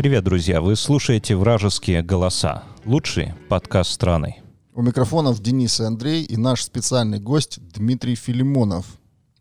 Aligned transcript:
Привет, 0.00 0.24
друзья! 0.24 0.62
Вы 0.62 0.76
слушаете 0.76 1.36
«Вражеские 1.36 2.00
голоса»— 2.00 2.64
лучший 2.86 3.34
подкаст 3.50 3.90
страны. 3.90 4.42
У 4.72 4.80
микрофонов 4.80 5.42
Денис 5.42 5.78
и 5.78 5.84
Андрей 5.84 6.22
и 6.22 6.38
наш 6.38 6.62
специальный 6.62 7.20
гость 7.20 7.58
Дмитрий 7.74 8.14
Филимонов. 8.14 8.86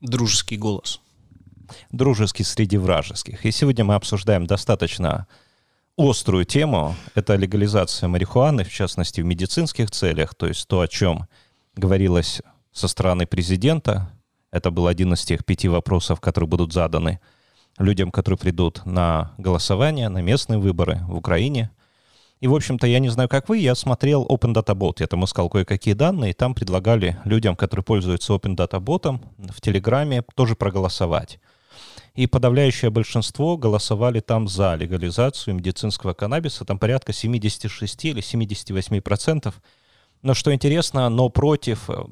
Дружеский 0.02 0.58
голос. 0.58 1.00
Дружеский 1.94 2.44
среди 2.44 2.76
вражеских. 2.76 3.46
И 3.46 3.52
сегодня 3.52 3.86
мы 3.86 3.96
обсуждаем 3.96 4.48
достаточно 4.48 5.28
острую 5.98 6.44
тему. 6.44 6.94
Это 7.16 7.38
легализация 7.38 8.10
марихуаны, 8.10 8.66
в 8.66 8.70
частности, 8.70 9.22
в 9.22 9.26
медицинских 9.26 9.90
целях, 9.92 10.36
то 10.36 10.46
есть 10.46 10.68
то, 10.68 10.82
о 10.82 10.90
чем 10.90 11.30
говорилось 11.78 12.42
со 12.74 12.90
стороны 12.90 13.26
президента. 13.26 14.12
Это 14.52 14.72
был 14.72 14.88
один 14.88 15.14
из 15.14 15.24
тех 15.24 15.46
пяти 15.46 15.70
вопросов, 15.70 16.20
которые 16.20 16.50
будут 16.50 16.74
заданы– 16.74 17.22
людям, 17.80 18.12
которые 18.12 18.38
придут 18.38 18.86
на 18.86 19.34
голосование, 19.38 20.10
на 20.10 20.22
местные 20.22 20.60
выборы 20.60 21.00
в 21.08 21.16
Украине. 21.16 21.72
И, 22.42 22.48
в 22.48 22.56
общем-то, 22.56 22.88
я 22.88 23.00
не 23.00 23.10
знаю, 23.10 23.28
как 23.28 23.50
вы, 23.50 23.58
я 23.58 23.76
смотрел 23.76 24.26
Open 24.26 24.54
Data 24.54 24.74
Bot, 24.74 24.98
я 25.00 25.08
там 25.08 25.26
искал 25.26 25.50
кое-какие 25.50 25.94
данные, 25.94 26.32
и 26.32 26.34
там 26.34 26.54
предлагали 26.54 27.18
людям, 27.26 27.56
которые 27.56 27.84
пользуются 27.84 28.34
Open 28.34 28.56
Data 28.56 28.80
Bot 28.80 29.20
в 29.38 29.62
Телеграме, 29.62 30.24
тоже 30.36 30.56
проголосовать. 30.56 31.40
И 32.16 32.28
подавляющее 32.28 32.92
большинство 32.92 33.58
голосовали 33.58 34.20
там 34.20 34.48
за 34.48 34.76
легализацию 34.76 35.56
медицинского 35.56 36.14
каннабиса, 36.14 36.66
там 36.66 36.80
порядка 36.80 37.14
76 37.14 38.06
или 38.06 38.22
78 38.22 39.02
процентов. 39.02 39.62
Но 40.22 40.34
что 40.34 40.54
интересно, 40.54 41.08
но 41.10 41.30
против 41.30 41.90
э, 41.90 42.04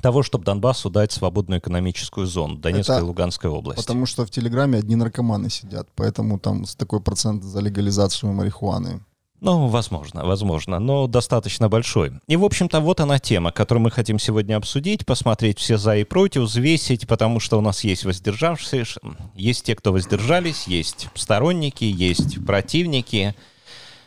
того, 0.00 0.22
чтобы 0.22 0.44
Донбассу 0.44 0.90
дать 0.90 1.12
свободную 1.12 1.60
экономическую 1.60 2.26
зону 2.26 2.56
Донецкой 2.56 2.96
Это 2.96 3.04
и 3.04 3.06
Луганской 3.08 3.50
области. 3.50 3.80
Потому 3.80 4.06
что 4.06 4.26
в 4.26 4.30
Телеграме 4.30 4.78
одни 4.78 4.96
наркоманы 4.96 5.50
сидят, 5.50 5.88
поэтому 5.94 6.38
там 6.38 6.64
такой 6.76 7.00
процент 7.00 7.42
за 7.42 7.60
легализацию 7.60 8.32
марихуаны. 8.32 9.00
Ну, 9.40 9.66
возможно, 9.66 10.24
возможно, 10.24 10.78
но 10.78 11.06
достаточно 11.06 11.68
большой. 11.68 12.12
И, 12.26 12.36
в 12.36 12.44
общем-то, 12.44 12.80
вот 12.80 13.00
она 13.00 13.18
тема, 13.18 13.52
которую 13.52 13.82
мы 13.82 13.90
хотим 13.90 14.18
сегодня 14.18 14.56
обсудить, 14.56 15.04
посмотреть 15.04 15.58
все 15.58 15.76
за 15.76 15.96
и 15.96 16.04
против, 16.04 16.42
взвесить, 16.42 17.06
потому 17.06 17.38
что 17.38 17.58
у 17.58 17.60
нас 17.60 17.84
есть 17.84 18.04
воздержавшиеся, 18.04 18.98
есть 19.34 19.64
те, 19.64 19.74
кто 19.74 19.92
воздержались, 19.92 20.66
есть 20.66 21.08
сторонники, 21.14 21.84
есть 21.84 22.44
противники. 22.46 23.34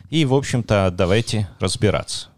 И, 0.08 0.24
в 0.24 0.34
общем-то, 0.34 0.92
давайте 0.92 1.48
разбираться. 1.60 2.28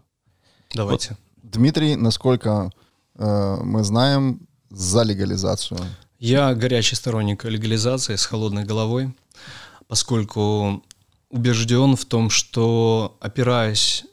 Давайте. 0.75 1.09
Вот. 1.09 1.51
Дмитрий, 1.51 1.95
насколько 1.95 2.71
мы 3.17 3.83
знаем 3.83 4.47
за 4.69 5.03
легализацию. 5.03 5.79
Я 6.19 6.53
горячий 6.53 6.95
сторонник 6.95 7.43
легализации 7.43 8.15
с 8.15 8.25
холодной 8.25 8.63
головой, 8.63 9.13
поскольку 9.87 10.83
убежден 11.29 11.95
в 11.95 12.05
том, 12.05 12.29
что 12.29 13.17
опираясь 13.19 14.05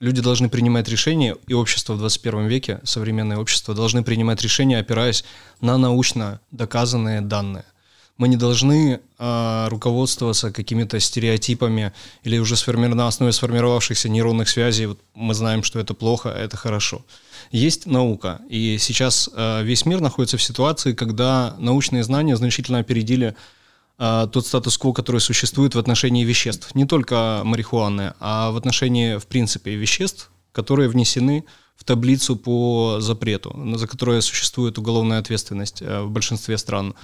люди 0.00 0.22
должны 0.22 0.48
принимать 0.48 0.88
решения, 0.88 1.36
и 1.46 1.54
общество 1.54 1.94
в 1.94 1.98
21 1.98 2.46
веке, 2.46 2.80
современное 2.84 3.36
общество, 3.36 3.74
должны 3.74 4.02
принимать 4.02 4.42
решения, 4.42 4.78
опираясь 4.78 5.24
на 5.60 5.76
научно 5.76 6.40
доказанные 6.50 7.20
данные. 7.20 7.64
Мы 8.16 8.28
не 8.28 8.36
должны 8.36 9.00
э, 9.18 9.68
руководствоваться 9.68 10.52
какими-то 10.52 11.00
стереотипами 11.00 11.92
или 12.22 12.38
уже 12.38 12.54
сформи- 12.54 12.88
на 12.88 13.06
основе 13.06 13.32
сформировавшихся 13.32 14.08
нейронных 14.08 14.48
связей. 14.48 14.86
Вот 14.86 15.00
мы 15.14 15.34
знаем, 15.34 15.62
что 15.62 15.78
это 15.78 15.94
плохо, 15.94 16.32
а 16.32 16.38
это 16.38 16.56
хорошо 16.56 17.04
есть 17.50 17.86
наука. 17.86 18.40
И 18.48 18.78
сейчас 18.78 19.30
э, 19.34 19.62
весь 19.62 19.86
мир 19.86 20.00
находится 20.00 20.36
в 20.36 20.42
ситуации, 20.42 20.92
когда 20.92 21.54
научные 21.58 22.04
знания 22.04 22.36
значительно 22.36 22.78
опередили 22.78 23.34
э, 23.98 24.28
тот 24.32 24.46
статус-кво, 24.46 24.92
который 24.92 25.20
существует 25.20 25.74
в 25.74 25.78
отношении 25.78 26.24
веществ. 26.24 26.74
Не 26.74 26.84
только 26.84 27.42
марихуаны, 27.44 28.14
а 28.20 28.50
в 28.50 28.56
отношении, 28.56 29.16
в 29.16 29.26
принципе, 29.26 29.74
веществ, 29.74 30.30
которые 30.52 30.88
внесены 30.88 31.44
в 31.76 31.84
таблицу 31.84 32.36
по 32.36 32.98
запрету, 33.00 33.56
за 33.76 33.86
которое 33.86 34.20
существует 34.20 34.76
уголовная 34.78 35.18
ответственность 35.18 35.80
э, 35.80 36.02
в 36.02 36.10
большинстве 36.10 36.58
стран 36.58 36.94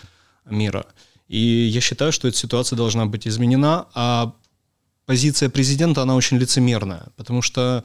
мира. 0.44 0.86
И 1.28 1.38
я 1.38 1.80
считаю, 1.80 2.12
что 2.12 2.28
эта 2.28 2.36
ситуация 2.36 2.76
должна 2.76 3.06
быть 3.06 3.26
изменена, 3.26 3.86
а 3.94 4.34
позиция 5.06 5.48
президента, 5.48 6.02
она 6.02 6.14
очень 6.14 6.36
лицемерная, 6.36 7.06
потому 7.16 7.42
что 7.42 7.84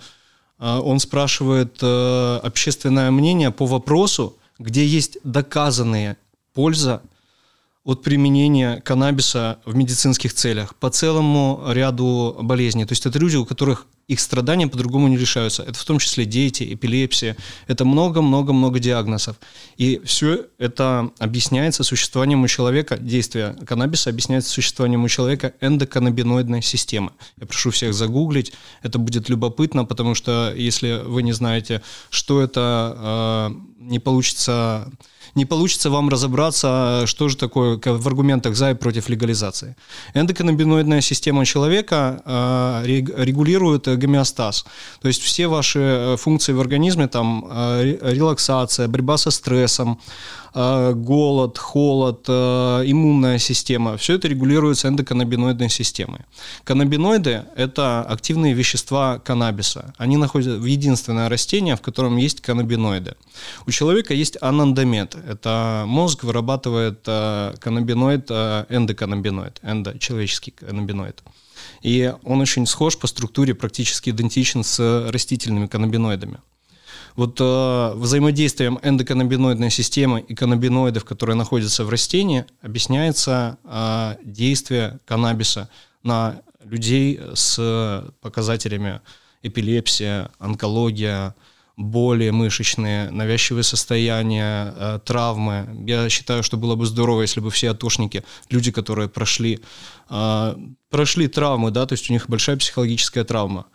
он 0.62 1.00
спрашивает 1.00 1.80
э, 1.82 2.40
общественное 2.44 3.10
мнение 3.10 3.50
по 3.52 3.66
вопросу, 3.66 4.38
где 4.60 4.86
есть 4.86 5.18
доказанная 5.24 6.18
польза 6.54 7.02
от 7.84 8.04
применения 8.04 8.80
каннабиса 8.82 9.58
в 9.66 9.76
медицинских 9.76 10.34
целях 10.34 10.76
по 10.76 10.92
целому 10.92 11.64
ряду 11.68 12.38
болезней. 12.40 12.86
То 12.86 12.92
есть 12.92 13.06
это 13.08 13.18
люди, 13.18 13.38
у 13.38 13.46
которых 13.46 13.88
их 14.08 14.20
страдания 14.20 14.68
по-другому 14.68 15.08
не 15.08 15.18
решаются. 15.18 15.64
Это 15.64 15.74
в 15.74 15.84
том 15.84 16.00
числе 16.00 16.26
дети, 16.26 16.74
эпилепсия. 16.74 17.38
Это 17.68 17.86
много-много-много 17.86 18.80
диагнозов. 18.80 19.38
И 19.78 20.02
все 20.04 20.46
это 20.58 21.12
объясняется 21.20 21.84
существованием 21.84 22.44
у 22.44 22.48
человека, 22.48 22.98
действие 22.98 23.56
каннабиса 23.66 24.10
объясняется 24.10 24.50
существованием 24.50 25.04
у 25.04 25.08
человека 25.08 25.54
эндоканнабиноидной 25.62 26.62
системы. 26.62 27.12
Я 27.40 27.48
прошу 27.48 27.72
всех 27.72 27.94
загуглить. 27.94 28.54
Это 28.84 29.00
будет 29.00 29.30
любопытно, 29.30 29.86
потому 29.86 30.16
что 30.16 30.54
если 30.56 31.02
вы 31.06 31.24
не 31.24 31.34
знаете, 31.34 31.82
что 32.10 32.42
это, 32.42 33.50
э, 33.50 33.56
не 33.80 34.00
получится 34.00 34.92
не 35.36 35.46
получится 35.46 35.90
вам 35.90 36.10
разобраться, 36.10 37.04
что 37.06 37.30
же 37.30 37.38
такое 37.38 37.78
в 37.78 38.08
аргументах 38.08 38.56
за 38.56 38.72
и 38.72 38.74
против 38.74 39.10
легализации. 39.10 39.76
Эндоканнабиноидная 40.14 41.02
система 41.02 41.46
человека 41.46 42.22
э, 42.26 42.84
регулирует 42.86 43.88
гомеостаз. 44.02 44.66
То 45.02 45.08
есть 45.08 45.22
все 45.22 45.48
ваши 45.48 45.80
э, 45.80 46.18
функции 46.18 46.54
в 46.54 46.60
организме, 46.60 47.08
там 47.08 47.46
э, 47.50 47.98
релаксация, 48.02 48.88
борьба 48.88 49.18
со 49.18 49.32
стрессом, 49.32 50.00
Э, 50.54 50.92
голод, 50.94 51.58
холод, 51.58 52.28
иммунная 52.28 53.38
система, 53.38 53.96
все 53.96 54.16
это 54.16 54.28
регулируется 54.28 54.90
эндоканнабиноидной 54.90 55.70
системой. 55.70 56.20
Каннабиноиды– 56.66 57.46
это 57.56 58.02
активные 58.02 58.54
вещества 58.54 59.20
каннабиса. 59.20 59.94
Они 59.98 60.18
находятся 60.18 60.60
в 60.60 60.66
единственное 60.66 61.30
растение, 61.30 61.78
в 61.78 61.82
котором 61.82 62.18
есть 62.18 62.42
каннабиноиды. 62.42 63.16
У 63.66 63.72
человека 63.72 64.14
есть 64.14 64.38
анандомет. 64.42 65.16
Это 65.16 65.86
мозг 65.88 66.24
вырабатывает 66.26 67.06
каннабиноид, 67.06 68.30
эндоканнабиноид, 68.30 69.60
эндо, 69.64 69.98
человеческий 70.00 70.52
каннабиноид. 70.52 71.24
И 71.82 72.14
он 72.24 72.42
очень 72.42 72.66
схож 72.66 72.98
по 72.98 73.08
структуре, 73.08 73.56
практически 73.56 74.10
идентичен 74.12 74.64
с 74.64 75.10
растительными 75.10 75.68
каннабиноидами. 75.68 76.40
Вот 77.16 77.40
э, 77.42 77.94
взаимодействием 77.96 78.80
эндоканнабиноидной 78.82 79.70
системы 79.70 80.22
и 80.22 80.34
каннабиноидов, 80.34 81.04
которые 81.04 81.36
находятся 81.36 81.84
в 81.84 81.90
растении, 81.90 82.46
объясняется 82.62 83.58
э, 83.64 84.16
действие 84.24 85.00
каннабиса 85.06 85.70
на 86.04 86.42
людей 86.64 87.20
с 87.34 88.06
показателями 88.22 89.02
эпилепсия, 89.44 90.30
онкология, 90.40 91.36
боли 91.78 92.30
мышечные, 92.30 93.10
навязчивые 93.12 93.64
состояния, 93.64 94.74
э, 94.76 95.00
травмы. 95.04 95.68
Я 95.88 96.10
считаю, 96.10 96.44
что 96.44 96.58
было 96.58 96.76
бы 96.76 96.86
здорово, 96.86 97.22
если 97.22 97.40
бы 97.40 97.50
все 97.50 97.72
атошники, 97.72 98.24
люди, 98.50 98.72
которые 98.72 99.10
прошли, 99.10 99.60
э, 100.10 100.56
прошли 100.90 101.28
травмы, 101.28 101.72
да, 101.72 101.86
то 101.86 101.94
есть 101.94 102.10
у 102.10 102.14
них 102.14 102.30
большая 102.30 102.58
психологическая 102.58 103.24
травма, 103.24 103.66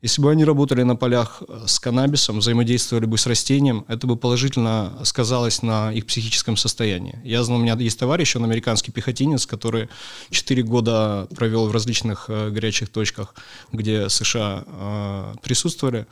если 0.00 0.20
бы 0.20 0.32
они 0.32 0.44
работали 0.44 0.82
на 0.82 0.96
полях 0.96 1.42
э, 1.46 1.64
с 1.66 1.78
каннабисом, 1.78 2.38
взаимодействовали 2.38 3.06
бы 3.06 3.18
с 3.18 3.26
растением, 3.26 3.84
это 3.86 4.06
бы 4.06 4.16
положительно 4.16 4.98
сказалось 5.04 5.62
на 5.62 5.92
их 5.92 6.06
психическом 6.06 6.56
состоянии. 6.56 7.20
Я 7.22 7.44
знаю, 7.44 7.60
у 7.60 7.62
меня 7.62 7.74
есть 7.74 7.98
товарищ, 7.98 8.34
он 8.34 8.44
американский 8.44 8.90
пехотинец, 8.90 9.46
который 9.46 9.88
4 10.30 10.62
года 10.62 11.28
провел 11.36 11.68
в 11.68 11.72
различных 11.72 12.28
горячих 12.28 12.88
точках, 12.88 13.34
где 13.70 14.08
США 14.08 15.34
присутствовали. 15.42 16.06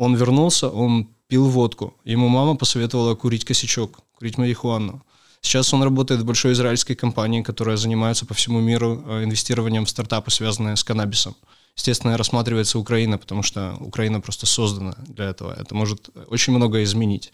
Он 0.00 0.16
вернулся, 0.16 0.68
он 0.68 1.06
пил 1.28 1.48
водку. 1.48 1.94
Ему 2.04 2.28
мама 2.28 2.56
посоветовала 2.56 3.14
курить 3.14 3.44
косячок, 3.44 4.00
курить 4.18 4.38
марихуану. 4.38 5.02
Сейчас 5.42 5.74
он 5.74 5.82
работает 5.82 6.20
в 6.20 6.24
большой 6.24 6.52
израильской 6.52 6.96
компании, 6.96 7.42
которая 7.42 7.76
занимается 7.76 8.26
по 8.26 8.34
всему 8.34 8.60
миру 8.60 8.94
инвестированием 9.24 9.84
в 9.84 9.90
стартапы, 9.90 10.30
связанные 10.30 10.76
с 10.76 10.84
каннабисом 10.84 11.34
естественно, 11.76 12.16
рассматривается 12.16 12.78
Украина, 12.78 13.18
потому 13.18 13.42
что 13.42 13.76
Украина 13.80 14.20
просто 14.20 14.46
создана 14.46 14.94
для 15.08 15.26
этого. 15.26 15.54
Это 15.58 15.74
может 15.74 16.10
очень 16.28 16.52
много 16.52 16.82
изменить. 16.82 17.32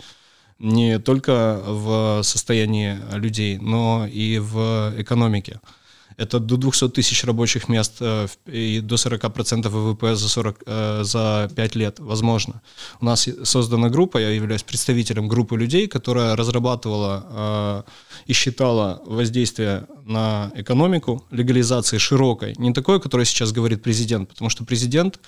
Не 0.59 0.99
только 0.99 1.63
в 1.67 2.23
состоянии 2.23 2.99
людей, 3.13 3.59
но 3.59 4.07
и 4.07 4.39
в 4.39 4.95
экономике. 4.97 5.61
Это 6.17 6.39
до 6.39 6.57
200 6.57 6.89
тысяч 6.89 7.25
рабочих 7.25 7.69
мест 7.69 7.97
э, 8.01 8.27
и 8.47 8.81
до 8.81 8.95
40% 8.95 9.69
ВВП 9.69 10.17
за, 10.17 10.29
40, 10.29 10.63
э, 10.67 11.05
за 11.05 11.51
5 11.55 11.77
лет, 11.77 12.01
возможно. 12.01 12.63
У 13.01 13.05
нас 13.05 13.29
создана 13.45 13.91
группа, 13.91 14.19
я 14.19 14.31
являюсь 14.31 14.63
представителем 14.63 15.29
группы 15.29 15.59
людей, 15.59 15.89
которая 15.89 16.35
разрабатывала 16.35 17.27
э, 17.29 18.31
и 18.31 18.33
считала 18.33 19.03
воздействие 19.05 19.87
на 20.07 20.51
экономику 20.55 21.25
легализации 21.31 21.99
широкой, 21.99 22.55
не 22.57 22.73
такой, 22.73 22.99
которой 22.99 23.27
сейчас 23.27 23.53
говорит 23.53 23.83
президент, 23.83 24.31
потому 24.31 24.49
что 24.51 24.65
президент, 24.65 25.21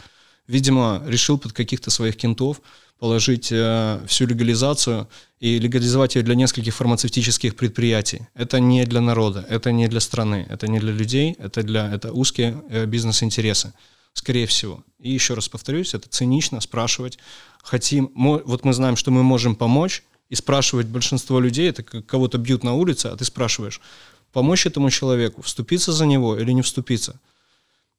видимо, 0.48 1.02
решил 1.06 1.38
под 1.38 1.52
каких-то 1.52 1.90
своих 1.90 2.16
кентов 2.16 2.60
положить 2.98 3.52
э, 3.52 4.00
всю 4.08 4.26
легализацию 4.26 5.08
и 5.38 5.58
легализовать 5.60 6.16
ее 6.16 6.22
для 6.22 6.34
нескольких 6.34 6.74
фармацевтических 6.74 7.54
предприятий. 7.54 8.26
Это 8.34 8.58
не 8.58 8.84
для 8.84 9.00
народа, 9.00 9.46
это 9.48 9.70
не 9.70 9.86
для 9.86 10.00
страны, 10.00 10.46
это 10.50 10.66
не 10.66 10.80
для 10.80 10.92
людей, 10.92 11.36
это 11.38 11.62
для 11.62 11.94
это 11.94 12.12
узкие 12.12 12.60
э, 12.70 12.86
бизнес-интересы, 12.86 13.72
скорее 14.14 14.46
всего. 14.46 14.82
И 14.98 15.12
еще 15.12 15.34
раз 15.34 15.48
повторюсь, 15.48 15.94
это 15.94 16.08
цинично 16.08 16.60
спрашивать, 16.60 17.18
хотим, 17.62 18.10
вот 18.16 18.64
мы 18.64 18.72
знаем, 18.72 18.96
что 18.96 19.12
мы 19.12 19.22
можем 19.22 19.54
помочь, 19.54 20.02
и 20.28 20.34
спрашивать 20.34 20.86
большинство 20.86 21.40
людей, 21.40 21.70
это 21.70 21.82
как 21.82 22.06
кого-то 22.06 22.38
бьют 22.38 22.62
на 22.62 22.74
улице, 22.74 23.06
а 23.06 23.16
ты 23.16 23.24
спрашиваешь, 23.24 23.80
помочь 24.32 24.66
этому 24.66 24.90
человеку, 24.90 25.42
вступиться 25.42 25.92
за 25.92 26.06
него 26.06 26.36
или 26.36 26.52
не 26.52 26.62
вступиться. 26.62 27.18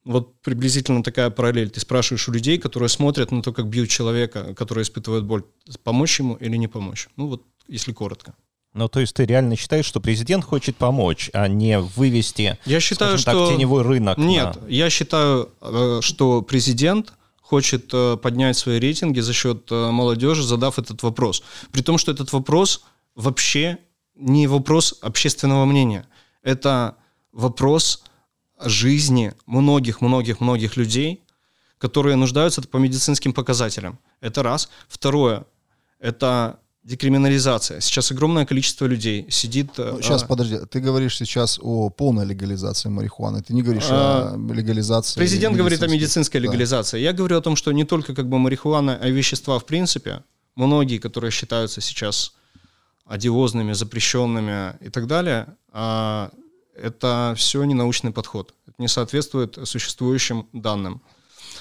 Вот 0.10 0.42
приблизительно 0.42 1.04
такая 1.04 1.30
параллель. 1.30 1.70
Ты 1.70 1.80
спрашиваешь 1.80 2.28
у 2.28 2.32
людей, 2.32 2.58
которые 2.58 2.90
смотрят 2.90 3.32
на 3.32 3.44
то, 3.44 3.54
как 3.54 3.68
бьют 3.68 3.92
человека, 3.92 4.56
который 4.56 4.82
испытывает 4.82 5.24
боль, 5.24 5.44
помочь 5.84 6.18
ему 6.18 6.34
или 6.34 6.58
не 6.58 6.68
помочь. 6.68 7.10
Ну 7.16 7.28
вот, 7.28 7.44
если 7.68 7.92
коротко. 7.92 8.34
Ну, 8.74 8.88
то 8.88 9.02
есть 9.02 9.14
ты 9.14 9.26
реально 9.26 9.56
считаешь, 9.56 9.86
что 9.86 10.00
президент 10.00 10.44
хочет 10.44 10.78
помочь, 10.78 11.30
а 11.32 11.48
не 11.48 11.80
вывести, 11.80 12.58
я 12.66 12.80
считаю, 12.80 13.20
что... 13.20 13.50
так, 13.50 13.56
теневой 13.56 13.84
рынок? 13.84 14.18
Нет, 14.18 14.60
на... 14.60 14.68
я 14.68 14.90
считаю, 14.90 15.52
э, 15.62 16.00
что 16.02 16.42
президент 16.42 17.14
хочет 17.40 17.92
э, 17.94 18.18
поднять 18.18 18.58
свои 18.58 18.80
рейтинги 18.80 19.20
за 19.20 19.34
счет 19.34 19.72
э, 19.72 19.92
молодежи, 19.92 20.42
задав 20.42 20.80
этот 20.80 21.04
вопрос. 21.04 21.44
При 21.72 21.84
том, 21.84 22.00
что 22.00 22.12
этот 22.12 22.34
вопрос 22.34 22.82
вообще 23.14 23.78
не 24.16 24.48
вопрос 24.48 24.96
общественного 25.02 25.66
мнения. 25.66 26.08
Это 26.42 26.96
вопрос 27.32 28.04
жизни 28.60 29.34
многих-многих-многих 29.46 30.78
людей, 30.78 31.22
которые 31.78 32.16
нуждаются 32.16 32.62
по 32.62 32.78
медицинским 32.78 33.34
показателям. 33.34 34.00
Это 34.22 34.44
раз. 34.44 34.70
Второе, 34.88 35.46
это 36.00 36.60
декриминализация. 36.84 37.82
Сейчас 37.82 38.12
огромное 38.12 38.46
количество 38.46 38.86
людей 38.86 39.26
сидит... 39.30 39.78
Ну, 39.78 40.02
сейчас, 40.02 40.24
а... 40.24 40.26
подожди, 40.26 40.58
ты 40.70 40.80
говоришь 40.80 41.18
сейчас 41.18 41.60
о 41.62 41.90
полной 41.90 42.26
легализации 42.26 42.90
марихуаны, 42.90 43.42
ты 43.42 43.54
не 43.54 43.62
говоришь 43.62 43.88
а... 43.90 44.34
о 44.34 44.54
легализации... 44.54 45.20
Президент 45.20 45.56
говорит 45.56 45.84
о 45.84 45.88
медицинской 45.88 46.40
легализации. 46.42 46.98
Да. 46.98 47.02
Я 47.02 47.14
говорю 47.14 47.38
о 47.38 47.42
том, 47.42 47.56
что 47.56 47.72
не 47.72 47.84
только 47.84 48.16
как 48.16 48.28
бы 48.28 48.40
марихуана, 48.40 48.98
а 49.02 49.10
вещества 49.10 49.60
в 49.60 49.66
принципе, 49.66 50.24
многие, 50.56 50.98
которые 50.98 51.32
считаются 51.32 51.80
сейчас 51.82 52.34
одиозными, 53.06 53.74
запрещенными 53.74 54.76
и 54.82 54.90
так 54.90 55.08
далее, 55.08 55.48
а 55.72 56.32
это 56.84 57.34
все 57.38 57.64
не 57.64 57.74
научный 57.74 58.12
подход. 58.12 58.54
Это 58.68 58.76
не 58.78 58.88
соответствует 58.88 59.58
существующим 59.64 60.48
данным. 60.54 61.02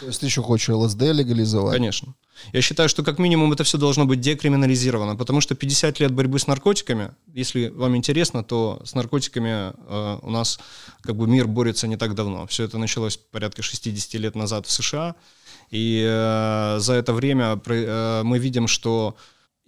То 0.00 0.06
есть 0.06 0.20
ты 0.20 0.26
еще 0.26 0.42
хочешь 0.42 0.68
ЛСД 0.68 1.02
легализовать? 1.02 1.76
Конечно. 1.76 2.14
Я 2.52 2.62
считаю, 2.62 2.88
что 2.88 3.02
как 3.02 3.18
минимум 3.18 3.52
это 3.52 3.64
все 3.64 3.78
должно 3.78 4.04
быть 4.04 4.20
декриминализировано, 4.20 5.16
потому 5.16 5.40
что 5.40 5.54
50 5.54 5.98
лет 6.00 6.12
борьбы 6.12 6.38
с 6.38 6.46
наркотиками, 6.46 7.10
если 7.34 7.68
вам 7.68 7.96
интересно, 7.96 8.44
то 8.44 8.80
с 8.84 8.94
наркотиками 8.94 9.72
э, 9.74 10.18
у 10.22 10.30
нас 10.30 10.60
как 11.02 11.16
бы 11.16 11.26
мир 11.26 11.48
борется 11.48 11.88
не 11.88 11.96
так 11.96 12.14
давно. 12.14 12.46
Все 12.46 12.64
это 12.64 12.78
началось 12.78 13.16
порядка 13.16 13.62
60 13.62 14.14
лет 14.20 14.36
назад 14.36 14.66
в 14.66 14.70
США, 14.70 15.16
и 15.70 16.04
э, 16.06 16.76
за 16.78 16.94
это 16.94 17.12
время 17.12 17.60
э, 17.66 18.22
мы 18.24 18.38
видим, 18.38 18.68
что 18.68 19.16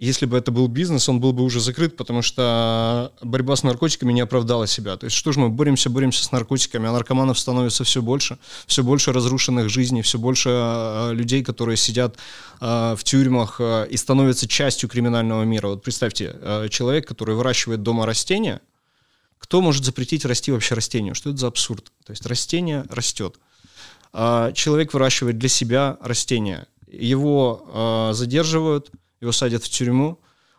если 0.01 0.25
бы 0.25 0.39
это 0.39 0.51
был 0.51 0.67
бизнес, 0.67 1.11
он 1.11 1.21
был 1.21 1.35
бы 1.35 1.45
уже 1.45 1.61
закрыт, 1.61 1.95
потому 1.95 2.23
что 2.23 3.13
борьба 3.21 3.55
с 3.55 3.63
наркотиками 3.63 4.15
не 4.15 4.23
оправдала 4.23 4.67
себя. 4.67 4.97
То 4.97 5.05
есть 5.05 5.15
что 5.15 5.31
же 5.31 5.41
мы 5.41 5.51
боремся, 5.51 5.91
боремся 5.91 6.25
с 6.25 6.33
наркотиками, 6.33 6.89
а 6.89 6.93
наркоманов 6.93 7.39
становится 7.39 7.85
все 7.85 8.01
больше, 8.01 8.39
все 8.67 8.83
больше 8.83 9.13
разрушенных 9.13 9.69
жизней, 9.69 10.01
все 10.01 10.19
больше 10.19 10.49
э, 10.51 11.11
людей, 11.13 11.45
которые 11.45 11.77
сидят 11.77 12.17
э, 12.63 12.97
в 12.97 13.05
тюрьмах 13.05 13.57
э, 13.61 13.89
и 13.91 13.99
становятся 13.99 14.49
частью 14.49 14.89
криминального 14.89 15.43
мира. 15.43 15.69
Вот 15.69 15.83
представьте, 15.83 16.35
человек, 16.71 17.07
который 17.07 17.35
выращивает 17.35 17.83
дома 17.83 18.07
растения, 18.07 18.63
кто 19.39 19.61
может 19.61 19.85
запретить 19.85 20.25
расти 20.25 20.51
вообще 20.51 20.77
растению? 20.77 21.15
Что 21.15 21.29
это 21.29 21.39
за 21.41 21.49
абсурд? 21.49 21.93
То 22.07 22.13
есть 22.13 22.25
растение 22.25 22.87
растет. 22.89 23.39
А 24.15 24.53
человек 24.53 24.95
выращивает 24.95 25.37
для 25.37 25.51
себя 25.51 25.99
растения, 26.01 26.67
его 26.91 28.11
задерживают, 28.15 28.91
его 29.21 29.33
садят 29.33 29.65
в 29.65 29.69
тюрьму, 29.69 30.19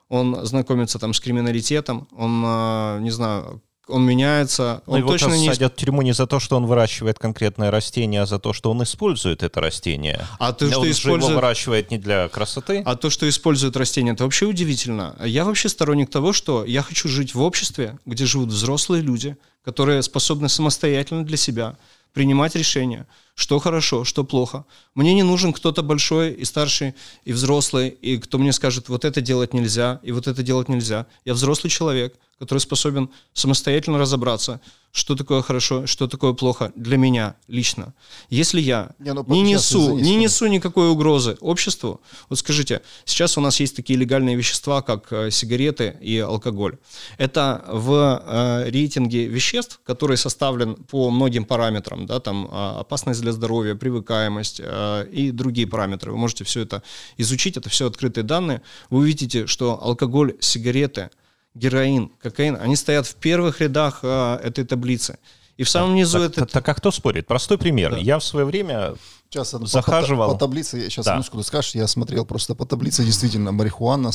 он 0.10 0.46
знакомится 0.46 1.00
там 1.00 1.14
с 1.14 1.20
криминалитетом, 1.20 2.08
он, 2.12 2.44
а, 2.46 3.00
не 3.00 3.12
знаю, 3.12 3.62
он 3.88 4.06
меняется. 4.06 4.82
Он 4.86 5.00
его 5.00 5.12
точно 5.12 5.34
не 5.34 5.48
садят 5.48 5.74
в 5.74 5.76
тюрьму 5.76 6.02
не 6.02 6.14
за 6.14 6.28
то, 6.28 6.40
что 6.40 6.56
он 6.56 6.66
выращивает 6.66 7.20
конкретное 7.20 7.72
растение, 7.72 8.22
а 8.22 8.26
за 8.26 8.40
то, 8.40 8.54
что 8.54 8.72
он 8.72 8.82
использует 8.84 9.44
это 9.44 9.60
растение. 9.60 10.26
А 10.40 10.54
то, 10.54 10.68
что 10.68 10.80
он 10.82 10.92
использует... 10.92 11.24
его 11.24 11.42
выращивает 11.42 11.92
не 11.92 11.98
для 11.98 12.30
красоты. 12.30 12.84
А 12.86 12.96
то, 12.96 13.10
что 13.10 13.28
использует 13.28 13.76
растение, 13.76 14.14
это 14.14 14.24
вообще 14.24 14.46
удивительно. 14.46 15.16
Я 15.24 15.46
вообще 15.46 15.70
сторонник 15.70 16.10
того, 16.10 16.34
что 16.34 16.66
я 16.66 16.82
хочу 16.82 17.08
жить 17.08 17.36
в 17.36 17.42
обществе, 17.42 17.98
где 18.06 18.26
живут 18.26 18.50
взрослые 18.50 19.02
люди, 19.02 19.38
которые 19.64 20.02
способны 20.02 20.50
самостоятельно 20.50 21.26
для 21.26 21.38
себя 21.38 21.78
принимать 22.14 22.56
решения, 22.56 23.08
что 23.36 23.60
хорошо, 23.60 24.04
что 24.04 24.24
плохо. 24.24 24.66
Мне 24.96 25.14
не 25.14 25.24
нужен 25.24 25.54
кто-то 25.54 25.82
большой 25.82 26.34
и 26.34 26.46
старший, 26.46 26.94
и 27.24 27.34
взрослый, 27.34 27.90
и 27.90 28.18
кто 28.18 28.38
мне 28.38 28.54
скажет, 28.54 28.90
вот 28.90 29.06
это 29.06 29.22
делать 29.22 29.54
нельзя, 29.54 30.00
и 30.04 30.12
вот 30.12 30.28
это 30.28 30.44
делать 30.44 30.70
нельзя. 30.70 31.08
Я 31.26 31.34
взрослый 31.34 31.72
человек, 31.72 32.16
который 32.42 32.58
способен 32.58 33.12
самостоятельно 33.34 34.00
разобраться, 34.00 34.62
что 34.92 35.16
такое 35.16 35.44
хорошо, 35.44 35.86
что 35.86 36.08
такое 36.08 36.34
плохо 36.34 36.72
для 36.76 36.98
меня 36.98 37.36
лично. 37.48 37.94
Если 38.32 38.60
я 38.60 38.90
не, 38.98 39.14
ну, 39.14 39.24
не, 39.28 39.42
несу, 39.42 40.00
не 40.00 40.16
несу 40.16 40.48
никакой 40.48 40.90
угрозы 40.90 41.38
обществу, 41.40 42.02
вот 42.30 42.40
скажите, 42.40 42.82
сейчас 43.06 43.38
у 43.38 43.42
нас 43.42 43.60
есть 43.60 43.76
такие 43.76 44.00
легальные 44.00 44.36
вещества, 44.36 44.82
как 44.82 45.14
э, 45.14 45.30
сигареты 45.30 45.98
и 46.02 46.18
алкоголь. 46.18 46.80
Это 47.20 47.64
в 47.68 48.24
э, 48.26 48.70
рейтинге 48.72 49.28
веществ, 49.28 49.80
который 49.84 50.18
составлен 50.18 50.74
по 50.74 51.12
многим 51.12 51.46
параметрам, 51.46 52.08
да, 52.08 52.20
там 52.20 52.48
э, 52.52 52.80
опасность 52.80 53.22
для 53.22 53.34
здоровья, 53.34 53.76
привыкаемость 53.76 54.62
э, 54.64 55.08
и 55.12 55.30
другие 55.30 55.68
параметры. 55.68 56.12
Вы 56.12 56.18
можете 56.18 56.44
все 56.44 56.62
это 56.62 56.82
изучить, 57.18 57.56
это 57.56 57.70
все 57.70 57.86
открытые 57.86 58.24
данные. 58.24 58.64
Вы 58.90 59.02
увидите, 59.02 59.46
что 59.46 59.80
алкоголь, 59.80 60.34
сигареты– 60.40 61.12
героин, 61.54 62.12
кокаин, 62.22 62.58
они 62.60 62.76
стоят 62.76 63.08
в 63.08 63.16
первых 63.16 63.62
рядах 63.62 64.00
э, 64.04 64.40
этой 64.44 64.66
таблицы. 64.66 65.20
И 65.58 65.64
в 65.64 65.70
самом 65.70 65.96
низу 65.96 66.20
так, 66.20 66.30
это... 66.30 66.40
Так, 66.42 66.52
так 66.52 66.70
а 66.70 66.74
кто 66.74 66.92
спорит? 66.92 67.28
Простой 67.28 67.58
пример. 67.58 67.92
Да. 67.92 67.98
Я 67.98 68.20
в 68.20 68.24
свое 68.24 68.46
время 68.46 68.96
сейчас, 69.30 69.52
захаживал... 69.52 70.28
По, 70.28 70.34
по, 70.34 70.40
по 70.40 70.46
таблице, 70.46 70.78
я 70.78 70.90
сейчас, 70.90 71.06
да. 71.06 71.14
минутку 71.14 71.38
ты 71.38 71.44
скажешь, 71.44 71.76
я 71.76 71.88
смотрел 71.88 72.26
просто 72.26 72.56
по 72.56 72.66
таблице, 72.66 73.04
действительно, 73.04 73.52
марихуана 73.52 74.12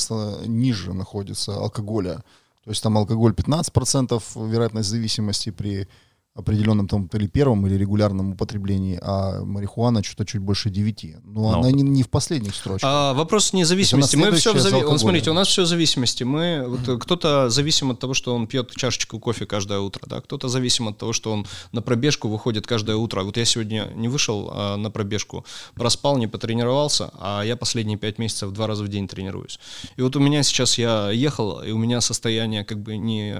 ниже 0.46 0.92
находится 0.92 1.54
алкоголя. 1.54 2.24
То 2.64 2.70
есть 2.70 2.82
там 2.82 2.98
алкоголь 2.98 3.32
15% 3.32 4.22
вероятность 4.48 4.88
зависимости 4.88 5.50
при 5.50 5.88
определенном 6.36 6.86
там 6.86 7.08
или 7.14 7.26
первом, 7.26 7.66
или 7.66 7.74
регулярном 7.76 8.32
употреблении, 8.32 8.98
а 9.02 9.42
марихуана 9.42 10.02
что-то 10.04 10.26
чуть 10.26 10.40
больше 10.40 10.70
9. 10.70 11.16
Но, 11.24 11.52
Но. 11.52 11.58
она 11.60 11.70
не, 11.70 11.82
не 11.82 12.02
в 12.02 12.10
последних 12.10 12.54
строчках. 12.54 12.90
А, 12.92 13.14
вопрос 13.14 13.52
независимости. 13.52 14.16
Мы 14.16 14.32
все 14.32 14.52
в 14.52 14.58
зави... 14.58 14.84
Он, 14.84 14.98
смотрите, 14.98 15.30
у 15.30 15.34
нас 15.34 15.48
все 15.48 15.62
в 15.62 15.66
зависимости. 15.66 16.24
Мы, 16.24 16.64
вот, 16.66 17.02
кто-то 17.02 17.48
зависим 17.48 17.90
от 17.90 18.00
того, 18.00 18.14
что 18.14 18.34
он 18.34 18.46
пьет 18.46 18.70
чашечку 18.76 19.18
кофе 19.18 19.46
каждое 19.46 19.78
утро, 19.78 20.02
да? 20.06 20.20
кто-то 20.20 20.48
зависим 20.48 20.88
от 20.88 20.98
того, 20.98 21.12
что 21.12 21.32
он 21.32 21.46
на 21.72 21.80
пробежку 21.80 22.28
выходит 22.28 22.66
каждое 22.66 22.96
утро. 22.96 23.22
Вот 23.22 23.36
я 23.36 23.44
сегодня 23.44 23.90
не 23.94 24.08
вышел 24.08 24.50
а, 24.52 24.76
на 24.76 24.90
пробежку, 24.90 25.44
проспал, 25.74 26.18
не 26.18 26.26
потренировался, 26.26 27.10
а 27.18 27.42
я 27.42 27.56
последние 27.56 27.96
пять 27.96 28.18
месяцев 28.18 28.52
два 28.52 28.66
раза 28.66 28.84
в 28.84 28.88
день 28.88 29.08
тренируюсь. 29.08 29.58
И 29.96 30.02
вот 30.02 30.16
у 30.16 30.20
меня 30.20 30.42
сейчас 30.42 30.76
я 30.76 31.10
ехал, 31.10 31.62
и 31.62 31.70
у 31.70 31.78
меня 31.78 32.00
состояние 32.00 32.64
как 32.64 32.78
бы 32.78 32.98
не 32.98 33.36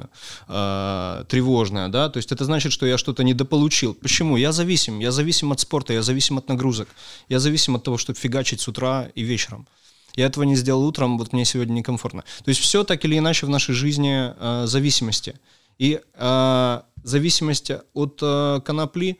а, 0.49 1.25
тревожное, 1.25 1.88
да, 1.88 2.09
то 2.09 2.17
есть 2.17 2.33
это 2.33 2.45
значит, 2.45 2.73
что 2.73 2.86
я 2.87 2.99
что-то 2.99 3.25
недополучил. 3.25 3.95
Почему? 3.95 4.37
Я 4.37 4.52
зависим. 4.52 5.00
Я 5.00 5.12
зависим 5.12 5.52
от 5.52 5.61
спорта, 5.61 5.93
я 5.93 6.02
зависим 6.02 6.38
от 6.38 6.49
нагрузок. 6.49 6.88
Я 7.28 7.38
зависим 7.38 7.76
от 7.76 7.85
того, 7.85 7.99
чтобы 7.99 8.19
фигачить 8.19 8.61
с 8.61 8.69
утра 8.69 9.09
и 9.14 9.23
вечером. 9.23 9.66
Я 10.16 10.26
этого 10.26 10.45
не 10.45 10.57
сделал 10.57 10.85
утром, 10.85 11.19
вот 11.19 11.33
мне 11.33 11.45
сегодня 11.45 11.75
некомфортно. 11.75 12.25
То 12.45 12.49
есть 12.49 12.61
все 12.61 12.85
так 12.85 13.05
или 13.05 13.19
иначе 13.19 13.47
в 13.47 13.50
нашей 13.50 13.75
жизни 13.75 14.33
э, 14.35 14.66
зависимости. 14.66 15.35
И 15.78 16.00
э, 16.14 16.81
зависимость 17.05 17.71
от 17.93 18.19
э, 18.23 18.61
конопли, 18.64 19.19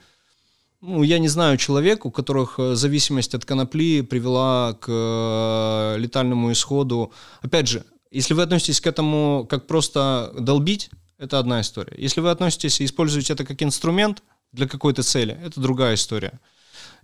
ну, 0.81 1.03
я 1.03 1.19
не 1.19 1.29
знаю 1.29 1.59
человек, 1.59 2.07
у 2.07 2.11
которых 2.11 2.59
э, 2.59 2.75
зависимость 2.75 3.35
от 3.35 3.45
конопли 3.45 4.01
привела 4.01 4.73
к 4.75 4.87
э, 4.89 5.99
летальному 5.99 6.51
исходу. 6.53 7.13
Опять 7.43 7.69
же, 7.69 7.85
если 8.11 8.35
вы 8.35 8.43
относитесь 8.43 8.81
к 8.81 8.87
этому 8.87 9.47
как 9.51 9.67
просто 9.67 10.33
долбить, 10.39 10.91
это 11.19 11.39
одна 11.39 11.61
история. 11.61 11.95
Если 11.97 12.21
вы 12.21 12.31
относитесь 12.31 12.81
и 12.81 12.85
используете 12.85 13.33
это 13.33 13.45
как 13.45 13.63
инструмент 13.63 14.23
для 14.53 14.67
какой-то 14.69 15.03
цели, 15.03 15.39
это 15.43 15.61
другая 15.61 15.95
история. 15.95 16.41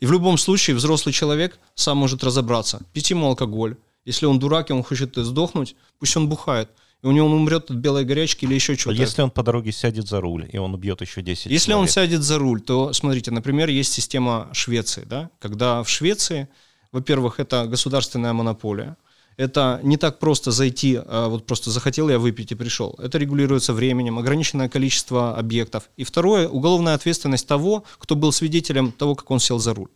И 0.00 0.06
в 0.06 0.12
любом 0.12 0.38
случае 0.38 0.76
взрослый 0.76 1.12
человек 1.12 1.58
сам 1.74 1.98
может 1.98 2.24
разобраться, 2.24 2.82
пить 2.92 3.10
ему 3.10 3.26
алкоголь. 3.26 3.76
Если 4.04 4.26
он 4.26 4.38
дурак 4.38 4.70
и 4.70 4.72
он 4.72 4.82
хочет 4.82 5.14
сдохнуть, 5.16 5.76
пусть 5.98 6.16
он 6.16 6.28
бухает. 6.28 6.70
И 7.02 7.06
у 7.06 7.12
него 7.12 7.26
он 7.26 7.32
умрет 7.32 7.70
от 7.70 7.76
белой 7.76 8.04
горячки 8.04 8.44
или 8.44 8.54
еще 8.54 8.76
чего-то. 8.76 8.98
Если 9.00 9.22
он 9.22 9.30
по 9.30 9.42
дороге 9.42 9.72
сядет 9.72 10.06
за 10.06 10.20
руль, 10.20 10.48
и 10.52 10.58
он 10.58 10.74
убьет 10.74 11.00
еще 11.00 11.20
10 11.20 11.46
Если 11.46 11.70
человек. 11.70 11.82
он 11.82 11.88
сядет 11.88 12.22
за 12.22 12.38
руль, 12.38 12.60
то, 12.60 12.92
смотрите, 12.92 13.32
например, 13.32 13.68
есть 13.68 13.92
система 13.92 14.48
Швеции, 14.52 15.04
да, 15.04 15.30
когда 15.40 15.82
в 15.82 15.88
Швеции, 15.88 16.48
во-первых, 16.92 17.40
это 17.40 17.66
государственная 17.66 18.32
монополия, 18.32 18.96
это 19.36 19.80
не 19.82 19.96
так 19.96 20.18
просто 20.18 20.50
зайти, 20.50 21.00
а 21.04 21.28
вот 21.28 21.46
просто 21.46 21.70
захотел 21.70 22.08
я 22.08 22.18
выпить 22.18 22.52
и 22.52 22.54
пришел. 22.54 22.94
Это 22.98 23.18
регулируется 23.18 23.72
временем, 23.72 24.18
ограниченное 24.18 24.68
количество 24.68 25.36
объектов. 25.36 25.90
И 25.96 26.04
второе, 26.04 26.48
уголовная 26.48 26.94
ответственность 26.94 27.46
того, 27.46 27.84
кто 27.98 28.16
был 28.16 28.32
свидетелем 28.32 28.92
того, 28.92 29.14
как 29.14 29.30
он 29.30 29.40
сел 29.40 29.58
за 29.58 29.74
руль. 29.74 29.90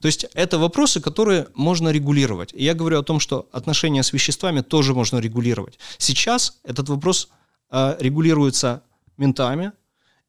То 0.00 0.06
есть 0.06 0.26
это 0.34 0.58
вопросы, 0.58 1.00
которые 1.00 1.48
можно 1.54 1.88
регулировать. 1.88 2.52
И 2.54 2.64
я 2.64 2.74
говорю 2.74 3.00
о 3.00 3.02
том, 3.02 3.18
что 3.18 3.48
отношения 3.52 4.02
с 4.02 4.12
веществами 4.12 4.60
тоже 4.60 4.94
можно 4.94 5.18
регулировать. 5.18 5.78
Сейчас 5.98 6.58
этот 6.62 6.88
вопрос 6.88 7.28
э, 7.70 7.96
регулируется 7.98 8.82
ментами 9.16 9.72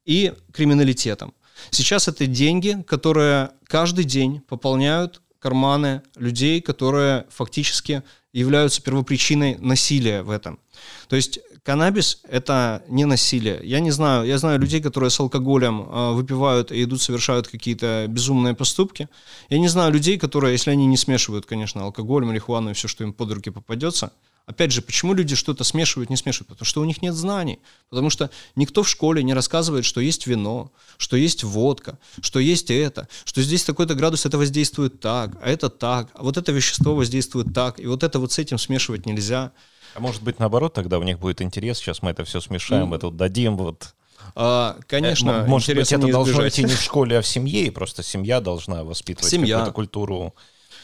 и 0.05 0.33
криминалитетом. 0.51 1.33
Сейчас 1.69 2.07
это 2.07 2.25
деньги, 2.25 2.83
которые 2.87 3.51
каждый 3.65 4.05
день 4.05 4.39
пополняют 4.39 5.21
карманы 5.39 6.01
людей, 6.15 6.61
которые 6.61 7.25
фактически 7.29 8.03
являются 8.33 8.81
первопричиной 8.81 9.57
насилия 9.59 10.21
в 10.21 10.29
этом. 10.29 10.59
То 11.07 11.15
есть 11.15 11.39
каннабис– 11.63 12.21
это 12.29 12.83
не 12.87 13.05
насилие. 13.05 13.59
Я 13.63 13.79
не 13.79 13.91
знаю, 13.91 14.25
я 14.25 14.37
знаю 14.37 14.59
людей, 14.59 14.81
которые 14.81 15.09
с 15.09 15.19
алкоголем 15.19 15.81
э, 15.81 16.11
выпивают 16.13 16.71
и 16.71 16.83
идут, 16.83 17.01
совершают 17.01 17.47
какие-то 17.47 18.05
безумные 18.07 18.53
поступки. 18.53 19.09
Я 19.49 19.59
не 19.59 19.67
знаю 19.67 19.91
людей, 19.91 20.17
которые, 20.17 20.53
если 20.53 20.71
они 20.71 20.85
не 20.85 20.97
смешивают, 20.97 21.45
конечно, 21.45 21.83
алкоголь, 21.83 22.25
марихуану 22.25 22.71
и 22.71 22.73
все, 22.73 22.87
что 22.87 23.03
им 23.03 23.13
под 23.13 23.31
руки 23.31 23.49
попадется– 23.49 24.11
Опять 24.49 24.71
же, 24.71 24.81
почему 24.81 25.13
люди 25.13 25.35
что-то 25.35 25.63
смешивают, 25.63 26.09
не 26.09 26.17
смешивают? 26.17 26.47
Потому 26.47 26.65
что 26.65 26.81
у 26.81 26.83
них 26.83 27.03
нет 27.03 27.13
знаний. 27.13 27.59
Потому 27.91 28.09
что 28.09 28.31
никто 28.55 28.81
в 28.81 28.89
школе 28.89 29.21
не 29.21 29.35
рассказывает, 29.35 29.85
что 29.85 30.01
есть 30.01 30.25
вино, 30.25 30.71
что 30.97 31.17
есть 31.17 31.43
водка, 31.43 31.99
что 32.19 32.39
есть 32.39 32.71
это, 32.71 33.07
что 33.25 33.43
здесь 33.43 33.63
такой-то 33.63 33.93
градус 33.93 34.25
это 34.25 34.39
воздействует 34.39 34.99
так, 34.99 35.37
а 35.43 35.47
это 35.47 35.69
так, 35.69 36.09
а 36.15 36.23
вот 36.23 36.37
это 36.37 36.51
вещество 36.51 36.95
воздействует 36.95 37.53
так, 37.53 37.79
и 37.79 37.85
вот 37.85 38.01
это 38.01 38.17
вот 38.17 38.31
с 38.31 38.39
этим 38.39 38.57
смешивать 38.57 39.05
нельзя. 39.05 39.51
А 39.93 39.99
может 39.99 40.23
быть 40.23 40.39
наоборот, 40.39 40.73
тогда 40.73 40.97
у 40.97 41.03
них 41.03 41.19
будет 41.19 41.43
интерес, 41.43 41.77
сейчас 41.77 42.01
мы 42.01 42.09
это 42.09 42.23
все 42.23 42.41
смешаем, 42.41 42.89
ну, 42.89 42.95
это 42.95 43.11
дадим 43.11 43.55
вот... 43.55 43.93
А, 44.33 44.79
конечно, 44.87 45.29
э, 45.29 45.45
может 45.45 45.75
быть, 45.75 45.91
это 45.91 46.07
должно 46.07 46.47
идти 46.47 46.63
не 46.63 46.73
в 46.73 46.81
школе, 46.81 47.19
а 47.19 47.21
в 47.21 47.27
семье, 47.27 47.67
и 47.67 47.69
просто 47.69 48.01
семья 48.01 48.41
должна 48.41 48.83
воспитывать 48.83 49.29
Семья. 49.29 49.57
какую-то 49.57 49.75
культуру, 49.75 50.35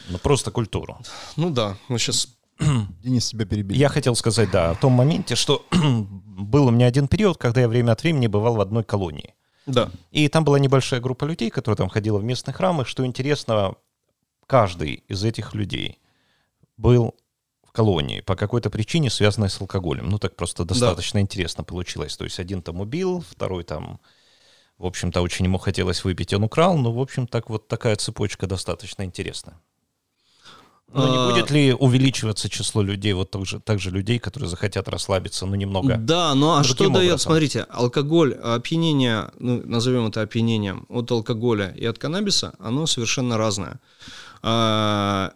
ну 0.08 0.18
просто 0.18 0.52
культуру. 0.52 0.98
Ну 1.34 1.50
да, 1.50 1.76
мы 1.88 1.98
сейчас 1.98 2.28
Денис, 3.02 3.28
тебя 3.28 3.44
перебил. 3.44 3.76
Я 3.76 3.88
хотел 3.88 4.14
сказать, 4.14 4.50
да, 4.50 4.70
о 4.70 4.74
том 4.74 4.92
моменте, 4.92 5.34
что 5.34 5.64
был 5.72 6.66
у 6.66 6.70
меня 6.70 6.86
один 6.86 7.08
период, 7.08 7.38
когда 7.38 7.60
я 7.60 7.68
время 7.68 7.92
от 7.92 8.02
времени 8.02 8.26
бывал 8.26 8.56
в 8.56 8.60
одной 8.60 8.84
колонии. 8.84 9.34
Да. 9.66 9.90
И 10.12 10.28
там 10.28 10.44
была 10.44 10.58
небольшая 10.58 11.00
группа 11.00 11.24
людей, 11.24 11.50
которая 11.50 11.76
там 11.76 11.88
ходила 11.88 12.18
в 12.18 12.24
местные 12.24 12.54
храмы. 12.54 12.84
Что 12.84 13.04
интересно, 13.04 13.74
каждый 14.46 15.04
из 15.08 15.24
этих 15.24 15.54
людей 15.54 15.98
был 16.76 17.14
в 17.64 17.72
колонии 17.72 18.20
по 18.20 18.36
какой-то 18.36 18.70
причине, 18.70 19.10
связанной 19.10 19.50
с 19.50 19.60
алкоголем. 19.60 20.08
Ну, 20.08 20.18
так 20.18 20.36
просто 20.36 20.64
достаточно 20.64 21.18
да. 21.18 21.22
интересно 21.22 21.64
получилось. 21.64 22.16
То 22.16 22.24
есть 22.24 22.38
один 22.38 22.62
там 22.62 22.80
убил, 22.80 23.24
второй 23.28 23.64
там, 23.64 24.00
в 24.78 24.86
общем-то, 24.86 25.20
очень 25.20 25.46
ему 25.46 25.58
хотелось 25.58 26.04
выпить, 26.04 26.32
он 26.32 26.44
украл. 26.44 26.78
Ну, 26.78 26.92
в 26.92 27.00
общем, 27.00 27.26
так 27.26 27.50
вот 27.50 27.66
такая 27.66 27.96
цепочка 27.96 28.46
достаточно 28.46 29.02
интересная. 29.02 29.60
Но 30.92 31.08
не 31.08 31.16
а, 31.16 31.30
будет 31.30 31.50
ли 31.50 31.72
увеличиваться 31.72 32.48
число 32.48 32.80
людей, 32.80 33.12
вот 33.12 33.34
так 33.64 33.78
же, 33.80 33.90
людей, 33.90 34.18
которые 34.18 34.48
захотят 34.48 34.88
расслабиться, 34.88 35.44
ну, 35.44 35.54
немного? 35.56 35.96
Да, 35.96 36.34
ну 36.34 36.54
а 36.54 36.64
что 36.64 36.88
дает, 36.88 36.96
образом? 36.96 37.18
смотрите, 37.18 37.66
алкоголь, 37.68 38.34
опьянение, 38.34 39.30
ну, 39.38 39.62
назовем 39.64 40.06
это 40.06 40.22
опьянением, 40.22 40.86
от 40.88 41.10
алкоголя 41.10 41.74
и 41.76 41.84
от 41.84 41.98
каннабиса, 41.98 42.54
оно 42.60 42.86
совершенно 42.86 43.36
разное. 43.36 43.80
А, 44.42 45.32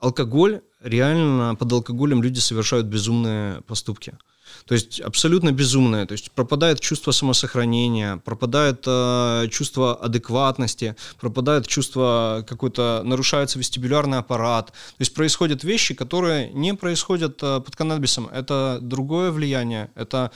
алкоголь, 0.00 0.60
реально 0.80 1.54
под 1.54 1.72
алкоголем 1.72 2.22
люди 2.22 2.40
совершают 2.40 2.86
безумные 2.86 3.62
поступки. 3.62 4.18
То 4.66 4.74
есть 4.74 5.00
абсолютно 5.00 5.52
безумное. 5.52 6.06
То 6.06 6.12
есть 6.12 6.30
пропадает 6.32 6.80
чувство 6.80 7.12
самосохранения, 7.12 8.16
пропадает 8.18 8.84
э, 8.86 9.48
чувство 9.50 9.94
адекватности, 9.94 10.96
пропадает 11.20 11.66
чувство 11.66 12.44
какой-то, 12.48 13.02
нарушается 13.04 13.58
вестибулярный 13.58 14.18
аппарат. 14.18 14.66
То 14.66 15.00
есть 15.00 15.14
происходят 15.14 15.64
вещи, 15.64 15.94
которые 15.94 16.50
не 16.50 16.74
происходят 16.74 17.42
э, 17.42 17.60
под 17.60 17.76
каннабисом. 17.76 18.28
Это 18.32 18.78
другое 18.80 19.30
влияние. 19.30 19.90
Это 19.94 20.30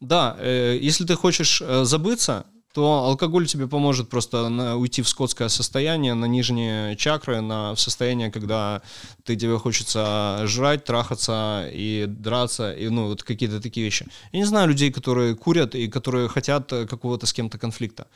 да, 0.00 0.36
э, 0.38 0.78
если 0.80 1.04
ты 1.04 1.14
хочешь 1.14 1.62
э, 1.62 1.84
забыться, 1.84 2.44
то 2.76 3.04
алкоголь 3.06 3.46
тебе 3.46 3.66
поможет 3.66 4.10
просто 4.10 4.50
на, 4.50 4.76
уйти 4.76 5.00
в 5.00 5.08
скотское 5.08 5.48
состояние, 5.48 6.12
на 6.12 6.26
нижние 6.26 6.94
чакры, 6.96 7.40
на 7.40 7.74
в 7.74 7.80
состояние, 7.80 8.30
когда 8.30 8.82
ты 9.24 9.34
тебе 9.34 9.58
хочется 9.58 10.42
жрать, 10.44 10.84
трахаться 10.84 11.70
и 11.72 12.04
драться, 12.06 12.74
и 12.74 12.90
ну 12.90 13.06
вот 13.06 13.22
какие-то 13.22 13.62
такие 13.62 13.82
вещи. 13.86 14.06
Я 14.32 14.40
не 14.40 14.44
знаю 14.44 14.68
людей, 14.68 14.92
которые 14.92 15.34
курят 15.34 15.74
и 15.74 15.88
которые 15.88 16.28
хотят 16.28 16.68
какого-то 16.68 17.24
с 17.24 17.32
кем-то 17.32 17.56
конфликта. 17.56 18.08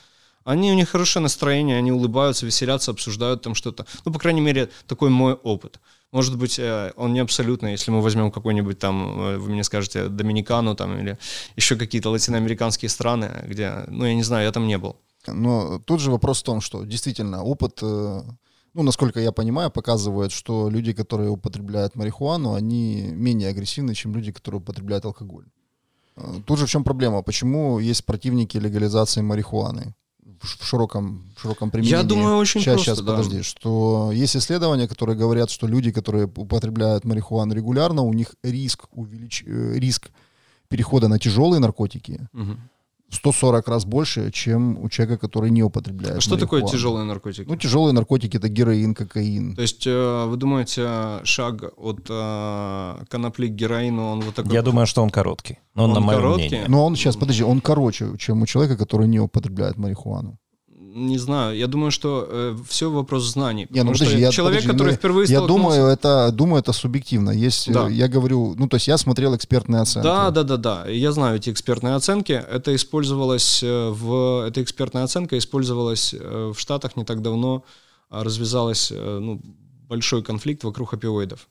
Они, 0.44 0.72
у 0.72 0.74
них 0.74 0.88
хорошее 0.88 1.22
настроение, 1.22 1.76
они 1.76 1.92
улыбаются, 1.92 2.46
веселятся, 2.46 2.90
обсуждают 2.92 3.42
там 3.42 3.54
что-то. 3.54 3.86
Ну, 4.04 4.12
по 4.12 4.18
крайней 4.18 4.40
мере, 4.40 4.70
такой 4.86 5.10
мой 5.10 5.34
опыт. 5.34 5.80
Может 6.12 6.36
быть, 6.38 6.58
э, 6.58 6.92
он 6.96 7.12
не 7.12 7.20
абсолютный, 7.20 7.72
если 7.72 7.92
мы 7.92 8.00
возьмем 8.00 8.30
какой-нибудь 8.30 8.78
там, 8.78 9.20
э, 9.20 9.36
вы 9.38 9.50
мне 9.50 9.62
скажете, 9.64 10.08
Доминикану 10.08 10.74
там 10.74 10.98
или 10.98 11.18
еще 11.56 11.76
какие-то 11.76 12.10
латиноамериканские 12.10 12.88
страны, 12.88 13.30
где, 13.46 13.84
ну, 13.88 14.06
я 14.06 14.14
не 14.14 14.22
знаю, 14.22 14.44
я 14.44 14.52
там 14.52 14.66
не 14.66 14.78
был. 14.78 14.96
Но 15.26 15.78
тут 15.78 16.00
же 16.00 16.10
вопрос 16.10 16.40
в 16.40 16.44
том, 16.44 16.60
что 16.60 16.84
действительно 16.84 17.44
опыт, 17.44 17.78
э, 17.82 18.22
ну, 18.74 18.82
насколько 18.82 19.20
я 19.20 19.30
понимаю, 19.30 19.70
показывает, 19.70 20.32
что 20.32 20.70
люди, 20.70 20.92
которые 20.92 21.30
употребляют 21.30 21.96
марихуану, 21.96 22.54
они 22.54 23.10
менее 23.12 23.50
агрессивны, 23.50 23.94
чем 23.94 24.14
люди, 24.14 24.32
которые 24.32 24.60
употребляют 24.60 25.04
алкоголь. 25.04 25.44
Тут 26.46 26.58
же 26.58 26.66
в 26.66 26.70
чем 26.70 26.84
проблема? 26.84 27.22
Почему 27.22 27.78
есть 27.78 28.04
противники 28.04 28.58
легализации 28.58 29.22
марихуаны? 29.22 29.94
В 30.40 30.64
широком, 30.64 31.30
в 31.36 31.40
широком 31.40 31.70
применении. 31.70 31.96
Я 31.96 32.02
думаю, 32.02 32.36
очень 32.36 32.60
сейчас, 32.60 32.74
просто, 32.74 32.94
Сейчас, 32.94 33.04
да. 33.04 33.12
подожди. 33.12 33.42
Что 33.42 34.10
есть 34.12 34.36
исследования, 34.36 34.88
которые 34.88 35.16
говорят, 35.16 35.50
что 35.50 35.66
люди, 35.66 35.92
которые 35.92 36.26
употребляют 36.26 37.04
марихуану 37.04 37.54
регулярно, 37.54 38.02
у 38.02 38.12
них 38.12 38.34
риск, 38.42 38.86
увелич... 38.92 39.44
Э, 39.46 39.74
риск 39.74 40.10
перехода 40.68 41.08
на 41.08 41.18
тяжелые 41.18 41.60
наркотики 41.60 42.28
угу. 42.32 42.56
140 43.10 43.68
раз 43.68 43.84
больше, 43.84 44.30
чем 44.30 44.78
у 44.78 44.88
человека, 44.88 45.18
который 45.18 45.50
не 45.50 45.62
употребляет. 45.62 46.18
А 46.18 46.20
что 46.20 46.36
такое 46.36 46.62
тяжелые 46.62 47.04
наркотики? 47.04 47.48
Ну, 47.48 47.56
тяжелые 47.56 47.92
наркотики 47.92 48.36
это 48.36 48.48
героин, 48.48 48.94
кокаин. 48.94 49.56
То 49.56 49.62
есть, 49.62 49.86
э, 49.86 50.24
вы 50.26 50.36
думаете, 50.36 51.20
шаг 51.24 51.72
от 51.76 52.06
э, 52.08 53.04
конопли 53.08 53.48
к 53.48 53.52
героину, 53.52 54.06
он 54.06 54.20
вот 54.20 54.34
такой? 54.34 54.52
Я 54.52 54.62
думаю, 54.62 54.86
что 54.86 55.02
он 55.02 55.10
короткий. 55.10 55.58
Он, 55.74 55.90
он 55.90 55.94
на 55.94 56.00
мое 56.00 56.16
короткий? 56.18 56.48
мнение. 56.48 56.64
Но 56.68 56.86
он 56.86 56.96
сейчас, 56.96 57.16
подожди, 57.16 57.42
он 57.42 57.60
короче, 57.60 58.16
чем 58.18 58.42
у 58.42 58.46
человека, 58.46 58.76
который 58.76 59.08
не 59.08 59.20
употребляет 59.20 59.76
марихуану 59.76 60.38
не 60.94 61.18
знаю, 61.18 61.56
я 61.56 61.66
думаю, 61.66 61.90
что 61.90 62.26
э, 62.28 62.56
все 62.68 62.90
вопрос 62.90 63.24
знаний. 63.24 63.66
Не, 63.70 63.82
ну, 63.82 63.92
подожди, 63.92 64.18
я, 64.18 64.30
человек, 64.30 64.62
подожди, 64.62 64.72
который 64.72 64.92
ну, 64.92 64.96
впервые 64.96 65.26
Я 65.28 65.40
думаю, 65.40 65.86
это, 65.86 66.30
думаю, 66.32 66.60
это 66.60 66.72
субъективно. 66.72 67.30
Есть, 67.30 67.72
да. 67.72 67.88
я 67.88 68.08
говорю, 68.08 68.54
ну, 68.56 68.68
то 68.68 68.76
есть 68.76 68.88
я 68.88 68.98
смотрел 68.98 69.34
экспертные 69.36 69.82
оценки. 69.82 70.04
Да, 70.04 70.30
да, 70.30 70.42
да, 70.42 70.56
да. 70.56 70.88
Я 70.88 71.12
знаю 71.12 71.36
эти 71.36 71.50
экспертные 71.50 71.94
оценки. 71.94 72.32
Это 72.32 72.74
использовалось 72.74 73.62
э, 73.62 73.90
в... 73.90 74.46
Эта 74.46 74.62
экспертная 74.62 75.04
оценка 75.04 75.38
использовалась 75.38 76.14
э, 76.14 76.52
в 76.54 76.58
Штатах 76.58 76.96
не 76.96 77.04
так 77.04 77.22
давно. 77.22 77.64
А 78.08 78.24
развязалась, 78.24 78.90
э, 78.90 79.18
ну, 79.20 79.40
большой 79.88 80.22
конфликт 80.22 80.64
вокруг 80.64 80.92
опиоидов. 80.94 81.48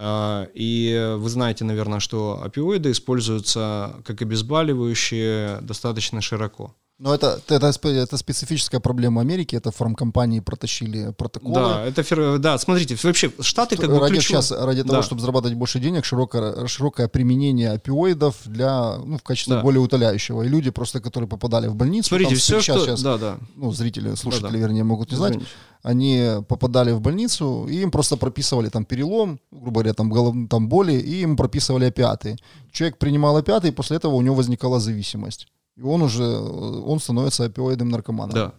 А, 0.00 0.46
и 0.54 1.14
вы 1.18 1.28
знаете, 1.28 1.64
наверное, 1.64 2.00
что 2.00 2.40
опиоиды 2.42 2.92
используются 2.92 3.96
как 4.04 4.22
обезболивающие 4.22 5.58
достаточно 5.60 6.20
широко. 6.20 6.74
Но 6.98 7.14
это, 7.14 7.40
это, 7.48 7.72
это 7.88 8.16
специфическая 8.16 8.80
проблема 8.80 9.20
Америки, 9.20 9.54
это 9.54 9.70
фармкомпании 9.70 10.40
протащили 10.40 11.12
протоколы. 11.12 11.54
Да, 11.54 11.84
это, 11.86 12.38
да, 12.40 12.58
смотрите, 12.58 12.96
вообще 13.00 13.30
Штаты 13.40 13.76
как 13.76 13.88
бы 13.88 14.00
ради, 14.00 14.14
ключ... 14.14 14.26
сейчас, 14.26 14.50
ради 14.50 14.82
да. 14.82 14.88
того, 14.88 15.02
чтобы 15.02 15.20
зарабатывать 15.20 15.56
больше 15.56 15.78
денег, 15.78 16.04
широкое, 16.04 16.66
широкое 16.66 17.06
применение 17.06 17.70
опиоидов 17.70 18.38
для, 18.46 18.96
ну, 18.96 19.16
в 19.16 19.22
качестве 19.22 19.54
да. 19.54 19.62
более 19.62 19.80
утоляющего. 19.80 20.42
И 20.42 20.48
люди 20.48 20.70
просто, 20.70 21.00
которые 21.00 21.28
попадали 21.28 21.68
в 21.68 21.76
больницу, 21.76 22.08
смотрите, 22.08 22.30
там, 22.30 22.38
все, 22.38 22.60
сейчас, 22.60 22.76
что... 22.78 22.86
сейчас, 22.86 23.02
да, 23.02 23.16
да. 23.16 23.38
ну, 23.54 23.70
зрители, 23.70 24.16
слушатели, 24.16 24.46
да, 24.46 24.52
да. 24.54 24.58
вернее, 24.58 24.82
могут 24.82 25.12
не 25.12 25.16
знать, 25.16 25.34
Извините. 25.34 25.50
они 25.84 26.42
попадали 26.48 26.90
в 26.90 27.00
больницу, 27.00 27.68
и 27.70 27.76
им 27.76 27.92
просто 27.92 28.16
прописывали 28.16 28.70
там 28.70 28.84
перелом, 28.84 29.38
грубо 29.52 29.82
говоря, 29.82 29.94
там, 29.94 30.10
голов... 30.10 30.34
там 30.50 30.68
боли, 30.68 30.94
и 30.94 31.22
им 31.22 31.36
прописывали 31.36 31.84
опиаты. 31.84 32.38
Человек 32.72 32.98
принимал 32.98 33.36
опиаты, 33.36 33.68
и 33.68 33.70
после 33.70 33.98
этого 33.98 34.14
у 34.14 34.20
него 34.20 34.34
возникала 34.34 34.80
зависимость 34.80 35.46
и 35.78 35.82
он 35.82 36.02
уже, 36.02 36.24
он 36.24 36.98
становится 36.98 37.44
опиоидным 37.44 37.88
наркоманом. 37.88 38.34
Да. 38.34 38.52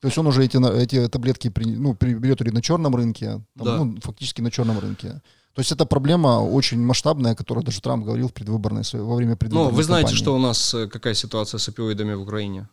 То 0.00 0.08
есть 0.08 0.18
он 0.18 0.26
уже 0.26 0.44
эти, 0.44 0.58
эти 0.82 1.08
таблетки 1.08 1.50
при, 1.50 1.64
ну, 1.64 1.94
берет 1.94 2.40
или 2.40 2.50
на 2.50 2.60
черном 2.60 2.94
рынке, 2.94 3.26
там, 3.56 3.66
да. 3.66 3.76
ну, 3.76 4.00
фактически 4.02 4.42
на 4.42 4.50
черном 4.50 4.78
рынке. 4.78 5.22
То 5.54 5.60
есть 5.60 5.72
это 5.72 5.86
проблема 5.86 6.40
очень 6.40 6.80
масштабная, 6.80 7.32
о 7.32 7.34
которой 7.36 7.64
даже 7.64 7.80
Трамп 7.80 8.04
говорил 8.04 8.28
в 8.28 8.32
предвыборной, 8.32 8.82
во 8.92 9.14
время 9.14 9.36
предвыборной 9.36 9.70
Ну, 9.70 9.76
вы 9.76 9.82
знаете, 9.84 10.08
кампании. 10.08 10.22
что 10.22 10.34
у 10.34 10.38
нас, 10.38 10.74
э, 10.74 10.88
какая 10.88 11.14
ситуация 11.14 11.58
с 11.58 11.68
опиоидами 11.68 12.14
в 12.14 12.22
Украине? 12.22 12.68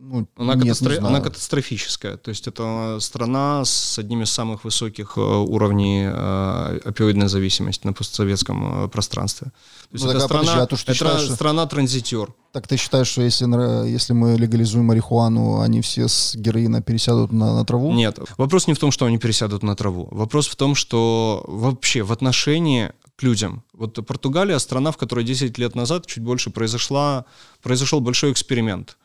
Ну, 0.00 0.28
она, 0.36 0.54
нет, 0.54 0.62
катастро... 0.62 0.92
не 0.92 0.98
она 0.98 1.20
катастрофическая. 1.20 2.16
То 2.16 2.30
есть 2.30 2.46
это 2.46 2.98
страна 3.00 3.64
с 3.64 3.98
одним 3.98 4.22
из 4.22 4.30
самых 4.30 4.64
высоких 4.64 5.14
э, 5.16 5.20
уровней 5.20 6.04
э, 6.04 6.80
опиоидной 6.84 7.28
зависимости 7.28 7.84
на 7.84 7.92
постсоветском 7.92 8.84
э, 8.84 8.88
пространстве. 8.88 9.48
То 9.48 9.94
есть 9.94 10.04
ну, 10.04 10.10
это, 10.10 10.20
так, 10.20 10.28
страна, 10.28 10.42
подожди, 10.42 10.60
а 10.60 10.66
то, 10.66 10.76
что 10.76 10.92
это 10.92 10.98
считаешь, 10.98 11.22
что... 11.22 11.34
страна-транзитер. 11.34 12.32
Так 12.52 12.68
ты 12.68 12.76
считаешь, 12.76 13.08
что 13.08 13.22
если, 13.22 13.44
если 13.88 14.12
мы 14.12 14.36
легализуем 14.36 14.86
марихуану, 14.86 15.60
они 15.60 15.80
все 15.80 16.06
с 16.06 16.36
героина 16.36 16.80
пересядут 16.80 17.32
на, 17.32 17.54
на 17.54 17.64
траву? 17.64 17.92
Нет. 17.92 18.18
Вопрос 18.36 18.68
не 18.68 18.74
в 18.74 18.78
том, 18.78 18.92
что 18.92 19.04
они 19.04 19.18
пересядут 19.18 19.64
на 19.64 19.74
траву. 19.74 20.08
Вопрос 20.12 20.46
в 20.46 20.54
том, 20.54 20.76
что 20.76 21.44
вообще 21.48 22.02
в 22.02 22.12
отношении 22.12 22.92
к 23.16 23.22
людям. 23.24 23.64
Вот 23.72 23.94
Португалия 24.06 24.58
страна, 24.60 24.92
в 24.92 24.96
которой 24.96 25.24
10 25.24 25.58
лет 25.58 25.74
назад 25.74 26.06
чуть 26.06 26.22
больше 26.22 26.50
произошла, 26.50 27.24
произошел 27.62 28.00
большой 28.00 28.30
эксперимент 28.30 28.96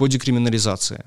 по 0.00 0.08
декриминализации. 0.08 1.04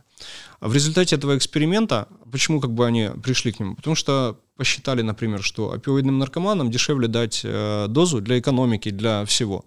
В 0.61 0.71
результате 0.71 1.15
этого 1.15 1.35
эксперимента, 1.35 2.07
почему 2.31 2.61
как 2.61 2.71
бы 2.73 2.85
они 2.85 3.09
пришли 3.23 3.51
к 3.51 3.59
нему? 3.59 3.75
Потому 3.75 3.95
что 3.95 4.39
посчитали, 4.63 5.01
например, 5.01 5.43
что 5.43 5.73
опиоидным 5.73 6.19
наркоманам 6.19 6.71
дешевле 6.71 7.09
дать 7.09 7.41
э, 7.43 7.87
дозу 7.89 8.21
для 8.21 8.39
экономики, 8.39 8.91
для 8.91 9.25
всего. 9.25 9.65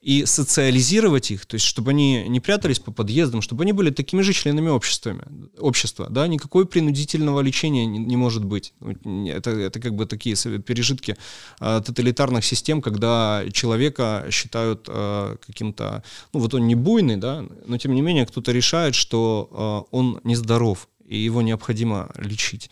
И 0.00 0.26
социализировать 0.26 1.32
их, 1.32 1.44
то 1.44 1.56
есть 1.56 1.66
чтобы 1.66 1.90
они 1.90 2.28
не 2.28 2.38
прятались 2.38 2.78
по 2.78 2.92
подъездам, 2.92 3.42
чтобы 3.42 3.64
они 3.64 3.72
были 3.72 3.90
такими 3.90 4.22
же 4.22 4.32
членами 4.32 4.68
обществами, 4.68 5.24
общества. 5.58 6.06
Да? 6.08 6.28
Никакой 6.28 6.66
принудительного 6.66 7.40
лечения 7.40 7.84
не, 7.84 7.98
не 7.98 8.16
может 8.16 8.44
быть. 8.44 8.74
Это, 9.04 9.50
это 9.50 9.80
как 9.80 9.96
бы 9.96 10.06
такие 10.06 10.36
пережитки 10.60 11.16
э, 11.60 11.82
тоталитарных 11.84 12.44
систем, 12.44 12.80
когда 12.80 13.42
человека 13.52 14.26
считают 14.30 14.86
э, 14.88 15.36
каким-то... 15.44 16.04
Ну 16.32 16.40
вот 16.40 16.54
он 16.54 16.68
не 16.68 16.76
буйный, 16.76 17.16
да, 17.16 17.44
но 17.66 17.76
тем 17.76 17.92
не 17.92 18.02
менее 18.02 18.24
кто-то 18.24 18.52
решает, 18.52 18.94
что 18.94 19.48
э, 19.90 19.96
он 19.96 20.20
нездоров, 20.22 20.88
и 21.08 21.16
его 21.16 21.42
необходимо 21.42 22.08
лечить. 22.16 22.70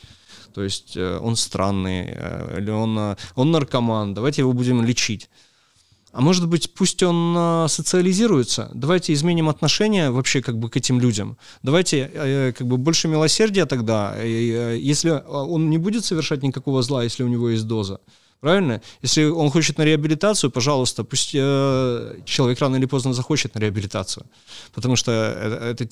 То 0.56 0.62
есть 0.64 0.96
э, 0.96 1.18
он 1.22 1.36
странный, 1.36 2.06
э, 2.08 2.60
или 2.60 2.70
он, 2.70 2.98
э, 2.98 3.16
он 3.34 3.50
наркоман, 3.50 4.14
давайте 4.14 4.40
его 4.40 4.54
будем 4.54 4.82
лечить. 4.82 5.28
А 6.12 6.22
может 6.22 6.48
быть, 6.48 6.72
пусть 6.72 7.02
он 7.02 7.68
социализируется. 7.68 8.70
Давайте 8.72 9.12
изменим 9.12 9.50
отношение 9.50 10.10
вообще 10.10 10.40
как 10.40 10.56
бы 10.56 10.70
к 10.70 10.78
этим 10.78 10.98
людям. 10.98 11.36
Давайте 11.62 12.54
как 12.56 12.66
бы 12.66 12.78
больше 12.78 13.08
милосердия 13.08 13.66
тогда. 13.66 14.16
Если 14.22 15.10
он 15.10 15.68
не 15.68 15.76
будет 15.78 16.06
совершать 16.06 16.42
никакого 16.42 16.82
зла, 16.82 17.04
если 17.04 17.24
у 17.24 17.28
него 17.28 17.50
есть 17.50 17.66
доза. 17.66 17.98
Правильно? 18.40 18.80
Если 19.02 19.24
он 19.24 19.50
хочет 19.50 19.78
на 19.78 19.84
реабилитацию, 19.84 20.50
пожалуйста, 20.50 21.04
пусть 21.04 21.34
э, 21.34 22.20
человек 22.24 22.60
рано 22.60 22.76
или 22.76 22.86
поздно 22.86 23.12
захочет 23.12 23.54
на 23.54 23.60
реабилитацию. 23.60 24.24
Потому 24.74 24.96
что 24.96 25.10
это, 25.10 25.84
это 25.84 25.86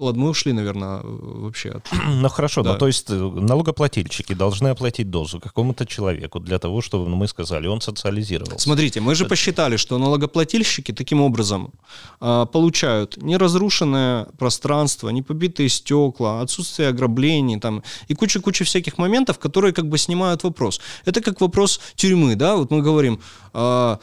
Ладно, 0.00 0.22
мы 0.22 0.30
ушли, 0.30 0.52
наверное, 0.52 1.00
вообще 1.02 1.68
от... 1.68 1.86
Ну 2.22 2.28
хорошо, 2.28 2.62
да. 2.62 2.72
ну 2.72 2.78
то 2.78 2.86
есть 2.86 3.10
э, 3.10 3.14
налогоплательщики 3.14 4.32
должны 4.32 4.68
оплатить 4.68 5.10
дозу 5.10 5.40
какому-то 5.40 5.84
человеку 5.84 6.40
для 6.40 6.58
того, 6.58 6.80
чтобы, 6.80 7.06
ну, 7.06 7.16
мы 7.16 7.28
сказали, 7.28 7.66
он 7.66 7.82
социализировался. 7.82 8.64
Смотрите, 8.64 9.00
мы 9.00 9.14
же 9.14 9.24
это... 9.24 9.28
посчитали, 9.28 9.76
что 9.76 9.98
налогоплательщики 9.98 10.92
таким 10.92 11.20
образом 11.20 11.72
э, 12.20 12.46
получают 12.50 13.18
неразрушенное 13.22 14.24
пространство, 14.38 15.10
не 15.10 15.20
побитые 15.20 15.68
стекла, 15.68 16.40
отсутствие 16.40 16.88
ограблений 16.88 17.60
там, 17.60 17.82
и 18.08 18.14
куча-куча 18.14 18.64
всяких 18.64 18.96
моментов, 18.96 19.38
которые 19.38 19.74
как 19.74 19.86
бы 19.86 19.98
снимают 19.98 20.44
вопрос. 20.44 20.80
Это 21.04 21.20
как 21.20 21.42
вопрос 21.42 21.78
тюрьмы, 21.94 22.36
да, 22.36 22.56
вот 22.56 22.70
мы 22.70 22.80
говорим, 22.80 23.20
э, 23.52 23.96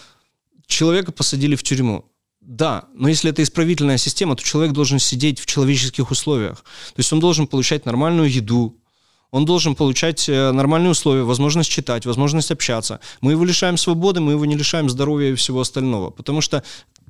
человека 0.67 1.11
посадили 1.11 1.55
в 1.55 1.63
тюрьму 1.63 2.05
да, 2.47 2.85
но 2.93 3.09
если 3.09 3.29
это 3.29 3.43
исправительная 3.43 3.97
система, 3.97 4.37
то 4.37 4.41
человек 4.41 4.71
должен 4.71 4.99
сидеть 4.99 5.37
в 5.37 5.45
человеческих 5.45 6.11
условиях. 6.11 6.59
То 6.95 6.99
есть 6.99 7.11
он 7.11 7.19
должен 7.19 7.45
получать 7.45 7.85
нормальную 7.85 8.31
еду, 8.31 8.77
он 9.31 9.43
должен 9.43 9.75
получать 9.75 10.29
э, 10.29 10.51
нормальные 10.53 10.91
условия, 10.91 11.23
возможность 11.23 11.69
читать, 11.69 12.05
возможность 12.05 12.49
общаться. 12.49 13.01
Мы 13.19 13.33
его 13.33 13.43
лишаем 13.43 13.75
свободы, 13.75 14.21
мы 14.21 14.31
его 14.31 14.45
не 14.45 14.55
лишаем 14.55 14.89
здоровья 14.89 15.31
и 15.31 15.35
всего 15.35 15.59
остального. 15.59 16.09
Потому 16.09 16.39
что 16.39 16.63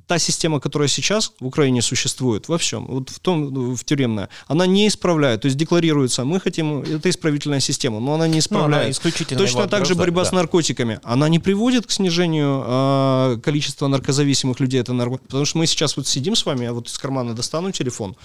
та 0.08 0.18
система, 0.18 0.58
которая 0.58 0.88
сейчас 0.88 1.32
в 1.38 1.46
Украине 1.46 1.82
существует, 1.82 2.48
во 2.48 2.56
всем, 2.56 2.86
вот 2.86 3.10
в 3.10 3.18
том, 3.20 3.52
ну, 3.52 3.76
в 3.76 3.84
тюремная, 3.84 4.30
она 4.46 4.66
не 4.66 4.88
исправляет. 4.88 5.42
То 5.42 5.46
есть 5.46 5.58
декларируется, 5.58 6.24
мы 6.24 6.40
хотим, 6.40 6.80
это 6.80 7.10
исправительная 7.10 7.60
система, 7.60 8.00
но 8.00 8.14
она 8.14 8.26
не 8.26 8.38
исправляет. 8.38 8.70
Ну, 8.70 8.76
она 8.76 8.90
исключительно 8.90 9.38
Точно 9.38 9.68
так 9.68 9.84
же 9.84 9.94
борьба 9.94 10.22
да. 10.24 10.30
с 10.30 10.32
наркотиками. 10.32 10.98
Она 11.02 11.28
не 11.28 11.38
приводит 11.38 11.86
к 11.86 11.90
снижению 11.90 12.64
э, 12.66 13.40
количества 13.44 13.86
наркозависимых 13.86 14.58
людей. 14.60 14.80
Это 14.80 14.94
нарко... 14.94 15.18
Потому 15.18 15.44
что 15.44 15.58
мы 15.58 15.66
сейчас 15.66 15.96
вот 15.98 16.06
сидим 16.06 16.34
с 16.34 16.46
вами, 16.46 16.64
я 16.64 16.72
вот 16.72 16.88
из 16.88 16.96
кармана 16.96 17.34
достану 17.34 17.70
телефон, 17.70 18.16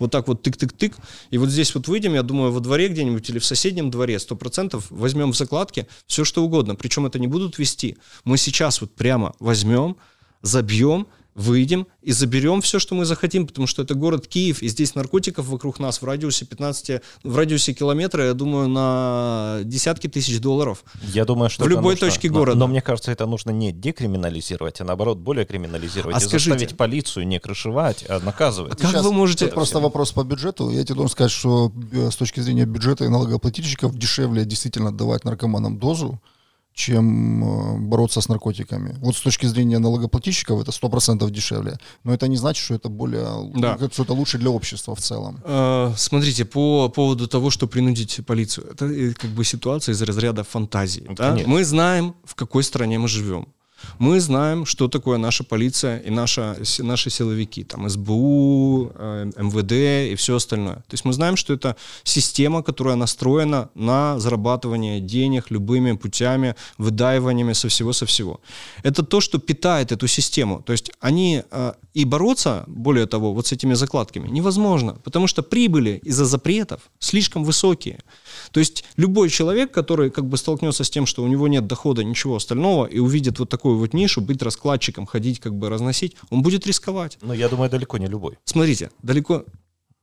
вот 0.00 0.10
так 0.10 0.26
вот 0.26 0.44
тык-тык-тык, 0.44 0.94
и 1.30 1.38
вот 1.38 1.50
здесь 1.50 1.72
вот 1.72 1.86
выйдем, 1.86 2.14
я 2.14 2.24
думаю, 2.24 2.50
во 2.50 2.58
дворе 2.58 2.88
где-нибудь 2.88 3.30
или 3.30 3.38
в 3.38 3.44
соседнем 3.44 3.92
дворе, 3.92 4.18
сто 4.18 4.34
процентов 4.34 4.86
возьмем 4.90 5.32
в 5.32 5.36
закладке 5.36 5.86
все, 6.08 6.24
что 6.24 6.42
угодно. 6.42 6.74
Причем 6.74 7.06
это 7.06 7.20
не 7.20 7.28
будут 7.28 7.58
вести. 7.58 7.96
Мы 8.24 8.38
сейчас 8.38 8.80
вот 8.80 8.92
прямо 8.92 9.34
возьмем, 9.38 9.96
забьем, 10.42 11.06
выйдем 11.38 11.86
и 12.02 12.10
заберем 12.10 12.60
все, 12.60 12.80
что 12.80 12.96
мы 12.96 13.04
захотим, 13.04 13.46
потому 13.46 13.68
что 13.68 13.82
это 13.82 13.94
город 13.94 14.26
Киев, 14.26 14.60
и 14.60 14.68
здесь 14.68 14.96
наркотиков 14.96 15.46
вокруг 15.46 15.78
нас 15.78 16.02
в 16.02 16.04
радиусе 16.04 16.44
15, 16.44 17.00
в 17.22 17.36
радиусе 17.36 17.72
километра, 17.72 18.26
я 18.26 18.34
думаю, 18.34 18.68
на 18.68 19.60
десятки 19.62 20.08
тысяч 20.08 20.40
долларов. 20.40 20.84
Я 21.02 21.24
думаю, 21.24 21.48
что 21.48 21.64
в 21.64 21.68
любой 21.68 21.94
нужно, 21.94 22.08
точке 22.08 22.28
города. 22.28 22.58
Но, 22.58 22.66
но 22.66 22.72
мне 22.72 22.82
кажется, 22.82 23.12
это 23.12 23.24
нужно 23.26 23.50
не 23.50 23.70
декриминализировать, 23.70 24.80
а 24.80 24.84
наоборот 24.84 25.18
более 25.18 25.46
криминализировать 25.46 26.16
а 26.16 26.18
и 26.18 26.22
скажите, 26.22 26.50
заставить 26.50 26.76
полицию 26.76 27.28
не 27.28 27.38
крышевать, 27.38 28.04
а 28.08 28.18
наказывать. 28.18 28.76
Как 28.76 28.90
Сейчас 28.90 29.04
вы 29.04 29.12
можете... 29.12 29.44
Это 29.46 29.54
просто 29.54 29.78
вопрос 29.78 30.10
по 30.10 30.24
бюджету. 30.24 30.70
Я 30.70 30.84
тебе 30.84 30.96
должен 30.96 31.12
сказать, 31.12 31.30
что 31.30 31.72
э, 31.92 32.10
с 32.10 32.16
точки 32.16 32.40
зрения 32.40 32.66
бюджета 32.66 33.04
и 33.04 33.08
налогоплательщиков 33.08 33.96
дешевле 33.96 34.44
действительно 34.44 34.88
отдавать 34.88 35.24
наркоманам 35.24 35.78
дозу, 35.78 36.20
чем 36.78 37.44
э, 37.44 37.78
бороться 37.78 38.20
с 38.20 38.28
наркотиками. 38.28 38.94
Вот 39.00 39.16
с 39.16 39.20
точки 39.20 39.46
зрения 39.46 39.80
налогоплательщиков 39.80 40.60
это 40.60 40.70
100% 40.70 41.28
дешевле. 41.30 41.78
Но 42.04 42.14
это 42.14 42.28
не 42.28 42.36
значит, 42.36 42.64
что 42.64 42.74
это 42.74 42.88
более, 42.88 43.26
да. 43.56 43.76
что 43.90 44.04
это 44.04 44.12
лучше 44.12 44.38
для 44.38 44.50
общества 44.50 44.94
в 44.94 45.00
целом. 45.00 45.40
Э, 45.44 45.92
смотрите, 45.96 46.44
по 46.44 46.88
поводу 46.88 47.26
того, 47.26 47.50
что 47.50 47.66
принудить 47.66 48.20
полицию, 48.24 48.68
это 48.72 48.86
э, 48.86 49.12
как 49.12 49.30
бы 49.30 49.44
ситуация 49.44 49.92
из 49.92 50.02
разряда 50.02 50.44
фантазии. 50.44 51.06
Да? 51.16 51.36
Мы 51.46 51.64
знаем, 51.64 52.14
в 52.24 52.34
какой 52.34 52.62
стране 52.62 52.98
мы 52.98 53.08
живем. 53.08 53.46
Мы 53.98 54.20
знаем, 54.20 54.66
что 54.66 54.88
такое 54.88 55.18
наша 55.18 55.44
полиция 55.44 55.98
и 55.98 56.10
наша, 56.10 56.56
наши 56.78 57.10
силовики, 57.10 57.64
там 57.64 57.88
СБУ, 57.88 58.92
э, 58.94 59.30
МВД 59.36 60.12
и 60.12 60.14
все 60.16 60.34
остальное. 60.34 60.76
То 60.76 60.92
есть 60.92 61.04
мы 61.04 61.12
знаем, 61.12 61.36
что 61.36 61.54
это 61.54 61.76
система, 62.04 62.62
которая 62.62 62.96
настроена 62.96 63.68
на 63.74 64.18
зарабатывание 64.18 65.00
денег 65.00 65.50
любыми 65.50 65.92
путями, 65.92 66.54
выдаиваниями 66.78 67.54
со 67.54 67.68
всего, 67.68 67.92
со 67.92 68.06
всего. 68.06 68.40
Это 68.82 69.02
то, 69.02 69.20
что 69.20 69.38
питает 69.38 69.92
эту 69.92 70.08
систему. 70.08 70.62
То 70.62 70.72
есть 70.72 70.92
они 71.00 71.42
э, 71.50 71.72
и 71.94 72.04
бороться, 72.04 72.64
более 72.66 73.06
того, 73.06 73.34
вот 73.34 73.46
с 73.46 73.52
этими 73.52 73.74
закладками 73.74 74.28
невозможно, 74.28 74.94
потому 75.04 75.26
что 75.26 75.42
прибыли 75.42 76.00
из-за 76.04 76.24
запретов 76.24 76.80
слишком 76.98 77.44
высокие. 77.44 77.98
То 78.52 78.60
есть 78.60 78.84
любой 78.96 79.30
человек, 79.30 79.72
который 79.72 80.10
как 80.10 80.26
бы 80.26 80.36
столкнется 80.36 80.84
с 80.84 80.90
тем, 80.90 81.06
что 81.06 81.22
у 81.22 81.28
него 81.28 81.48
нет 81.48 81.66
дохода, 81.66 82.04
ничего 82.04 82.36
остального, 82.36 82.86
и 82.86 82.98
увидит 82.98 83.38
вот 83.38 83.48
такую 83.48 83.78
вот 83.78 83.94
нишу, 83.94 84.20
быть 84.20 84.42
раскладчиком, 84.42 85.06
ходить 85.06 85.40
как 85.40 85.54
бы 85.54 85.68
разносить, 85.68 86.16
он 86.30 86.42
будет 86.42 86.66
рисковать. 86.66 87.18
Но 87.22 87.34
я 87.34 87.48
думаю, 87.48 87.70
далеко 87.70 87.98
не 87.98 88.06
любой. 88.06 88.38
Смотрите, 88.44 88.90
далеко 89.02 89.44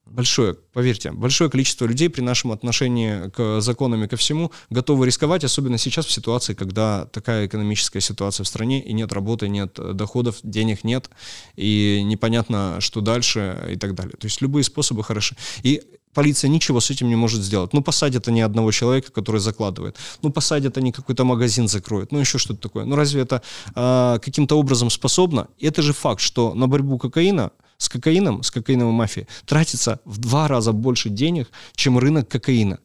большое, 0.06 0.54
поверьте, 0.74 1.12
большое 1.12 1.50
количество 1.50 1.86
людей 1.86 2.10
при 2.10 2.22
нашем 2.22 2.52
отношении 2.52 3.30
к 3.32 3.60
законам 3.62 4.04
и 4.04 4.08
ко 4.08 4.18
всему 4.18 4.52
готовы 4.70 5.06
рисковать, 5.08 5.44
особенно 5.44 5.78
сейчас 5.78 6.06
в 6.06 6.12
ситуации, 6.12 6.54
когда 6.54 7.06
такая 7.08 7.48
экономическая 7.48 8.02
ситуация 8.02 8.44
в 8.44 8.48
стране, 8.48 8.82
и 8.84 8.94
нет 8.94 9.12
работы, 9.12 9.48
нет 9.48 9.74
доходов, 9.74 10.38
денег 10.44 10.84
нет, 10.84 11.10
и 11.56 12.02
непонятно, 12.04 12.78
что 12.80 13.02
дальше 13.02 13.68
и 13.72 13.76
так 13.78 13.96
далее. 13.96 14.16
То 14.18 14.28
есть 14.28 14.42
любые 14.42 14.64
способы 14.64 15.04
хороши. 15.04 15.36
И 15.64 15.82
полиция 16.16 16.50
ничего 16.50 16.80
с 16.80 16.90
этим 16.90 17.10
не 17.10 17.16
может 17.16 17.42
сделать. 17.42 17.74
Ну, 17.74 17.82
посадят 17.84 18.28
они 18.28 18.42
одного 18.42 18.72
человека, 18.72 19.12
который 19.12 19.42
закладывает. 19.42 19.98
Ну, 20.24 20.32
посадят 20.32 20.78
они 20.78 20.92
какой-то 20.92 21.26
магазин 21.26 21.68
закроют. 21.68 22.12
Ну, 22.12 22.20
еще 22.20 22.38
что-то 22.40 22.62
такое. 22.62 22.86
Ну, 22.86 22.96
разве 22.96 23.22
это 23.22 23.42
э, 23.76 24.20
каким-то 24.24 24.58
образом 24.58 24.90
способно? 24.90 25.48
И 25.60 25.68
это 25.68 25.82
же 25.82 25.94
факт, 25.94 26.22
что 26.22 26.54
на 26.56 26.68
борьбу 26.68 26.98
кокаина 26.98 27.52
с 27.78 27.90
кокаином, 27.90 28.42
с 28.42 28.52
кокаиновой 28.52 28.94
мафией, 28.94 29.28
тратится 29.46 30.00
в 30.06 30.18
два 30.18 30.48
раза 30.48 30.72
больше 30.72 31.10
денег, 31.10 31.50
чем 31.76 31.98
рынок 32.00 32.28
кокаина. 32.28 32.80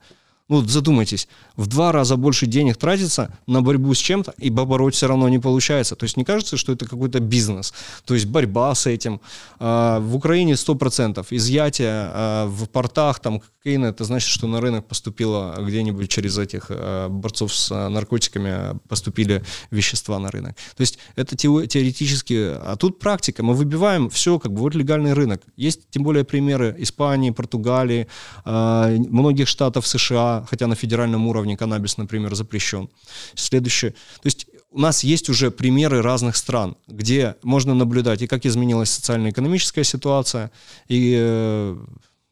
Ну, 0.50 0.66
задумайтесь, 0.66 1.28
в 1.54 1.68
два 1.68 1.92
раза 1.92 2.16
больше 2.16 2.46
денег 2.46 2.76
тратится 2.76 3.38
на 3.46 3.62
борьбу 3.62 3.94
с 3.94 3.98
чем-то, 3.98 4.34
и 4.36 4.50
побороть 4.50 4.96
все 4.96 5.06
равно 5.06 5.28
не 5.28 5.38
получается. 5.38 5.94
То 5.94 6.02
есть 6.02 6.16
не 6.16 6.24
кажется, 6.24 6.56
что 6.56 6.72
это 6.72 6.86
какой-то 6.86 7.20
бизнес. 7.20 7.72
То 8.04 8.14
есть 8.14 8.26
борьба 8.26 8.74
с 8.74 8.86
этим. 8.86 9.20
А, 9.60 10.00
в 10.00 10.16
Украине 10.16 10.54
100%. 10.54 11.24
Изъятие 11.30 11.92
а, 11.92 12.46
в 12.48 12.66
портах 12.66 13.20
там 13.20 13.40
кокаина, 13.40 13.86
это 13.86 14.02
значит, 14.02 14.28
что 14.28 14.48
на 14.48 14.60
рынок 14.60 14.88
поступило 14.88 15.54
где-нибудь 15.60 16.10
через 16.10 16.36
этих 16.36 16.66
а, 16.70 17.08
борцов 17.08 17.54
с 17.54 17.88
наркотиками 17.88 18.76
поступили 18.88 19.44
вещества 19.70 20.18
на 20.18 20.32
рынок. 20.32 20.56
То 20.76 20.80
есть 20.80 20.98
это 21.14 21.36
теоретически, 21.36 22.56
а 22.56 22.74
тут 22.76 22.98
практика. 22.98 23.44
Мы 23.44 23.54
выбиваем 23.54 24.10
все, 24.10 24.40
как 24.40 24.52
бы 24.52 24.62
вот 24.62 24.74
легальный 24.74 25.12
рынок. 25.12 25.42
Есть 25.56 25.90
тем 25.90 26.02
более 26.02 26.24
примеры 26.24 26.74
Испании, 26.78 27.30
Португалии, 27.30 28.08
многих 28.44 29.46
штатов 29.46 29.86
США, 29.86 30.39
хотя 30.48 30.66
на 30.66 30.74
федеральном 30.74 31.26
уровне 31.26 31.56
каннабис, 31.56 31.98
например, 31.98 32.34
запрещен. 32.34 32.88
Следующее. 33.34 33.90
То 33.90 34.26
есть 34.26 34.46
у 34.70 34.80
нас 34.80 35.04
есть 35.04 35.28
уже 35.28 35.50
примеры 35.50 36.02
разных 36.02 36.36
стран, 36.36 36.76
где 36.86 37.36
можно 37.42 37.74
наблюдать 37.74 38.22
и 38.22 38.26
как 38.26 38.46
изменилась 38.46 38.90
социально-экономическая 38.90 39.84
ситуация, 39.84 40.50
и 40.88 41.16
э, 41.18 41.76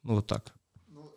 ну, 0.05 0.14
вот 0.14 0.27
так. 0.27 0.53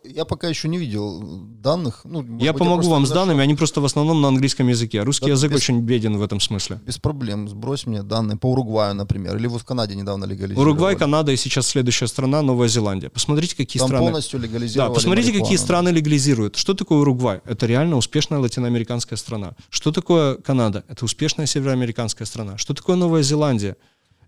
Я 0.04 0.24
пока 0.24 0.48
еще 0.48 0.68
не 0.68 0.78
видел 0.78 1.22
данных. 1.62 2.00
Ну, 2.04 2.22
я 2.38 2.52
быть, 2.52 2.58
помогу 2.58 2.82
я 2.84 2.88
вам 2.90 3.06
с 3.06 3.10
данными, 3.10 3.40
они 3.40 3.54
просто 3.54 3.80
в 3.80 3.84
основном 3.84 4.20
на 4.20 4.28
английском 4.28 4.66
языке. 4.68 5.02
Русский 5.02 5.26
да, 5.26 5.32
язык 5.32 5.52
без, 5.52 5.58
очень 5.58 5.80
беден 5.80 6.16
в 6.16 6.22
этом 6.22 6.40
смысле. 6.40 6.80
Без 6.84 6.98
проблем. 6.98 7.48
Сбрось 7.48 7.86
мне 7.86 8.02
данные 8.02 8.36
по 8.36 8.50
Уругваю, 8.50 8.94
например. 8.94 9.36
Или 9.36 9.46
вот 9.46 9.62
в 9.62 9.64
Канаде 9.64 9.94
недавно 9.94 10.24
легализировали. 10.24 10.68
Уругвай, 10.68 10.96
Канада 10.96 11.32
и 11.32 11.36
сейчас 11.36 11.68
следующая 11.68 12.08
страна 12.08 12.42
Новая 12.42 12.68
Зеландия. 12.68 13.10
Посмотрите, 13.10 13.56
какие 13.56 13.78
Там 13.78 13.88
страны... 13.88 14.06
полностью 14.06 14.40
легализировали 14.40 14.88
Да, 14.88 14.94
посмотрите, 14.94 15.28
марихуану. 15.28 15.44
какие 15.44 15.58
страны 15.64 15.88
легализируют. 15.90 16.56
Что 16.56 16.74
такое 16.74 16.98
Уругвай? 16.98 17.40
Это 17.44 17.66
реально 17.66 17.96
успешная 17.96 18.40
латиноамериканская 18.40 19.16
страна. 19.16 19.52
Что 19.70 19.92
такое 19.92 20.34
Канада? 20.36 20.84
Это 20.88 21.04
успешная 21.04 21.46
североамериканская 21.46 22.26
страна. 22.26 22.58
Что 22.58 22.74
такое 22.74 22.96
Новая 22.96 23.22
Зеландия? 23.22 23.76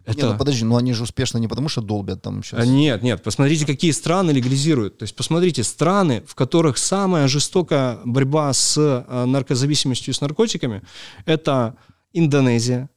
Это... 0.07 0.19
Нет, 0.19 0.31
ну 0.33 0.39
подожди, 0.39 0.65
ну 0.65 0.77
они 0.77 0.93
же 0.93 1.05
успешно 1.05 1.39
не 1.39 1.49
потому, 1.49 1.69
что 1.69 1.81
долбят 1.81 2.21
там 2.21 2.43
сейчас. 2.43 2.61
А, 2.61 2.67
нет, 2.67 3.03
нет, 3.03 3.23
посмотрите, 3.23 3.65
какие 3.65 3.91
страны 3.91 4.33
легализируют. 4.33 4.99
То 4.99 5.05
есть 5.05 5.17
посмотрите, 5.17 5.65
страны, 5.65 6.23
в 6.27 6.35
которых 6.35 6.77
самая 6.77 7.27
жестокая 7.27 7.99
борьба 8.05 8.53
с 8.53 8.77
э, 8.77 9.25
наркозависимостью 9.25 10.13
и 10.13 10.17
с 10.17 10.21
наркотиками, 10.21 10.83
это 11.25 11.77
Индонезия, 12.13 12.91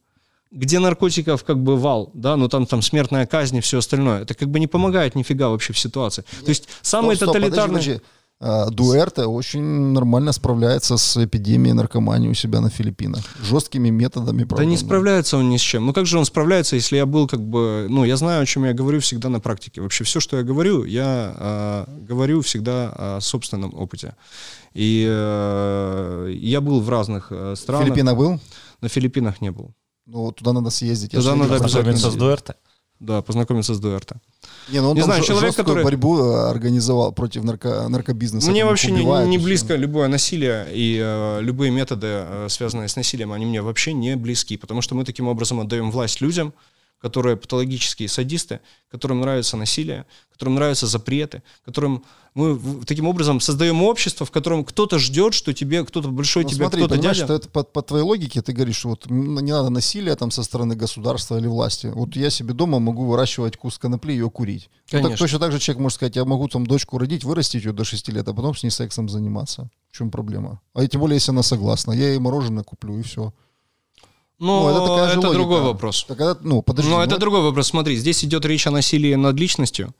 где 0.50 0.78
наркотиков 0.78 1.44
как 1.44 1.58
бы 1.62 1.76
вал, 1.76 2.10
да, 2.14 2.36
ну 2.36 2.48
там, 2.48 2.66
там 2.66 2.82
смертная 2.82 3.26
казнь 3.26 3.56
и 3.56 3.60
все 3.60 3.78
остальное. 3.78 4.22
Это 4.22 4.34
как 4.34 4.48
бы 4.50 4.60
не 4.60 4.66
помогает 4.66 5.14
нифига 5.14 5.48
вообще 5.48 5.72
в 5.72 5.78
ситуации. 5.78 6.24
Нет, 6.32 6.44
То 6.44 6.48
есть 6.50 6.68
самые 6.82 7.16
стоп, 7.16 7.30
стоп, 7.30 7.36
тоталитарные... 7.36 7.68
Подожди, 7.68 7.92
подожди. 7.92 8.12
А, 8.40 8.70
Дуэрте 8.70 9.22
очень 9.22 9.62
нормально 9.62 10.32
справляется 10.32 10.96
с 10.96 11.16
эпидемией 11.16 11.74
наркомании 11.74 12.28
у 12.28 12.34
себя 12.34 12.60
на 12.60 12.70
Филиппинах. 12.70 13.24
Жесткими 13.42 13.90
методами. 13.90 14.44
Правда, 14.44 14.64
да 14.64 14.64
не 14.64 14.76
справляется 14.76 15.38
он 15.38 15.48
ни 15.48 15.56
с 15.56 15.60
чем. 15.60 15.86
Ну 15.86 15.92
как 15.92 16.06
же 16.06 16.18
он 16.18 16.24
справляется, 16.24 16.76
если 16.76 16.96
я 16.96 17.06
был 17.06 17.26
как 17.26 17.40
бы... 17.40 17.86
Ну 17.90 18.04
я 18.04 18.16
знаю, 18.16 18.42
о 18.42 18.46
чем 18.46 18.64
я 18.64 18.72
говорю 18.72 19.00
всегда 19.00 19.28
на 19.28 19.40
практике. 19.40 19.80
Вообще 19.80 20.04
все, 20.04 20.20
что 20.20 20.36
я 20.36 20.44
говорю, 20.44 20.84
я 20.84 21.34
э, 21.36 22.04
говорю 22.06 22.42
всегда 22.42 22.92
о 22.96 23.20
собственном 23.20 23.74
опыте. 23.74 24.14
И 24.72 25.04
э, 25.08 26.32
я 26.36 26.60
был 26.60 26.80
в 26.80 26.88
разных 26.88 27.28
э, 27.30 27.56
странах. 27.56 27.80
На 27.80 27.86
Филиппинах 27.86 28.16
был? 28.16 28.40
На 28.80 28.88
Филиппинах 28.88 29.40
не 29.40 29.50
был. 29.50 29.74
Ну 30.06 30.30
туда 30.30 30.52
надо 30.52 30.70
съездить. 30.70 31.10
Туда 31.10 31.34
надо 31.34 31.56
обязательно 31.56 31.96
с 31.96 32.14
Дуэрте. 32.14 32.54
Да, 33.00 33.22
познакомиться 33.22 33.74
с 33.74 33.80
Дуэрте. 33.80 34.16
Не, 34.68 34.80
ну 34.80 34.90
он 34.90 34.96
не 34.96 35.02
знаю, 35.02 35.22
человек, 35.22 35.54
который 35.54 35.84
борьбу 35.84 36.18
э, 36.18 36.50
организовал 36.50 37.12
против 37.12 37.44
нарко, 37.44 37.88
наркобизнеса. 37.88 38.50
Мне 38.50 38.64
вообще 38.64 38.90
не, 38.90 39.04
не 39.26 39.38
близко 39.38 39.76
любое 39.76 40.08
насилие 40.08 40.66
и 40.72 40.98
э, 41.00 41.40
любые 41.40 41.70
методы, 41.70 42.06
э, 42.08 42.46
связанные 42.50 42.88
с 42.88 42.96
насилием, 42.96 43.32
они 43.32 43.46
мне 43.46 43.62
вообще 43.62 43.92
не 43.92 44.16
близки, 44.16 44.56
потому 44.56 44.82
что 44.82 44.96
мы 44.96 45.04
таким 45.04 45.28
образом 45.28 45.60
отдаем 45.60 45.92
власть 45.92 46.20
людям, 46.20 46.52
которые 47.00 47.36
патологические 47.36 48.08
садисты, 48.08 48.60
которым 48.90 49.20
нравится 49.20 49.56
насилие, 49.56 50.04
которым 50.32 50.56
нравятся 50.56 50.86
запреты, 50.86 51.42
которым 51.64 52.04
мы 52.38 52.84
таким 52.84 53.08
образом 53.08 53.40
создаем 53.40 53.82
общество, 53.82 54.24
в 54.24 54.30
котором 54.30 54.64
кто-то 54.64 54.98
ждет, 54.98 55.34
что 55.34 55.52
тебе 55.52 55.84
кто-то 55.84 56.08
большой 56.08 56.44
ну, 56.44 56.50
тебе 56.50 56.64
смотри, 56.66 56.84
кто-то 56.84 57.00
дядя. 57.00 57.24
что 57.24 57.34
это 57.34 57.48
по, 57.48 57.64
по 57.64 57.82
твоей 57.82 58.04
логике 58.04 58.42
ты 58.42 58.52
говоришь, 58.52 58.76
что 58.76 58.90
вот 58.90 59.10
не 59.10 59.50
надо 59.50 59.70
насилия 59.70 60.14
там 60.14 60.30
со 60.30 60.44
стороны 60.44 60.76
государства 60.76 61.36
или 61.36 61.48
власти. 61.48 61.88
Вот 61.88 62.14
я 62.14 62.30
себе 62.30 62.54
дома 62.54 62.78
могу 62.78 63.06
выращивать 63.06 63.56
кус 63.56 63.78
конопли 63.78 64.12
и 64.12 64.16
ее 64.16 64.30
курить. 64.30 64.70
Конечно. 64.88 65.10
так, 65.10 65.18
точно 65.18 65.38
так 65.40 65.52
же 65.52 65.58
человек 65.58 65.82
может 65.82 65.96
сказать, 65.96 66.14
я 66.14 66.24
могу 66.24 66.46
там 66.46 66.64
дочку 66.64 66.96
родить, 66.98 67.24
вырастить 67.24 67.64
ее 67.64 67.72
до 67.72 67.82
6 67.82 68.08
лет, 68.10 68.28
а 68.28 68.32
потом 68.32 68.54
с 68.54 68.62
ней 68.62 68.70
сексом 68.70 69.08
заниматься. 69.08 69.68
В 69.90 69.96
чем 69.96 70.10
проблема? 70.10 70.60
А 70.74 70.86
тем 70.86 71.00
более, 71.00 71.16
если 71.16 71.32
она 71.32 71.42
согласна, 71.42 71.90
я 71.90 72.10
ей 72.10 72.18
мороженое 72.18 72.62
куплю 72.62 72.98
и 72.98 73.02
все. 73.02 73.32
Ну, 74.40 74.68
это, 74.68 74.80
такая 74.80 75.18
это 75.18 75.32
другой 75.32 75.62
вопрос. 75.62 76.04
Так 76.06 76.20
это, 76.20 76.38
ну, 76.42 76.62
подожди, 76.62 76.88
Но 76.90 76.98
ну, 76.98 77.02
это 77.02 77.18
другой 77.18 77.42
вопрос. 77.42 77.68
Смотри, 77.68 77.96
здесь 77.96 78.24
идет 78.24 78.44
речь 78.44 78.68
о 78.68 78.70
насилии 78.70 79.14
над 79.14 79.36
личностью. 79.36 79.92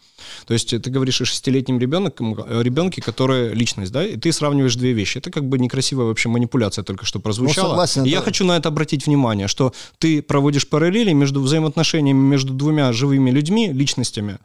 То 0.47 0.55
есть 0.55 0.69
ты 0.69 0.91
говоришь 0.91 1.21
о 1.21 1.25
шестилетнем 1.25 1.81
ребенке, 1.81 2.25
ребенке, 2.63 3.03
который 3.03 3.53
личность, 3.53 3.91
да, 3.91 4.07
и 4.07 4.17
ты 4.17 4.33
сравниваешь 4.33 4.77
две 4.77 4.93
вещи. 4.93 5.19
Это 5.19 5.33
как 5.33 5.45
бы 5.49 5.59
некрасивая 5.59 6.07
вообще 6.07 6.29
манипуляция 6.29 6.85
только 6.85 7.05
что 7.05 7.19
прозвучала. 7.19 7.65
Ну, 7.65 7.71
согласен, 7.71 8.03
и 8.03 8.11
да. 8.11 8.17
я 8.17 8.21
хочу 8.21 8.45
на 8.45 8.57
это 8.57 8.69
обратить 8.69 9.07
внимание, 9.07 9.49
что 9.49 9.73
ты 9.99 10.23
проводишь 10.23 10.69
параллели 10.69 11.13
между 11.13 11.41
взаимоотношениями 11.41 12.19
между 12.19 12.53
двумя 12.53 12.93
живыми 12.93 13.31
людьми, 13.31 13.73
личностями, 13.73 14.39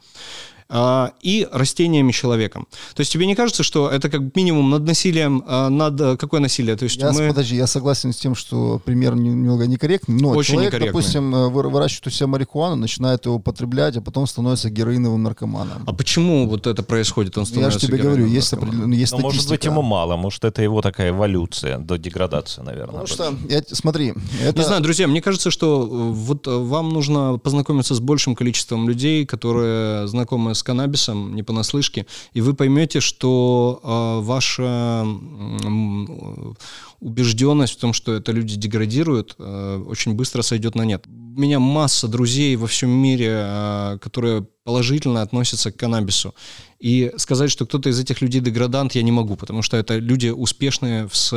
и 1.21 1.47
растениями 1.51 2.11
человеком. 2.11 2.67
То 2.95 3.01
есть 3.01 3.11
тебе 3.11 3.25
не 3.27 3.35
кажется, 3.35 3.63
что 3.63 3.89
это 3.89 4.09
как 4.09 4.35
минимум 4.35 4.69
над 4.71 4.83
насилием, 4.83 5.43
а, 5.47 5.69
над 5.69 6.01
э, 6.01 6.17
какое 6.17 6.39
насилие? 6.41 6.75
То 6.75 6.83
есть 6.83 6.97
я, 6.97 7.11
мы... 7.11 7.27
Подожди, 7.27 7.55
я 7.55 7.67
согласен 7.67 8.11
с 8.11 8.17
тем, 8.17 8.33
что 8.33 8.81
пример 8.83 9.15
немного 9.15 9.67
некорректный, 9.67 10.19
но 10.19 10.29
Очень 10.29 10.53
человек, 10.53 10.73
некорректный. 10.73 11.01
допустим, 11.01 11.35
э, 11.35 11.49
выращивает 11.49 12.07
у 12.07 12.09
себя 12.09 12.27
марихуану, 12.27 12.75
начинает 12.75 13.25
его 13.25 13.35
употреблять, 13.35 13.97
а 13.97 14.01
потом 14.01 14.25
становится 14.25 14.69
героиновым 14.69 15.21
наркоманом. 15.21 15.83
А 15.85 15.93
почему 15.93 16.47
вот 16.49 16.65
это 16.65 16.81
происходит? 16.81 17.37
Он 17.37 17.45
становится 17.45 17.77
я 17.77 17.79
же 17.79 17.87
тебе 17.87 17.97
говорю, 17.97 18.25
есть, 18.25 18.51
определенная 18.53 18.97
есть 18.97 19.13
но, 19.13 19.19
Может 19.19 19.47
быть, 19.49 19.65
ему 19.65 19.83
мало, 19.83 20.15
может, 20.15 20.43
это 20.43 20.63
его 20.63 20.81
такая 20.81 21.09
эволюция 21.09 21.77
до 21.77 21.97
деградации, 21.97 22.61
наверное. 22.61 23.01
Потому 23.01 23.07
что, 23.07 23.33
я, 23.47 23.61
смотри... 23.67 24.13
Это... 24.41 24.57
Не 24.57 24.65
знаю, 24.65 24.81
друзья, 24.81 25.07
мне 25.07 25.21
кажется, 25.21 25.51
что 25.51 25.83
э, 25.83 26.11
вот 26.13 26.47
вам 26.47 26.89
нужно 26.89 27.37
познакомиться 27.37 27.93
с 27.93 27.99
большим 27.99 28.35
количеством 28.35 28.89
людей, 28.89 29.25
которые 29.25 30.07
знакомы 30.07 30.55
с 30.55 30.62
каннабисом, 30.63 31.35
не 31.35 31.43
понаслышке, 31.43 32.05
и 32.33 32.41
вы 32.41 32.53
поймете, 32.53 32.99
что 32.99 33.79
э, 33.83 34.25
ваша 34.25 35.05
э, 35.05 36.53
убежденность 36.99 37.73
в 37.73 37.77
том, 37.79 37.93
что 37.93 38.13
это 38.13 38.31
люди 38.31 38.55
деградируют, 38.55 39.35
э, 39.37 39.83
очень 39.87 40.13
быстро 40.13 40.41
сойдет 40.41 40.75
на 40.75 40.83
нет. 40.83 41.05
У 41.07 41.39
меня 41.39 41.59
масса 41.59 42.07
друзей 42.07 42.55
во 42.55 42.67
всем 42.67 42.89
мире, 42.89 43.31
э, 43.31 43.97
которые 44.01 44.47
положительно 44.63 45.21
относятся 45.21 45.71
к 45.71 45.77
каннабису. 45.77 46.33
И 46.79 47.11
сказать, 47.17 47.51
что 47.51 47.65
кто-то 47.65 47.89
из 47.89 47.99
этих 47.99 48.21
людей 48.21 48.41
деградант, 48.41 48.95
я 48.95 49.03
не 49.03 49.11
могу, 49.11 49.35
потому 49.35 49.61
что 49.61 49.77
это 49.77 49.97
люди 49.97 50.29
успешные. 50.29 51.09
С, 51.11 51.33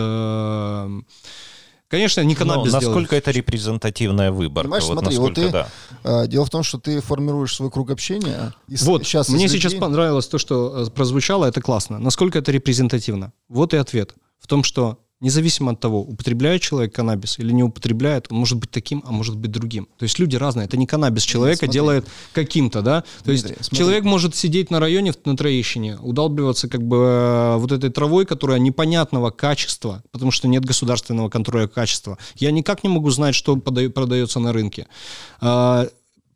Конечно, 1.89 2.21
не 2.23 2.35
каннабис 2.35 2.73
Но 2.73 2.81
насколько 2.81 3.11
делает. 3.11 3.29
это 3.29 3.31
репрезентативная 3.31 4.33
выборка? 4.33 4.65
Понимаешь, 4.65 4.85
вот 4.85 4.99
смотри, 4.99 5.19
вот 5.19 5.35
ты, 5.35 5.51
да. 5.51 5.69
э, 6.03 6.27
дело 6.27 6.45
в 6.45 6.51
том, 6.51 6.65
что 6.65 6.79
ты 6.79 7.01
формируешь 7.01 7.55
свой 7.55 7.71
круг 7.71 7.91
общения. 7.91 8.53
И 8.67 8.77
вот, 8.77 9.05
сейчас 9.05 9.29
мне 9.29 9.45
людей... 9.45 9.61
сейчас 9.61 9.75
понравилось 9.75 10.27
то, 10.27 10.39
что 10.39 10.87
э, 10.87 10.91
прозвучало, 10.91 11.45
это 11.45 11.61
классно. 11.61 11.99
Насколько 12.01 12.41
это 12.41 12.51
репрезентативно? 12.51 13.33
Вот 13.49 13.73
и 13.73 13.77
ответ. 13.77 14.15
В 14.41 14.49
том, 14.49 14.65
что 14.65 14.99
Независимо 15.21 15.73
от 15.73 15.81
того, 15.81 16.03
употребляет 16.03 16.61
человек 16.61 16.95
каннабис 16.95 17.39
или 17.39 17.51
не 17.51 17.63
употребляет, 17.63 18.27
он 18.31 18.37
может 18.37 18.59
быть 18.59 18.71
таким, 18.71 19.03
а 19.07 19.13
может 19.13 19.37
быть 19.39 19.51
другим. 19.51 19.89
То 19.97 20.03
есть 20.03 20.19
люди 20.19 20.37
разные. 20.37 20.67
Это 20.67 20.77
не 20.77 20.87
каннабис 20.87 21.23
человека 21.23 21.65
Нет, 21.65 21.73
делает 21.73 22.07
каким-то, 22.35 22.83
да? 22.83 23.01
То 23.01 23.07
смотри, 23.25 23.33
есть 23.35 23.47
смотри. 23.65 23.79
человек 23.79 24.05
может 24.05 24.35
сидеть 24.35 24.71
на 24.71 24.79
районе 24.79 25.15
на 25.25 25.35
Троещине, 25.35 25.97
удалбливаться 25.97 26.69
как 26.69 26.83
бы 26.83 26.97
э, 26.97 27.57
вот 27.57 27.73
этой 27.73 27.89
травой, 27.89 28.27
которая 28.27 28.59
непонятного 28.59 29.31
качества, 29.31 30.03
потому 30.13 30.31
что 30.31 30.49
нет 30.49 30.67
государственного 30.67 31.31
контроля 31.31 31.67
качества. 31.67 32.19
Я 32.35 32.51
никак 32.51 32.85
не 32.85 32.91
могу 32.91 33.09
знать, 33.09 33.35
что 33.35 33.57
продается 33.57 34.39
на 34.39 34.53
рынке. 34.53 34.87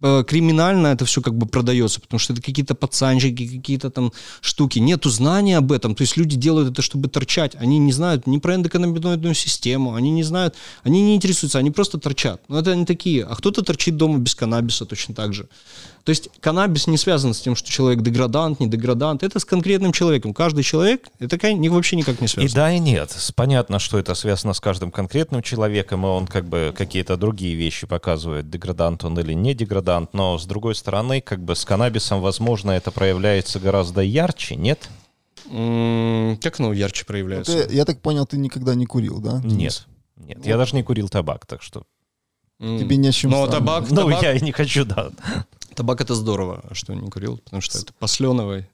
Э, 0.03 0.25
криминально 0.27 0.89
это 0.89 1.05
все 1.05 1.21
как 1.21 1.35
бы 1.35 1.47
продается, 1.47 2.01
потому 2.01 2.19
что 2.19 2.33
это 2.33 2.43
какие-то 2.43 2.75
пацанчики, 2.75 3.57
какие-то 3.57 3.91
там 3.91 4.13
штуки. 4.41 4.79
Нету 4.79 5.11
знания 5.11 5.59
об 5.59 5.73
этом, 5.73 5.95
то 5.95 6.03
есть 6.03 6.17
люди 6.17 6.37
делают 6.37 6.73
это, 6.73 6.83
чтобы 6.83 7.09
торчать. 7.09 7.55
Они 7.57 7.79
не 7.79 7.93
знают 7.93 8.27
ни 8.27 8.39
про 8.39 8.55
эндоканнабиноидную 8.55 9.35
систему, 9.35 9.95
они 9.95 10.11
не 10.11 10.23
знают, 10.23 10.55
они 10.83 11.03
не 11.03 11.17
интересуются, 11.17 11.59
они 11.59 11.71
просто 11.71 11.99
торчат. 11.99 12.41
Но 12.49 12.59
это 12.59 12.73
они 12.73 12.87
такие. 12.87 13.25
А 13.25 13.35
кто-то 13.37 13.63
торчит 13.63 13.97
дома 13.97 14.19
без 14.19 14.35
каннабиса 14.35 14.87
точно 14.87 15.15
так 15.15 15.35
же. 15.35 15.49
То 16.05 16.11
есть 16.11 16.31
каннабис 16.41 16.87
не 16.87 16.97
связан 16.97 17.35
с 17.35 17.41
тем, 17.41 17.55
что 17.55 17.71
человек 17.71 18.03
деградант, 18.03 18.61
не 18.61 18.69
деградант. 18.69 19.23
Это 19.23 19.39
с 19.39 19.45
конкретным 19.45 19.93
человеком. 19.93 20.33
Каждый 20.33 20.63
человек, 20.63 21.09
это 21.19 21.39
вообще 21.71 21.97
никак 21.97 22.21
не 22.21 22.29
связано. 22.29 22.51
И 22.51 22.55
да, 22.55 22.73
и 22.73 22.79
нет. 22.79 23.17
Понятно, 23.37 23.79
что 23.79 23.99
это 23.99 24.15
связано 24.15 24.55
с 24.55 24.61
каждым 24.61 24.91
конкретным 24.91 25.43
человеком, 25.43 26.05
и 26.05 26.09
он 26.09 26.27
как 26.27 26.47
бы 26.47 26.75
какие-то 26.77 27.17
другие 27.17 27.55
вещи 27.55 27.87
показывает, 27.87 28.49
деградант 28.49 29.05
он 29.05 29.19
или 29.19 29.35
не 29.35 29.55
деградант. 29.55 30.15
Но 30.15 30.39
с 30.39 30.47
другой 30.47 30.75
стороны, 30.75 31.21
как 31.21 31.43
бы 31.43 31.55
с 31.55 31.65
каннабисом, 31.65 32.21
возможно, 32.21 32.71
это 32.71 32.91
проявляется 32.91 33.61
гораздо 33.61 34.01
ярче, 34.01 34.57
нет? 34.57 34.89
Как 35.45 36.61
оно 36.61 36.73
ярче 36.73 37.05
проявляется? 37.05 37.67
Ты, 37.67 37.75
я 37.75 37.85
так 37.85 38.01
понял, 38.01 38.27
ты 38.27 38.37
никогда 38.39 38.75
не 38.75 38.87
курил, 38.87 39.21
да? 39.21 39.41
Нет. 39.43 39.87
Нет, 40.17 40.39
вот. 40.39 40.47
я 40.47 40.57
даже 40.57 40.77
не 40.77 40.83
курил 40.83 41.09
табак, 41.09 41.47
так 41.47 41.63
что... 41.63 41.85
Тебе 42.59 42.97
не 42.99 43.09
о 43.09 43.13
чем 43.13 43.31
Но 43.31 43.47
табак, 43.47 43.91
Ну, 43.91 44.03
табак... 44.03 44.23
я 44.23 44.35
и 44.35 44.41
не 44.43 44.53
хочу, 44.53 44.85
да. 44.85 45.11
Табак 45.81 46.03
это 46.03 46.14
здорово, 46.14 46.62
что 46.73 46.93
не 46.93 47.09
курил, 47.09 47.38
потому 47.38 47.62
что 47.62 47.79
это 47.79 47.95
посленовый. 47.95 48.69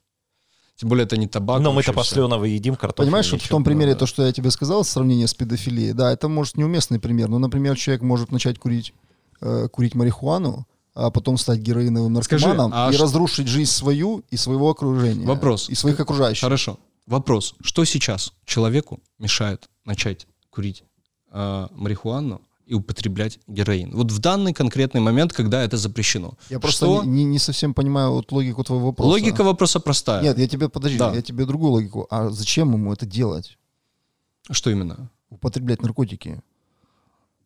Тем 0.74 0.88
более 0.88 1.04
это 1.04 1.16
не 1.16 1.28
табак. 1.28 1.60
Но 1.60 1.72
мы-то 1.72 1.92
посленовый 1.92 2.50
едим 2.50 2.74
картофель. 2.74 3.06
Понимаешь, 3.06 3.30
вот 3.30 3.42
в 3.42 3.48
том 3.48 3.62
примере, 3.62 3.94
то, 3.94 4.06
что 4.06 4.26
я 4.26 4.32
тебе 4.32 4.50
сказал, 4.50 4.82
сравнение 4.82 5.28
с 5.28 5.32
педофилией, 5.32 5.92
да, 5.92 6.12
это 6.12 6.26
может 6.26 6.56
неуместный 6.56 6.98
пример. 6.98 7.28
Но, 7.28 7.38
например, 7.38 7.76
человек 7.76 8.02
может 8.02 8.32
начать 8.32 8.58
курить, 8.58 8.92
э, 9.40 9.68
курить 9.68 9.94
марихуану, 9.94 10.66
а 10.94 11.12
потом 11.12 11.38
стать 11.38 11.60
героиновым 11.60 12.12
наркоманом 12.12 12.70
Скажи, 12.72 12.86
а 12.86 12.90
и 12.90 12.96
ш... 12.96 13.02
разрушить 13.04 13.46
жизнь 13.46 13.70
свою 13.70 14.24
и 14.28 14.36
своего 14.36 14.68
окружения. 14.68 15.26
Вопрос. 15.28 15.70
И 15.70 15.76
своих 15.76 16.00
окружающих. 16.00 16.42
Хорошо. 16.42 16.76
Вопрос. 17.06 17.54
Что 17.60 17.84
сейчас 17.84 18.32
человеку 18.44 18.98
мешает 19.20 19.68
начать 19.84 20.26
курить 20.50 20.82
э, 21.30 21.68
марихуану 21.70 22.42
и 22.66 22.74
употреблять 22.74 23.38
героин. 23.46 23.90
Вот 23.94 24.10
в 24.12 24.18
данный 24.18 24.52
конкретный 24.52 25.00
момент, 25.00 25.32
когда 25.32 25.62
это 25.62 25.76
запрещено. 25.76 26.34
Я 26.50 26.58
просто 26.58 26.86
что... 26.86 27.04
не, 27.04 27.24
не 27.24 27.38
совсем 27.38 27.74
понимаю 27.74 28.12
вот 28.12 28.32
логику 28.32 28.64
твоего 28.64 28.86
вопроса. 28.86 29.10
Логика 29.10 29.44
вопроса 29.44 29.80
простая. 29.80 30.22
Нет, 30.22 30.38
я 30.38 30.48
тебе, 30.48 30.68
подожди, 30.68 30.98
да. 30.98 31.12
я 31.14 31.22
тебе 31.22 31.46
другую 31.46 31.72
логику. 31.72 32.06
А 32.10 32.28
зачем 32.30 32.72
ему 32.72 32.92
это 32.92 33.06
делать? 33.06 33.56
Что 34.50 34.70
именно? 34.70 35.10
Употреблять 35.30 35.82
наркотики. 35.82 36.42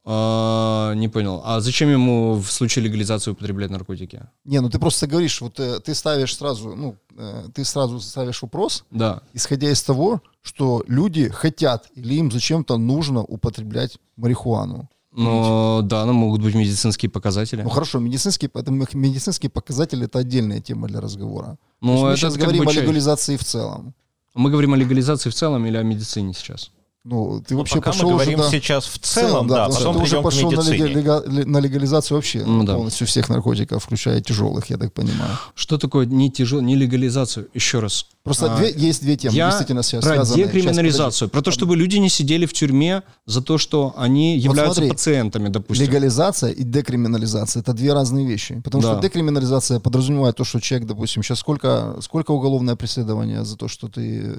А, 0.04 0.94
не 0.94 1.08
понял. 1.08 1.42
А 1.44 1.60
зачем 1.60 1.90
ему 1.90 2.34
в 2.34 2.50
случае 2.50 2.84
легализации 2.86 3.32
употреблять 3.32 3.70
наркотики? 3.70 4.22
Не, 4.44 4.60
ну 4.60 4.70
ты 4.70 4.78
просто 4.78 5.06
говоришь, 5.06 5.40
вот 5.40 5.60
э, 5.60 5.80
ты 5.80 5.94
ставишь 5.94 6.36
сразу, 6.36 6.74
ну, 6.74 6.96
э, 7.16 7.48
ты 7.54 7.64
сразу 7.64 8.00
ставишь 8.00 8.40
вопрос, 8.42 8.84
да. 8.90 9.22
исходя 9.34 9.70
из 9.70 9.82
того, 9.82 10.22
что 10.40 10.82
люди 10.88 11.28
хотят 11.28 11.88
или 11.94 12.14
им 12.14 12.32
зачем-то 12.32 12.78
нужно 12.78 13.20
употреблять 13.20 13.98
марихуану. 14.16 14.88
Но 15.12 15.80
да, 15.82 16.04
но 16.06 16.12
могут 16.12 16.40
быть 16.40 16.54
медицинские 16.54 17.10
показатели. 17.10 17.62
Ну 17.62 17.68
хорошо, 17.70 17.98
медицинские, 17.98 18.50
это, 18.54 18.70
медицинские 18.70 19.50
показатели 19.50 20.04
это 20.04 20.20
отдельная 20.20 20.60
тема 20.60 20.86
для 20.86 21.00
разговора. 21.00 21.58
Ну, 21.80 22.08
мы 22.08 22.16
сейчас 22.16 22.36
говорим 22.36 22.68
о 22.68 22.72
легализации 22.72 23.36
в 23.36 23.44
целом. 23.44 23.94
Мы 24.34 24.50
говорим 24.50 24.74
о 24.74 24.76
легализации 24.76 25.30
в 25.30 25.34
целом 25.34 25.66
или 25.66 25.76
о 25.76 25.82
медицине 25.82 26.32
сейчас? 26.32 26.70
Ну, 27.02 27.40
ты 27.40 27.54
ну, 27.54 27.60
вообще 27.60 27.76
пока 27.76 27.92
пошел 27.92 28.10
мы 28.10 28.14
говорим 28.16 28.40
уже, 28.40 28.50
сейчас 28.50 28.84
в 28.84 28.98
целом, 28.98 29.48
да, 29.48 29.68
да 29.68 29.74
потом 29.74 29.96
ты 29.96 30.02
уже 30.02 30.20
пошел 30.20 30.50
на, 30.50 30.60
лега, 30.60 31.22
на 31.26 31.56
легализацию 31.56 32.18
вообще 32.18 32.44
ну, 32.44 32.64
да. 32.64 32.74
полностью 32.74 33.06
всех 33.06 33.30
наркотиков, 33.30 33.82
включая 33.82 34.20
тяжелых, 34.20 34.68
я 34.68 34.76
так 34.76 34.92
понимаю. 34.92 35.30
Что 35.54 35.78
такое 35.78 36.04
не 36.04 36.30
тяжелый, 36.30 36.62
не 36.64 36.76
легализацию? 36.76 37.48
Еще 37.54 37.80
раз. 37.80 38.04
Просто 38.22 38.52
а, 38.52 38.56
две, 38.58 38.70
есть 38.76 39.00
две 39.00 39.16
темы, 39.16 39.34
я 39.34 39.46
действительно 39.46 39.80
про 39.80 39.84
связанные. 39.84 40.44
декриминализацию, 40.44 41.28
Сейчас, 41.28 41.30
про 41.30 41.40
то, 41.40 41.50
чтобы 41.50 41.74
люди 41.74 41.96
не 41.96 42.10
сидели 42.10 42.44
в 42.44 42.52
тюрьме 42.52 43.02
за 43.24 43.40
то, 43.40 43.56
что 43.56 43.94
они 43.96 44.36
являются 44.36 44.66
вот 44.66 44.74
смотри, 44.74 44.90
пациентами, 44.90 45.48
допустим. 45.48 45.86
Легализация 45.86 46.50
и 46.50 46.62
декриминализация— 46.62 47.60
это 47.62 47.72
две 47.72 47.94
разные 47.94 48.26
вещи. 48.26 48.60
Потому 48.62 48.82
да. 48.82 48.92
что 48.92 49.00
декриминализация 49.00 49.80
подразумевает 49.80 50.36
то, 50.36 50.44
что 50.44 50.60
человек, 50.60 50.86
допустим, 50.86 51.22
сейчас 51.22 51.38
сколько, 51.38 51.96
сколько 52.02 52.32
уголовное 52.32 52.76
преследование 52.76 53.42
за 53.42 53.56
то, 53.56 53.68
что 53.68 53.88
ты... 53.88 54.36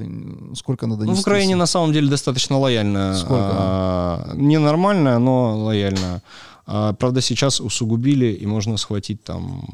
Сколько 0.55 0.85
надо 0.85 1.05
Ну, 1.05 1.15
в 1.15 1.19
Украине 1.19 1.55
на 1.55 1.65
самом 1.65 1.91
деле 1.91 2.07
достаточно 2.07 2.50
лояльно. 2.57 3.15
Сколько? 3.15 3.49
А, 3.51 4.29
ненормальная, 4.33 5.17
но 5.17 5.57
лояльная. 5.57 6.21
А, 6.73 6.93
правда, 6.93 7.19
сейчас 7.19 7.59
усугубили, 7.59 8.27
и 8.27 8.45
можно 8.45 8.77
схватить 8.77 9.21
там 9.23 9.65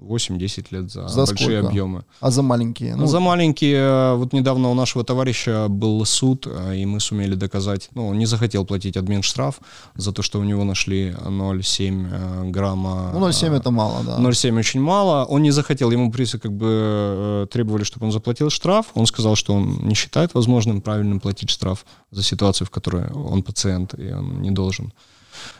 8-10 0.00 0.66
лет 0.70 0.90
за, 0.90 1.08
за 1.08 1.26
большие 1.26 1.58
сколько? 1.58 1.66
объемы. 1.66 2.04
А 2.20 2.30
за 2.30 2.42
маленькие? 2.42 2.94
Ну, 2.94 3.06
за 3.06 3.18
маленькие, 3.18 3.76
э, 3.76 4.14
вот 4.14 4.32
недавно 4.32 4.70
у 4.70 4.74
нашего 4.74 5.04
товарища 5.04 5.66
был 5.68 6.04
суд, 6.04 6.46
э, 6.46 6.76
и 6.76 6.86
мы 6.86 7.00
сумели 7.00 7.34
доказать, 7.34 7.88
ну, 7.94 8.06
он 8.06 8.18
не 8.18 8.26
захотел 8.26 8.64
платить 8.64 8.96
админ 8.96 9.22
штраф 9.22 9.60
за 9.96 10.12
то, 10.12 10.22
что 10.22 10.38
у 10.38 10.44
него 10.44 10.62
нашли 10.62 11.10
0,7 11.10 12.08
э, 12.12 12.50
грамма. 12.50 13.10
Ну, 13.12 13.28
0,7 13.28 13.56
это 13.56 13.72
мало, 13.72 14.04
да. 14.04 14.18
0,7 14.18 14.56
очень 14.56 14.80
мало. 14.80 15.24
Он 15.24 15.42
не 15.42 15.50
захотел, 15.50 15.90
ему 15.90 16.12
прессы 16.12 16.38
как 16.38 16.52
бы 16.52 17.48
требовали, 17.50 17.82
чтобы 17.82 18.06
он 18.06 18.12
заплатил 18.12 18.48
штраф. 18.50 18.86
Он 18.94 19.06
сказал, 19.06 19.34
что 19.34 19.54
он 19.54 19.80
не 19.88 19.96
считает 19.96 20.34
возможным 20.34 20.80
правильным 20.80 21.18
платить 21.18 21.50
штраф 21.50 21.84
за 22.12 22.22
ситуацию, 22.22 22.68
в 22.68 22.70
которой 22.70 23.10
он 23.10 23.42
пациент, 23.42 23.94
и 23.98 24.12
он 24.12 24.40
не 24.40 24.52
должен. 24.52 24.92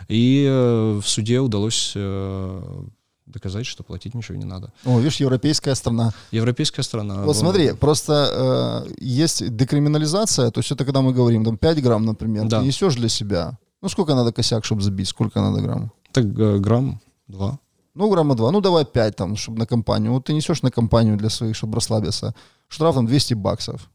И 0.08 0.46
э, 0.48 1.00
в 1.02 1.06
суде 1.06 1.40
удалось 1.40 1.92
э, 1.96 2.84
доказать, 3.26 3.66
что 3.66 3.82
платить 3.82 4.14
ничего 4.14 4.38
не 4.38 4.44
надо. 4.44 4.72
О, 4.84 4.98
видишь, 4.98 5.20
европейская 5.20 5.74
страна. 5.74 6.12
Европейская 6.32 6.82
страна. 6.82 7.22
Вот 7.24 7.36
смотри, 7.36 7.72
просто 7.72 8.84
э, 8.86 8.94
есть 9.00 9.56
декриминализация, 9.56 10.50
то 10.50 10.60
есть 10.60 10.72
это 10.72 10.84
когда 10.84 11.00
мы 11.00 11.12
говорим, 11.12 11.44
там 11.44 11.56
5 11.56 11.82
грамм, 11.82 12.04
например, 12.04 12.46
да. 12.46 12.60
ты 12.60 12.66
несешь 12.66 12.94
для 12.94 13.08
себя. 13.08 13.58
Ну, 13.82 13.88
сколько 13.88 14.14
надо 14.14 14.32
косяк, 14.32 14.64
чтобы 14.64 14.82
забить, 14.82 15.08
сколько 15.08 15.40
надо 15.40 15.60
грамм? 15.60 15.92
Так 16.12 16.24
э, 16.24 16.58
грамм, 16.58 17.00
два. 17.28 17.58
Ну, 17.94 18.10
грамма 18.10 18.34
два, 18.34 18.50
ну 18.50 18.60
давай 18.60 18.84
5 18.84 19.16
там, 19.16 19.36
чтобы 19.36 19.58
на 19.58 19.66
компанию. 19.66 20.12
Вот 20.12 20.24
ты 20.24 20.32
несешь 20.34 20.62
на 20.62 20.70
компанию 20.70 21.16
для 21.16 21.28
своих, 21.28 21.56
чтобы 21.56 21.74
расслабиться. 21.74 22.34
Штраф 22.68 22.94
там 22.94 23.06
200 23.06 23.34
баксов. 23.34 23.90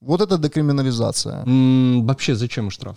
Вот 0.00 0.20
это 0.20 0.38
декриминализация. 0.38 1.42
М-м, 1.46 2.06
вообще 2.06 2.34
зачем 2.34 2.70
штраф? 2.70 2.96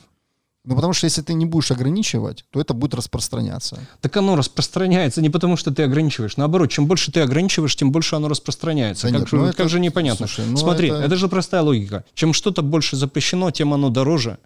Ну, 0.63 0.75
потому 0.75 0.93
что 0.93 1.05
если 1.05 1.23
ты 1.23 1.33
не 1.33 1.45
будешь 1.45 1.71
ограничивать, 1.71 2.45
то 2.51 2.61
это 2.61 2.75
будет 2.75 2.93
распространяться. 2.93 3.79
Так 3.99 4.15
оно 4.17 4.35
распространяется 4.35 5.19
не 5.19 5.31
потому, 5.31 5.57
что 5.57 5.71
ты 5.71 5.81
ограничиваешь. 5.81 6.37
Наоборот, 6.37 6.69
чем 6.69 6.85
больше 6.85 7.11
ты 7.11 7.21
ограничиваешь, 7.21 7.75
тем 7.75 7.91
больше 7.91 8.15
оно 8.15 8.27
распространяется. 8.27 9.07
Да 9.07 9.13
как, 9.13 9.19
нет, 9.21 9.29
же, 9.29 9.35
ну 9.37 9.45
как 9.47 9.59
это, 9.59 9.69
же 9.69 9.79
непонятно? 9.79 10.27
Слушай, 10.27 10.45
ну 10.45 10.57
Смотри, 10.57 10.89
это... 10.89 11.01
это 11.01 11.15
же 11.15 11.27
простая 11.27 11.63
логика. 11.63 12.03
Чем 12.13 12.33
что-то 12.33 12.61
больше 12.61 12.95
запрещено, 12.95 13.49
тем 13.49 13.73
оно 13.73 13.89
дороже, 13.89 14.37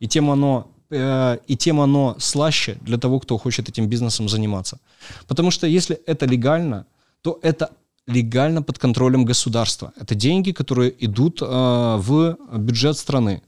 и 0.00 0.08
тем 0.08 0.30
оно 0.30 0.72
э, 0.90 1.38
и 1.46 1.56
тем 1.56 1.80
оно 1.80 2.16
слаще 2.18 2.76
для 2.80 2.98
того, 2.98 3.20
кто 3.20 3.38
хочет 3.38 3.68
этим 3.68 3.88
бизнесом 3.88 4.28
заниматься. 4.28 4.80
Потому 5.28 5.52
что 5.52 5.68
если 5.68 6.00
это 6.04 6.26
легально, 6.26 6.86
то 7.22 7.38
это 7.42 7.70
легально 8.08 8.62
под 8.62 8.80
контролем 8.80 9.24
государства. 9.24 9.92
Это 9.96 10.16
деньги, 10.16 10.50
которые 10.50 10.92
идут 10.98 11.42
э, 11.42 11.46
в 11.46 12.36
бюджет 12.56 12.98
страны. 12.98 13.42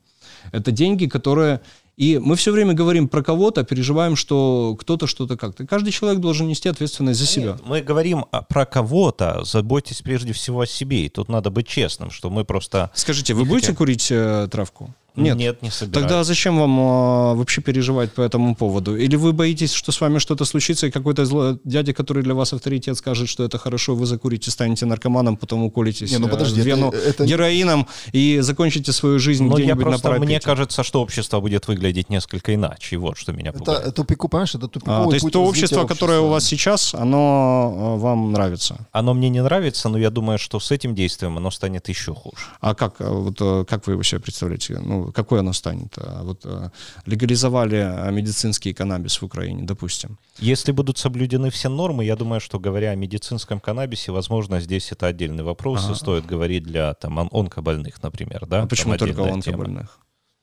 Это 0.52 0.70
деньги, 0.72 1.06
которые 1.06 1.60
и 1.96 2.18
мы 2.18 2.36
все 2.36 2.52
время 2.52 2.72
говорим 2.72 3.08
про 3.08 3.22
кого-то, 3.22 3.64
переживаем, 3.64 4.16
что 4.16 4.76
кто-то 4.80 5.06
что-то 5.06 5.36
как-то. 5.36 5.66
Каждый 5.66 5.90
человек 5.90 6.20
должен 6.20 6.48
нести 6.48 6.68
ответственность 6.68 7.20
за 7.20 7.26
себя. 7.26 7.52
Нет, 7.52 7.62
мы 7.66 7.80
говорим 7.82 8.24
про 8.48 8.64
кого-то, 8.64 9.44
заботьтесь 9.44 10.00
прежде 10.00 10.32
всего 10.32 10.62
о 10.62 10.66
себе. 10.66 11.06
И 11.06 11.08
тут 11.08 11.28
надо 11.28 11.50
быть 11.50 11.66
честным, 11.66 12.10
что 12.10 12.30
мы 12.30 12.44
просто... 12.44 12.90
Скажите, 12.94 13.34
вы 13.34 13.44
будете 13.44 13.74
курить 13.74 14.08
э, 14.10 14.48
травку? 14.50 14.94
Нет, 15.16 15.36
Нет 15.36 15.62
не 15.62 15.70
собираюсь. 15.70 16.08
Тогда 16.08 16.24
зачем 16.24 16.58
вам 16.58 16.78
а, 16.80 17.34
вообще 17.34 17.60
переживать 17.60 18.12
по 18.12 18.22
этому 18.22 18.54
поводу? 18.54 18.96
Или 18.96 19.16
вы 19.16 19.32
боитесь, 19.32 19.72
что 19.72 19.92
с 19.92 20.00
вами 20.00 20.18
что-то 20.18 20.44
случится, 20.44 20.86
и 20.86 20.90
какой-то 20.90 21.24
зло... 21.24 21.58
дядя, 21.64 21.92
который 21.92 22.22
для 22.22 22.34
вас 22.34 22.52
авторитет, 22.52 22.96
скажет, 22.96 23.28
что 23.28 23.44
это 23.44 23.58
хорошо, 23.58 23.94
вы 23.94 24.06
закурите, 24.06 24.50
станете 24.50 24.86
наркоманом, 24.86 25.36
потом 25.36 25.64
уколитесь 25.64 26.10
Не, 26.10 26.18
ну, 26.18 26.28
подожди, 26.28 26.60
в 26.60 26.64
вену 26.64 26.88
это, 26.88 26.96
это... 26.96 27.24
героином 27.26 27.86
и 28.12 28.40
закончите 28.40 28.92
свою 28.92 29.18
жизнь 29.18 29.44
Но 29.44 29.54
где-нибудь 29.54 29.84
я 29.84 29.90
просто, 29.90 30.10
на 30.10 30.18
Мне 30.18 30.40
кажется, 30.40 30.82
что 30.82 31.02
общество 31.02 31.40
будет 31.40 31.68
выглядеть 31.68 32.08
несколько 32.10 32.54
иначе. 32.54 32.96
Вот 32.96 33.18
что 33.18 33.32
меня 33.32 33.52
пугает. 33.52 33.80
Это 33.80 33.92
тупику, 33.92 34.28
понимаешь, 34.28 34.54
это 34.54 34.68
тупиковый 34.68 35.06
а, 35.06 35.08
То 35.08 35.14
есть 35.14 35.30
то 35.30 35.44
общество, 35.44 35.86
которое 35.86 36.20
у 36.20 36.28
вас 36.28 36.44
сейчас, 36.44 36.94
оно 36.94 37.74
а, 37.76 37.96
вам 37.96 38.32
нравится? 38.32 38.86
Оно 38.92 39.14
мне 39.14 39.28
не 39.28 39.42
нравится, 39.42 39.88
но 39.88 39.98
я 39.98 40.10
думаю, 40.10 40.38
что 40.38 40.60
с 40.60 40.70
этим 40.70 40.94
действием 40.94 41.36
оно 41.36 41.50
станет 41.50 41.88
еще 41.88 42.14
хуже. 42.14 42.46
А 42.60 42.74
как, 42.74 43.00
а, 43.00 43.10
вот, 43.10 43.36
а, 43.40 43.64
как 43.64 43.86
вы 43.86 43.94
его 43.94 44.02
себе 44.02 44.20
представляете? 44.20 44.78
Ну, 44.78 45.01
какое 45.10 45.40
оно 45.40 45.52
станет? 45.52 45.72
станет. 45.72 45.96
Вот 46.22 46.40
э, 46.44 46.70
легализовали 47.06 48.10
медицинский 48.12 48.72
каннабис 48.72 49.20
в 49.20 49.24
Украине, 49.24 49.62
допустим. 49.62 50.18
Если 50.38 50.72
будут 50.72 50.98
соблюдены 50.98 51.50
все 51.50 51.68
нормы, 51.68 52.04
я 52.04 52.16
думаю, 52.16 52.40
что 52.40 52.58
говоря 52.58 52.90
о 52.90 52.94
медицинском 52.94 53.60
каннабисе, 53.60 54.12
возможно, 54.12 54.60
здесь 54.60 54.92
это 54.92 55.06
отдельный 55.06 55.44
вопрос, 55.44 55.84
ага. 55.84 55.92
и 55.92 55.96
стоит 55.96 56.26
говорить 56.26 56.64
для 56.64 56.94
там, 56.94 57.18
онкобольных, 57.32 58.02
например. 58.02 58.46
Да? 58.46 58.62
А 58.62 58.66
почему 58.66 58.96
только 58.96 59.22
онкобольных? 59.22 59.98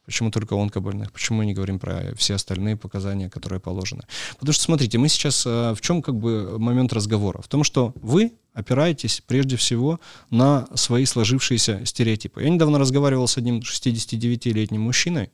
Почему 0.09 0.31
только 0.31 0.55
онкобольных? 0.55 1.11
Почему 1.11 1.43
не 1.43 1.53
говорим 1.53 1.77
про 1.77 2.15
все 2.15 2.33
остальные 2.33 2.77
показания, 2.77 3.29
которые 3.29 3.59
положены? 3.59 4.01
Потому 4.39 4.53
что, 4.53 4.63
смотрите, 4.63 4.97
мы 4.97 5.07
сейчас 5.07 5.45
э, 5.45 5.75
в 5.75 5.81
чем 5.81 6.01
как 6.01 6.15
бы 6.15 6.57
момент 6.57 6.93
разговора? 6.93 7.43
В 7.43 7.47
том, 7.47 7.63
что 7.63 7.93
вы 8.01 8.31
опираетесь 8.55 9.21
прежде 9.27 9.55
всего 9.55 9.99
на 10.31 10.67
свои 10.73 11.05
сложившиеся 11.05 11.85
стереотипы. 11.85 12.41
Я 12.41 12.49
недавно 12.49 12.79
разговаривал 12.79 13.27
с 13.27 13.37
одним 13.37 13.59
69-летним 13.59 14.81
мужчиной, 14.81 15.29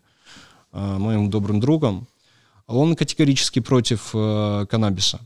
э, 0.73 0.97
моим 0.97 1.29
добрым 1.29 1.61
другом. 1.61 2.09
Он 2.67 2.97
категорически 2.97 3.61
против 3.61 4.09
э, 4.13 4.65
каннабиса. 4.69 5.21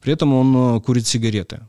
При 0.00 0.14
этом 0.14 0.32
он 0.32 0.80
курит 0.80 1.06
сигареты. 1.06 1.60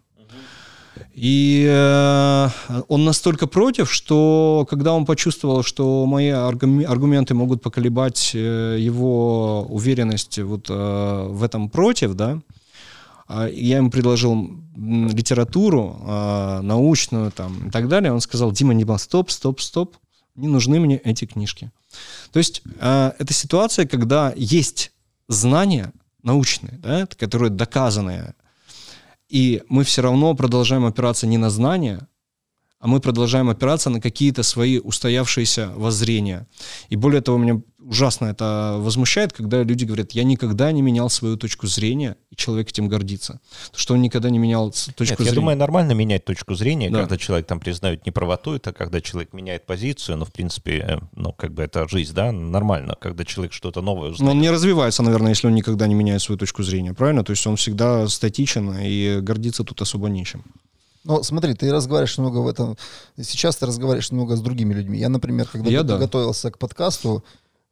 И 1.14 1.66
э, 1.68 2.50
он 2.88 3.06
настолько 3.06 3.48
против, 3.48 3.92
что 3.92 4.66
когда 4.70 4.94
он 4.94 5.06
почувствовал, 5.06 5.64
что 5.64 6.06
мои 6.06 6.30
аргументы 6.30 7.34
могут 7.34 7.62
поколебать 7.62 8.32
э, 8.34 8.78
его 8.80 9.64
уверенность 9.64 10.40
вот 10.40 10.68
э, 10.70 11.28
в 11.30 11.44
этом 11.44 11.70
против, 11.70 12.14
да, 12.14 12.40
а 13.28 13.48
я 13.48 13.78
ему 13.78 13.92
предложил 13.92 14.50
литературу 14.78 16.00
научную 16.62 17.30
там 17.32 17.68
и 17.68 17.72
так 17.72 17.90
далее, 17.90 18.14
он 18.14 18.22
сказал, 18.22 18.54
Дима, 18.54 18.74
Дима, 18.74 18.98
стоп, 18.98 19.32
стоп, 19.32 19.60
стоп, 19.60 19.98
не 20.36 20.48
нужны 20.48 20.80
мне 20.80 20.98
эти 20.98 21.26
книжки. 21.26 21.70
То 22.32 22.40
есть 22.40 22.62
это 22.80 23.34
ситуация, 23.34 23.86
когда 23.86 24.32
есть 24.38 24.94
знания 25.28 25.92
научные, 26.24 26.78
да, 26.78 27.06
которые 27.06 27.50
доказанные, 27.50 28.34
и 29.30 29.64
мы 29.70 29.84
все 29.84 30.02
равно 30.02 30.34
продолжаем 30.36 30.86
опираться 30.86 31.28
не 31.28 31.38
на 31.38 31.50
знания, 31.50 32.08
а 32.80 32.88
мы 32.88 33.00
продолжаем 33.00 33.50
опираться 33.50 33.90
на 33.90 34.00
какие-то 34.00 34.44
свои 34.44 34.80
устоявшиеся 34.80 35.72
воззрения. 35.76 36.48
И 36.90 36.96
более 36.96 37.22
того, 37.22 37.38
меня 37.38 37.62
ужасно 37.88 38.26
это 38.26 38.76
возмущает, 38.80 39.34
когда 39.34 39.64
люди 39.64 39.86
говорят, 39.86 40.12
я 40.12 40.24
никогда 40.24 40.72
не 40.72 40.82
менял 40.82 41.10
свою 41.10 41.38
точку 41.38 41.68
зрения, 41.68 42.18
и 42.30 42.36
человек 42.36 42.70
этим 42.70 42.88
гордится. 42.88 43.40
То, 43.72 43.80
что 43.80 43.94
он 43.94 44.02
никогда 44.02 44.30
не 44.30 44.40
менял 44.40 44.72
точку 44.72 45.02
Нет, 45.02 45.18
зрения. 45.18 45.30
Я 45.30 45.36
думаю, 45.36 45.58
нормально 45.58 45.94
менять 45.94 46.26
точку 46.26 46.56
зрения, 46.56 46.90
да. 46.90 47.00
когда 47.00 47.18
человек 47.18 47.48
там 47.48 47.60
признает 47.60 48.06
неправоту, 48.06 48.54
это 48.54 48.74
когда 48.74 49.02
человек 49.02 49.34
меняет 49.34 49.66
позицию, 49.66 50.18
но 50.18 50.26
в 50.26 50.32
принципе, 50.32 50.78
э, 50.78 51.00
ну 51.16 51.32
как 51.32 51.54
бы 51.54 51.64
это 51.64 51.88
жизнь, 51.88 52.14
да, 52.14 52.32
нормально, 52.32 52.96
когда 53.00 53.24
человек 53.24 53.54
что-то 53.54 53.82
новое 53.82 54.12
узнает. 54.12 54.26
Но 54.26 54.32
он 54.32 54.42
не 54.42 54.50
развивается, 54.50 55.04
наверное, 55.04 55.30
если 55.30 55.48
он 55.48 55.56
никогда 55.56 55.88
не 55.88 55.96
меняет 55.96 56.22
свою 56.22 56.38
точку 56.38 56.64
зрения, 56.64 56.94
правильно? 56.94 57.24
То 57.24 57.32
есть 57.32 57.46
он 57.48 57.56
всегда 57.56 58.08
статичен, 58.08 58.76
и 58.80 59.20
гордиться 59.22 59.64
тут 59.64 59.82
особо 59.82 60.10
нечем. 60.10 60.44
Ну, 61.08 61.24
смотри, 61.24 61.54
ты 61.54 61.72
разговариваешь 61.72 62.18
много 62.18 62.40
в 62.40 62.48
этом. 62.48 62.78
Сейчас 63.16 63.56
ты 63.56 63.66
разговариваешь 63.66 64.12
много 64.12 64.36
с 64.36 64.42
другими 64.42 64.74
людьми. 64.74 65.00
Я, 65.00 65.08
например, 65.08 65.48
когда 65.50 65.70
я, 65.70 65.84
да. 65.84 65.98
готовился 65.98 66.52
к 66.52 66.58
подкасту, 66.58 67.24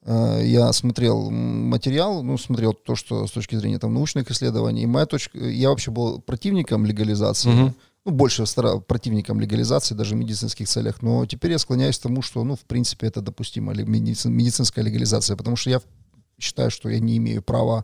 я 0.05 0.71
смотрел 0.71 1.31
материал, 1.31 2.21
ну, 2.21 2.37
смотрел 2.37 2.73
то, 2.73 2.95
что 2.95 3.25
с 3.25 3.31
точки 3.31 3.55
зрения 3.55 3.79
там 3.79 3.93
научных 3.93 4.29
исследований. 4.29 4.83
И 4.83 4.85
моя 4.85 5.07
точка, 5.07 5.39
я 5.39 5.69
вообще 5.69 5.89
был 5.89 6.21
противником 6.21 6.85
легализации. 6.85 7.49
Угу. 7.49 7.73
Ну, 8.05 8.11
больше 8.11 8.45
стара, 8.45 8.77
противником 8.77 9.39
легализации, 9.39 9.95
даже 9.95 10.13
в 10.13 10.19
медицинских 10.19 10.67
целях. 10.67 11.01
Но 11.01 11.25
теперь 11.25 11.51
я 11.53 11.57
склоняюсь 11.57 11.97
к 11.97 12.03
тому, 12.03 12.21
что, 12.21 12.43
ну, 12.43 12.55
в 12.55 12.65
принципе, 12.65 13.07
это 13.07 13.21
допустимо, 13.21 13.73
медицин, 13.73 14.31
медицинская 14.31 14.85
легализация. 14.85 15.35
Потому 15.35 15.55
что 15.55 15.71
я 15.71 15.81
считаю, 16.39 16.69
что 16.69 16.87
я 16.87 16.99
не 16.99 17.17
имею 17.17 17.41
права 17.41 17.83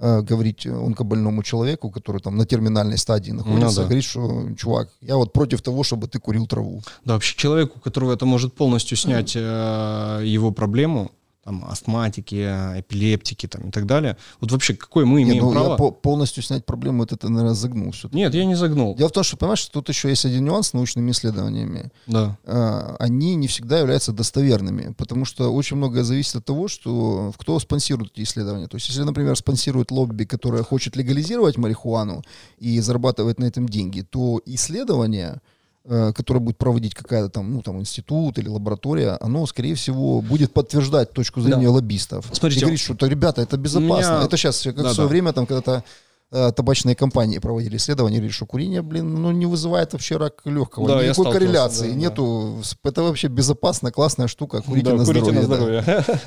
э, 0.00 0.22
говорить 0.22 0.66
онкобольному 0.66 1.44
человеку, 1.44 1.90
который 1.90 2.20
там 2.20 2.36
на 2.36 2.46
терминальной 2.46 2.98
стадии 2.98 3.30
находится, 3.30 3.66
ну, 3.66 3.76
да. 3.76 3.84
говорить, 3.84 4.04
что, 4.04 4.48
чувак, 4.56 4.88
я 5.02 5.16
вот 5.16 5.32
против 5.32 5.62
того, 5.62 5.84
чтобы 5.84 6.08
ты 6.08 6.18
курил 6.18 6.48
траву. 6.48 6.82
Да, 7.04 7.14
вообще 7.14 7.36
человеку, 7.36 7.78
которого 7.78 8.14
это 8.14 8.26
может 8.26 8.54
полностью 8.54 8.96
снять 8.96 9.36
э, 9.36 10.22
его 10.24 10.50
проблему, 10.50 11.12
там, 11.48 11.64
астматики, 11.64 12.34
эпилептики 12.80 13.46
там, 13.46 13.68
и 13.68 13.70
так 13.70 13.86
далее. 13.86 14.16
Вот 14.40 14.52
вообще, 14.52 14.74
какое 14.74 15.06
мы 15.06 15.22
имеем 15.22 15.34
Нет, 15.34 15.42
ну, 15.42 15.52
право? 15.52 15.70
Я 15.70 15.76
по 15.76 15.90
полностью 15.90 16.42
снять 16.42 16.66
проблему, 16.66 17.04
это, 17.04 17.16
наверное, 17.28 17.54
загнул. 17.54 17.92
все 17.92 18.10
Нет, 18.12 18.34
я 18.34 18.44
не 18.44 18.54
загнул. 18.54 18.94
Дело 18.96 19.08
в 19.08 19.12
том, 19.12 19.24
что, 19.24 19.38
понимаешь, 19.38 19.64
тут 19.66 19.88
еще 19.88 20.10
есть 20.10 20.26
один 20.26 20.44
нюанс 20.44 20.68
с 20.68 20.72
научными 20.74 21.10
исследованиями. 21.10 21.90
Да. 22.06 22.36
А, 22.44 22.96
они 22.98 23.34
не 23.34 23.46
всегда 23.46 23.78
являются 23.78 24.12
достоверными, 24.12 24.92
потому 24.98 25.24
что 25.24 25.50
очень 25.50 25.78
многое 25.78 26.04
зависит 26.04 26.36
от 26.36 26.44
того, 26.44 26.68
что 26.68 27.32
кто 27.38 27.58
спонсирует 27.58 28.12
эти 28.12 28.24
исследования. 28.24 28.66
То 28.66 28.76
есть, 28.76 28.88
если, 28.88 29.02
например, 29.02 29.34
спонсирует 29.34 29.90
лобби, 29.90 30.24
которое 30.24 30.62
хочет 30.62 30.96
легализировать 30.96 31.56
марихуану 31.56 32.22
и 32.58 32.78
зарабатывать 32.80 33.38
на 33.40 33.46
этом 33.46 33.66
деньги, 33.66 34.02
то 34.02 34.42
исследования 34.44 35.40
которое 35.84 36.40
будет 36.40 36.58
проводить 36.58 36.94
какая-то 36.94 37.30
там, 37.30 37.52
ну, 37.54 37.62
там, 37.62 37.80
институт 37.80 38.38
или 38.38 38.48
лаборатория, 38.48 39.16
оно, 39.20 39.46
скорее 39.46 39.74
всего, 39.74 40.20
будет 40.20 40.52
подтверждать 40.52 41.12
точку 41.12 41.40
зрения 41.40 41.66
да. 41.66 41.72
лоббистов. 41.72 42.26
Смотрите, 42.32 42.60
и 42.60 42.62
говорит, 42.62 42.80
что, 42.80 43.06
ребята, 43.06 43.40
это 43.40 43.56
безопасно. 43.56 44.16
Меня... 44.16 44.24
Это 44.24 44.36
сейчас, 44.36 44.62
как 44.62 44.76
да, 44.76 44.90
в 44.90 44.94
свое 44.94 45.08
да. 45.08 45.10
время, 45.10 45.32
там, 45.32 45.46
когда-то 45.46 45.84
э, 46.30 46.52
табачные 46.52 46.94
компании 46.94 47.38
проводили 47.38 47.76
исследования, 47.76 48.16
говорили, 48.16 48.32
что 48.32 48.46
курение, 48.46 48.82
блин, 48.82 49.14
ну, 49.14 49.30
не 49.30 49.46
вызывает 49.46 49.92
вообще 49.92 50.16
рак 50.16 50.40
легкого. 50.44 50.88
Да, 50.88 51.02
Никакой 51.02 51.32
корреляции 51.32 51.90
да, 51.90 51.94
нету. 51.94 52.62
Да. 52.82 52.90
Это 52.90 53.02
вообще 53.02 53.28
безопасная, 53.28 53.92
классная 53.92 54.28
штука. 54.28 54.62
Курите 54.62 54.90
да, 54.90 54.96
на 54.96 55.04
курите 55.04 55.24
здоровье. 55.24 55.40
На 55.40 55.46
здоровье. 55.46 55.84
Да. 55.86 56.20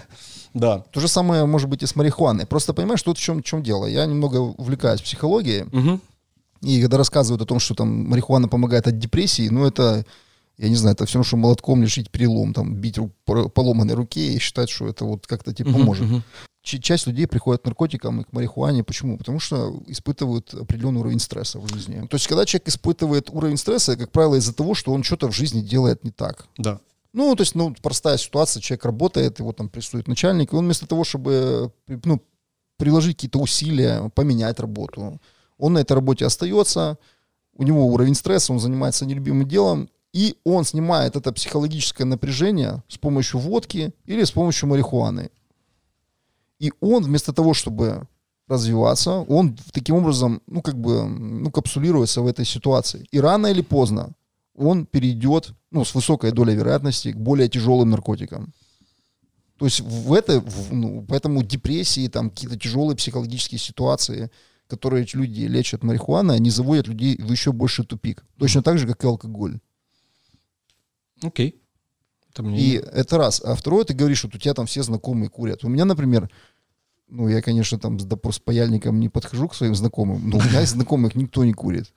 да. 0.54 0.84
То 0.92 1.00
же 1.00 1.08
самое 1.08 1.46
может 1.46 1.70
быть 1.70 1.84
и 1.84 1.86
с 1.86 1.96
марихуаной. 1.96 2.46
Просто 2.46 2.74
понимаешь, 2.74 3.02
тут 3.04 3.18
в 3.18 3.22
чем, 3.22 3.40
в 3.40 3.44
чем 3.44 3.64
дело. 3.64 3.86
Я 3.86 4.06
немного 4.06 4.38
увлекаюсь 4.38 5.02
психологией. 5.02 5.64
Угу. 5.64 6.00
И 6.62 6.82
когда 6.82 6.98
рассказывают 6.98 7.42
о 7.42 7.46
том, 7.46 7.60
что 7.60 7.74
там 7.74 8.10
марихуана 8.10 8.48
помогает 8.48 8.88
от 8.88 9.00
депрессии, 9.00 9.50
ну 9.50 9.66
это, 9.66 10.06
я 10.58 10.70
не 10.70 10.76
знаю, 10.76 10.94
это 10.94 11.06
все 11.06 11.24
что 11.24 11.38
молотком 11.38 11.82
лишить 11.82 12.12
перелом, 12.12 12.54
там, 12.54 12.76
бить 12.76 12.98
поломанной 13.26 13.96
руке 13.96 14.34
и 14.34 14.40
считать, 14.40 14.70
что 14.70 14.88
это 14.88 15.06
вот 15.06 15.26
как-то 15.26 15.54
тебе 15.54 15.74
поможет. 15.74 16.08
Uh-huh, 16.08 16.22
uh-huh. 16.64 16.80
Часть 16.80 17.08
людей 17.08 17.26
приходит 17.26 17.64
к 17.64 17.66
наркотикам 17.66 18.22
и 18.22 18.24
к 18.24 18.32
марихуане. 18.32 18.84
Почему? 18.84 19.18
Потому 19.18 19.40
что 19.40 19.82
испытывают 19.88 20.54
определенный 20.54 21.00
уровень 21.00 21.20
стресса 21.20 21.60
в 21.60 21.68
жизни. 21.68 22.06
То 22.08 22.16
есть, 22.16 22.28
когда 22.28 22.46
человек 22.46 22.68
испытывает 22.68 23.32
уровень 23.32 23.58
стресса, 23.58 23.98
как 23.98 24.12
правило, 24.12 24.36
из-за 24.36 24.54
того, 24.54 24.76
что 24.76 24.94
он 24.94 25.02
что-то 25.02 25.32
в 25.32 25.36
жизни 25.36 25.62
делает 25.62 26.04
не 26.04 26.12
так. 26.12 26.46
Да. 26.60 26.80
Ну, 27.14 27.36
то 27.36 27.42
есть, 27.42 27.56
ну, 27.56 27.76
простая 27.82 28.18
ситуация, 28.18 28.62
человек 28.62 28.86
работает, 28.86 29.40
его 29.40 29.52
там 29.54 29.70
прессует 29.70 30.08
начальник, 30.08 30.54
и 30.54 30.56
он 30.56 30.66
вместо 30.66 30.86
того, 30.86 31.04
чтобы, 31.04 31.72
ну, 31.88 32.22
приложить 32.78 33.18
какие-то 33.18 33.40
усилия, 33.40 34.10
поменять 34.14 34.60
работу, 34.60 35.20
он 35.62 35.74
на 35.74 35.80
этой 35.80 35.94
работе 35.94 36.26
остается, 36.26 36.98
у 37.56 37.64
него 37.64 37.86
уровень 37.86 38.16
стресса, 38.16 38.52
он 38.52 38.60
занимается 38.60 39.06
нелюбимым 39.06 39.48
делом, 39.48 39.90
и 40.12 40.36
он 40.44 40.66
снимает 40.66 41.16
это 41.16 41.32
психологическое 41.32 42.04
напряжение 42.06 42.84
с 42.88 42.98
помощью 42.98 43.40
водки 43.40 43.94
или 44.06 44.24
с 44.24 44.32
помощью 44.32 44.68
марихуаны. 44.68 45.30
И 46.60 46.74
он 46.82 47.04
вместо 47.04 47.32
того, 47.32 47.54
чтобы 47.54 48.08
развиваться, 48.48 49.20
он 49.30 49.56
таким 49.72 49.96
образом, 49.96 50.42
ну, 50.48 50.62
как 50.62 50.76
бы, 50.76 51.06
ну, 51.06 51.52
капсулируется 51.52 52.22
в 52.22 52.28
этой 52.28 52.44
ситуации. 52.44 53.06
И 53.12 53.20
рано 53.20 53.48
или 53.48 53.62
поздно 53.62 54.14
он 54.56 54.86
перейдет, 54.86 55.54
ну, 55.70 55.86
с 55.86 55.94
высокой 55.96 56.32
долей 56.32 56.56
вероятности 56.56 57.12
к 57.12 57.18
более 57.18 57.48
тяжелым 57.48 57.92
наркотикам. 57.92 58.52
То 59.58 59.66
есть 59.66 59.80
в 59.82 60.12
этой, 60.14 60.40
в, 60.40 60.74
ну, 60.74 61.06
поэтому 61.08 61.44
депрессии, 61.44 62.08
там, 62.08 62.32
какие-то 62.32 62.58
тяжелые 62.58 62.98
психологические 62.98 63.60
ситуации– 63.60 64.32
которые 64.72 65.06
люди 65.14 65.42
лечат 65.42 65.84
марихуаной, 65.84 66.38
они 66.38 66.50
заводят 66.50 66.88
людей 66.88 67.18
в 67.18 67.30
еще 67.30 67.52
больше 67.52 67.84
тупик. 67.84 68.24
Точно 68.40 68.64
так 68.64 68.78
же, 68.78 68.88
как 68.88 69.04
и 69.04 69.08
алкоголь. 69.08 69.60
Окей. 71.22 71.50
Okay. 71.50 71.56
Это 72.32 72.44
мне... 72.44 72.58
И 72.58 72.74
это 72.76 73.18
раз. 73.18 73.42
А 73.44 73.54
второе, 73.56 73.84
ты 73.84 73.94
говоришь, 73.94 74.20
что 74.20 74.30
у 74.30 74.40
тебя 74.40 74.54
там 74.54 74.66
все 74.66 74.82
знакомые 74.84 75.30
курят. 75.30 75.66
У 75.66 75.70
меня, 75.70 75.84
например, 75.84 76.30
ну, 77.10 77.28
я, 77.28 77.42
конечно, 77.42 77.78
там 77.78 78.00
с 78.00 78.06
допрос 78.06 78.40
паяльником 78.40 79.00
не 79.00 79.10
подхожу 79.10 79.50
к 79.50 79.56
своим 79.56 79.76
знакомым, 79.76 80.30
но 80.30 80.38
у 80.38 80.42
меня 80.42 80.62
из 80.62 80.70
знакомых 80.70 81.16
никто 81.16 81.44
не 81.44 81.54
курит. 81.54 81.92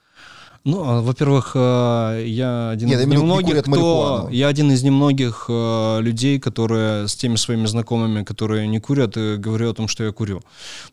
Ну, 0.67 0.83
а, 0.83 1.03
во-первых, 1.03 1.51
э, 1.55 2.25
я 2.27 2.71
один 2.71 2.89
Нет, 2.89 2.99
из 2.99 3.07
немногих, 3.07 3.65
кто, 3.65 4.29
я 4.33 4.49
один 4.49 4.73
из 4.73 4.83
немногих 4.83 5.45
э, 5.51 5.99
людей, 6.01 6.41
которые 6.41 7.07
с 7.07 7.15
теми 7.15 7.37
своими 7.37 7.67
знакомыми, 7.67 8.25
которые 8.25 8.67
не 8.67 8.81
курят, 8.81 9.15
и 9.19 9.37
говорю 9.37 9.71
о 9.71 9.75
том, 9.75 9.89
что 9.89 10.05
я 10.05 10.13
курю. 10.13 10.43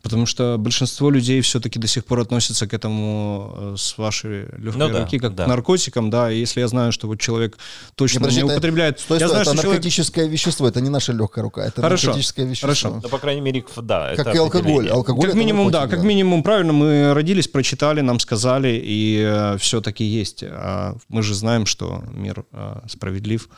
Потому 0.02 0.26
что 0.26 0.56
большинство 0.58 1.08
людей 1.08 1.40
все-таки 1.40 1.78
до 1.78 1.86
сих 1.86 2.04
пор 2.04 2.20
относятся 2.20 2.66
к 2.66 2.74
этому 2.74 3.54
э, 3.56 3.74
с 3.78 3.96
вашей 3.96 4.42
легкой 4.58 4.76
ну, 4.76 4.88
руки, 4.88 5.18
да, 5.18 5.28
как 5.28 5.34
да. 5.36 5.44
к 5.44 5.48
наркотикам, 5.48 6.10
да. 6.10 6.30
И 6.30 6.40
если 6.40 6.60
я 6.60 6.68
знаю, 6.68 6.92
что 6.92 7.06
вот 7.06 7.18
человек 7.18 7.56
точно 7.94 8.26
не, 8.26 8.36
не 8.36 8.42
употребляет... 8.42 9.00
Стой, 9.00 9.20
я 9.20 9.28
знаю, 9.28 9.40
это 9.40 9.54
что 9.54 9.68
наркотическое 9.68 10.24
человек... 10.24 10.32
вещество, 10.32 10.68
это 10.68 10.82
не 10.82 10.90
наша 10.90 11.14
легкая 11.14 11.44
рука, 11.44 11.64
это 11.64 11.80
хорошо, 11.80 12.08
наркотическое 12.08 12.44
вещество. 12.44 12.66
Хорошо. 12.66 13.00
Ну, 13.02 13.08
по 13.08 13.16
крайней 13.16 13.40
мере, 13.40 13.64
да. 13.80 14.16
Как 14.16 14.34
и 14.34 14.38
алкоголь. 14.38 14.90
Алкоголь 14.90 15.28
как 15.28 15.34
минимум, 15.34 15.70
да, 15.70 15.86
как 15.86 16.02
минимум, 16.02 16.42
правильно, 16.42 16.74
мы 16.74 17.14
родились, 17.14 17.48
прочитали, 17.48 18.02
нам 18.02 18.20
сказали, 18.20 18.78
и 18.84 19.56
все-таки 19.62 20.04
есть. 20.04 20.44
А 20.46 20.96
мы 21.08 21.22
же 21.22 21.34
знаем, 21.34 21.66
что 21.66 22.04
мир 22.12 22.44
а, 22.52 22.84
справедлив. 22.88 23.48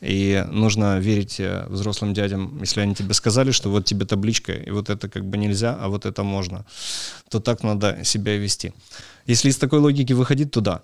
И 0.00 0.44
нужно 0.50 0.98
верить 0.98 1.40
э, 1.40 1.64
взрослым 1.68 2.12
дядям, 2.12 2.58
если 2.60 2.82
они 2.82 2.94
тебе 2.94 3.14
сказали, 3.14 3.52
что 3.52 3.70
вот 3.70 3.86
тебе 3.86 4.04
табличка, 4.04 4.52
и 4.52 4.70
вот 4.70 4.90
это 4.90 5.08
как 5.08 5.24
бы 5.24 5.38
нельзя, 5.38 5.78
а 5.80 5.88
вот 5.88 6.04
это 6.04 6.22
можно, 6.22 6.66
то 7.30 7.40
так 7.40 7.62
надо 7.62 8.04
себя 8.04 8.36
вести. 8.36 8.74
Если 9.24 9.48
из 9.48 9.56
такой 9.56 9.78
логики 9.78 10.12
выходить, 10.12 10.50
то 10.50 10.60
да. 10.60 10.82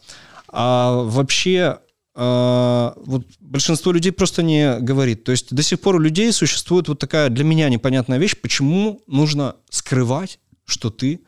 А 0.49 1.03
вообще 1.03 1.81
а, 2.15 2.95
вот 2.97 3.27
большинство 3.41 3.93
людей 3.93 4.13
просто 4.13 4.43
не 4.43 4.79
говорит. 4.79 5.25
То 5.25 5.33
есть 5.33 5.55
до 5.55 5.63
сих 5.63 5.81
пор 5.81 5.97
у 5.97 5.99
людей 5.99 6.33
существует 6.33 6.89
вот 6.89 6.99
такая 6.99 7.29
для 7.29 7.45
меня 7.45 7.69
непонятная 7.69 8.19
вещь, 8.19 8.37
почему 8.41 9.03
нужно 9.07 9.57
скрывать, 9.71 10.39
что 10.65 10.91
ты 10.91 11.21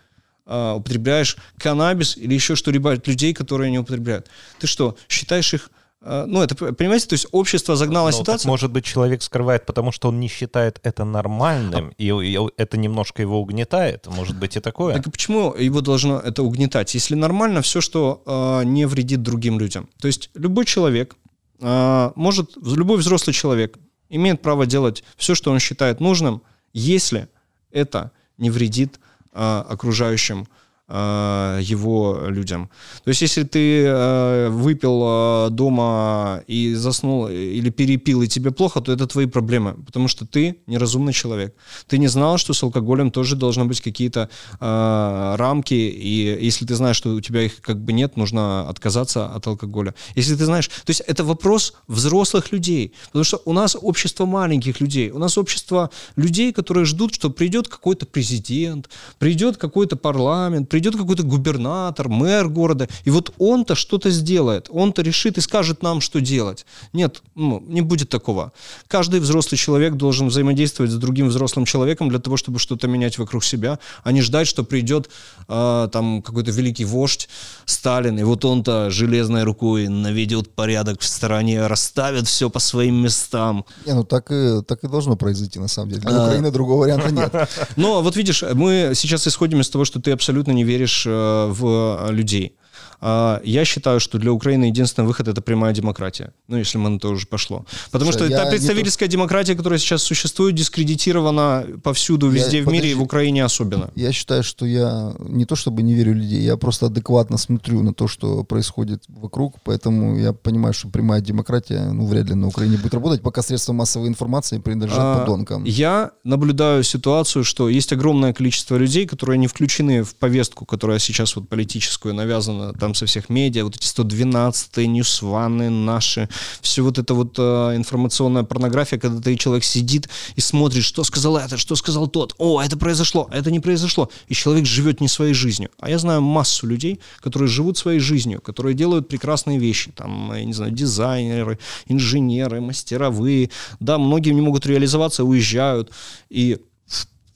а, 0.46 0.74
употребляешь 0.74 1.36
каннабис 1.58 2.16
или 2.16 2.34
еще 2.34 2.56
что-либо 2.56 2.92
от 2.92 3.06
людей, 3.06 3.32
которые 3.34 3.70
не 3.70 3.78
употребляют. 3.78 4.28
Ты 4.58 4.66
что, 4.66 4.96
считаешь 5.08 5.54
их 5.54 5.70
а, 6.04 6.26
ну, 6.26 6.42
это, 6.42 6.54
понимаете, 6.54 7.06
то 7.06 7.12
есть 7.12 7.26
общество 7.30 7.76
загнало 7.76 8.06
Но 8.06 8.12
ситуацию. 8.12 8.38
Так, 8.38 8.44
может 8.46 8.72
быть, 8.72 8.84
человек 8.84 9.22
скрывает, 9.22 9.66
потому 9.66 9.92
что 9.92 10.08
он 10.08 10.18
не 10.18 10.28
считает 10.28 10.80
это 10.82 11.04
нормальным, 11.04 11.90
а... 11.90 11.94
и, 11.96 12.06
и 12.06 12.38
это 12.56 12.76
немножко 12.76 13.22
его 13.22 13.40
угнетает. 13.40 14.06
Может 14.08 14.36
быть 14.36 14.56
и 14.56 14.60
такое. 14.60 14.96
Так 14.96 15.12
почему 15.12 15.54
его 15.54 15.80
должно 15.80 16.18
это 16.18 16.42
угнетать? 16.42 16.94
Если 16.94 17.14
нормально 17.14 17.62
все, 17.62 17.80
что 17.80 18.22
э, 18.26 18.64
не 18.64 18.86
вредит 18.86 19.22
другим 19.22 19.60
людям. 19.60 19.88
То 20.00 20.08
есть 20.08 20.30
любой 20.34 20.64
человек 20.64 21.16
э, 21.60 22.10
может, 22.14 22.56
любой 22.56 22.98
взрослый 22.98 23.32
человек 23.32 23.78
имеет 24.08 24.42
право 24.42 24.66
делать 24.66 25.04
все, 25.16 25.34
что 25.34 25.52
он 25.52 25.58
считает 25.58 26.00
нужным, 26.00 26.42
если 26.72 27.28
это 27.70 28.10
не 28.38 28.50
вредит 28.50 28.98
э, 28.98 29.11
окружающим. 29.32 30.42
Э, 30.42 30.46
его 30.88 32.26
людям. 32.28 32.68
То 33.04 33.08
есть, 33.10 33.22
если 33.22 33.44
ты 33.44 33.84
э, 33.84 34.48
выпил 34.50 35.46
э, 35.46 35.50
дома 35.50 36.42
и 36.46 36.74
заснул 36.74 37.28
или 37.28 37.70
перепил, 37.70 38.22
и 38.22 38.28
тебе 38.28 38.50
плохо, 38.50 38.80
то 38.80 38.92
это 38.92 39.06
твои 39.06 39.26
проблемы, 39.26 39.74
потому 39.86 40.08
что 40.08 40.26
ты 40.26 40.58
неразумный 40.66 41.12
человек. 41.12 41.54
Ты 41.86 41.98
не 41.98 42.08
знал, 42.08 42.36
что 42.36 42.52
с 42.52 42.62
алкоголем 42.62 43.10
тоже 43.10 43.36
должны 43.36 43.64
быть 43.64 43.80
какие-то 43.80 44.28
рамки, 44.60 45.74
и 45.74 46.38
если 46.46 46.66
ты 46.66 46.74
знаешь, 46.74 46.96
что 46.96 47.14
у 47.14 47.20
тебя 47.20 47.42
их 47.42 47.60
как 47.60 47.80
бы 47.80 47.92
нет, 47.92 48.16
нужно 48.16 48.68
отказаться 48.68 49.26
от 49.26 49.46
алкоголя. 49.46 49.94
Если 50.14 50.36
ты 50.36 50.44
знаешь, 50.44 50.68
то 50.68 50.90
есть 50.90 51.00
это 51.00 51.24
вопрос 51.24 51.74
взрослых 51.88 52.52
людей, 52.52 52.92
потому 53.06 53.24
что 53.24 53.40
у 53.44 53.52
нас 53.52 53.76
общество 53.80 54.26
маленьких 54.26 54.80
людей, 54.80 55.10
у 55.10 55.18
нас 55.18 55.38
общество 55.38 55.90
людей, 56.16 56.52
которые 56.52 56.84
ждут, 56.84 57.14
что 57.14 57.30
придет 57.30 57.68
какой-то 57.68 58.06
президент, 58.06 58.90
придет 59.18 59.56
какой-то 59.56 59.96
парламент, 59.96 60.68
придет 60.72 60.96
какой-то 60.96 61.22
губернатор, 61.22 62.08
мэр 62.08 62.48
города, 62.48 62.88
и 63.04 63.10
вот 63.10 63.34
он-то 63.36 63.74
что-то 63.74 64.08
сделает, 64.08 64.68
он-то 64.70 65.02
решит 65.02 65.36
и 65.36 65.42
скажет 65.42 65.82
нам, 65.82 66.00
что 66.00 66.22
делать. 66.22 66.64
Нет, 66.94 67.22
ну, 67.34 67.62
не 67.68 67.82
будет 67.82 68.08
такого. 68.08 68.52
Каждый 68.88 69.20
взрослый 69.20 69.58
человек 69.58 69.96
должен 69.96 70.28
взаимодействовать 70.28 70.90
с 70.90 70.94
другим 70.94 71.28
взрослым 71.28 71.66
человеком 71.66 72.08
для 72.08 72.20
того, 72.20 72.38
чтобы 72.38 72.58
что-то 72.58 72.88
менять 72.88 73.18
вокруг 73.18 73.44
себя, 73.44 73.78
а 74.02 74.12
не 74.12 74.22
ждать, 74.22 74.46
что 74.48 74.64
придет 74.64 75.10
э, 75.46 75.88
там 75.92 76.22
какой-то 76.22 76.50
великий 76.50 76.86
вождь 76.86 77.28
Сталин, 77.66 78.18
и 78.18 78.22
вот 78.22 78.42
он-то 78.46 78.88
железной 78.88 79.42
рукой 79.42 79.88
наведет 79.88 80.54
порядок 80.54 81.02
в 81.02 81.04
стороне, 81.04 81.66
расставит 81.66 82.26
все 82.26 82.48
по 82.48 82.60
своим 82.60 82.94
местам. 82.94 83.66
Не, 83.84 83.92
ну 83.92 84.04
так 84.04 84.32
и, 84.32 84.62
так 84.66 84.84
и 84.84 84.88
должно 84.88 85.16
произойти, 85.16 85.58
на 85.58 85.68
самом 85.68 85.90
деле. 85.90 86.00
Для 86.00 86.16
а... 86.16 86.24
Украины 86.24 86.50
другого 86.50 86.80
варианта 86.80 87.10
нет. 87.10 87.50
Но 87.76 88.00
вот 88.00 88.16
видишь, 88.16 88.42
мы 88.54 88.92
сейчас 88.94 89.26
исходим 89.26 89.60
из 89.60 89.68
того, 89.68 89.84
что 89.84 90.00
ты 90.00 90.12
абсолютно 90.12 90.52
не 90.52 90.61
веришь 90.64 91.04
э, 91.06 91.46
в 91.48 92.06
э, 92.08 92.12
людей. 92.12 92.56
А, 93.04 93.40
я 93.44 93.64
считаю, 93.64 93.98
что 93.98 94.18
для 94.18 94.32
Украины 94.32 94.66
единственный 94.66 95.06
выход 95.06 95.26
это 95.26 95.42
прямая 95.42 95.74
демократия. 95.74 96.32
Ну, 96.46 96.56
если 96.56 96.78
мы 96.78 96.88
на 96.88 97.00
то 97.00 97.08
уже 97.08 97.26
пошло. 97.26 97.66
Потому 97.90 98.12
Слушай, 98.12 98.28
что 98.28 98.36
та 98.36 98.50
представительская 98.50 99.08
то... 99.08 99.12
демократия, 99.12 99.56
которая 99.56 99.80
сейчас 99.80 100.02
существует, 100.02 100.54
дискредитирована 100.54 101.66
повсюду, 101.82 102.28
везде 102.28 102.58
я, 102.58 102.64
в 102.64 102.68
мире, 102.68 102.92
и 102.92 102.94
в 102.94 103.02
Украине 103.02 103.44
особенно. 103.44 103.90
Я 103.96 104.12
считаю, 104.12 104.44
что 104.44 104.66
я 104.66 105.14
не 105.18 105.44
то 105.44 105.56
чтобы 105.56 105.82
не 105.82 105.94
верю 105.94 106.12
в 106.12 106.16
людей, 106.16 106.42
я 106.42 106.56
просто 106.56 106.86
адекватно 106.86 107.38
смотрю 107.38 107.82
на 107.82 107.92
то, 107.92 108.06
что 108.06 108.44
происходит 108.44 109.02
вокруг, 109.08 109.56
поэтому 109.64 110.16
я 110.16 110.32
понимаю, 110.32 110.72
что 110.72 110.88
прямая 110.88 111.20
демократия, 111.20 111.90
ну, 111.92 112.06
вряд 112.06 112.28
ли 112.28 112.34
на 112.34 112.46
Украине 112.46 112.76
будет 112.76 112.94
работать, 112.94 113.20
пока 113.20 113.42
средства 113.42 113.72
массовой 113.72 114.06
информации 114.06 114.58
принадлежат 114.58 115.00
а, 115.00 115.18
подонкам. 115.20 115.64
Я 115.64 116.12
наблюдаю 116.22 116.84
ситуацию, 116.84 117.42
что 117.42 117.68
есть 117.68 117.92
огромное 117.92 118.32
количество 118.32 118.76
людей, 118.76 119.06
которые 119.06 119.38
не 119.38 119.48
включены 119.48 120.04
в 120.04 120.14
повестку, 120.14 120.64
которая 120.66 121.00
сейчас 121.00 121.34
вот 121.34 121.48
политическую 121.48 122.14
навязана 122.14 122.72
там 122.74 122.91
там 122.92 122.94
со 122.94 123.06
всех 123.06 123.28
медиа, 123.28 123.64
вот 123.64 123.76
эти 123.76 123.86
112-е, 123.86 124.86
ньюсваны 124.86 125.70
наши, 125.70 126.28
все 126.60 126.82
вот 126.82 126.98
это 126.98 127.14
вот 127.14 127.38
э, 127.38 127.76
информационная 127.76 128.44
порнография, 128.44 128.98
когда 128.98 129.20
ты 129.20 129.36
человек 129.36 129.64
сидит 129.64 130.08
и 130.36 130.40
смотрит, 130.40 130.84
что 130.84 131.04
сказал 131.04 131.36
этот, 131.36 131.58
что 131.58 131.76
сказал 131.76 132.08
тот, 132.08 132.34
о, 132.38 132.60
это 132.60 132.76
произошло, 132.76 133.28
это 133.32 133.50
не 133.50 133.60
произошло, 133.60 134.10
и 134.28 134.34
человек 134.34 134.66
живет 134.66 135.00
не 135.00 135.08
своей 135.08 135.34
жизнью. 135.34 135.70
А 135.80 135.88
я 135.88 135.98
знаю 135.98 136.20
массу 136.20 136.66
людей, 136.66 137.00
которые 137.20 137.48
живут 137.48 137.78
своей 137.78 138.00
жизнью, 138.00 138.40
которые 138.40 138.74
делают 138.74 139.08
прекрасные 139.08 139.58
вещи, 139.58 139.90
там, 139.92 140.32
я 140.34 140.44
не 140.44 140.52
знаю, 140.52 140.72
дизайнеры, 140.72 141.58
инженеры, 141.88 142.60
мастеровые, 142.60 143.50
да, 143.80 143.98
многие 143.98 144.34
не 144.34 144.42
могут 144.42 144.66
реализоваться, 144.66 145.24
уезжают, 145.24 145.90
и 146.30 146.58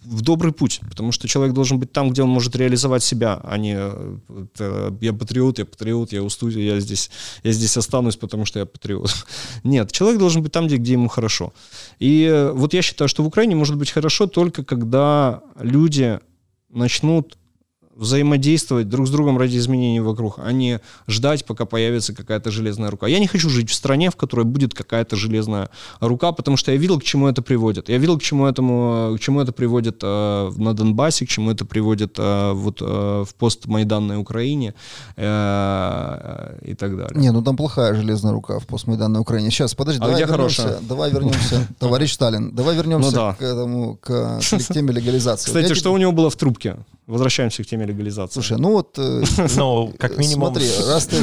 в 0.06 0.22
добрый 0.22 0.52
путь, 0.52 0.80
потому 0.88 1.12
что 1.12 1.28
человек 1.28 1.54
должен 1.54 1.78
быть 1.78 1.92
там, 1.92 2.10
где 2.10 2.22
он 2.22 2.28
может 2.28 2.56
реализовать 2.56 3.02
себя, 3.02 3.40
а 3.42 3.58
не 3.58 3.76
э, 3.76 4.90
я 5.00 5.12
патриот, 5.12 5.58
я 5.58 5.64
патриот, 5.64 6.12
я 6.12 6.22
устую, 6.22 6.62
я 6.62 6.80
здесь, 6.80 7.10
я 7.42 7.52
здесь 7.52 7.76
останусь, 7.76 8.16
потому 8.16 8.44
что 8.44 8.58
я 8.58 8.66
патриот. 8.66 9.10
Нет, 9.64 9.92
человек 9.92 10.18
должен 10.18 10.42
быть 10.42 10.52
там, 10.52 10.66
где, 10.66 10.76
где 10.76 10.92
ему 10.92 11.08
хорошо. 11.08 11.52
И 11.98 12.24
э, 12.24 12.52
вот 12.52 12.74
я 12.74 12.82
считаю, 12.82 13.08
что 13.08 13.22
в 13.22 13.26
Украине 13.26 13.56
может 13.56 13.76
быть 13.76 13.90
хорошо 13.90 14.26
только 14.26 14.64
когда 14.64 15.42
люди 15.60 16.20
начнут 16.70 17.36
взаимодействовать 17.96 18.88
друг 18.88 19.06
с 19.06 19.10
другом 19.10 19.38
ради 19.38 19.56
изменений 19.56 20.00
вокруг, 20.00 20.38
а 20.38 20.52
не 20.52 20.80
ждать, 21.08 21.44
пока 21.44 21.64
появится 21.64 22.14
какая-то 22.14 22.50
железная 22.50 22.90
рука. 22.90 23.06
Я 23.06 23.18
не 23.18 23.26
хочу 23.26 23.48
жить 23.48 23.70
в 23.70 23.74
стране, 23.74 24.10
в 24.10 24.16
которой 24.16 24.44
будет 24.44 24.74
какая-то 24.74 25.16
железная 25.16 25.70
рука, 26.00 26.32
потому 26.32 26.56
что 26.56 26.72
я 26.72 26.76
видел, 26.76 27.00
к 27.00 27.04
чему 27.04 27.28
это 27.28 27.42
приводит. 27.42 27.88
Я 27.88 27.98
видел, 27.98 28.18
к 28.18 28.22
чему, 28.22 28.46
этому, 28.46 29.16
к 29.16 29.20
чему 29.20 29.40
это 29.40 29.52
приводит 29.52 30.00
э, 30.02 30.52
на 30.56 30.74
Донбассе, 30.74 31.26
к 31.26 31.28
чему 31.28 31.50
это 31.50 31.64
приводит 31.64 32.16
э, 32.18 32.52
вот, 32.52 32.82
э, 32.82 33.24
в 33.26 33.34
постмайданной 33.34 34.18
Украине 34.18 34.74
э, 35.16 36.58
и 36.62 36.74
так 36.74 36.96
далее. 36.96 37.20
Не, 37.20 37.32
ну 37.32 37.42
там 37.42 37.56
плохая 37.56 37.94
железная 37.94 38.32
рука 38.32 38.58
в 38.58 38.66
постмайданной 38.66 39.20
Украине. 39.20 39.50
Сейчас, 39.50 39.74
подожди, 39.74 40.00
а 40.02 40.06
давай 40.06 40.20
вернемся, 40.20 40.62
хорошая? 40.62 40.78
давай 40.82 41.10
вернемся, 41.10 41.66
товарищ 41.78 42.12
Сталин, 42.12 42.54
давай 42.54 42.76
вернемся 42.76 43.10
ну, 43.10 43.16
да. 43.16 43.34
к 43.34 43.42
этому, 43.42 43.96
к, 43.96 44.40
к 44.40 44.74
теме 44.74 44.92
легализации. 44.96 45.46
Кстати, 45.46 45.74
что 45.74 45.92
у 45.92 45.96
него 45.96 46.12
было 46.12 46.28
в 46.28 46.36
трубке? 46.36 46.76
Возвращаемся 47.06 47.62
к 47.62 47.66
теме 47.66 47.85
легализации. 47.86 48.34
Слушай, 48.34 48.58
ну 48.58 48.72
вот... 48.72 48.98
Э, 48.98 49.22
ну, 49.56 49.94
как 49.98 50.18
минимум... 50.18 50.52
Смотри, 50.52 50.68
раз 50.86 51.06
ты... 51.06 51.16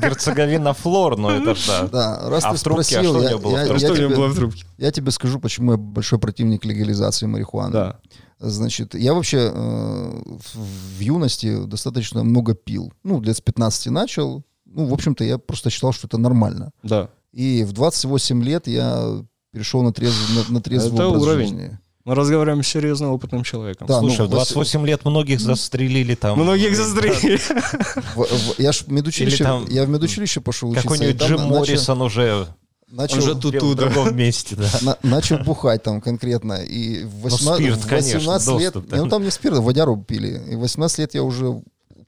Герцеговина 0.00 0.74
флор, 0.74 1.16
ну 1.16 1.30
это 1.30 1.54
же 1.54 1.66
да. 1.66 1.88
Да, 1.92 2.30
раз 2.30 2.44
а 2.44 2.52
ты 2.52 2.58
спросил... 2.58 3.00
А 3.00 3.02
что 3.02 3.36
у 3.36 3.38
было 3.40 3.78
Что 3.78 3.92
у 3.92 4.08
было 4.10 4.28
в 4.28 4.34
трубке? 4.34 4.64
Я 4.78 4.92
тебе 4.92 5.10
скажу, 5.10 5.40
почему 5.40 5.72
я 5.72 5.78
большой 5.78 6.18
противник 6.18 6.64
легализации 6.64 7.26
марихуаны. 7.26 7.72
Да. 7.72 8.00
Значит, 8.38 8.94
я 8.94 9.12
вообще 9.12 9.50
э, 9.52 10.22
в 10.54 11.00
юности 11.00 11.64
достаточно 11.66 12.22
много 12.22 12.54
пил. 12.54 12.90
Ну, 13.02 13.20
лет 13.20 13.36
с 13.36 13.40
15 13.42 13.86
начал. 13.88 14.42
Ну, 14.64 14.86
в 14.86 14.94
общем-то, 14.94 15.24
я 15.24 15.36
просто 15.36 15.68
считал, 15.68 15.92
что 15.92 16.06
это 16.06 16.16
нормально. 16.16 16.72
Да. 16.82 17.10
И 17.32 17.64
в 17.64 17.72
28 17.72 18.42
лет 18.42 18.66
я 18.66 19.22
перешел 19.52 19.82
на, 19.82 19.92
трезв, 19.92 20.48
на, 20.48 20.54
на 20.54 20.60
трезвый 20.62 20.94
это 20.94 21.08
образ 21.08 21.22
уровень. 21.22 21.48
жизни. 21.48 21.78
Мы 22.04 22.14
разговариваем 22.14 22.62
с 22.62 22.68
серьезно 22.68 23.12
опытным 23.12 23.44
человеком. 23.44 23.86
Да, 23.86 23.98
Слушай, 24.00 24.22
ну, 24.22 24.28
28 24.28 24.86
лет 24.86 25.04
многих 25.04 25.38
застрелили 25.38 26.14
там. 26.14 26.38
Многих 26.38 26.74
застрелили. 26.74 27.38
Я 28.58 28.72
ж 28.72 28.84
в 28.84 28.88
медучилище, 28.92 29.44
я 29.68 29.84
в 29.84 29.88
медучилище 29.88 30.40
пошел 30.40 30.70
учиться. 30.70 30.88
Какой-нибудь 30.88 31.22
Джим 31.22 31.42
Моррисон 31.42 32.00
уже 32.00 32.48
начал 32.90 33.18
уже 33.18 33.34
тут 33.34 33.54
в 33.54 33.74
другом 33.74 34.16
месте, 34.16 34.56
да. 34.56 34.68
На, 34.82 34.98
начал 35.02 35.38
бухать 35.38 35.82
там 35.82 36.00
конкретно. 36.00 36.54
И 36.54 37.04
в 37.04 37.22
18, 37.22 37.46
ну, 37.46 37.76
спирт, 37.76 37.76
18 37.76 37.88
конечно, 37.88 38.58
лет... 38.58 38.72
Доступ, 38.72 38.90
да. 38.90 38.96
Ну, 38.96 39.08
там 39.08 39.22
не 39.22 39.30
спирт, 39.30 39.58
а 39.58 39.60
водяру 39.60 39.96
пили. 39.96 40.42
И 40.50 40.56
в 40.56 40.60
18 40.60 40.98
лет 40.98 41.14
я 41.14 41.22
уже 41.22 41.62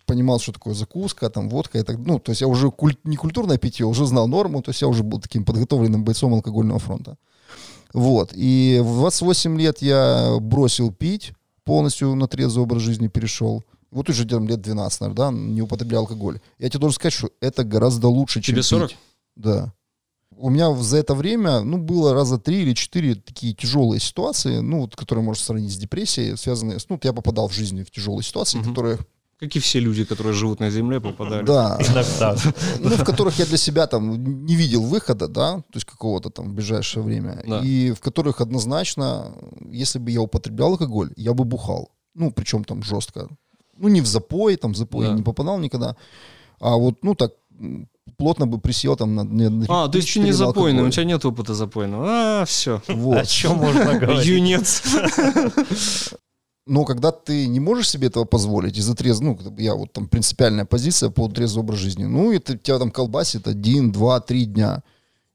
понимал, 0.07 0.41
что 0.41 0.53
такое 0.53 0.75
закуска, 0.75 1.31
там, 1.31 1.49
водка. 1.49 1.79
И 1.79 1.83
так, 1.83 1.99
ну, 1.99 2.19
то 2.19 2.33
есть 2.33 2.41
я 2.41 2.49
уже 2.49 2.71
куль, 2.71 2.97
не 3.05 3.17
культурное 3.17 3.59
питье, 3.59 3.87
уже 3.87 4.07
знал 4.07 4.27
норму, 4.27 4.63
то 4.63 4.71
есть 4.71 4.83
я 4.83 4.89
уже 4.89 5.03
был 5.03 5.21
таким 5.21 5.45
подготовленным 5.45 6.05
бойцом 6.05 6.35
алкогольного 6.35 6.79
фронта. 6.79 7.17
Вот. 7.93 8.33
И 8.35 8.81
в 8.83 8.97
28 8.97 9.59
лет 9.59 9.83
я 9.83 10.37
бросил 10.41 10.93
пить, 10.93 11.33
полностью 11.65 12.15
на 12.15 12.27
трезвый 12.27 12.65
образ 12.65 12.83
жизни 12.83 13.09
перешел. 13.09 13.63
Вот 13.91 14.09
уже 14.09 14.25
где 14.25 14.39
лет 14.39 14.61
12, 14.63 15.01
наверное, 15.01 15.17
да, 15.17 15.31
не 15.31 15.61
употреблял 15.61 16.03
алкоголь. 16.03 16.41
Я 16.59 16.71
тебе 16.71 16.81
должен 16.81 16.95
сказать, 16.95 17.13
что 17.13 17.31
это 17.41 17.63
гораздо 17.63 18.09
лучше, 18.09 18.41
чем 18.41 18.55
Тебе 18.55 18.63
40? 18.63 18.89
Пить. 18.89 18.99
Да. 19.37 19.75
У 20.35 20.49
меня 20.49 20.75
за 20.75 20.97
это 20.97 21.15
время, 21.15 21.61
ну, 21.61 21.77
было 21.77 22.15
раза 22.15 22.39
три 22.39 22.63
или 22.63 22.73
четыре 22.73 23.15
такие 23.15 23.55
тяжелые 23.55 24.01
ситуации, 24.01 24.59
ну, 24.61 24.81
вот, 24.81 24.97
которые 24.97 25.23
можно 25.23 25.45
сравнить 25.45 25.73
с 25.73 25.77
депрессией, 25.77 26.37
связанные 26.37 26.81
с, 26.81 26.89
ну, 26.89 26.99
я 27.03 27.13
попадал 27.13 27.49
в 27.49 27.53
жизни 27.53 27.85
в 27.85 27.91
тяжелые 27.91 28.25
ситуации, 28.25 28.59
угу. 28.59 28.71
которые 28.71 28.99
как 29.43 29.57
и 29.57 29.59
все 29.59 29.81
люди, 29.81 30.05
которые 30.05 30.35
живут 30.35 30.61
на 30.61 30.71
Земле, 30.71 31.01
попадали. 31.01 31.45
Да. 31.45 31.77
Иногда. 31.81 32.37
Ну, 32.81 32.91
в 32.91 33.05
которых 33.05 33.41
я 33.41 33.47
для 33.47 33.57
себя 33.57 33.87
там 33.87 34.45
не 34.47 34.55
видел 34.55 34.83
выхода, 34.83 35.27
да, 35.27 35.57
то 35.57 35.75
есть 35.75 35.85
какого-то 35.85 36.31
там 36.31 36.49
в 36.49 36.53
ближайшее 36.55 37.03
время. 37.03 37.43
Да. 37.47 37.61
И 37.65 37.91
в 37.91 38.01
которых 38.01 38.41
однозначно, 38.41 39.33
если 39.73 39.99
бы 39.99 40.13
я 40.13 40.21
употреблял 40.21 40.69
алкоголь, 40.69 41.11
я 41.17 41.33
бы 41.33 41.45
бухал. 41.45 41.89
Ну, 42.15 42.31
причем 42.31 42.63
там 42.65 42.83
жестко. 42.83 43.29
Ну, 43.77 43.89
не 43.89 44.01
в 44.01 44.07
запой, 44.07 44.57
там 44.57 44.73
в 44.73 44.77
запой 44.77 45.07
да. 45.07 45.15
не 45.15 45.23
попадал 45.23 45.59
никогда. 45.59 45.97
А 46.61 46.77
вот, 46.77 47.03
ну, 47.03 47.15
так, 47.15 47.33
плотно 48.17 48.47
бы 48.47 48.61
присел 48.61 48.97
там 48.97 49.17
на... 49.17 49.25
на 49.25 49.51
на 49.51 49.67
А, 49.69 49.89
ты 49.89 49.99
не 49.99 50.05
четыре 50.05 50.27
на 50.27 50.33
запойный, 50.33 50.83
у 50.85 50.91
тебя 50.91 51.05
нет 51.05 51.25
опыта 51.25 51.55
запойного. 51.55 52.07
А, 52.09 52.45
все. 52.45 52.81
Вот. 52.87 53.19
О 53.19 53.27
чем 53.27 53.57
можно 53.57 53.99
говорить? 53.99 54.25
Юнец. 54.25 54.83
Но 56.67 56.85
когда 56.85 57.11
ты 57.11 57.49
не 57.49 57.59
можешь 57.61 57.91
себе 57.91 58.07
этого 58.07 58.25
позволить 58.25 58.79
из-за 58.79 58.95
трез... 58.95 59.21
ну, 59.21 59.37
я 59.59 59.75
вот 59.75 59.93
там 59.93 60.07
принципиальная 60.09 60.65
позиция 60.65 61.11
по 61.11 61.29
трезвый 61.29 61.65
образ 61.65 61.81
жизни, 61.81 62.05
ну, 62.05 62.33
это 62.33 62.57
тебя 62.57 62.79
там 62.79 62.91
колбасит 62.91 63.49
один, 63.49 63.91
два, 63.91 64.21
три 64.21 64.45
дня. 64.45 64.83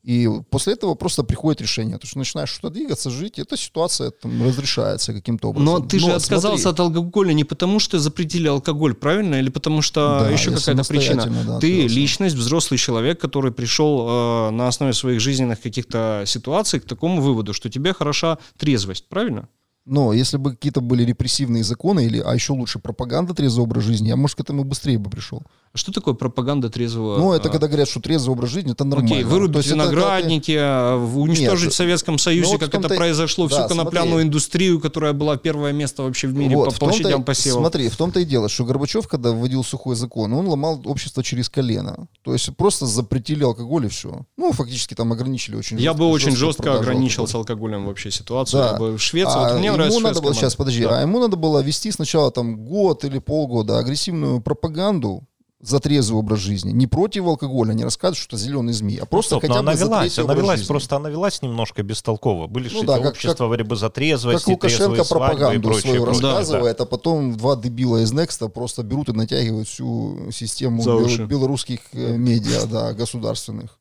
И 0.07 0.29
после 0.49 0.71
этого 0.71 0.95
просто 0.95 1.23
приходит 1.23 1.59
решение. 1.59 1.97
То, 1.97 2.07
что 2.07 2.17
начинаешь 2.17 2.49
что-то 2.49 2.75
двигаться, 2.75 3.09
жить, 3.09 3.39
эта 3.39 3.57
ситуация 3.57 4.11
там 4.11 4.41
разрешается 4.41 5.11
каким-то 5.11 5.49
образом. 5.49 5.65
Но 5.65 5.79
ты 5.85 5.99
же 5.99 6.13
отказался 6.13 6.63
смотри, 6.63 6.85
от 6.85 6.95
алкоголя 6.95 7.33
не 7.33 7.43
потому, 7.43 7.79
что 7.79 7.99
запретили 7.99 8.47
алкоголь, 8.47 8.93
правильно? 8.93 9.35
Или 9.35 9.49
потому 9.49 9.81
что 9.81 10.19
Да, 10.21 10.29
еще 10.29 10.51
какая-то 10.51 10.85
причина? 10.85 11.25
да, 11.25 11.59
ты 11.59 11.73
отказался. 11.73 11.95
личность, 11.95 12.35
взрослый 12.37 12.77
человек, 12.77 13.19
который 13.19 13.51
пришел 13.51 14.07
э, 14.07 14.51
на 14.51 14.69
основе 14.69 14.93
своих 14.93 15.19
жизненных 15.19 15.59
каких-то 15.59 16.23
ситуаций 16.25 16.79
к 16.79 16.85
такому 16.85 17.21
выводу, 17.21 17.51
что 17.51 17.69
тебе 17.69 17.93
хороша 17.93 18.37
трезвость, 18.57 19.09
правильно? 19.09 19.49
Но 19.89 20.11
если 20.11 20.35
бы 20.35 20.51
какие-то 20.51 20.81
были 20.81 21.03
репрессивные 21.03 21.63
законы, 21.63 22.05
или, 22.05 22.19
а 22.19 22.33
еще 22.33 22.51
лучше 22.51 22.77
пропаганда 22.77 23.33
трезвого 23.33 23.63
образа 23.63 23.87
жизни, 23.87 24.09
я, 24.09 24.17
может, 24.17 24.35
к 24.35 24.41
этому 24.41 24.65
быстрее 24.65 24.97
бы 24.97 25.09
пришел. 25.09 25.43
А 25.73 25.77
Что 25.77 25.91
такое 25.91 26.13
пропаганда 26.15 26.69
трезвого? 26.69 27.17
Ну, 27.17 27.33
это 27.33 27.49
а, 27.49 27.51
когда 27.51 27.67
говорят, 27.67 27.87
что 27.87 27.99
трезвый 27.99 28.33
образ 28.35 28.49
жизни, 28.49 28.71
это 28.71 28.83
нормально. 28.83 29.11
Окей, 29.15 29.23
вырубить 29.23 29.57
есть 29.57 29.67
это 29.67 29.75
виноградники, 29.75 30.55
а, 30.59 30.97
в- 30.97 31.19
уничтожить 31.19 31.65
Нет, 31.65 31.73
в 31.73 31.75
Советском 31.75 32.17
Союзе, 32.17 32.45
ну 32.45 32.51
вот 32.53 32.61
в 32.63 32.71
как 32.71 32.83
это 32.85 32.95
произошло, 32.95 33.47
всю 33.47 33.57
да, 33.57 33.67
конопляную 33.67 34.11
смотри. 34.13 34.27
индустрию, 34.27 34.79
которая 34.79 35.13
была 35.13 35.37
первое 35.37 35.73
место 35.73 36.03
вообще 36.03 36.27
в 36.27 36.33
мире 36.35 36.55
Вот, 36.55 36.73
по 36.73 36.79
площадям 36.85 37.23
посевов. 37.23 37.59
Смотри, 37.61 37.89
в 37.89 37.95
том-то 37.97 38.19
и 38.21 38.25
дело, 38.25 38.49
что 38.49 38.65
Горбачев, 38.65 39.07
когда 39.07 39.31
вводил 39.31 39.63
сухой 39.63 39.95
закон, 39.95 40.33
он 40.33 40.47
ломал 40.47 40.81
общество 40.85 41.21
через 41.23 41.49
колено. 41.49 42.07
То 42.23 42.33
есть 42.33 42.55
просто 42.55 42.85
запретили 42.85 43.43
алкоголь 43.43 43.85
и 43.85 43.89
все. 43.89 44.25
Ну, 44.37 44.51
фактически 44.53 44.93
там 44.95 45.11
ограничили 45.11 45.55
очень 45.55 45.77
Я 45.79 45.91
жестко- 45.91 45.97
бы 45.97 46.07
очень 46.07 46.35
жестко 46.35 46.63
продажу 46.63 46.81
ограничил 46.81 47.27
с 47.27 47.35
алкоголя. 47.35 47.75
алкоголем 47.75 47.85
вообще 47.87 48.09
ситуацию. 48.11 48.61
Да. 48.63 48.71
Я 48.71 48.77
бы 48.79 48.97
в 48.97 49.01
Швеции, 49.01 49.33
А 49.37 49.49
вот 49.49 49.57
мне 49.59 49.67
ему 49.67 49.77
нравится 49.77 49.99
надо 49.99 50.21
было, 50.21 50.33
сейчас, 50.33 50.55
подожди, 50.55 50.83
Да. 50.83 50.99
а 50.99 51.01
ему 51.01 51.19
надо 51.19 51.35
было 51.37 51.59
вести 51.59 51.91
сначала 51.91 52.31
там 52.31 52.57
год 52.65 53.03
или 53.05 53.19
полгода 53.19 53.77
агрессивную 53.79 54.41
пропаганду 54.41 55.23
за 55.59 55.79
трезвый 55.79 56.19
образ 56.19 56.39
жизни. 56.39 56.71
Не 56.71 56.85
против 56.85 57.25
алкоголя, 57.25 57.73
не 57.73 57.83
рассказывать, 57.83 58.19
что 58.19 58.35
это 58.35 58.45
зеленый 58.45 58.73
змей, 58.73 58.97
а 58.97 59.05
просто 59.07 59.37
Стоп, 59.37 59.41
хотя 59.49 59.63
бы 59.63 59.73
за 59.75 59.85
велась, 59.85 59.99
третий 60.13 60.21
она 60.21 60.31
образ 60.33 60.43
велась, 60.43 60.59
жизни. 60.59 60.67
просто 60.71 60.95
она 60.97 61.09
велась 61.09 61.41
немножко 61.41 61.81
бестолково. 61.83 62.45
Были 62.47 62.69
Ну 62.71 62.83
да, 62.83 62.99
как- 62.99 63.13
общества 63.13 63.47
борьбы 63.47 63.75
за 63.75 63.89
трезвость, 63.89 64.39
Как 64.45 64.47
Лукашенко 64.49 65.03
пропаганду 65.03 65.61
прочее, 65.69 65.81
свою 65.81 66.03
прочее. 66.03 66.21
Да, 66.21 66.27
рассказывает, 66.37 66.79
а 66.81 66.85
потом 66.85 67.35
два 67.35 67.55
дебила 67.55 67.97
из 68.03 68.11
Некста 68.11 68.49
просто 68.49 68.83
берут 68.83 69.09
и 69.09 69.13
натягивают 69.13 69.67
всю 69.67 70.29
систему 70.31 70.83
За 70.83 70.91
бел- 70.91 71.25
белорусских 71.25 71.79
э, 71.93 72.15
медиа, 72.17 72.65
да, 72.67 72.93
государственных. 72.93 73.79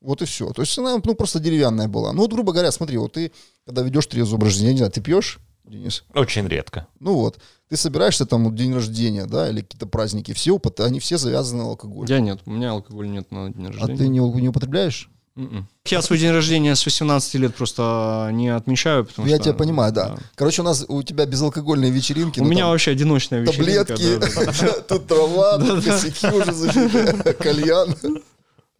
Вот 0.00 0.22
и 0.22 0.26
все. 0.26 0.50
То 0.52 0.62
есть 0.62 0.78
она, 0.78 0.96
ну, 1.04 1.14
просто 1.16 1.40
деревянная 1.40 1.88
была. 1.88 2.12
Ну, 2.12 2.20
вот, 2.22 2.32
грубо 2.32 2.52
говоря, 2.52 2.70
смотри, 2.70 2.98
вот 2.98 3.14
ты, 3.14 3.32
когда 3.64 3.82
ведешь 3.82 4.06
трезвый 4.06 4.36
образ 4.36 4.52
жизни, 4.52 4.66
я 4.66 4.72
не 4.72 4.78
знаю, 4.78 4.92
ты 4.92 5.00
пьешь, 5.00 5.40
Денис? 5.64 6.04
да. 6.14 6.20
Очень 6.20 6.46
редко. 6.46 6.86
Ну 7.00 7.14
вот, 7.14 7.38
ты 7.68 7.76
собираешься 7.76 8.26
там 8.26 8.54
день 8.54 8.74
рождения, 8.74 9.26
да, 9.26 9.48
или 9.50 9.60
какие-то 9.60 9.86
праздники, 9.86 10.32
все 10.32 10.52
опыты, 10.52 10.84
они 10.84 11.00
все 11.00 11.18
завязаны 11.18 11.62
на 11.64 11.68
алкоголь. 11.70 12.08
Я 12.08 12.20
нет, 12.20 12.40
у 12.46 12.50
меня 12.50 12.70
алкоголя 12.70 13.08
нет 13.08 13.30
на 13.32 13.50
день 13.52 13.66
А 13.66 13.72
рождения. 13.72 13.96
ты 13.98 14.08
не, 14.08 14.18
не 14.20 14.48
употребляешь? 14.48 15.10
Мгм. 15.34 15.68
Я 15.84 16.00
свой 16.00 16.18
день 16.18 16.30
рождения 16.30 16.74
с 16.74 16.84
18 16.86 17.34
лет 17.34 17.54
просто 17.54 18.30
не 18.32 18.48
отмечаю, 18.48 19.04
потому 19.04 19.26
Ну, 19.26 19.30
я 19.30 19.36
что... 19.36 19.44
тебя 19.44 19.54
понимаю, 19.54 19.92
да. 19.92 20.16
Короче, 20.34 20.62
у 20.62 20.64
нас 20.64 20.86
у 20.88 21.02
тебя 21.02 21.26
безалкогольные 21.26 21.90
вечеринки. 21.90 22.40
У 22.40 22.44
ну, 22.44 22.48
меня 22.48 22.62
там 22.62 22.70
вообще 22.70 22.92
одиночная 22.92 23.40
вечеринка. 23.40 23.84
таблетки, 23.84 24.16
да, 24.18 24.44
да, 24.44 24.52
да. 24.60 24.80
тут 24.88 25.06
трава, 25.06 25.58
тут 25.58 25.84
косяки 25.84 26.26
уже 26.28 26.52
зажили, 26.54 27.32
кальян. 27.38 27.94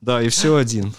Да, 0.01 0.23
и 0.23 0.31
все 0.31 0.57
один. 0.57 0.95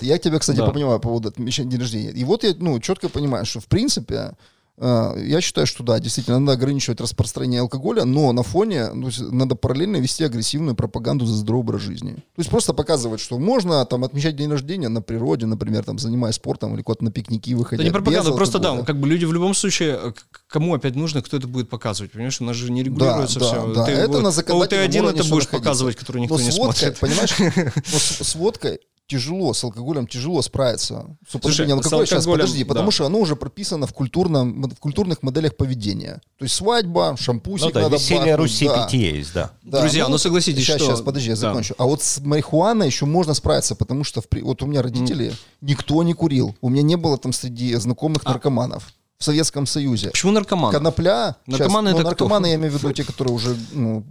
Я 0.00 0.18
тебя, 0.18 0.38
кстати, 0.38 0.58
Да. 0.58 0.70
понимаю 0.70 0.98
по 0.98 1.08
поводу 1.08 1.28
отмечания 1.28 1.70
дня 1.70 1.78
рождения. 1.80 2.10
И 2.10 2.24
вот 2.24 2.42
я, 2.44 2.54
ну, 2.58 2.78
четко 2.80 3.08
понимаю, 3.08 3.46
что, 3.46 3.60
в 3.60 3.66
принципе, 3.66 4.32
я 4.76 5.40
считаю, 5.40 5.66
что 5.66 5.84
да, 5.84 6.00
действительно, 6.00 6.40
надо 6.40 6.52
ограничивать 6.52 7.00
распространение 7.00 7.60
алкоголя, 7.60 8.04
но 8.04 8.32
на 8.32 8.42
фоне 8.42 8.90
ну, 8.92 9.08
надо 9.30 9.54
параллельно 9.54 9.98
вести 9.98 10.24
агрессивную 10.24 10.74
пропаганду 10.74 11.26
за 11.26 11.34
здоровый 11.36 11.64
образ 11.64 11.82
жизни. 11.82 12.14
То 12.14 12.38
есть 12.38 12.50
просто 12.50 12.74
показывать, 12.74 13.20
что 13.20 13.38
можно 13.38 13.84
там 13.86 14.02
отмечать 14.02 14.34
день 14.34 14.50
рождения 14.50 14.88
на 14.88 15.00
природе, 15.00 15.46
например, 15.46 15.84
там 15.84 15.98
занимаясь 15.98 16.34
спортом 16.34 16.74
или 16.74 16.82
куда-то 16.82 17.04
на 17.04 17.12
пикники 17.12 17.54
выходя. 17.54 17.82
Это 17.82 17.84
не 17.84 17.92
пропаганда, 17.92 18.32
просто 18.32 18.58
да, 18.58 18.82
как 18.82 18.98
бы 18.98 19.06
люди 19.06 19.24
в 19.24 19.32
любом 19.32 19.54
случае, 19.54 19.98
э, 20.02 20.12
кому 20.48 20.74
опять 20.74 20.96
нужно, 20.96 21.22
кто 21.22 21.36
это 21.36 21.46
будет 21.46 21.68
показывать, 21.68 22.12
понимаешь? 22.12 22.40
У 22.40 22.44
нас 22.44 22.56
же 22.56 22.72
не 22.72 22.82
регулируется 22.82 23.38
да, 23.38 23.46
все. 23.46 23.72
да, 23.74 23.84
ты, 23.84 23.92
это 23.92 24.08
вот, 24.08 24.22
на 24.22 24.30
законодательном 24.32 24.86
УТ-1 24.86 24.98
уровне 24.98 25.20
это 25.20 25.30
будешь 25.30 25.44
находится. 25.44 25.56
показывать, 25.56 25.96
который 25.96 26.22
никто 26.22 26.36
Но 26.36 26.42
не 26.42 26.50
с 26.50 26.58
водкой, 26.58 26.94
смотрит. 26.94 26.98
понимаешь, 26.98 27.36
но 27.92 27.98
с, 27.98 28.28
с 28.28 28.34
водкой 28.34 28.80
тяжело, 29.06 29.52
с 29.52 29.62
алкоголем 29.64 30.06
тяжело 30.06 30.40
справиться. 30.42 31.16
С 31.28 31.34
употреблением 31.34 31.82
с 31.82 31.86
алкоголя, 31.86 32.06
сейчас, 32.06 32.18
алкоголем, 32.20 32.40
подожди, 32.40 32.64
да. 32.64 32.68
потому 32.68 32.90
что 32.90 33.06
оно 33.06 33.18
уже 33.18 33.36
прописано 33.36 33.86
в, 33.86 33.92
культурном, 33.92 34.62
в 34.62 34.78
культурных 34.78 35.22
моделях 35.22 35.56
поведения. 35.56 36.20
То 36.38 36.44
есть 36.44 36.54
свадьба, 36.54 37.16
шампусик 37.18 37.66
Ну 37.66 37.72
да, 37.72 37.80
надо 37.82 37.96
веселье 37.96 38.20
бахнуть, 38.20 38.38
Руси 38.38 38.66
да. 38.66 38.84
пить 38.86 39.00
есть, 39.00 39.34
да. 39.34 39.50
Да, 39.62 39.80
Друзья, 39.80 40.08
ну 40.08 40.18
согласитесь, 40.18 40.64
сейчас, 40.64 40.76
что- 40.76 40.86
Сейчас, 40.86 41.02
подожди, 41.02 41.28
я 41.28 41.34
да. 41.34 41.40
закончу. 41.40 41.74
А 41.78 41.84
вот 41.84 42.02
с 42.02 42.20
марихуаной 42.20 42.86
еще 42.86 43.04
можно 43.04 43.34
справиться, 43.34 43.74
потому 43.74 44.04
что 44.04 44.20
в 44.22 44.26
вот 44.42 44.62
у 44.62 44.66
меня 44.66 44.82
родители, 44.82 45.32
никто 45.60 46.02
не 46.02 46.14
курил. 46.14 46.54
У 46.60 46.68
меня 46.68 46.82
не 46.82 46.96
было 46.96 47.18
там 47.18 47.32
среди 47.32 47.74
А. 47.74 47.80
знакомых 47.80 48.24
наркоманов 48.24 48.88
в 49.18 49.24
Советском 49.24 49.66
Союзе. 49.66 50.10
Почему 50.10 50.32
наркоман? 50.32 50.72
Конопля. 50.72 51.36
Наркоманы 51.46 51.90
ну, 51.90 51.96
это 51.96 52.14
кто? 52.14 52.24
наркоманы, 52.24 52.46
я 52.46 52.54
имею 52.56 52.72
в 52.72 52.76
виду 52.76 52.92
те, 52.94 53.04
которые 53.04 53.34
уже 53.34 53.56
ну, 53.72 54.04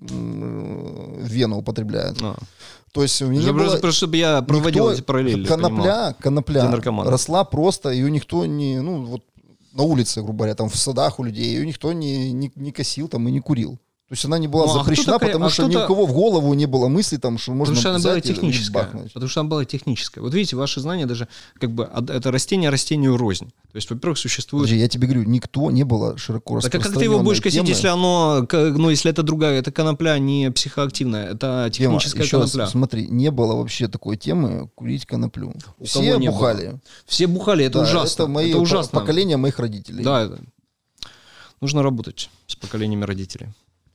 вену 1.21 1.57
употребляют. 1.57 2.17
А. 2.21 2.35
То 2.93 3.01
есть 3.01 3.21
у 3.21 3.27
меня 3.27 3.41
Чтобы- 3.41 3.59
было... 3.61 3.77
просто 3.77 3.97
чтобы 3.97 4.17
я 4.17 4.41
проводил 4.41 4.85
никто- 4.85 4.93
эти 4.93 5.01
параллели. 5.01 5.45
Конопля, 5.45 6.15
конопля 6.19 6.71
росла 7.09 7.43
просто, 7.43 7.89
ее 7.89 8.09
никто 8.09 8.45
не, 8.45 8.79
ну 8.81 9.03
вот 9.03 9.23
на 9.73 9.83
улице, 9.83 10.21
грубо 10.21 10.39
говоря, 10.39 10.55
там 10.55 10.69
в 10.69 10.75
садах 10.75 11.19
у 11.19 11.23
людей, 11.23 11.45
ее 11.45 11.65
никто 11.65 11.91
не, 11.91 12.31
не, 12.31 12.51
не 12.55 12.71
косил 12.71 13.07
там 13.07 13.27
и 13.27 13.31
не 13.31 13.39
курил. 13.39 13.79
То 14.09 14.15
есть 14.15 14.25
она 14.25 14.37
не 14.37 14.47
была 14.47 14.65
Ну, 14.65 14.71
а 14.71 14.83
запрещена, 14.83 15.13
такая- 15.13 15.29
потому 15.29 15.45
а 15.45 15.49
что 15.49 15.63
ни 15.63 15.69
кто-то- 15.71 15.85
у 15.85 15.87
кого 15.87 16.05
в 16.05 16.13
голову 16.13 16.53
не 16.53 16.65
было 16.67 16.87
мысли, 16.87 17.17
там, 17.17 17.37
что 17.39 17.51
можно 17.53 17.73
Потому 17.73 17.79
что 17.79 17.89
она 17.89 17.99
была 17.99 18.21
техническая. 18.21 18.83
Потому 19.13 19.27
что 19.29 19.39
она 19.39 19.49
была 19.49 19.65
техническая. 19.65 20.21
Вот 20.21 20.33
видите, 20.33 20.55
ваши 20.55 20.81
знания 20.81 21.05
даже 21.07 21.27
как 21.59 21.71
бы 21.71 21.89
это 22.09 22.29
растение 22.29 22.69
растению 22.69 23.17
рознь. 23.17 23.47
То 23.71 23.75
есть, 23.77 23.89
во-первых, 23.89 24.19
существует 24.19 24.63
Подожди, 24.65 24.77
я 24.81 24.87
тебе 24.89 25.07
говорю, 25.07 25.23
никто 25.23 25.71
не 25.71 25.83
было 25.83 26.15
широко 26.17 26.59
Так 26.59 26.75
а 26.75 26.79
как 26.79 26.93
ты 26.93 27.03
его 27.05 27.19
будешь 27.21 27.41
косить, 27.41 27.67
если 27.67 27.87
оно, 27.87 28.45
ну, 28.51 28.89
если 28.91 29.09
это 29.09 29.23
другая, 29.23 29.57
это 29.59 29.71
конопля 29.71 30.17
не 30.19 30.51
психоактивная, 30.51 31.31
это 31.31 31.69
Тема, 31.73 31.95
техническая 31.95 32.23
еще 32.23 32.37
раз, 32.39 32.51
конопля. 32.51 32.69
смотри, 32.71 33.07
не 33.07 33.31
было 33.31 33.55
вообще 33.55 33.87
такой 33.87 34.17
темы 34.17 34.69
курить 34.75 35.05
коноплю. 35.07 35.53
У 35.79 35.85
Все 35.85 36.01
не 36.17 36.27
было? 36.27 36.35
бухали. 36.35 36.79
Все 37.07 37.25
бухали, 37.25 37.65
это 37.65 37.79
Да, 37.79 37.85
ужасно. 37.85 38.23
Это, 38.23 38.31
мои 38.31 38.49
это 38.51 38.59
ужасно. 38.59 38.99
поколение 38.99 39.37
моих 39.37 39.57
родителей. 39.57 40.03
Да, 40.03 40.23
это- 40.25 40.39
нужно 41.61 41.81
работать 41.81 42.29
с 42.47 42.55
поколениями 42.55 43.05
родителей. 43.05 43.47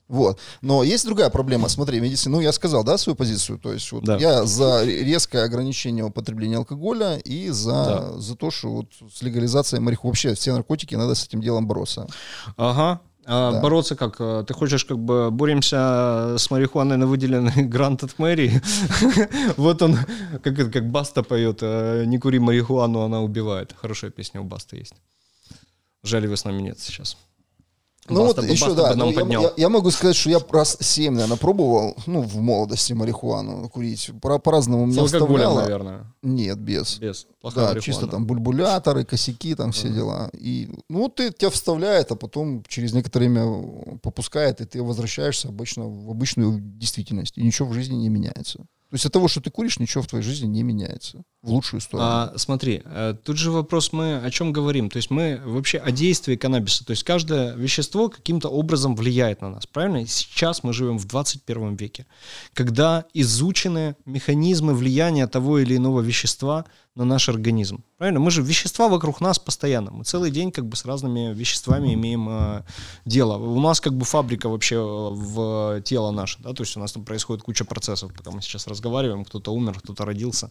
Вот. 0.08 0.38
Но 0.62 0.82
есть 0.82 1.04
другая 1.04 1.28
проблема. 1.30 1.68
Смотри, 1.68 2.00
медицина, 2.00 2.36
ну 2.36 2.42
я 2.42 2.52
сказал, 2.52 2.82
да, 2.82 2.96
свою 2.98 3.14
позицию. 3.16 3.58
То 3.58 3.72
есть 3.74 3.92
вот 3.92 4.04
Да. 4.04 4.16
я 4.16 4.44
за 4.44 4.84
резкое 4.84 5.44
ограничение 5.44 6.04
употребления 6.04 6.56
алкоголя 6.56 7.18
и 7.18 7.50
за, 7.50 8.14
за 8.18 8.34
то, 8.34 8.50
что 8.50 8.68
вот 8.70 8.86
с 9.14 9.22
легализацией 9.22 9.80
марихуаны, 9.82 10.10
вообще 10.12 10.34
все 10.34 10.52
наркотики, 10.54 10.94
надо 10.94 11.14
с 11.14 11.24
этим 11.26 11.40
делом 11.42 11.66
бороться. 11.66 12.06
Ага. 12.56 13.00
А 13.30 13.52
Да. 13.52 13.60
бороться 13.60 13.94
как? 13.96 14.16
Э, 14.20 14.42
Ты 14.48 14.54
хочешь 14.54 14.86
как 14.86 14.98
бы 14.98 15.30
боремся 15.30 16.36
с 16.38 16.50
марихуаной 16.50 16.96
на 16.96 17.06
выделенный 17.06 17.62
грант 17.68 18.02
от 18.02 18.18
мэрии? 18.18 18.62
Вот 19.58 19.82
он, 19.82 19.98
как, 20.42 20.72
как 20.72 20.90
Баста 20.90 21.22
поет, 21.22 21.58
э, 21.60 22.04
не 22.06 22.18
кури 22.18 22.38
марихуану, 22.38 23.00
она 23.00 23.20
убивает. 23.20 23.74
Хорошая 23.78 24.10
песня 24.10 24.40
у 24.40 24.44
Баста 24.44 24.76
есть. 24.76 24.94
Жаль, 26.02 26.24
его 26.24 26.36
с 26.36 26.44
нами 26.46 26.62
нет 26.62 26.78
сейчас. 26.80 27.18
Ну 28.10 28.26
Баста 28.26 28.42
вот 28.42 28.50
еще, 28.50 28.74
да, 28.74 28.94
ну, 28.94 29.10
я, 29.10 29.40
я- 29.40 29.52
я 29.56 29.68
могу 29.68 29.90
сказать, 29.90 30.16
что 30.16 30.30
я 30.30 30.38
раз 30.50 30.76
7, 30.80 31.12
наверное, 31.14 31.36
пробовал, 31.36 31.96
ну, 32.06 32.22
в 32.22 32.36
молодости 32.40 32.92
марихуану 32.92 33.68
курить. 33.68 34.10
По- 34.22 34.38
По-разному 34.38 34.84
алкоголем, 34.84 35.06
вставляло. 35.06 35.60
наверное. 35.60 36.14
Нет, 36.22 36.58
без. 36.58 36.98
Без. 36.98 37.26
Плохая 37.40 37.64
Да, 37.64 37.68
марихуана. 37.70 37.80
чисто 37.82 38.06
там 38.06 38.26
бульбуляторы, 38.26 39.04
косяки, 39.04 39.54
там 39.54 39.72
все 39.72 39.88
дела. 39.88 40.30
И, 40.32 40.68
ну, 40.88 41.08
ты 41.08 41.30
тебя 41.32 41.50
вставляет, 41.50 42.10
а 42.12 42.16
потом 42.16 42.62
через 42.68 42.92
некоторое 42.92 43.26
время 43.28 43.98
попускает, 44.02 44.60
и 44.60 44.64
ты 44.64 44.82
возвращаешься 44.82 45.48
обычно 45.48 45.84
в 45.88 46.10
обычную 46.10 46.58
действительность. 46.60 47.36
И 47.38 47.42
ничего 47.42 47.68
в 47.68 47.74
жизни 47.74 47.94
не 47.96 48.08
меняется. 48.08 48.64
То 48.90 48.94
есть 48.94 49.04
от 49.04 49.12
того, 49.12 49.28
что 49.28 49.42
ты 49.42 49.50
куришь, 49.50 49.78
ничего 49.78 50.02
в 50.02 50.06
твоей 50.06 50.24
жизни 50.24 50.46
не 50.46 50.62
меняется. 50.62 51.22
В 51.42 51.50
лучшую 51.50 51.80
сторону. 51.82 52.08
А, 52.08 52.32
смотри, 52.36 52.80
э, 52.84 53.14
тут 53.22 53.36
же 53.36 53.50
вопрос 53.50 53.92
мы 53.92 54.16
о 54.16 54.30
чем 54.30 54.50
говорим. 54.50 54.88
То 54.88 54.96
есть 54.96 55.10
мы 55.10 55.40
вообще 55.44 55.76
о 55.76 55.90
действии 55.90 56.36
каннабиса. 56.36 56.86
То 56.86 56.92
есть 56.92 57.04
каждое 57.04 57.54
вещество 57.54 58.08
каким-то 58.08 58.48
образом 58.48 58.96
влияет 58.96 59.42
на 59.42 59.50
нас, 59.50 59.66
правильно? 59.66 60.06
Сейчас 60.06 60.64
мы 60.64 60.72
живем 60.72 60.98
в 60.98 61.04
21 61.04 61.76
веке, 61.76 62.06
когда 62.54 63.04
изучены 63.12 63.94
механизмы 64.06 64.74
влияния 64.74 65.26
того 65.26 65.58
или 65.58 65.76
иного 65.76 66.00
вещества 66.00 66.64
на 66.98 67.04
наш 67.04 67.28
организм. 67.28 67.84
Правильно? 67.96 68.18
Мы 68.18 68.30
же 68.32 68.42
вещества 68.42 68.88
вокруг 68.88 69.20
нас 69.20 69.38
постоянно. 69.38 69.92
Мы 69.92 70.04
целый 70.04 70.32
день 70.32 70.50
как 70.50 70.66
бы 70.66 70.76
с 70.76 70.84
разными 70.84 71.32
веществами 71.32 71.94
имеем 71.94 72.28
э, 72.28 72.64
дело. 73.04 73.36
У 73.38 73.60
нас 73.60 73.80
как 73.80 73.94
бы 73.94 74.04
фабрика 74.04 74.48
вообще 74.48 74.74
э, 74.74 74.80
в 74.80 75.80
тело 75.82 76.10
наше, 76.10 76.38
да, 76.42 76.52
то 76.52 76.64
есть 76.64 76.76
у 76.76 76.80
нас 76.80 76.92
там 76.92 77.04
происходит 77.04 77.44
куча 77.44 77.64
процессов, 77.64 78.12
пока 78.12 78.32
мы 78.32 78.42
сейчас 78.42 78.66
разговариваем, 78.66 79.24
кто-то 79.24 79.52
умер, 79.54 79.78
кто-то 79.78 80.04
родился, 80.04 80.50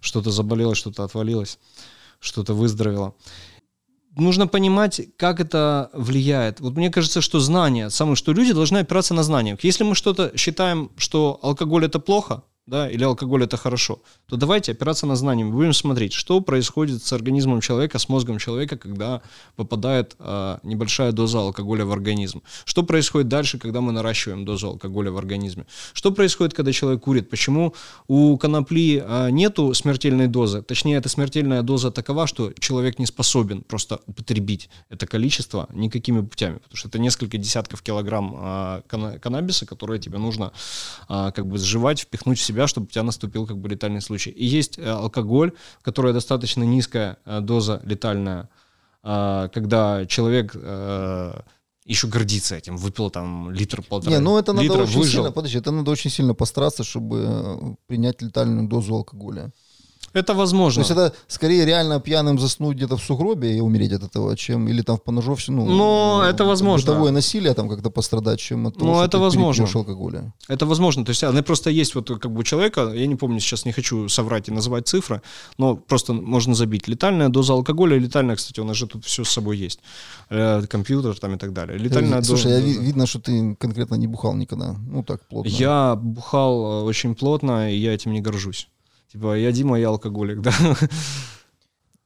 что-то 0.00 0.30
заболело, 0.30 0.74
что-то 0.74 1.02
отвалилось, 1.02 1.58
что-то 2.20 2.52
выздоровело 2.52 3.14
нужно 4.16 4.48
понимать, 4.48 5.00
как 5.16 5.40
это 5.40 5.90
влияет. 5.92 6.60
Вот 6.60 6.76
мне 6.76 6.90
кажется, 6.90 7.20
что 7.20 7.40
знание, 7.40 7.88
самое, 7.88 8.16
что 8.16 8.32
люди 8.32 8.52
должны 8.52 8.78
опираться 8.78 9.14
на 9.14 9.22
знания. 9.22 9.56
Если 9.62 9.84
мы 9.84 9.94
что-то 9.94 10.36
считаем, 10.36 10.90
что 10.96 11.38
алкоголь 11.42 11.84
это 11.84 12.00
плохо, 12.00 12.42
да, 12.68 12.88
или 12.90 13.04
алкоголь 13.04 13.44
это 13.44 13.56
хорошо, 13.56 14.00
то 14.28 14.36
давайте 14.36 14.72
опираться 14.72 15.06
на 15.06 15.16
знания. 15.16 15.44
Мы 15.44 15.52
будем 15.52 15.72
смотреть, 15.72 16.12
что 16.12 16.40
происходит 16.40 17.02
с 17.02 17.12
организмом 17.12 17.60
человека, 17.60 17.98
с 17.98 18.08
мозгом 18.08 18.38
человека, 18.38 18.76
когда 18.76 19.22
попадает 19.56 20.16
э, 20.18 20.58
небольшая 20.62 21.12
доза 21.12 21.38
алкоголя 21.38 21.84
в 21.84 21.92
организм. 21.92 22.42
Что 22.64 22.82
происходит 22.82 23.28
дальше, 23.28 23.58
когда 23.58 23.80
мы 23.80 23.92
наращиваем 23.92 24.44
дозу 24.44 24.68
алкоголя 24.68 25.10
в 25.10 25.16
организме. 25.16 25.64
Что 25.94 26.12
происходит, 26.12 26.54
когда 26.54 26.72
человек 26.72 27.02
курит. 27.02 27.30
Почему 27.30 27.74
у 28.06 28.36
конопли 28.36 29.02
э, 29.04 29.30
нету 29.30 29.72
смертельной 29.72 30.26
дозы. 30.26 30.62
Точнее, 30.62 30.96
эта 30.98 31.08
смертельная 31.08 31.62
доза 31.62 31.90
такова, 31.90 32.26
что 32.26 32.52
человек 32.58 32.98
не 32.98 33.06
способен 33.06 33.62
просто 33.62 34.00
употребить 34.06 34.68
это 34.90 35.06
количество 35.06 35.68
никакими 35.72 36.20
путями. 36.20 36.58
Потому 36.58 36.76
что 36.76 36.88
это 36.88 36.98
несколько 36.98 37.38
десятков 37.38 37.80
килограмм 37.80 38.36
э, 38.38 39.18
каннабиса, 39.20 39.64
которые 39.64 40.00
тебе 40.00 40.18
нужно 40.18 40.52
э, 41.08 41.32
как 41.34 41.46
бы 41.46 41.56
сживать, 41.56 42.00
впихнуть 42.00 42.38
в 42.38 42.42
себя 42.42 42.57
себя, 42.58 42.66
чтобы 42.66 42.86
у 42.86 42.90
тебя 42.90 43.02
наступил 43.04 43.46
как 43.46 43.56
бы 43.56 43.68
летальный 43.68 44.00
случай. 44.00 44.30
И 44.30 44.44
есть 44.44 44.78
э, 44.78 44.84
алкоголь, 44.90 45.52
который 45.82 46.12
достаточно 46.12 46.64
низкая 46.64 47.16
э, 47.24 47.40
доза 47.40 47.80
летальная, 47.84 48.48
э, 49.04 49.48
когда 49.52 50.06
человек 50.06 50.56
еще 51.88 52.06
гордится 52.06 52.54
этим, 52.54 52.76
выпил 52.76 53.10
там 53.10 53.50
литр 53.50 53.82
полтора. 53.82 54.14
Не, 54.14 54.20
ну 54.20 54.38
это 54.38 54.52
надо 54.52 54.64
литра, 54.64 54.82
очень 54.82 54.98
выжил. 54.98 55.12
сильно, 55.12 55.32
подожди, 55.32 55.58
это 55.58 55.70
надо 55.70 55.90
очень 55.90 56.10
сильно 56.10 56.34
постараться, 56.34 56.84
чтобы 56.84 57.76
принять 57.86 58.20
летальную 58.22 58.68
дозу 58.68 58.94
алкоголя. 58.94 59.52
Это 60.12 60.34
возможно. 60.34 60.82
То 60.82 60.88
есть 60.88 60.90
это 60.90 61.16
скорее 61.26 61.64
реально 61.66 62.00
пьяным 62.00 62.38
заснуть 62.38 62.76
где-то 62.76 62.96
в 62.96 63.02
сугробе 63.02 63.56
и 63.56 63.60
умереть 63.60 63.92
от 63.92 64.02
этого, 64.04 64.36
чем 64.36 64.68
или 64.68 64.82
там 64.82 64.96
в 64.96 65.02
поножовщине, 65.02 65.56
ну, 65.56 65.66
Но 65.66 66.22
это 66.24 66.44
возможно. 66.44 66.86
бытовое 66.86 67.12
насилие 67.12 67.54
там 67.54 67.68
как-то 67.68 67.90
пострадать, 67.90 68.40
чем 68.40 68.66
от 68.66 68.74
того, 68.78 68.86
Но 68.86 68.94
что 68.96 69.04
это 69.04 69.18
ты 69.18 69.18
возможно. 69.18 69.66
алкоголя. 69.74 70.32
Это 70.48 70.66
возможно. 70.66 71.04
То 71.04 71.10
есть 71.10 71.24
она 71.24 71.42
просто 71.42 71.70
есть 71.70 71.94
вот 71.94 72.08
как 72.20 72.30
бы 72.32 72.40
у 72.40 72.42
человека, 72.42 72.92
я 72.94 73.06
не 73.06 73.16
помню, 73.16 73.40
сейчас 73.40 73.64
не 73.66 73.72
хочу 73.72 74.08
соврать 74.08 74.48
и 74.48 74.52
называть 74.52 74.88
цифры, 74.88 75.20
но 75.58 75.76
просто 75.76 76.12
можно 76.12 76.54
забить. 76.54 76.88
Летальная 76.88 77.28
доза 77.28 77.52
алкоголя, 77.52 77.98
летальная, 77.98 78.36
кстати, 78.36 78.60
у 78.60 78.64
нас 78.64 78.76
же 78.76 78.86
тут 78.86 79.04
все 79.04 79.24
с 79.24 79.28
собой 79.30 79.58
есть. 79.58 79.80
Э, 80.30 80.62
компьютер 80.68 81.18
там 81.18 81.34
и 81.34 81.38
так 81.38 81.52
далее. 81.52 81.78
Летальная 81.78 82.22
Слушай, 82.22 82.44
доза... 82.44 82.54
я 82.54 82.60
ви- 82.60 82.78
видно, 82.78 83.06
что 83.06 83.18
ты 83.20 83.54
конкретно 83.56 83.96
не 83.96 84.06
бухал 84.06 84.34
никогда. 84.34 84.74
Ну 84.90 85.02
так, 85.02 85.20
плотно. 85.28 85.48
Я 85.50 85.96
бухал 85.96 86.80
э, 86.82 86.84
очень 86.84 87.14
плотно, 87.14 87.70
и 87.72 87.76
я 87.76 87.94
этим 87.94 88.12
не 88.12 88.20
горжусь. 88.20 88.68
Типа, 89.12 89.36
я 89.36 89.52
Дима, 89.52 89.78
я 89.78 89.88
алкоголик, 89.88 90.40
да. 90.42 90.52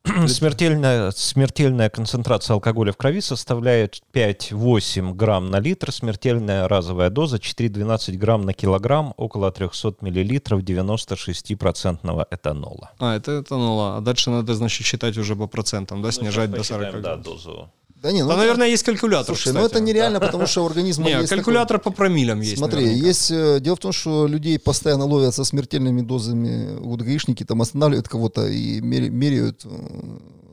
Смертельная, 0.26 1.12
смертельная 1.12 1.88
концентрация 1.88 2.54
алкоголя 2.54 2.92
в 2.92 2.96
крови 2.96 3.20
составляет 3.20 4.00
5-8 4.12 5.14
грамм 5.14 5.50
на 5.50 5.60
литр, 5.60 5.92
смертельная 5.92 6.66
разовая 6.68 7.08
доза 7.08 7.36
4-12 7.36 8.16
грамм 8.16 8.42
на 8.42 8.52
килограмм, 8.52 9.14
около 9.16 9.52
300 9.52 9.96
миллилитров 10.00 10.62
96% 10.62 12.26
этанола. 12.30 12.90
А, 12.98 13.14
это 13.16 13.40
этанола. 13.40 13.96
А 13.96 14.00
дальше 14.00 14.30
надо, 14.30 14.54
значит, 14.54 14.84
считать 14.86 15.16
уже 15.16 15.36
по 15.36 15.46
процентам, 15.46 16.02
да, 16.02 16.10
снижать 16.10 16.50
до 16.50 16.64
40 16.64 16.92
Да, 16.94 17.00
грамм. 17.00 17.22
дозу. 17.22 17.70
Да 18.02 18.10
не, 18.12 18.22
ну 18.24 18.30
это- 18.30 18.38
наверное, 18.38 18.66
есть 18.68 18.82
калькулятор, 18.82 19.36
Слушай, 19.36 19.52
ну 19.52 19.60
кстати. 19.60 19.72
это 19.74 19.80
нереально, 19.80 20.18
потому 20.18 20.46
что 20.46 20.62
у 20.64 20.66
организма 20.66 21.06
Не, 21.06 21.12
есть 21.18 21.28
калькулятор 21.28 21.78
по 21.78 21.90
промилям 21.90 22.38
такой- 22.38 22.46
есть. 22.48 22.58
Смотри, 22.58 22.80
наверняка. 22.84 23.06
есть... 23.06 23.30
э, 23.30 23.60
Дело 23.60 23.76
в 23.76 23.78
том, 23.78 23.92
что 23.92 24.26
людей 24.26 24.58
постоянно 24.58 25.04
ловят 25.04 25.34
со 25.34 25.44
смертельными 25.44 26.00
дозами. 26.00 26.76
Вот 26.80 27.00
гаишники 27.00 27.44
там 27.44 27.62
останавливают 27.62 28.08
кого-то 28.08 28.46
и 28.48 28.80
мер- 28.80 29.10
меряют, 29.10 29.62
э, 29.64 29.68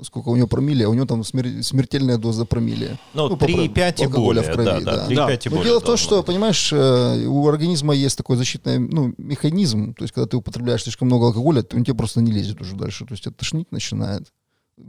сколько 0.04 0.30
у 0.30 0.36
него 0.36 0.48
промилле, 0.48 0.86
а 0.86 0.90
у 0.90 0.94
него 0.94 1.06
там 1.08 1.22
смер- 1.24 1.64
смертельная 1.64 2.18
доза 2.18 2.46
промилле. 2.46 3.00
Ну, 3.16 3.36
по 3.36 3.46
3,5 3.46 4.02
и 4.02 4.04
алкоголя 4.06 4.42
более. 4.42 4.44
в 4.44 4.54
крови, 4.54 4.66
да, 4.66 4.80
да, 4.80 5.08
да. 5.08 5.08
3,5 5.08 5.48
и 5.48 5.50
Но 5.50 5.56
более. 5.58 5.64
дело 5.72 5.80
в 5.80 5.84
том, 5.84 5.98
что, 5.98 6.18
быть. 6.18 6.26
понимаешь, 6.28 6.70
э, 6.72 7.26
у 7.26 7.48
организма 7.48 7.96
есть 7.96 8.16
такой 8.18 8.38
защитный 8.38 8.78
ну, 8.78 9.14
механизм, 9.18 9.94
то 9.96 10.04
есть 10.04 10.14
когда 10.14 10.28
ты 10.28 10.38
употребляешь 10.38 10.84
слишком 10.84 11.08
много 11.08 11.26
алкоголя, 11.28 11.64
то 11.64 11.76
он 11.76 11.84
тебе 11.84 11.96
просто 11.96 12.22
не 12.22 12.32
лезет 12.32 12.62
уже 12.62 12.76
дальше, 12.76 13.06
то 13.06 13.14
есть 13.14 13.26
это 13.26 13.36
тошнить 13.38 13.72
начинает. 13.72 14.28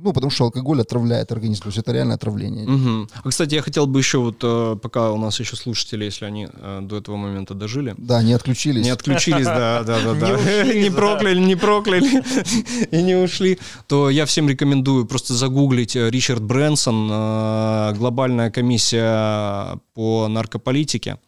Ну, 0.03 0.13
потому 0.13 0.31
что 0.31 0.45
алкоголь 0.45 0.81
отравляет 0.81 1.33
организм, 1.33 1.63
то 1.63 1.69
есть 1.69 1.79
это 1.79 1.93
реальное 1.93 2.15
отравление. 2.17 2.67
Мгм. 2.67 3.09
А, 3.23 3.29
кстати, 3.29 3.55
я 3.55 3.63
хотел 3.63 3.87
бы 3.87 3.99
еще 3.99 4.19
вот, 4.19 4.37
э, 4.43 4.77
пока 4.81 5.11
у 5.13 5.19
нас 5.19 5.41
еще 5.41 5.57
слушатели, 5.57 6.05
если 6.05 6.25
они 6.25 6.49
э, 6.53 6.81
до 6.83 6.97
этого 6.97 7.17
момента 7.17 7.55
дожили, 7.55 7.95
Да, 7.99 8.23
не 8.23 8.33
отключились. 8.33 8.85
не 8.85 8.91
отключились, 8.91 9.45
да, 9.47 9.83
да, 9.83 9.99
да, 10.01 10.15
Не 10.15 10.21
да, 10.21 10.75
не 10.75 10.91
прокляли, 10.91 11.41
не 11.41 11.57
прокляли 11.57 12.23
и 12.91 13.03
не 13.03 13.17
ушли, 13.17 13.59
то 13.89 14.11
я 14.11 14.25
всем 14.25 14.49
рекомендую 14.49 15.07
просто 15.07 15.35
загуглить 15.35 15.97
э, 15.97 16.09
Ричард 16.09 16.43
Брэнсон, 16.43 17.09
глобальная 17.99 18.51
комиссия 18.51 19.79
по 19.95 20.29
наркополитике. 20.29 21.19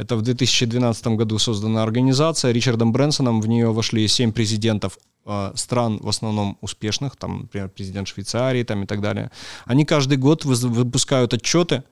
Это 0.00 0.16
в 0.16 0.22
2012 0.22 1.06
году 1.08 1.38
создана 1.38 1.82
организация. 1.82 2.52
Ричардом 2.52 2.90
Брэнсоном 2.90 3.42
в 3.42 3.46
нее 3.46 3.70
вошли 3.70 4.08
семь 4.08 4.32
президентов 4.32 4.98
э, 5.26 5.52
стран, 5.54 5.98
в 6.00 6.08
основном 6.08 6.56
успешных, 6.62 7.16
там, 7.16 7.40
например, 7.40 7.68
президент 7.68 8.08
Швейцарии 8.08 8.62
там, 8.62 8.84
и 8.84 8.86
так 8.86 9.02
далее. 9.02 9.30
Они 9.66 9.84
каждый 9.84 10.16
год 10.16 10.46
выпускают 10.46 11.34
отчеты 11.34 11.82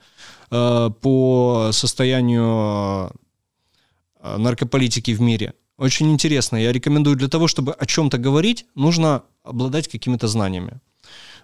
э, 0.51 0.91
по 1.03 1.69
состоянию 1.73 3.13
э, 4.21 4.39
наркополитики 4.39 5.11
в 5.11 5.21
мире. 5.21 5.53
Очень 5.77 6.11
интересно. 6.11 6.57
Я 6.57 6.73
рекомендую 6.73 7.15
для 7.15 7.29
того, 7.29 7.47
чтобы 7.47 7.73
о 7.73 7.85
чем-то 7.85 8.17
говорить, 8.17 8.65
нужно 8.75 9.23
обладать 9.45 9.87
какими-то 9.87 10.29
знаниями. 10.29 10.81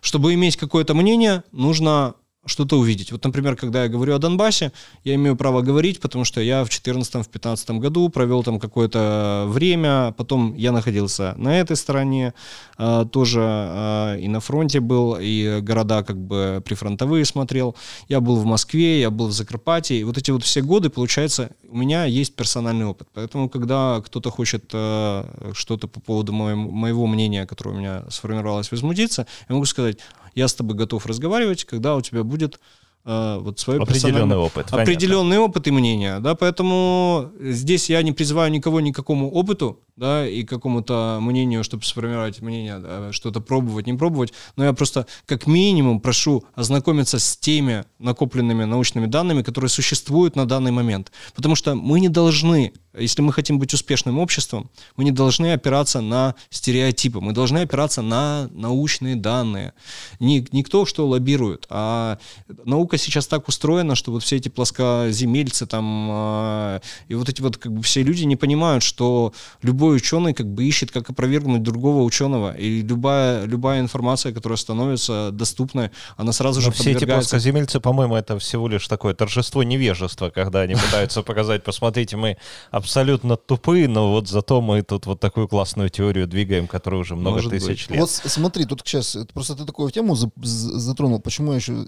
Чтобы 0.01 0.33
иметь 0.33 0.57
какое-то 0.57 0.95
мнение, 0.95 1.43
нужно 1.53 2.15
что-то 2.47 2.79
увидеть. 2.79 3.13
Вот, 3.13 3.25
например, 3.25 3.57
когда 3.57 3.83
я 3.85 3.89
говорю 3.89 4.15
о 4.15 4.19
Донбассе, 4.19 4.73
я 5.05 5.15
имею 5.15 5.37
право 5.37 5.63
говорить, 5.63 6.01
потому 6.01 6.25
что 6.25 6.41
я 6.41 6.65
в 6.65 6.69
2014-2015 6.69 7.79
году 7.79 8.09
провел 8.09 8.43
там 8.43 8.59
какое-то 8.61 9.47
время, 9.49 10.15
потом 10.17 10.55
я 10.55 10.73
находился 10.73 11.35
на 11.37 11.59
этой 11.59 11.77
стороне, 11.77 12.35
э, 12.79 13.07
тоже 13.11 13.41
э, 13.41 14.21
и 14.21 14.29
на 14.29 14.41
фронте 14.41 14.81
был, 14.81 15.17
и 15.21 15.61
города 15.61 16.03
как 16.03 16.19
бы 16.19 16.63
прифронтовые 16.65 17.25
смотрел. 17.25 17.77
Я 18.09 18.21
был 18.21 18.37
в 18.37 18.45
Москве, 18.45 19.01
я 19.01 19.11
был 19.11 19.29
в 19.29 19.33
Закарпатье, 19.33 19.99
и 19.99 20.05
вот 20.05 20.19
эти 20.19 20.31
вот 20.31 20.43
все 20.43 20.61
годы, 20.61 20.91
получается, 20.91 21.51
у 21.69 21.77
меня 21.77 22.05
есть 22.05 22.35
персональный 22.35 22.87
опыт. 22.87 23.09
Поэтому, 23.15 23.49
когда 23.49 24.03
кто-то 24.05 24.31
хочет 24.31 24.71
э, 24.73 25.51
что-то 25.55 25.89
по 25.89 26.01
поводу 26.01 26.33
моем- 26.33 26.71
моего 26.71 27.07
мнения, 27.07 27.47
которое 27.47 27.71
у 27.71 27.79
меня 27.79 28.05
сформировалось, 28.11 28.71
возмутиться, 28.71 29.27
я 29.49 29.55
могу 29.55 29.65
сказать, 29.67 29.99
я 30.35 30.49
с 30.49 30.55
тобой 30.55 30.77
готов 30.77 31.07
разговаривать, 31.07 31.65
когда 31.65 31.97
у 31.97 32.01
тебя 32.01 32.25
будет 32.25 32.61
э, 33.05 33.39
вот 33.41 33.59
свое 33.59 33.81
Определенный 33.81 34.37
опыт. 34.37 34.67
понятно. 34.71 34.83
определенный 34.83 35.39
опыт 35.39 35.67
и 35.67 35.71
мнение, 35.71 36.21
да, 36.21 36.35
поэтому 36.35 37.31
здесь 37.41 37.91
я 37.91 38.03
не 38.03 38.13
призываю 38.13 38.51
никого 38.51 38.81
ни 38.81 38.93
к 38.93 38.97
какому 38.97 39.31
опыту, 39.31 39.81
да, 39.97 40.27
и 40.27 40.43
какому-то 40.45 41.19
мнению, 41.21 41.63
чтобы 41.65 41.85
сформировать 41.85 42.41
мнение, 42.41 42.79
да, 42.79 43.13
что-то 43.13 43.41
пробовать, 43.41 43.87
не 43.87 43.95
пробовать, 43.95 44.33
но 44.57 44.65
я 44.65 44.73
просто 44.73 45.07
как 45.27 45.47
минимум 45.47 46.01
прошу 46.01 46.45
ознакомиться 46.55 47.19
с 47.19 47.37
теми 47.37 47.85
накопленными 47.99 48.65
научными 48.65 49.07
данными, 49.07 49.43
которые 49.43 49.69
существуют 49.69 50.37
на 50.37 50.47
данный 50.47 50.73
момент, 50.73 51.13
потому 51.35 51.55
что 51.55 51.75
мы 51.75 52.01
не 52.01 52.09
должны, 52.09 52.73
если 52.97 53.23
мы 53.23 53.33
хотим 53.33 53.59
быть 53.59 53.75
успешным 53.75 54.19
обществом, 54.19 54.71
мы 54.97 55.05
не 55.05 55.11
должны 55.11 55.53
опираться 55.53 56.01
на 56.01 56.35
стереотипы, 56.51 57.21
мы 57.21 57.33
должны 57.33 57.59
опираться 57.59 58.03
на 58.03 58.49
научные 58.53 59.17
данные. 59.17 59.73
Не, 60.21 60.47
не 60.53 60.63
кто 60.63 60.87
что 60.87 61.07
лоббирует, 61.07 61.67
а 61.71 62.19
наука 62.65 62.99
сейчас 62.99 63.27
так 63.27 63.49
устроена, 63.49 63.95
что 63.95 64.13
вот 64.13 64.23
все 64.23 64.37
эти 64.37 64.49
плоскоземельцы 64.49 65.67
там 65.67 66.09
э, 66.11 66.81
и 67.09 67.15
вот 67.15 67.29
эти 67.29 67.41
вот 67.41 67.57
как 67.57 67.73
бы 67.73 67.83
все 67.83 68.03
люди 68.03 68.25
не 68.25 68.37
понимают, 68.37 68.83
что 68.83 69.33
любой 69.63 69.97
ученый 69.97 70.35
как 70.35 70.47
бы 70.47 70.65
ищет, 70.65 70.91
как 70.91 71.11
опровергнуть 71.11 71.63
другого 71.63 72.03
ученого, 72.03 72.57
и 72.57 72.83
любая, 72.83 73.45
любая 73.45 73.81
информация, 73.81 74.33
которая 74.33 74.57
становится 74.57 75.31
доступной, 75.33 75.91
она 76.17 76.33
сразу 76.33 76.61
Но 76.61 76.67
же 76.67 76.73
все 76.73 76.91
эти 76.91 77.01
подвергается... 77.01 77.31
плоскоземельцы, 77.31 77.81
по-моему, 77.81 78.15
это 78.17 78.39
всего 78.39 78.69
лишь 78.69 78.87
такое 78.87 79.15
торжество 79.15 79.63
невежества, 79.63 80.31
когда 80.31 80.61
они 80.61 80.75
пытаются 80.75 81.23
показать, 81.23 81.65
посмотрите, 81.65 82.17
мы 82.17 82.37
абсолютно 82.85 83.37
тупые, 83.37 83.89
но 83.89 84.11
вот 84.13 84.29
зато 84.29 84.61
мы 84.61 84.83
тут 84.83 85.07
вот 85.07 85.21
такую 85.21 85.49
классную 85.49 85.89
теорию 85.91 86.27
двигаем, 86.27 86.67
которая 86.67 87.01
уже 87.01 87.17
много 87.17 87.37
Может 87.37 87.51
тысяч 87.51 87.89
быть. 87.89 87.91
лет. 87.91 88.01
Вот 88.01 88.11
смотри, 88.11 88.65
тут 88.67 88.83
сейчас 88.85 89.17
просто 89.33 89.55
ты 89.57 89.65
такую 89.65 89.91
тему 89.91 90.15
за- 90.15 90.31
за- 90.37 90.79
затронул. 90.79 91.21
Почему 91.21 91.51
я 91.53 91.57
еще 91.57 91.85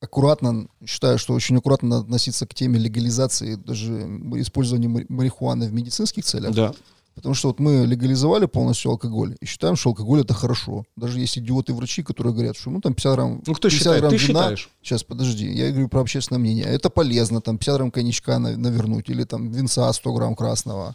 аккуратно 0.00 0.68
считаю, 0.86 1.18
что 1.18 1.34
очень 1.34 1.56
аккуратно 1.56 1.88
надо 1.88 2.02
относиться 2.02 2.46
к 2.46 2.54
теме 2.54 2.78
легализации 2.78 3.54
даже 3.56 3.92
использования 4.40 4.88
мари- 4.88 5.06
марихуаны 5.08 5.68
в 5.68 5.72
медицинских 5.72 6.24
целях. 6.24 6.54
Да. 6.54 6.72
Потому 7.16 7.34
что 7.34 7.48
вот 7.48 7.58
мы 7.60 7.86
легализовали 7.86 8.44
полностью 8.46 8.90
алкоголь 8.90 9.36
и 9.40 9.46
считаем, 9.46 9.74
что 9.74 9.88
алкоголь 9.88 10.20
это 10.20 10.34
хорошо. 10.34 10.84
Даже 10.96 11.18
есть 11.18 11.38
идиоты-врачи, 11.38 12.02
которые 12.02 12.34
говорят, 12.34 12.56
что 12.56 12.70
ну 12.70 12.80
там 12.82 12.92
50 12.94 13.14
грамм... 13.14 13.42
Ну 13.46 13.54
кто 13.54 13.68
50 13.68 13.72
считает? 13.78 14.00
грамм 14.00 14.10
Ты 14.10 14.16
вина- 14.16 14.26
считаешь? 14.26 14.68
Сейчас, 14.82 15.02
подожди, 15.02 15.50
я 15.50 15.70
говорю 15.70 15.88
про 15.88 16.02
общественное 16.02 16.38
мнение. 16.40 16.66
Это 16.66 16.90
полезно, 16.90 17.40
там 17.40 17.56
50 17.56 17.76
грамм 17.76 17.90
коньячка 17.90 18.38
на- 18.38 18.56
навернуть, 18.56 19.08
или 19.08 19.24
там 19.24 19.50
винца 19.50 19.90
100 19.92 20.12
грамм 20.12 20.34
красного. 20.36 20.94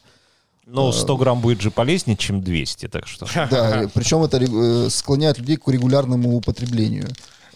Но 0.68 0.92
100 0.92 1.18
грамм 1.18 1.42
будет 1.42 1.60
же 1.60 1.72
полезнее, 1.72 2.16
чем 2.16 2.42
200, 2.44 2.88
так 2.88 3.08
что... 3.08 3.26
Да, 3.50 3.90
причем 3.94 4.22
это 4.24 4.38
э, 4.38 4.90
склоняет 4.92 5.40
людей 5.40 5.58
к 5.58 5.68
регулярному 5.68 6.38
употреблению. 6.38 7.08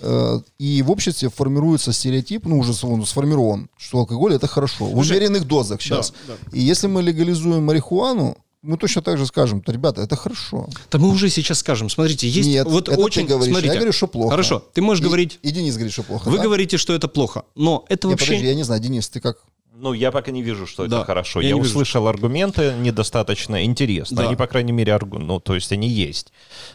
Э, 0.01 0.39
И 0.57 0.81
в 0.81 0.89
обществе 0.89 1.29
формируется 1.29 1.93
стереотип, 1.93 2.45
ну 2.47 2.57
уже 2.57 2.73
он 2.85 3.05
сформирован, 3.05 3.69
что 3.77 3.99
алкоголь 3.99 4.33
это 4.33 4.47
хорошо. 4.47 4.85
В 4.85 4.97
умеренных 4.97 5.45
дозах 5.45 5.83
сейчас. 5.83 6.13
да. 6.27 6.33
И 6.51 6.61
если 6.61 6.87
мы 6.87 7.03
легализуем 7.03 7.63
марихуану, 7.63 8.35
мы 8.65 8.77
точно 8.77 9.01
так 9.01 9.17
же 9.17 9.25
скажем, 9.25 9.61
«Да, 9.65 9.71
ребята, 9.71 10.01
это 10.01 10.15
хорошо. 10.15 10.67
Да 10.91 10.97
мы 10.97 11.09
уже 11.09 11.29
сейчас 11.29 11.59
скажем. 11.59 11.89
Смотрите, 11.89 12.27
есть 12.27 12.49
Нет, 12.49 12.67
вот 12.67 12.89
это 12.89 12.99
очень... 12.99 13.27
ты 13.27 13.33
говоришь, 13.33 13.51
смотрите, 13.51 13.73
я 13.73 13.79
говорю, 13.79 13.93
что 13.93 14.07
плохо. 14.07 14.31
Хорошо, 14.31 14.63
ты 14.73 14.81
можешь 14.81 15.03
И- 15.03 15.07
говорить... 15.07 15.39
И 15.43 15.51
Денис 15.51 15.75
говорит, 15.75 15.93
что 15.93 16.03
плохо. 16.03 16.29
Вы 16.29 16.37
да? 16.37 16.43
говорите, 16.43 16.77
что 16.77 16.93
это 16.93 17.07
плохо, 17.07 17.45
но 17.55 17.85
это 17.89 18.07
Не, 18.07 18.13
вообще... 18.13 18.27
подожди, 18.27 18.47
я 18.47 18.55
не 18.55 18.63
знаю, 18.63 18.81
Денис, 18.81 19.07
ты 19.09 19.19
как? 19.19 19.37
Ну, 19.73 19.93
я 19.93 20.11
пока 20.11 20.31
не 20.31 20.41
вижу, 20.41 20.65
что 20.67 20.87
Да, 20.87 20.97
это 20.97 21.05
хорошо. 21.05 21.41
я 21.41 21.49
Я, 21.49 21.53
не 21.55 21.59
вижу. 21.61 21.71
услышал 21.71 22.07
аргументы 22.07 22.73
недостаточно 22.79 23.63
интересно. 23.65 24.17
Да. 24.17 24.27
Они, 24.27 24.35
по 24.35 24.47
крайней 24.47 24.71
мере, 24.71 24.93
аргу... 24.93 25.19
ну, 25.19 25.39
то 25.39 25.53
есть 25.53 25.71
они 25.71 25.87
есть. 25.89 26.31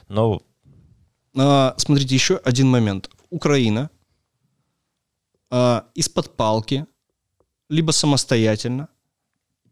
Но 0.09 0.43
А, 1.36 1.74
смотрите, 1.76 2.14
еще 2.14 2.36
один 2.36 2.68
момент. 2.68 3.11
Украина 3.30 3.91
а, 5.51 5.86
из-под 5.95 6.36
палки, 6.36 6.86
либо 7.68 7.91
самостоятельно 7.93 8.88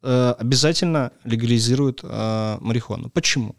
э, 0.03 0.35
обязательно 0.39 1.11
легализирует 1.25 2.01
а, 2.03 2.59
марихуану. 2.61 3.11
Почему? 3.11 3.55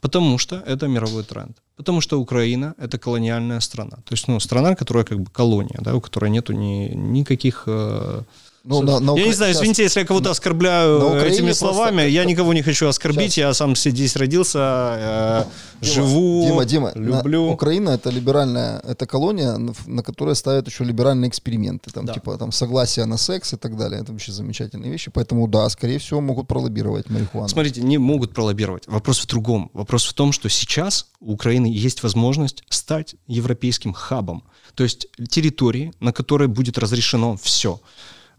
Потому 0.00 0.38
что 0.38 0.56
это 0.56 0.88
мировой 0.88 1.24
тренд. 1.24 1.56
Потому 1.76 2.00
что 2.00 2.20
Украина— 2.20 2.74
это 2.78 2.98
колониальная 2.98 3.60
страна. 3.60 3.98
То 4.04 4.14
есть, 4.14 4.28
ну, 4.28 4.40
страна, 4.40 4.74
которая 4.74 5.04
как 5.04 5.18
бы 5.20 5.30
колония, 5.30 5.78
да, 5.80 5.94
у 5.94 6.00
которой 6.00 6.30
нету 6.30 6.52
ни, 6.52 6.94
никаких... 6.94 7.64
э, 7.66 8.22
Ну, 8.68 8.82
на- 8.82 9.00
на 9.00 9.16
я 9.18 9.24
не 9.26 9.32
знаю, 9.32 9.52
извините, 9.54 9.82
если 9.82 10.00
я 10.00 10.06
кого-то 10.06 10.30
оскорбляю 10.30 10.98
на 10.98 11.06
Украине 11.06 11.34
этими 11.36 11.46
просто 11.46 11.64
словами, 11.66 12.02
я 12.02 12.20
как-то- 12.20 12.30
никого 12.30 12.52
не 12.54 12.62
хочу 12.62 12.86
оскорбить, 12.86 13.32
Сейчас. 13.32 13.36
я 13.36 13.54
сам 13.54 13.74
здесь 13.76 14.14
родился, 14.16 14.58
э, 14.60 15.44
Дима, 15.80 15.94
живу, 15.94 16.44
Дима, 16.46 16.64
Дима, 16.64 16.92
на- 16.94 17.16
люблю. 17.18 17.50
Украина 17.50 17.90
это 17.90 18.10
либеральная, 18.10 18.80
это 18.80 19.06
колония, 19.06 19.56
на, 19.56 19.72
на 19.86 20.02
которой 20.02 20.34
ставят 20.36 20.68
еще 20.68 20.84
либеральные 20.84 21.30
эксперименты, 21.30 21.90
там 21.90 22.04
Да. 22.04 22.12
типа 22.12 22.36
там 22.36 22.52
согласие 22.52 23.06
на 23.06 23.16
секс 23.16 23.54
и 23.54 23.56
так 23.56 23.76
далее. 23.76 24.02
Это 24.02 24.12
вообще 24.12 24.32
замечательные 24.32 24.90
вещи. 24.92 25.10
Поэтому 25.14 25.48
да, 25.48 25.66
скорее 25.70 25.98
всего 25.98 26.20
могут 26.20 26.46
пролоббировать 26.46 27.08
марихуану. 27.10 27.48
Смотрите, 27.48 27.80
не 27.80 27.96
могут 27.98 28.34
пролоббировать. 28.34 28.86
Вопрос 28.86 29.20
в 29.20 29.26
другом. 29.26 29.70
Вопрос 29.72 30.04
в 30.04 30.12
том, 30.12 30.32
что 30.32 30.48
сейчас 30.50 31.06
у 31.20 31.32
Украины 31.32 31.66
есть 31.66 32.02
возможность 32.02 32.64
стать 32.68 33.14
европейским 33.26 33.94
хабом. 33.94 34.42
То 34.74 34.84
есть 34.84 35.08
территории, 35.30 35.92
на 36.00 36.12
которой 36.12 36.48
будет 36.48 36.76
разрешено 36.78 37.36
все. 37.42 37.80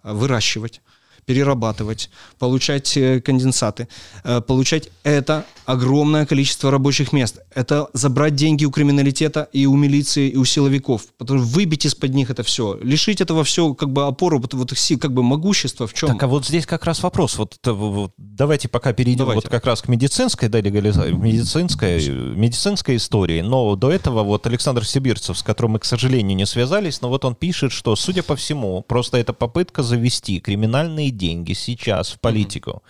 Выращивать, 0.03 0.81
перерабатывать, 1.29 2.09
получать 2.39 2.97
э, 2.97 3.21
конденсаты, 3.21 3.87
э, 4.23 4.41
получать 4.41 4.89
это 5.03 5.45
огромное 5.65 6.25
количество 6.25 6.71
рабочих 6.71 7.13
мест. 7.13 7.37
Это 7.53 7.87
забрать 7.93 8.33
деньги 8.33 8.65
у 8.65 8.71
криминалитета 8.71 9.47
и 9.53 9.67
у 9.67 9.75
милиции, 9.75 10.29
и 10.29 10.37
у 10.37 10.45
силовиков. 10.45 11.03
Потому 11.19 11.39
что 11.39 11.49
выбить 11.49 11.85
из-под 11.85 12.15
них 12.15 12.31
это 12.31 12.41
все. 12.41 12.79
Лишить 12.81 13.21
этого 13.21 13.43
все 13.43 13.75
как 13.75 13.91
бы 13.91 14.07
опору, 14.07 14.39
вот, 14.39 14.55
вот 14.55 14.73
как 14.99 15.13
бы 15.13 15.21
могущества 15.21 15.85
в 15.85 15.93
чем? 15.93 16.09
Так, 16.09 16.23
а 16.23 16.27
вот 16.27 16.47
здесь 16.47 16.65
как 16.65 16.85
раз 16.85 17.03
вопрос. 17.03 17.37
Вот, 17.37 17.59
в- 17.63 17.73
вот 17.73 18.11
давайте 18.17 18.67
пока 18.67 18.93
перейдем 18.93 19.19
Давайте. 19.19 19.45
вот 19.45 19.51
как 19.51 19.65
раз 19.67 19.83
к 19.83 19.87
медицинской 19.87 20.49
да, 20.49 20.61
легализации, 20.61 21.11
медицинской, 21.11 22.09
медицинской 22.09 22.95
истории. 22.95 23.41
Но 23.41 23.75
до 23.75 23.91
этого 23.91 24.23
вот 24.23 24.47
Александр 24.47 24.83
Сибирцев, 24.83 25.37
с 25.37 25.43
которым 25.43 25.73
мы, 25.73 25.79
к 25.79 25.85
сожалению, 25.85 26.35
не 26.35 26.47
связались, 26.47 27.01
но 27.01 27.09
вот 27.09 27.23
он 27.23 27.35
пишет, 27.35 27.71
что, 27.71 27.95
судя 27.95 28.23
по 28.23 28.35
всему, 28.35 28.81
просто 28.81 29.17
это 29.17 29.33
попытка 29.33 29.83
завести 29.83 30.39
криминальные 30.39 31.11
деньги 31.19 31.53
сейчас 31.53 32.09
в 32.11 32.19
политику. 32.19 32.81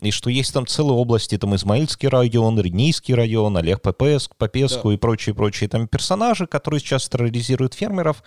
И 0.00 0.10
что 0.10 0.30
есть 0.30 0.54
там 0.54 0.66
целые 0.66 0.96
области, 0.96 1.36
там 1.36 1.54
Измаильский 1.54 2.08
район, 2.08 2.58
Ренийский 2.58 3.14
район, 3.14 3.56
Олег 3.58 3.82
Попеск, 3.82 4.34
Попеску 4.36 4.90
и 4.90 4.96
прочие-прочие 4.96 5.68
там 5.68 5.86
персонажи, 5.86 6.46
которые 6.46 6.80
сейчас 6.80 7.08
терроризируют 7.08 7.74
фермеров, 7.74 8.22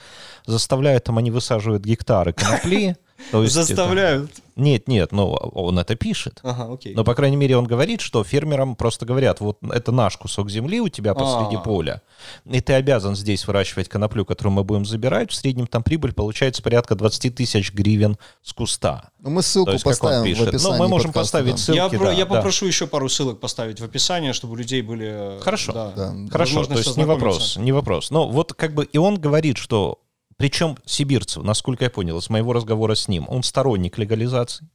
заставляют 0.46 1.06
там, 1.06 1.18
они 1.18 1.32
высаживают 1.32 1.84
гектары 1.84 2.34
конопли. 2.34 2.98
То 3.32 3.44
есть 3.44 3.56
это- 3.56 3.66
Заставляют. 3.66 4.32
нет, 4.56 4.88
нет, 4.88 5.12
ну 5.12 5.32
он 5.32 5.80
это 5.80 5.96
пишет. 5.96 6.40
Ага, 6.44 6.74
окей. 6.74 6.94
Но, 6.94 7.04
по 7.04 7.14
крайней 7.16 7.38
мере, 7.38 7.58
он 7.58 7.66
говорит, 7.66 8.02
что 8.02 8.24
фермерам 8.24 8.76
просто 8.76 9.06
говорят, 9.06 9.40
вот 9.42 9.58
это 9.72 9.92
наш 9.92 10.18
кусок 10.18 10.50
земли 10.50 10.80
у 10.80 10.90
тебя 10.90 11.14
посреди 11.14 11.56
А. 11.58 11.60
поля, 11.60 12.02
и 12.46 12.62
ты 12.62 12.74
обязан 12.74 13.16
здесь 13.16 13.48
выращивать 13.48 13.90
коноплю, 13.90 14.26
которую 14.26 14.54
мы 14.54 14.64
будем 14.64 14.86
забирать. 14.86 15.32
В 15.32 15.36
среднем 15.36 15.68
там 15.68 15.84
прибыль 15.84 16.14
получается 16.14 16.62
порядка 16.62 16.96
20 16.96 17.36
тысяч 17.36 17.74
гривен 17.74 18.18
с 18.44 18.54
куста. 18.54 19.10
Ну, 19.20 19.32
мы 19.32 19.42
ссылку 19.42 19.72
есть, 19.72 19.84
как 19.84 19.92
он 19.94 19.98
поставим 20.00 20.22
в 20.22 20.26
пишет. 20.26 20.48
описании. 20.50 20.78
Ну, 20.78 20.84
мы 20.84 20.88
можем 20.88 21.12
подкаста, 21.12 21.38
поставить 21.40 21.66
да. 21.68 21.74
я 21.74 21.84
ссылки, 21.90 21.98
про- 21.98 22.06
да, 22.06 22.12
я 22.14 22.26
да. 22.26 22.36
попрошу 22.36 22.66
еще 22.68 22.88
пару 22.88 23.10
ссылок 23.10 23.40
поставить 23.40 23.80
в 23.80 23.84
описании, 23.84 24.32
чтобы 24.32 24.54
у 24.54 24.56
людей 24.56 24.82
были... 24.82 25.40
Хорошо. 25.42 25.74
Да. 25.74 25.92
Да. 25.96 26.16
Хорошо, 26.32 26.64
то 26.66 26.74
есть 26.76 26.96
не 26.96 27.06
вопрос, 27.06 27.58
не 27.58 27.72
вопрос. 27.72 28.12
Но 28.12 28.28
вот 28.30 28.54
как 28.54 28.74
бы 28.74 28.86
и 28.86 28.98
он 28.98 29.20
говорит, 29.20 29.58
что 29.58 30.00
причем 30.38 30.78
Сибирцев, 30.86 31.44
насколько 31.44 31.86
я 31.86 31.90
понял 31.90 32.18
из 32.18 32.30
моего 32.30 32.54
разговора 32.54 32.96
с 32.96 33.08
ним, 33.08 33.26
он 33.30 33.44
сторонник 33.44 33.98
легализации. 33.98 34.68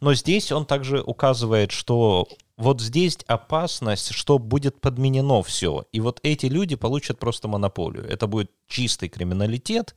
Но 0.00 0.14
здесь 0.14 0.50
он 0.50 0.66
также 0.66 1.00
указывает, 1.02 1.70
что 1.70 2.26
вот 2.56 2.80
здесь 2.80 3.18
опасность, 3.26 4.12
что 4.12 4.38
будет 4.38 4.80
подменено 4.80 5.42
все. 5.42 5.84
И 5.92 6.00
вот 6.00 6.20
эти 6.22 6.46
люди 6.46 6.74
получат 6.74 7.18
просто 7.18 7.48
монополию. 7.48 8.04
Это 8.08 8.26
будет 8.26 8.50
чистый 8.66 9.08
криминалитет, 9.08 9.94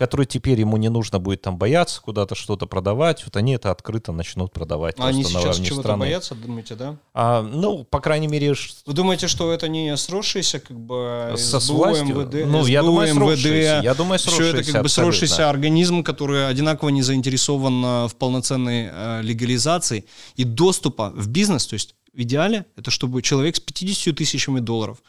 который 0.00 0.24
теперь 0.24 0.58
ему 0.58 0.78
не 0.78 0.88
нужно 0.88 1.18
будет 1.18 1.42
там 1.42 1.58
бояться 1.58 2.00
куда-то 2.00 2.34
что-то 2.34 2.64
продавать. 2.64 3.22
Вот 3.26 3.36
они 3.36 3.52
это 3.52 3.70
открыто 3.70 4.12
начнут 4.12 4.50
продавать 4.50 4.94
А 4.98 5.08
они 5.08 5.24
сейчас 5.24 5.58
чего-то 5.58 5.82
страны. 5.82 6.06
боятся, 6.06 6.34
думаете, 6.34 6.74
да? 6.74 6.96
А, 7.12 7.42
ну, 7.42 7.84
по 7.84 8.00
крайней 8.00 8.26
мере, 8.26 8.54
Вы 8.86 8.94
думаете, 8.94 9.28
что 9.28 9.52
это 9.52 9.68
не 9.68 9.94
сросшийся 9.98 10.58
как 10.58 10.80
бы 10.80 11.34
Со 11.36 11.60
СБУ, 11.60 11.76
властью? 11.76 12.16
МВД, 12.16 12.46
Ну, 12.46 12.64
я 12.64 12.80
СБУ, 12.80 12.86
думаю, 12.86 13.14
МВД. 13.14 13.84
Я 13.84 13.94
думаю, 13.94 14.18
что 14.18 14.42
это 14.42 14.72
как 14.72 14.82
бы 14.84 14.88
сросшийся 14.88 15.50
организм, 15.50 16.02
который 16.02 16.48
одинаково 16.48 16.88
не 16.88 17.02
заинтересован 17.02 17.84
э, 17.84 18.08
в 18.08 18.16
полноценной 18.16 18.88
э, 18.90 19.20
легализации 19.22 20.06
и 20.34 20.44
доступа 20.44 21.12
в 21.14 21.28
бизнес. 21.28 21.66
То 21.66 21.74
есть 21.74 21.94
в 22.14 22.22
идеале 22.22 22.64
это 22.74 22.90
чтобы 22.90 23.20
человек 23.20 23.56
с 23.56 23.60
50 23.60 24.16
тысячами 24.16 24.60
долларов, 24.60 25.02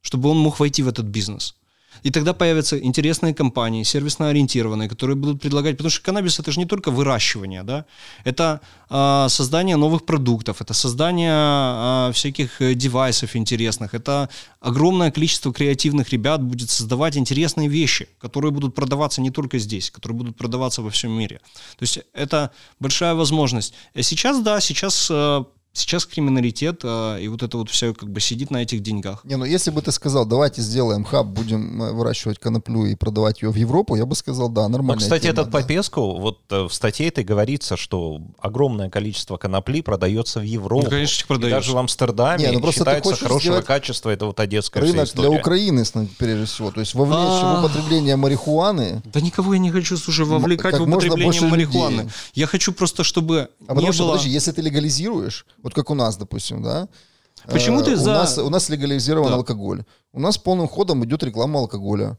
чтобы 0.00 0.28
он 0.28 0.38
мог 0.38 0.60
войти 0.60 0.84
в 0.84 0.88
этот 0.88 1.06
бизнес. 1.06 1.56
И 2.02 2.10
тогда 2.10 2.32
появятся 2.32 2.78
интересные 2.78 3.34
компании, 3.34 3.82
сервисно 3.82 4.28
ориентированные, 4.28 4.88
которые 4.88 5.16
будут 5.16 5.40
предлагать, 5.40 5.76
потому 5.76 5.90
что 5.90 6.02
каннабис 6.02 6.38
это 6.38 6.52
же 6.52 6.60
не 6.60 6.66
только 6.66 6.90
выращивание, 6.90 7.62
да, 7.62 7.84
это 8.24 8.60
а, 8.90 9.28
создание 9.28 9.76
новых 9.76 10.04
продуктов, 10.04 10.60
это 10.60 10.74
создание 10.74 11.32
а, 11.34 12.10
всяких 12.12 12.60
э, 12.62 12.74
девайсов 12.74 13.36
интересных, 13.36 13.94
это 13.94 14.28
огромное 14.60 15.10
количество 15.10 15.52
креативных 15.52 16.10
ребят 16.10 16.42
будет 16.42 16.70
создавать 16.70 17.16
интересные 17.16 17.68
вещи, 17.68 18.08
которые 18.18 18.50
будут 18.50 18.74
продаваться 18.74 19.20
не 19.20 19.30
только 19.30 19.58
здесь, 19.58 19.90
которые 19.90 20.16
будут 20.16 20.36
продаваться 20.36 20.82
во 20.82 20.90
всем 20.90 21.12
мире. 21.12 21.40
То 21.78 21.82
есть 21.82 22.00
это 22.14 22.50
большая 22.80 23.14
возможность. 23.14 23.74
Сейчас, 24.00 24.40
да, 24.40 24.60
сейчас 24.60 25.08
э, 25.10 25.44
Сейчас 25.78 26.06
криминалитет 26.06 26.80
э, 26.82 27.20
и 27.22 27.28
вот 27.28 27.42
это 27.42 27.56
вот 27.58 27.70
все 27.70 27.94
как 27.94 28.10
бы 28.10 28.20
сидит 28.20 28.50
на 28.50 28.58
этих 28.62 28.82
деньгах. 28.82 29.24
Не, 29.24 29.36
ну 29.36 29.44
если 29.44 29.70
бы 29.70 29.80
ты 29.82 29.92
сказал, 29.92 30.26
давайте 30.26 30.60
сделаем 30.62 31.04
хаб, 31.04 31.26
будем 31.26 31.82
э, 31.82 31.92
выращивать 31.92 32.38
коноплю 32.38 32.84
и 32.86 32.94
продавать 32.94 33.42
ее 33.42 33.50
в 33.50 33.56
Европу, 33.56 33.96
я 33.96 34.06
бы 34.06 34.14
сказал, 34.14 34.48
да, 34.48 34.62
Ну, 34.68 34.68
нормально. 34.70 35.00
кстати, 35.00 35.26
этот 35.26 35.50
Попеску, 35.50 36.18
вот 36.18 36.40
э, 36.50 36.62
в 36.64 36.72
статье 36.72 37.08
этой 37.08 37.24
говорится, 37.24 37.76
что 37.76 38.20
огромное 38.38 38.90
количество 38.90 39.36
конопли 39.36 39.80
продается 39.82 40.40
в 40.40 40.42
Европу. 40.42 40.84
Ну, 40.84 40.90
конечно, 40.90 41.26
продается. 41.26 41.56
даже 41.58 41.72
в 41.72 41.78
Амстердаме 41.78 42.46
Не, 42.46 42.52
ну 42.52 42.60
просто 42.60 42.80
считается 42.80 43.16
хорошего 43.16 43.60
качества, 43.62 44.10
это 44.10 44.26
вот 44.26 44.40
одесская 44.40 44.82
Рынок 44.82 45.06
история. 45.06 45.28
для 45.30 45.38
Украины, 45.38 45.84
прежде 46.18 46.44
всего. 46.46 46.70
То 46.70 46.80
есть 46.80 46.94
вовлечь 46.94 47.18
в 47.18 47.44
А. 47.44 47.60
употребление 47.64 48.16
марихуаны. 48.16 49.02
Да 49.04 49.20
никого 49.20 49.54
я 49.54 49.58
не 49.60 49.70
хочу, 49.70 49.96
слушай, 49.96 50.24
вовлекать 50.24 50.78
в 50.78 50.82
употребление 50.82 51.42
марихуаны. 51.42 52.10
Я 52.34 52.46
хочу 52.46 52.72
просто, 52.72 53.04
чтобы 53.04 53.48
А 53.62 53.68
потому 53.68 53.86
не 53.86 53.92
что, 53.92 54.04
было... 54.04 54.12
подожди, 54.12 54.30
если 54.30 54.52
ты 54.52 54.62
легализируешь, 54.62 55.46
вот 55.68 55.74
как 55.74 55.90
у 55.90 55.94
нас, 55.94 56.16
допустим, 56.16 56.62
да? 56.62 56.88
Почему 57.46 57.80
э, 57.80 57.84
ты 57.84 57.92
у 57.92 57.96
за- 57.96 58.12
Нас, 58.12 58.38
у 58.38 58.50
нас 58.50 58.68
легализирован 58.68 59.28
Да. 59.30 59.34
алкоголь. 59.36 59.84
У 60.12 60.20
нас 60.20 60.38
полным 60.38 60.66
ходом 60.66 61.04
идет 61.04 61.22
реклама 61.22 61.60
алкоголя. 61.60 62.18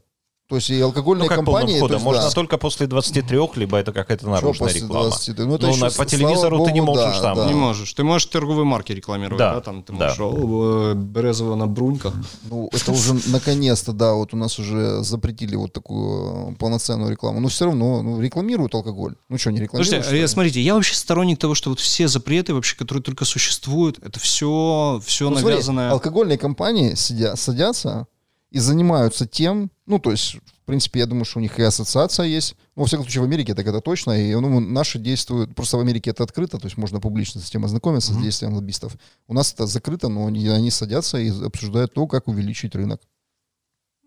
То 0.50 0.56
есть 0.56 0.68
и 0.68 0.80
алкогольные 0.80 1.22
Ну, 1.22 1.28
как 1.28 1.36
компании... 1.36 1.58
полным 1.60 1.74
то 1.78 1.80
ходом? 1.84 1.94
есть, 1.98 2.04
Можно 2.04 2.22
да. 2.22 2.30
только 2.30 2.58
после 2.58 2.86
23, 2.88 3.38
либо 3.54 3.76
это 3.76 3.92
какая-то 3.92 4.28
наружная 4.28 4.68
после 4.68 4.80
реклама. 4.82 5.08
20? 5.10 5.38
Ну, 5.38 5.54
это 5.54 5.66
Ну, 5.66 5.72
еще, 5.72 5.84
на- 5.84 5.90
по 5.92 6.04
телевизору 6.06 6.64
ты 6.64 6.72
не 6.72 6.80
богу, 6.80 6.98
можешь 6.98 7.16
да, 7.18 7.22
там. 7.22 7.36
да. 7.36 7.46
Не 7.46 7.54
можешь. 7.54 7.92
Ты 7.94 8.02
можешь 8.02 8.26
торговые 8.26 8.64
марки 8.64 8.90
рекламировать, 8.90 9.38
Да, 9.38 9.54
да? 9.54 9.60
Там 9.60 9.84
ты 9.84 9.92
да. 9.92 10.06
можешь 10.06 10.18
«О, 10.20 10.94
Березово 10.94 11.54
на 11.54 11.68
бруньках. 11.68 12.14
Ну, 12.50 12.68
это 12.72 12.90
уже 12.90 13.14
наконец-то, 13.28 13.92
да, 13.92 14.14
вот 14.14 14.34
у 14.34 14.36
нас 14.36 14.58
уже 14.58 15.04
запретили 15.04 15.54
вот 15.54 15.72
такую 15.72 16.56
полноценную 16.56 17.12
рекламу. 17.12 17.38
Но 17.38 17.46
все 17.46 17.66
равно, 17.66 18.02
ну, 18.02 18.20
рекламируют 18.20 18.74
алкоголь. 18.74 19.14
Ну 19.28 19.38
что, 19.38 19.52
не 19.52 19.60
рекламируют? 19.60 20.04
Слушайте, 20.04 20.24
э, 20.24 20.26
смотрите, 20.26 20.60
я 20.60 20.74
вообще 20.74 20.96
сторонник 20.96 21.38
того, 21.38 21.54
что 21.54 21.70
вот 21.70 21.78
все 21.78 22.08
запреты 22.08 22.54
вообще, 22.54 22.74
которые 22.76 23.04
только 23.04 23.24
существуют, 23.24 24.00
это 24.04 24.18
все, 24.18 25.00
все 25.06 25.30
Ну, 25.30 25.36
смотри, 25.36 25.54
навязанное. 25.54 25.90
алкогольные 25.92 26.38
компании 26.38 26.94
сидя, 26.96 27.36
садятся 27.36 28.08
и 28.50 28.58
занимаются 28.58 29.26
тем, 29.26 29.70
ну, 29.86 29.98
то 29.98 30.10
есть, 30.10 30.34
в 30.34 30.66
принципе, 30.66 31.00
я 31.00 31.06
думаю, 31.06 31.24
что 31.24 31.38
у 31.38 31.42
них 31.42 31.58
и 31.58 31.62
ассоциация 31.62 32.26
есть. 32.26 32.56
Ну, 32.74 32.82
во 32.82 32.86
всяком 32.86 33.04
случае, 33.04 33.22
в 33.22 33.24
Америке 33.24 33.54
так 33.54 33.66
это 33.66 33.80
точно. 33.80 34.12
И 34.12 34.34
ну, 34.34 34.60
наши 34.60 34.98
действуют, 34.98 35.54
просто 35.54 35.76
в 35.76 35.80
Америке 35.80 36.10
это 36.10 36.24
открыто, 36.24 36.58
то 36.58 36.66
есть 36.66 36.76
можно 36.76 37.00
публично 37.00 37.40
с 37.40 37.48
этим 37.48 37.64
ознакомиться, 37.64 38.12
с 38.12 38.16
действием 38.16 38.54
лоббистов. 38.54 38.96
У 39.28 39.34
нас 39.34 39.52
это 39.52 39.66
закрыто, 39.66 40.08
но 40.08 40.26
они, 40.26 40.46
они 40.48 40.70
садятся 40.70 41.18
и 41.18 41.30
обсуждают 41.30 41.94
то, 41.94 42.06
как 42.06 42.28
увеличить 42.28 42.74
рынок. 42.74 43.00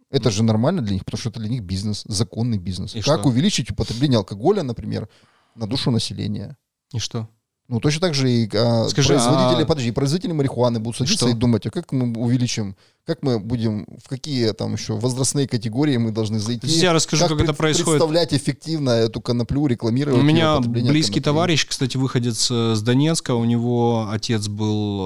Это 0.09 0.29
же 0.29 0.43
нормально 0.43 0.81
для 0.81 0.93
них, 0.93 1.05
потому 1.05 1.19
что 1.19 1.29
это 1.29 1.39
для 1.39 1.49
них 1.49 1.63
бизнес, 1.63 2.03
законный 2.05 2.59
бизнес. 2.59 2.95
И 2.95 3.01
как 3.01 3.21
что? 3.21 3.29
увеличить 3.29 3.71
употребление 3.71 4.19
алкоголя, 4.19 4.61
например, 4.61 5.09
на 5.55 5.67
душу 5.67 5.89
населения? 5.89 6.55
И 6.93 6.99
что? 6.99 7.27
Ну, 7.73 7.79
точно 7.79 8.01
так 8.01 8.13
же 8.13 8.29
и 8.31 8.47
а, 8.53 8.87
Скажи, 8.87 9.09
производители, 9.09 9.63
а- 9.63 9.65
подожди, 9.65 9.89
производители 9.89 10.31
марихуаны 10.31 10.79
будут 10.79 10.97
садиться 10.97 11.25
Что? 11.25 11.29
и 11.29 11.33
думать, 11.33 11.65
а 11.65 11.71
как 11.71 11.91
мы 11.91 12.13
увеличим, 12.21 12.75
как 13.03 13.23
мы 13.23 13.39
будем, 13.39 13.87
в 13.99 14.07
какие 14.07 14.51
там 14.51 14.73
еще 14.73 14.93
возрастные 14.93 15.47
категории 15.47 15.97
мы 15.97 16.11
должны 16.11 16.37
зайти. 16.37 16.67
Я 16.67 16.93
расскажу, 16.93 17.23
как 17.23 17.31
это 17.31 17.45
пред- 17.45 17.57
происходит. 17.57 17.99
Представлять 17.99 18.31
эффективно 18.31 18.91
эту 18.91 19.21
коноплю, 19.21 19.65
рекламировать. 19.65 20.19
У 20.19 20.23
меня 20.23 20.59
близкий 20.59 21.13
конопли. 21.13 21.19
товарищ, 21.21 21.65
кстати, 21.65 21.97
выходец 21.97 22.47
э, 22.51 22.75
с 22.75 22.81
Донецка, 22.83 23.33
у 23.33 23.43
него 23.43 24.07
отец 24.11 24.47
был... 24.47 24.99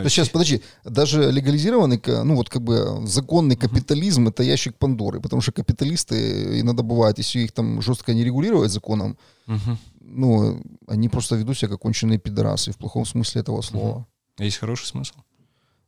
э, 0.00 0.02
Да 0.02 0.08
сейчас, 0.10 0.28
подожди, 0.28 0.62
даже 0.84 1.32
легализированный, 1.32 1.98
ну 2.24 2.36
вот 2.36 2.50
как 2.50 2.60
бы 2.60 3.06
законный 3.06 3.56
капитализм 3.56 4.28
это 4.28 4.42
ящик 4.42 4.76
Пандоры, 4.76 5.20
потому 5.22 5.40
что 5.40 5.52
капиталисты 5.52 6.60
иногда 6.60 6.82
бывает, 6.82 7.16
если 7.16 7.38
их 7.40 7.52
там 7.52 7.80
жестко 7.80 8.12
не 8.12 8.22
регулировать 8.22 8.70
законом, 8.70 9.16
мгм. 9.46 9.78
Ну, 10.12 10.62
они 10.86 11.08
просто 11.08 11.36
ведут 11.36 11.58
себя 11.58 11.68
как 11.68 11.80
конченые 11.80 12.18
пидорасы 12.18 12.72
в 12.72 12.76
плохом 12.76 13.04
смысле 13.06 13.40
этого 13.40 13.60
слова. 13.62 14.06
Есть 14.38 14.58
хороший 14.58 14.86
смысл? 14.86 15.14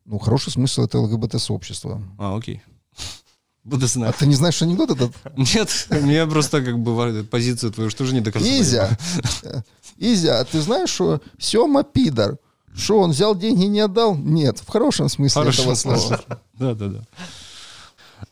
Ну, 0.05 0.19
хороший 0.19 0.53
смысл 0.53 0.83
это 0.83 0.99
ЛГБТ-сообщество. 0.99 2.03
А, 2.19 2.37
окей. 2.37 2.63
Буду 3.65 3.87
А 3.87 3.89
знать. 3.89 4.17
ты 4.17 4.27
не 4.27 4.35
знаешь 4.35 4.61
анекдот 4.61 4.91
этот? 4.91 5.15
Нет, 5.37 5.87
мне 5.91 6.27
просто 6.27 6.63
как 6.63 6.79
бы 6.79 7.25
позицию 7.25 7.73
твою 7.73 7.89
что 7.91 8.05
же 8.05 8.13
не 8.15 8.21
до 8.21 8.31
конца 8.31 8.47
Изя, 8.47 8.99
Изя, 9.97 10.41
а 10.41 10.45
ты 10.45 10.61
знаешь, 10.61 10.91
что 10.91 11.21
Сема 11.39 11.83
пидор? 11.83 12.39
Что, 12.75 12.99
он 12.99 13.13
взял 13.13 13.35
деньги 13.37 13.65
и 13.65 13.69
не 13.69 13.81
отдал? 13.81 14.17
Нет, 14.17 14.59
в 14.59 14.69
хорошем 14.69 15.09
смысле 15.09 15.41
Хорошем 15.43 15.63
этого 15.71 15.75
слова. 15.77 15.99
смысле. 15.99 16.25
Да, 16.59 16.75
да, 16.75 16.89
да. 16.89 17.01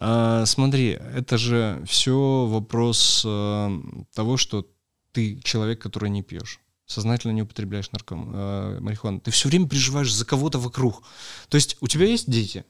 А, 0.01 0.47
смотри, 0.47 0.91
это 0.91 1.39
же 1.39 1.83
все 1.87 2.47
вопрос 2.47 3.23
э, 3.25 3.81
того, 4.15 4.37
что 4.37 4.67
ты 5.13 5.41
человек, 5.43 5.81
который 5.81 6.11
не 6.11 6.23
пьешь. 6.23 6.61
Сознательно 6.87 7.33
не 7.33 7.43
употребляешь 7.43 7.91
нарком, 7.93 8.31
э, 8.35 8.79
марихуану. 8.81 9.21
Ты 9.21 9.31
все 9.31 9.49
время 9.49 9.69
переживаешь 9.69 10.13
за 10.13 10.25
кого-то 10.25 10.59
вокруг. 10.59 11.03
То 11.49 11.57
есть 11.57 11.77
у 11.81 11.87
тебя 11.87 12.07
есть 12.07 12.31
дети? 12.31 12.65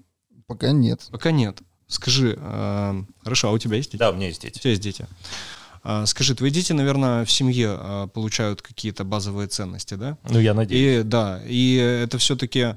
Пока 0.46 0.70
нет. 0.72 1.08
Пока 1.10 1.30
нет. 1.30 1.58
Скажи, 1.88 2.36
э, 2.38 3.02
хорошо, 3.22 3.48
а 3.48 3.52
у 3.52 3.58
тебя 3.58 3.76
есть 3.76 3.90
дети? 3.90 3.98
Да, 3.98 4.10
у 4.10 4.14
меня 4.14 4.28
есть 4.28 4.40
У 4.40 4.46
дети. 4.46 4.58
тебя 4.58 4.70
есть 4.70 4.82
дети. 4.82 5.06
А, 5.84 6.06
скажи, 6.06 6.34
твои 6.34 6.50
дети, 6.50 6.72
наверное, 6.72 7.24
в 7.24 7.30
семье 7.32 7.76
а, 7.76 8.06
получают 8.06 8.62
какие-то 8.62 9.02
базовые 9.04 9.48
ценности, 9.48 9.94
да? 9.94 10.16
Ну, 10.30 10.38
я 10.38 10.54
надеюсь. 10.54 11.00
И 11.00 11.02
да, 11.02 11.42
и 11.44 11.74
это 11.74 12.18
все-таки 12.18 12.76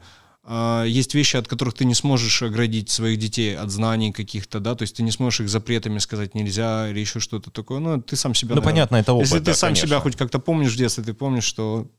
есть 0.85 1.15
вещи, 1.15 1.37
от 1.37 1.47
которых 1.47 1.73
ты 1.73 1.85
не 1.85 1.95
сможешь 1.95 2.41
оградить 2.41 2.89
своих 2.89 3.17
детей 3.17 3.57
от 3.57 3.71
знаний 3.71 4.11
каких-то, 4.11 4.59
да, 4.59 4.75
то 4.75 4.83
есть 4.83 4.95
ты 4.95 5.03
не 5.03 5.11
сможешь 5.11 5.41
их 5.41 5.49
запретами 5.49 5.97
сказать 5.99 6.35
нельзя 6.35 6.89
или 6.89 6.99
еще 6.99 7.19
что-то 7.19 7.49
такое. 7.49 7.79
Ну, 7.79 8.01
ты 8.01 8.15
сам 8.15 8.35
себя. 8.35 8.49
Ну, 8.49 8.61
наверное, 8.61 8.73
понятно, 8.73 8.95
это 8.97 9.13
опыт, 9.13 9.27
Если 9.27 9.39
ты 9.39 9.45
да, 9.45 9.53
сам 9.55 9.69
конечно. 9.69 9.87
себя 9.87 9.99
хоть 9.99 10.15
как-то 10.15 10.39
помнишь 10.39 10.73
в 10.73 10.77
детстве, 10.77 11.03
ты 11.03 11.13
помнишь, 11.13 11.45
что 11.45 11.89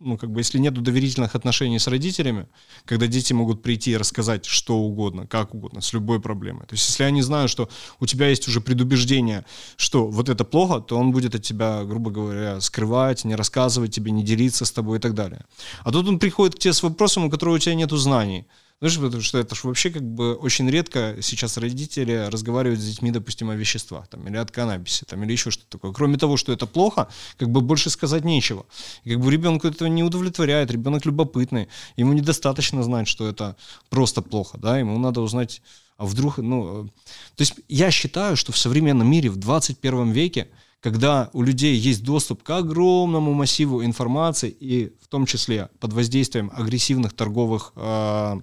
ну, 0.00 0.16
как 0.16 0.30
бы, 0.30 0.40
если 0.40 0.58
нет 0.58 0.74
доверительных 0.74 1.34
отношений 1.34 1.78
с 1.78 1.88
родителями, 1.88 2.46
когда 2.84 3.06
дети 3.06 3.32
могут 3.32 3.62
прийти 3.62 3.92
и 3.92 3.96
рассказать 3.96 4.44
что 4.44 4.78
угодно, 4.78 5.26
как 5.26 5.54
угодно, 5.54 5.80
с 5.80 5.92
любой 5.92 6.20
проблемой. 6.20 6.66
То 6.66 6.74
есть, 6.74 6.88
если 6.88 7.02
они 7.02 7.22
знают, 7.22 7.50
что 7.50 7.68
у 7.98 8.06
тебя 8.06 8.28
есть 8.28 8.46
уже 8.48 8.60
предубеждение, 8.60 9.44
что 9.76 10.06
вот 10.06 10.28
это 10.28 10.44
плохо, 10.44 10.80
то 10.80 10.96
он 10.96 11.10
будет 11.10 11.34
от 11.34 11.42
тебя, 11.42 11.84
грубо 11.84 12.10
говоря, 12.10 12.60
скрывать, 12.60 13.24
не 13.24 13.34
рассказывать 13.34 13.92
тебе, 13.92 14.12
не 14.12 14.22
делиться 14.22 14.64
с 14.64 14.72
тобой 14.72 14.98
и 14.98 15.00
так 15.00 15.14
далее. 15.14 15.44
А 15.82 15.90
тут 15.90 16.06
он 16.08 16.18
приходит 16.18 16.54
к 16.54 16.58
тебе 16.58 16.72
с 16.72 16.82
вопросом, 16.82 17.24
у 17.24 17.30
которого 17.30 17.56
у 17.56 17.58
тебя 17.58 17.74
нет 17.74 17.90
знаний. 17.90 18.46
Знаешь, 18.80 18.96
потому 18.96 19.22
что 19.22 19.38
это 19.38 19.56
ж 19.56 19.64
вообще 19.64 19.90
как 19.90 20.02
бы 20.02 20.34
очень 20.34 20.70
редко 20.70 21.16
сейчас 21.20 21.56
родители 21.56 22.28
разговаривают 22.30 22.80
с 22.80 22.84
детьми, 22.84 23.10
допустим, 23.10 23.50
о 23.50 23.56
веществах, 23.56 24.06
там, 24.06 24.28
или 24.28 24.36
от 24.36 24.52
каннабисе, 24.52 25.04
там, 25.04 25.24
или 25.24 25.32
еще 25.32 25.50
что-то 25.50 25.68
такое. 25.68 25.92
Кроме 25.92 26.16
того, 26.16 26.36
что 26.36 26.52
это 26.52 26.66
плохо, 26.66 27.08
как 27.38 27.50
бы 27.50 27.60
больше 27.60 27.90
сказать 27.90 28.24
нечего. 28.24 28.66
И 29.02 29.10
как 29.10 29.20
бы 29.20 29.32
ребенку 29.32 29.66
это 29.66 29.88
не 29.88 30.04
удовлетворяет, 30.04 30.70
ребенок 30.70 31.04
любопытный, 31.06 31.68
ему 31.96 32.12
недостаточно 32.12 32.84
знать, 32.84 33.08
что 33.08 33.28
это 33.28 33.56
просто 33.90 34.22
плохо, 34.22 34.58
да, 34.58 34.78
ему 34.78 34.96
надо 35.00 35.22
узнать, 35.22 35.60
а 35.96 36.06
вдруг, 36.06 36.38
ну, 36.38 36.84
э, 36.84 36.88
то 37.34 37.40
есть 37.40 37.54
я 37.68 37.90
считаю, 37.90 38.36
что 38.36 38.52
в 38.52 38.58
современном 38.58 39.10
мире, 39.10 39.28
в 39.28 39.36
21 39.38 40.12
веке, 40.12 40.48
когда 40.80 41.28
у 41.32 41.42
людей 41.42 41.76
есть 41.76 42.04
доступ 42.04 42.42
к 42.42 42.50
огромному 42.50 43.34
массиву 43.34 43.84
информации, 43.84 44.48
и 44.48 44.92
в 45.02 45.08
том 45.08 45.26
числе 45.26 45.70
под 45.80 45.92
воздействием 45.92 46.52
агрессивных 46.54 47.14
торговых 47.14 47.72
э, 47.74 48.40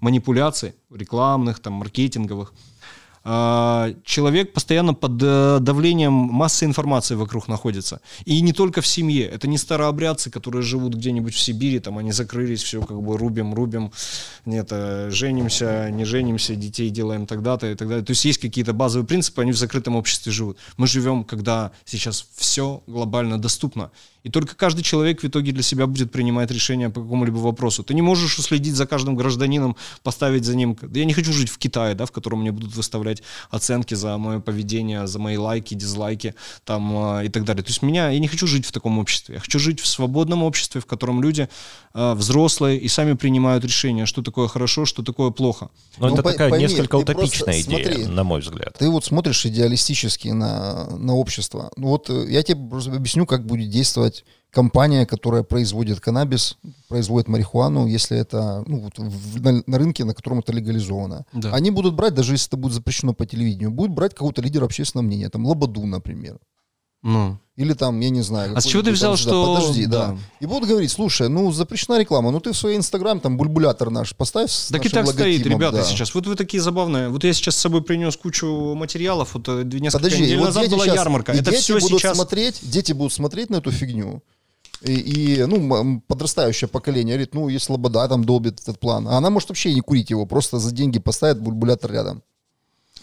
манипуляций, 0.00 0.74
рекламных, 0.90 1.60
там, 1.60 1.74
маркетинговых, 1.74 2.52
человек 4.04 4.52
постоянно 4.52 4.94
под 4.94 5.22
э, 5.22 5.58
давлением 5.60 6.12
массы 6.12 6.64
информации 6.64 7.14
вокруг 7.14 7.46
находится. 7.48 8.00
И 8.24 8.40
не 8.40 8.52
только 8.52 8.80
в 8.80 8.86
семье. 8.86 9.26
Это 9.26 9.46
не 9.48 9.58
старообрядцы, 9.58 10.30
которые 10.30 10.62
живут 10.62 10.94
где-нибудь 10.94 11.34
в 11.34 11.38
Сибири, 11.38 11.78
там 11.78 11.98
они 11.98 12.12
закрылись, 12.12 12.62
все 12.62 12.80
как 12.80 13.02
бы 13.02 13.18
рубим, 13.18 13.52
рубим, 13.52 13.92
нет, 14.46 14.68
э, 14.70 15.10
женимся, 15.10 15.90
не 15.90 16.04
женимся, 16.04 16.54
детей 16.54 16.88
делаем 16.90 17.26
тогда-то 17.26 17.70
и 17.70 17.74
так 17.74 17.88
далее. 17.88 18.04
То 18.04 18.12
есть 18.12 18.24
есть 18.24 18.40
какие-то 18.40 18.72
базовые 18.72 19.06
принципы, 19.06 19.42
они 19.42 19.52
в 19.52 19.58
закрытом 19.58 19.96
обществе 19.96 20.32
живут. 20.32 20.56
Мы 20.78 20.86
живем, 20.86 21.24
когда 21.24 21.72
сейчас 21.84 22.26
все 22.36 22.82
глобально 22.86 23.38
доступно. 23.38 23.90
И 24.28 24.30
только 24.30 24.54
каждый 24.54 24.82
человек 24.82 25.22
в 25.22 25.24
итоге 25.26 25.52
для 25.52 25.62
себя 25.62 25.86
будет 25.86 26.12
принимать 26.12 26.50
решение 26.50 26.90
по 26.90 27.00
какому-либо 27.00 27.38
вопросу. 27.38 27.82
Ты 27.82 27.94
не 27.94 28.02
можешь 28.02 28.38
уследить 28.38 28.74
за 28.74 28.86
каждым 28.86 29.16
гражданином, 29.16 29.74
поставить 30.02 30.44
за 30.44 30.54
ним... 30.54 30.76
Я 30.92 31.06
не 31.06 31.14
хочу 31.14 31.32
жить 31.32 31.48
в 31.48 31.56
Китае, 31.56 31.94
да, 31.94 32.04
в 32.04 32.12
котором 32.12 32.42
мне 32.42 32.52
будут 32.52 32.76
выставлять 32.76 33.22
оценки 33.48 33.94
за 33.94 34.18
мое 34.18 34.40
поведение, 34.40 35.06
за 35.06 35.18
мои 35.18 35.38
лайки, 35.38 35.72
дизлайки 35.72 36.34
там, 36.66 37.20
э, 37.20 37.26
и 37.26 37.28
так 37.30 37.44
далее. 37.44 37.62
То 37.62 37.70
есть 37.70 37.80
меня, 37.80 38.10
я 38.10 38.18
не 38.18 38.28
хочу 38.28 38.46
жить 38.46 38.66
в 38.66 38.72
таком 38.72 38.98
обществе. 38.98 39.36
Я 39.36 39.40
хочу 39.40 39.58
жить 39.58 39.80
в 39.80 39.86
свободном 39.86 40.42
обществе, 40.42 40.82
в 40.82 40.84
котором 40.86 41.22
люди 41.22 41.48
э, 41.94 42.12
взрослые 42.12 42.78
и 42.78 42.88
сами 42.88 43.14
принимают 43.14 43.64
решения, 43.64 44.04
что 44.04 44.20
такое 44.22 44.46
хорошо, 44.48 44.84
что 44.84 45.02
такое 45.02 45.30
плохо. 45.30 45.70
Но 45.96 46.08
Ну, 46.08 46.14
это 46.14 46.22
по- 46.22 46.32
такая 46.32 46.50
пойми, 46.50 46.66
несколько 46.66 46.96
утопичная 46.96 47.62
идея, 47.62 47.84
смотри. 47.84 48.06
на 48.06 48.24
мой 48.24 48.40
взгляд. 48.40 48.76
Ты 48.78 48.90
вот 48.90 49.06
смотришь 49.06 49.46
идеалистически 49.46 50.28
на, 50.28 50.84
на 50.98 51.14
общество. 51.14 51.70
Ну 51.76 51.88
вот 51.88 52.10
э, 52.10 52.26
я 52.28 52.42
тебе 52.42 52.58
просто 52.68 52.92
объясню, 52.92 53.24
как 53.24 53.46
будет 53.46 53.70
действовать 53.70 54.17
компания, 54.50 55.06
которая 55.06 55.42
производит 55.42 56.00
каннабис, 56.00 56.56
производит 56.88 57.28
марихуану, 57.28 57.86
если 57.86 58.16
это 58.18 58.64
ну, 58.66 58.80
вот 58.80 58.98
в- 58.98 59.42
на, 59.42 59.62
на 59.66 59.78
рынке, 59.78 60.04
на 60.04 60.14
котором 60.14 60.38
это 60.38 60.52
легализовано. 60.52 61.26
Да. 61.32 61.52
Они 61.52 61.70
будут 61.70 61.94
брать, 61.94 62.14
даже 62.14 62.32
если 62.34 62.48
это 62.48 62.56
будет 62.56 62.72
запрещено 62.72 63.12
по 63.14 63.26
телевидению, 63.26 63.70
будут 63.70 63.92
брать 63.92 64.14
какого-то 64.14 64.40
лидера 64.42 64.64
общественного 64.64 65.06
мнения, 65.06 65.28
там 65.28 65.44
Лободу, 65.46 65.84
например. 65.84 66.38
Ну, 67.02 67.38
Или 67.58 67.72
там, 67.72 67.98
я 67.98 68.10
не 68.10 68.22
знаю. 68.22 68.56
А 68.56 68.60
с 68.60 68.64
чего 68.64 68.84
ты 68.84 68.92
взял, 68.92 69.16
сюда, 69.16 69.30
что- 69.30 69.56
Подожди, 69.56 69.86
да. 69.86 70.06
да. 70.12 70.18
И 70.38 70.46
будут 70.46 70.68
говорить, 70.68 70.92
слушай, 70.92 71.28
ну 71.28 71.50
запрещена 71.50 71.98
реклама, 71.98 72.30
ну 72.30 72.38
ты 72.38 72.52
в 72.52 72.56
свой 72.56 72.76
инстаграм 72.76 73.18
там 73.18 73.36
бульбулятор 73.36 73.90
наш 73.90 74.14
поставь 74.14 74.48
с 74.48 74.68
Так 74.68 74.86
и 74.86 74.88
так 74.88 75.08
стоит, 75.08 75.44
ребята, 75.44 75.78
да. 75.78 75.82
сейчас. 75.82 76.14
Вот 76.14 76.24
вы 76.28 76.36
такие 76.36 76.62
забавные. 76.62 77.08
Вот 77.08 77.24
я 77.24 77.32
сейчас 77.32 77.56
с 77.56 77.58
собой 77.58 77.82
принес 77.82 78.16
кучу 78.16 78.46
материалов. 78.76 79.34
Вот 79.34 79.48
э, 79.48 79.64
несколько 79.64 79.98
Подожди, 80.04 80.22
недель 80.22 80.38
вот 80.38 80.44
назад 80.46 80.70
была 80.70 80.84
щас- 80.84 80.94
ярмарка. 80.94 81.32
и 81.32 81.38
Это 81.40 81.50
дети 81.50 81.62
все 81.62 81.80
будут 81.80 82.00
сейчас... 82.00 82.14
смотреть, 82.16 82.60
дети 82.62 82.92
будут 82.92 83.12
смотреть 83.12 83.50
на 83.50 83.56
эту 83.56 83.72
фигню. 83.72 84.22
И, 84.82 84.92
и, 84.92 85.44
ну, 85.46 86.00
подрастающее 86.06 86.68
поколение 86.68 87.16
говорит, 87.16 87.34
ну, 87.34 87.48
если 87.48 87.72
Лобода 87.72 88.06
там 88.06 88.22
долбит 88.24 88.60
этот 88.60 88.78
план, 88.78 89.08
а 89.08 89.16
она 89.16 89.30
может 89.30 89.48
вообще 89.48 89.74
не 89.74 89.80
курить 89.80 90.10
его, 90.10 90.26
просто 90.26 90.60
за 90.60 90.70
деньги 90.70 91.00
поставит 91.00 91.40
бульбулятор 91.40 91.90
рядом. 91.90 92.22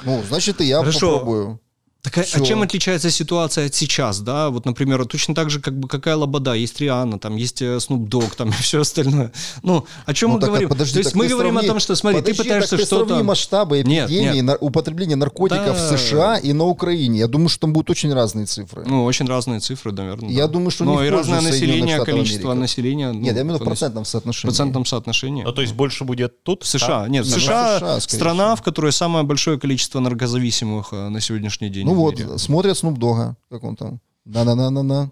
Ну, 0.05 0.23
значит, 0.29 0.61
и 0.61 0.65
я 0.65 0.77
Хорошо. 0.79 1.19
попробую. 1.19 1.59
Так, 2.05 2.17
а- 2.19 2.21
а 2.21 2.39
чем 2.41 2.61
отличается 2.61 3.09
ситуация 3.11 3.65
от 3.65 3.75
сейчас, 3.75 4.19
да? 4.21 4.49
Вот, 4.49 4.65
например, 4.65 5.05
точно 5.05 5.35
так 5.35 5.49
же, 5.49 5.59
как 5.59 5.77
бы 5.77 5.87
какая 5.87 6.15
лобода, 6.15 6.53
есть 6.53 6.79
Риана, 6.79 7.19
там 7.19 7.35
есть 7.35 7.61
э, 7.61 7.77
Snoop 7.77 8.07
Dogg, 8.07 8.35
там 8.37 8.49
и 8.49 8.51
все 8.53 8.81
остальное. 8.81 9.31
Ну, 9.63 9.85
о 10.05 10.13
чем 10.13 10.29
Ну, 10.29 10.35
мы 10.35 10.39
так, 10.41 10.49
а 10.49 10.51
говорим? 10.51 10.69
подожди, 10.69 10.93
То 10.93 10.99
есть 10.99 11.09
так 11.11 11.15
мы 11.19 11.27
говорим 11.27 11.53
сравни- 11.55 11.65
о 11.67 11.69
том, 11.71 11.79
что, 11.79 11.95
смотри, 11.95 12.19
подожди, 12.21 12.37
ты 12.37 12.43
пытаешься 12.43 12.77
что-то... 12.77 13.05
сравни 13.07 13.23
масштабы 13.23 13.81
Нет, 13.83 14.07
эпидемии, 14.09 14.35
нет. 14.35 14.45
нар- 14.45 14.57
употребления 14.61 15.15
наркотиков 15.15 15.65
Да. 15.75 15.95
в 15.95 15.99
США 15.99 16.37
и 16.37 16.53
на 16.53 16.65
Украине. 16.65 17.19
Я 17.19 17.27
думаю, 17.27 17.49
что 17.49 17.61
там 17.61 17.73
будут 17.73 17.89
очень 17.89 18.13
разные 18.13 18.45
цифры. 18.45 18.83
Ну, 18.85 19.03
очень 19.05 19.25
разные 19.25 19.59
цифры, 19.59 19.91
наверное. 19.91 20.29
Я 20.29 20.45
да. 20.47 20.53
думаю, 20.53 20.69
что 20.71 20.83
Но 20.85 21.03
и 21.03 21.09
разное 21.09 21.41
население, 21.41 21.95
Штатов 21.95 22.05
количество 22.13 22.51
Америки. 22.51 22.61
населения. 22.61 23.11
ну, 23.11 23.19
Нет, 23.19 23.35
я 23.35 23.41
имею 23.41 23.57
в 23.57 23.63
процентном 23.63 24.05
соотношении. 24.05 24.49
процентном 24.51 24.85
соотношении. 24.85 25.43
Ну, 25.43 25.51
то 25.51 25.61
есть 25.61 25.73
больше 25.73 26.03
будет 26.03 26.43
тут? 26.43 26.63
В 26.63 26.67
США. 26.67 27.07
Нет, 27.07 27.25
в 27.25 27.29
Нет, 27.29 27.39
США, 27.41 27.75
в 27.75 27.79
США, 27.79 27.99
скорее 28.01 28.19
страна, 28.19 28.55
в 28.55 28.61
которой 28.61 28.91
самое 28.91 29.25
большое 29.25 29.59
количество 29.59 29.99
наркозависимых 29.99 30.89
э, 30.91 31.09
на 31.09 31.19
сегодняшний 31.21 31.69
день. 31.69 31.85
Ну 31.95 32.01
вот, 32.01 32.19
мире. 32.19 32.37
смотрят 32.37 32.77
Snoop 32.77 32.97
Dogg, 32.97 33.35
как 33.49 33.63
он 33.63 33.75
там. 33.75 33.99
На-на-на-на-на. 34.25 35.11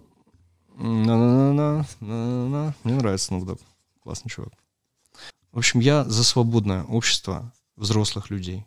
На-на-на-на, 0.78 1.86
на-на-на. 2.00 2.76
Мне 2.84 2.96
нравится 2.96 3.34
Snoop 3.34 3.46
Dogg. 3.46 3.60
Классный 4.04 4.30
чувак. 4.30 4.54
В 5.52 5.58
общем, 5.60 5.80
я 5.80 6.04
за 6.04 6.24
свободное 6.24 6.84
общество 6.84 7.54
взрослых 7.78 8.30
людей. 8.30 8.66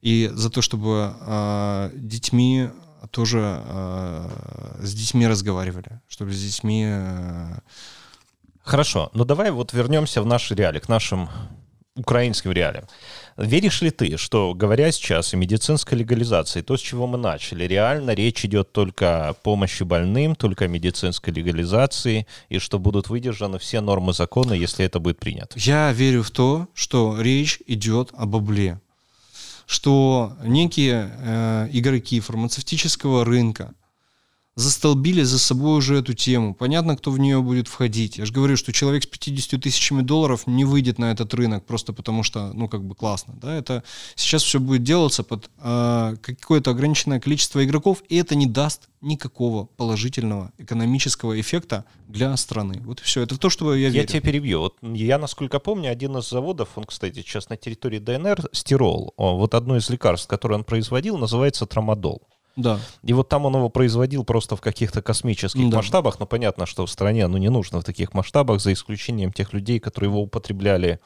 И 0.00 0.30
за 0.32 0.50
то, 0.50 0.62
чтобы 0.62 1.14
э, 1.20 1.90
детьми 1.94 2.70
тоже 3.10 3.62
э, 3.64 4.78
с 4.80 4.94
детьми 4.94 5.26
разговаривали, 5.26 6.00
чтобы 6.08 6.32
с 6.32 6.40
детьми... 6.42 6.84
э, 6.86 7.58
Хорошо, 8.62 9.10
но 9.12 9.24
давай 9.24 9.50
вот 9.50 9.72
вернемся 9.72 10.22
в 10.22 10.26
наши 10.26 10.54
реалии, 10.54 10.78
к 10.78 10.88
нашим 10.88 11.28
украинским 11.96 12.52
реалиям. 12.52 12.84
Веришь 13.36 13.82
ли 13.82 13.90
ты, 13.90 14.16
что, 14.16 14.54
говоря 14.54 14.92
сейчас 14.92 15.34
о 15.34 15.36
медицинской 15.36 15.98
легализации, 15.98 16.62
то, 16.62 16.76
с 16.76 16.80
чего 16.80 17.06
мы 17.06 17.18
начали, 17.18 17.64
реально 17.64 18.12
речь 18.12 18.44
идет 18.44 18.72
только 18.72 19.28
о 19.28 19.32
помощи 19.34 19.82
больным, 19.82 20.34
только 20.34 20.66
о 20.66 20.68
медицинской 20.68 21.32
легализации, 21.32 22.26
и 22.48 22.58
что 22.58 22.78
будут 22.78 23.08
выдержаны 23.08 23.58
все 23.58 23.80
нормы 23.80 24.12
закона, 24.12 24.52
если 24.52 24.84
это 24.84 25.00
будет 25.00 25.18
принято? 25.18 25.58
Я 25.58 25.92
верю 25.92 26.22
в 26.22 26.30
то, 26.30 26.68
что 26.74 27.20
речь 27.20 27.58
идет 27.66 28.10
о 28.14 28.26
бабле. 28.26 28.80
Что 29.66 30.36
некие 30.44 31.10
э, 31.18 31.68
игроки 31.72 32.20
фармацевтического 32.20 33.24
рынка 33.24 33.74
застолбили 34.54 35.22
за 35.22 35.38
собой 35.38 35.78
уже 35.78 35.96
эту 35.96 36.12
тему. 36.12 36.54
Понятно, 36.54 36.96
кто 36.96 37.10
в 37.10 37.18
нее 37.18 37.40
будет 37.40 37.68
входить. 37.68 38.18
Я 38.18 38.26
же 38.26 38.32
говорю, 38.32 38.56
что 38.56 38.72
человек 38.72 39.04
с 39.04 39.06
50 39.06 39.60
тысячами 39.60 40.02
долларов 40.02 40.46
не 40.46 40.64
выйдет 40.64 40.98
на 40.98 41.10
этот 41.10 41.32
рынок 41.34 41.64
просто 41.64 41.92
потому 41.92 42.22
что, 42.22 42.52
ну, 42.52 42.68
как 42.68 42.84
бы 42.84 42.94
классно. 42.94 43.34
Да? 43.40 43.54
Это 43.54 43.82
сейчас 44.14 44.42
все 44.42 44.60
будет 44.60 44.82
делаться 44.82 45.22
под 45.22 45.50
э, 45.58 46.16
какое-то 46.20 46.70
ограниченное 46.70 47.18
количество 47.18 47.64
игроков, 47.64 48.02
и 48.08 48.16
это 48.16 48.34
не 48.34 48.46
даст 48.46 48.88
никакого 49.00 49.64
положительного 49.64 50.52
экономического 50.58 51.40
эффекта 51.40 51.84
для 52.06 52.36
страны. 52.36 52.80
Вот 52.84 53.00
и 53.00 53.04
все. 53.04 53.22
Это 53.22 53.38
то, 53.38 53.48
что 53.48 53.74
я 53.74 53.88
верю. 53.88 54.02
Я 54.02 54.06
тебя 54.06 54.20
перебью. 54.20 54.60
Вот 54.60 54.76
я, 54.82 55.18
насколько 55.18 55.58
помню, 55.60 55.90
один 55.90 56.16
из 56.18 56.28
заводов, 56.28 56.68
он, 56.76 56.84
кстати, 56.84 57.20
сейчас 57.20 57.48
на 57.48 57.56
территории 57.56 57.98
ДНР, 57.98 58.48
стирол, 58.52 59.14
вот 59.16 59.54
одно 59.54 59.76
из 59.76 59.88
лекарств, 59.88 60.28
которое 60.28 60.56
он 60.56 60.64
производил, 60.64 61.16
называется 61.16 61.66
трамадол. 61.66 62.22
Да. 62.56 62.78
И 63.02 63.12
вот 63.12 63.28
там 63.28 63.46
он 63.46 63.54
его 63.56 63.68
производил 63.68 64.24
просто 64.24 64.56
в 64.56 64.60
каких-то 64.60 65.00
космических 65.02 65.70
Да. 65.70 65.76
масштабах. 65.78 66.20
Но 66.20 66.26
понятно, 66.26 66.66
что 66.66 66.84
в 66.84 66.90
стране 66.90 67.24
оно 67.24 67.38
не 67.38 67.48
нужно 67.48 67.80
в 67.80 67.84
таких 67.84 68.12
масштабах, 68.14 68.60
за 68.60 68.72
исключением 68.72 69.32
тех 69.32 69.52
людей, 69.54 69.78
которые 69.80 70.10
его 70.10 70.20
употребляли, 70.22 71.00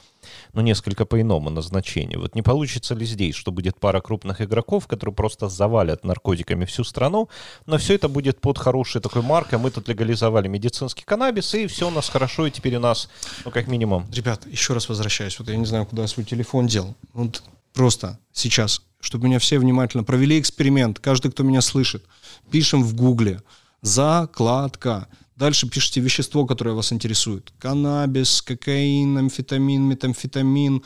ну, 0.54 0.60
несколько 0.62 1.06
по-иному 1.06 1.50
назначению. 1.50 2.20
Вот 2.20 2.34
не 2.34 2.42
получится 2.42 2.94
ли 2.94 3.06
здесь, 3.06 3.36
что 3.36 3.52
будет 3.52 3.78
пара 3.78 4.00
крупных 4.00 4.40
игроков, 4.40 4.86
которые 4.88 5.14
просто 5.14 5.48
завалят 5.48 6.04
наркотиками 6.04 6.64
всю 6.64 6.82
страну, 6.82 7.28
но 7.66 7.78
все 7.78 7.94
это 7.94 8.08
будет 8.08 8.40
под 8.40 8.58
хорошей 8.58 9.00
такой 9.00 9.22
маркой. 9.22 9.58
Мы 9.58 9.70
тут 9.70 9.88
легализовали 9.88 10.48
медицинский 10.48 11.04
каннабис, 11.04 11.54
и 11.54 11.66
все 11.68 11.86
у 11.86 11.90
нас 11.90 12.08
хорошо, 12.08 12.46
и 12.46 12.50
теперь 12.50 12.76
у 12.76 12.80
нас, 12.80 13.08
ну, 13.44 13.50
как 13.52 13.68
минимум, 13.68 14.06
Ребят, 14.12 14.46
еще 14.46 14.72
раз 14.74 14.88
возвращаюсь. 14.88 15.38
Вот 15.38 15.48
я 15.48 15.56
не 15.56 15.66
знаю, 15.66 15.86
куда 15.86 16.02
я 16.02 16.08
свой 16.08 16.24
телефон 16.26 16.66
дел. 16.66 16.94
Вот 17.12 17.42
просто 17.74 18.18
сейчас, 18.32 18.82
чтобы 19.06 19.28
меня 19.28 19.38
все 19.38 19.60
внимательно 19.60 20.02
провели 20.02 20.40
эксперимент. 20.40 20.98
Каждый, 20.98 21.30
кто 21.30 21.44
меня 21.44 21.60
слышит, 21.60 22.04
пишем 22.50 22.82
в 22.82 22.94
гугле 22.96 23.40
закладка. 23.80 25.06
Дальше 25.36 25.68
пишите 25.68 26.00
вещество, 26.00 26.44
которое 26.44 26.72
вас 26.72 26.92
интересует. 26.92 27.52
Каннабис, 27.60 28.42
кокаин, 28.42 29.16
амфетамин, 29.16 29.82
метамфетамин. 29.82 30.82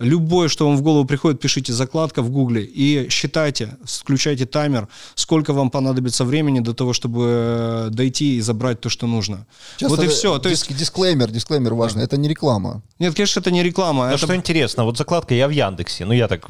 Любое, 0.00 0.48
что 0.48 0.66
вам 0.66 0.76
в 0.76 0.82
голову 0.82 1.04
приходит, 1.04 1.40
пишите 1.40 1.72
закладка 1.72 2.20
в 2.22 2.28
гугле 2.28 2.64
и 2.64 3.08
считайте, 3.10 3.76
включайте 3.84 4.44
таймер, 4.44 4.88
сколько 5.14 5.52
вам 5.52 5.70
понадобится 5.70 6.24
времени 6.24 6.58
до 6.58 6.74
того, 6.74 6.92
чтобы 6.92 7.24
э, 7.28 7.88
дойти 7.90 8.36
и 8.36 8.40
забрать 8.40 8.80
то, 8.80 8.88
что 8.88 9.06
нужно. 9.06 9.46
Сейчас 9.76 9.90
вот 9.90 10.00
и 10.00 10.06
это 10.06 10.12
все. 10.12 10.36
То 10.40 10.48
диск- 10.48 10.68
есть, 10.70 10.76
Дисклеймер, 10.80 11.30
дисклеймер 11.30 11.74
важный. 11.74 12.02
Это 12.02 12.16
не 12.16 12.28
реклама. 12.28 12.82
нет, 12.98 13.14
конечно, 13.14 13.38
это 13.38 13.52
не 13.52 13.62
реклама. 13.62 14.06
Ну, 14.08 14.14
это... 14.14 14.18
что 14.26 14.34
интересно, 14.34 14.82
вот 14.84 14.98
закладка 14.98 15.32
я 15.32 15.46
в 15.46 15.52
Яндексе, 15.52 16.04
ну, 16.06 16.12
я 16.12 16.26
так, 16.26 16.48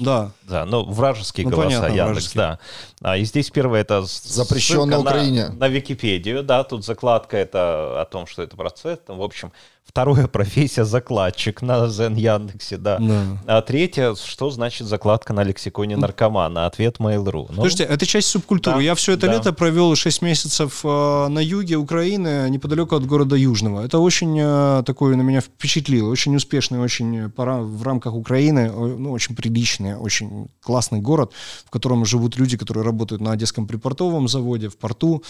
Да. 0.00 0.32
да, 0.48 0.64
ну, 0.64 0.82
вражеские 0.84 1.44
Ну, 1.46 1.50
голоса, 1.50 1.66
понятно, 1.66 1.86
Яндекс, 1.94 2.06
вражеские. 2.34 2.36
да. 2.40 2.58
А, 3.00 3.16
и 3.16 3.24
здесь 3.24 3.50
первое 3.50 3.80
это 3.82 4.02
Запрещено 4.02 4.84
на 4.84 4.98
Украине. 4.98 5.50
На, 5.50 5.68
Википедию, 5.68 6.42
да, 6.42 6.64
тут 6.64 6.84
закладка 6.84 7.36
это 7.36 8.00
о 8.00 8.04
том, 8.04 8.26
что 8.26 8.42
это 8.42 8.56
процесс, 8.56 8.98
там, 9.06 9.18
в 9.18 9.22
общем. 9.22 9.52
Второе, 9.88 10.26
профессия 10.26 10.84
закладчик 10.84 11.62
на 11.62 11.88
Зен 11.88 12.14
Яндексе, 12.14 12.76
да. 12.76 12.98
Да. 12.98 13.22
А 13.46 13.62
третье, 13.62 14.14
что 14.14 14.50
значит 14.50 14.86
закладка 14.86 15.32
на 15.32 15.42
лексиконе 15.42 15.96
наркомана? 15.96 16.66
Ответ 16.66 16.98
Mail.ru. 16.98 17.46
Ну, 17.48 17.54
Слушайте, 17.54 17.84
это 17.84 18.04
часть 18.04 18.28
субкультуры. 18.28 18.76
да, 18.76 18.82
Я 18.82 18.94
все 18.94 19.14
это 19.14 19.26
да. 19.26 19.32
лето 19.32 19.54
провел 19.54 19.96
6 19.96 20.20
месяцев 20.20 20.80
э, 20.84 21.28
на 21.28 21.38
юге 21.38 21.76
Украины, 21.76 22.50
неподалеку 22.50 22.96
от 22.96 23.06
города 23.06 23.34
Южного. 23.34 23.82
Это 23.82 23.98
очень 23.98 24.38
э, 24.38 24.82
такое 24.84 25.16
на 25.16 25.22
меня 25.22 25.40
впечатлило. 25.40 26.10
Очень 26.10 26.36
успешный, 26.36 26.80
очень 26.80 27.16
э, 27.16 27.28
пора 27.30 27.56
в 27.56 27.82
рамках 27.82 28.12
Украины, 28.12 28.70
ну, 28.70 29.10
очень 29.10 29.34
приличный, 29.34 29.96
очень 29.96 30.48
классный 30.60 31.00
город, 31.00 31.32
в 31.64 31.70
котором 31.70 32.04
живут 32.04 32.36
люди, 32.36 32.58
которые 32.58 32.84
работают 32.88 33.22
на 33.22 33.32
Одесском 33.32 33.66
припортовом 33.66 34.28
заводе, 34.28 34.68
в 34.68 34.76
порту. 34.76 35.22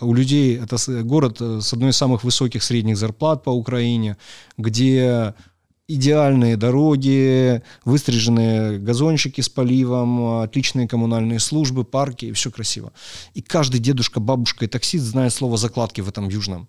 У 0.00 0.14
людей 0.14 0.58
это 0.58 0.76
город 1.02 1.40
э, 1.40 1.60
с 1.60 1.72
одной 1.72 1.90
из 1.90 1.96
самых 1.96 2.24
высоких 2.24 2.62
средних 2.62 2.96
зарплат 2.96 3.44
по 3.44 3.50
Украине, 3.50 4.16
где 4.58 5.34
идеальные 5.88 6.56
дороги, 6.56 7.62
выстриженные 7.84 8.78
газончики 8.78 9.40
с 9.40 9.48
поливом, 9.48 10.40
отличные 10.40 10.88
коммунальные 10.88 11.38
службы, 11.38 11.84
парки, 11.84 12.26
и 12.26 12.32
все 12.32 12.50
красиво. 12.50 12.92
И 13.34 13.42
каждый 13.42 13.78
дедушка, 13.78 14.18
бабушка 14.18 14.64
и 14.64 14.68
таксист 14.68 15.04
знает 15.04 15.32
слово 15.32 15.56
закладки 15.56 16.00
в 16.00 16.08
этом 16.08 16.28
южном. 16.28 16.68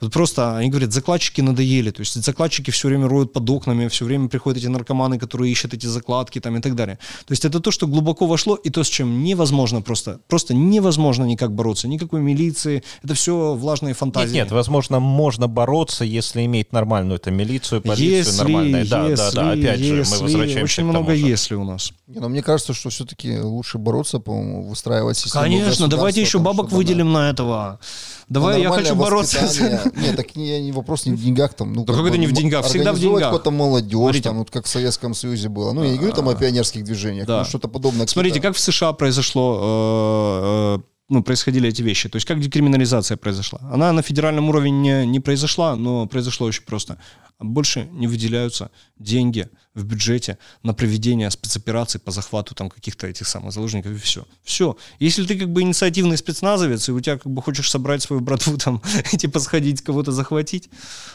Вот 0.00 0.12
просто 0.12 0.56
они 0.56 0.68
говорят, 0.68 0.92
закладчики 0.92 1.40
надоели. 1.40 1.90
То 1.90 2.00
есть 2.00 2.22
закладчики 2.22 2.70
все 2.70 2.88
время 2.88 3.08
роют 3.08 3.32
под 3.32 3.48
окнами, 3.48 3.88
все 3.88 4.04
время 4.04 4.28
приходят 4.28 4.58
эти 4.58 4.66
наркоманы, 4.66 5.18
которые 5.18 5.50
ищут 5.50 5.74
эти 5.74 5.86
закладки 5.86 6.38
там, 6.40 6.56
и 6.56 6.60
так 6.60 6.74
далее. 6.74 6.98
То 7.26 7.32
есть 7.32 7.44
это 7.44 7.60
то, 7.60 7.70
что 7.70 7.86
глубоко 7.86 8.26
вошло, 8.26 8.56
и 8.56 8.70
то, 8.70 8.84
с 8.84 8.88
чем 8.88 9.24
невозможно 9.24 9.80
просто, 9.80 10.20
просто 10.28 10.54
невозможно 10.54 11.24
никак 11.24 11.54
бороться. 11.54 11.88
Никакой 11.88 12.20
милиции, 12.20 12.82
это 13.02 13.14
все 13.14 13.54
влажные 13.54 13.90
нет, 13.90 13.98
фантазии. 13.98 14.34
нет, 14.34 14.50
возможно, 14.50 15.00
можно 15.00 15.48
бороться, 15.48 16.04
если 16.04 16.44
иметь 16.44 16.72
нормальную 16.72 17.16
это 17.16 17.30
милицию, 17.30 17.80
полицию, 17.80 18.10
если, 18.18 18.45
нормальную. 18.46 18.86
Да, 18.88 19.08
да, 19.08 19.30
да, 19.32 19.52
если, 19.52 19.60
опять 19.66 19.80
же, 19.80 19.92
мы 19.92 19.98
если, 19.98 20.22
возвращаемся 20.22 20.62
Очень 20.64 20.74
к 20.74 20.76
тому 20.86 20.90
много 20.90 21.14
же. 21.16 21.26
«если» 21.26 21.54
у 21.54 21.64
нас. 21.64 21.92
Не, 22.06 22.20
но 22.20 22.28
мне 22.28 22.42
кажется, 22.42 22.72
что 22.72 22.90
все-таки 22.90 23.38
лучше 23.38 23.78
бороться, 23.78 24.18
по-моему, 24.18 24.62
выстраивать 24.62 25.16
систему 25.18 25.44
Конечно, 25.44 25.88
давайте 25.88 26.20
еще 26.20 26.38
бабок 26.38 26.70
выделим 26.72 27.12
на 27.12 27.30
этого. 27.30 27.78
Давай, 28.28 28.56
Ну, 28.56 28.62
я 28.62 28.70
хочу 28.70 28.94
бороться. 28.96 29.38
Нет, 29.96 30.16
так 30.16 30.34
не, 30.34 30.60
не 30.60 30.72
вопрос 30.72 31.06
не 31.06 31.12
в 31.12 31.22
деньгах 31.22 31.54
там. 31.54 31.72
Ну, 31.72 31.84
Да 31.84 31.92
как 31.94 32.06
это 32.06 32.18
не 32.18 32.26
в 32.26 32.32
деньгах? 32.32 32.64
Всегда 32.66 32.90
в 32.90 32.94
организовать 32.94 33.20
деньгах. 33.22 33.32
какую-то 33.32 33.50
молодежь, 33.52 33.98
Смотрите. 34.00 34.28
там, 34.28 34.38
вот 34.38 34.50
как 34.50 34.64
в 34.64 34.68
Советском 34.68 35.14
Союзе 35.14 35.48
было. 35.48 35.72
Ну, 35.72 35.84
я 35.84 35.90
не 35.90 35.96
говорю 35.98 36.12
там 36.12 36.28
о 36.28 36.34
пионерских 36.34 36.82
движениях, 36.84 37.26
Да. 37.26 37.38
но 37.38 37.44
что-то 37.44 37.68
подобное. 37.68 38.06
Смотрите, 38.08 38.40
как 38.40 38.56
в 38.56 38.58
США 38.58 38.92
произошло, 38.94 39.60
э, 39.62 40.78
э, 40.78 40.82
ну, 41.08 41.22
происходили 41.22 41.68
эти 41.68 41.82
вещи. 41.82 42.08
То 42.08 42.16
есть 42.16 42.26
как 42.26 42.40
декриминализация 42.40 43.16
произошла. 43.16 43.60
Она 43.72 43.92
на 43.92 44.02
федеральном 44.02 44.48
уровне 44.48 44.70
не, 44.70 45.06
не 45.06 45.20
произошла, 45.20 45.76
но 45.76 46.06
произошло 46.06 46.46
очень 46.46 46.64
просто. 46.64 46.98
Больше 47.38 47.88
не 47.92 48.06
выделяются 48.06 48.70
деньги 48.98 49.48
в 49.76 49.84
бюджете 49.84 50.38
на 50.62 50.74
проведение 50.74 51.30
спецопераций 51.30 52.00
по 52.00 52.10
захвату 52.10 52.54
там 52.54 52.70
каких-то 52.70 53.06
этих 53.06 53.28
самых 53.28 53.52
заложников 53.52 53.92
и 53.92 53.96
все. 53.98 54.24
Все. 54.42 54.76
Если 54.98 55.24
ты 55.24 55.38
как 55.38 55.50
бы 55.50 55.62
инициативный 55.62 56.16
спецназовец, 56.16 56.88
и 56.88 56.92
у 56.92 57.00
тебя 57.00 57.18
как 57.18 57.30
бы 57.30 57.42
хочешь 57.42 57.70
собрать 57.70 58.02
свою 58.02 58.20
братву 58.22 58.56
там 58.64 58.82
типа 59.18 59.38
сходить 59.38 59.82
кого-то 59.82 60.12
захватить, 60.12 60.68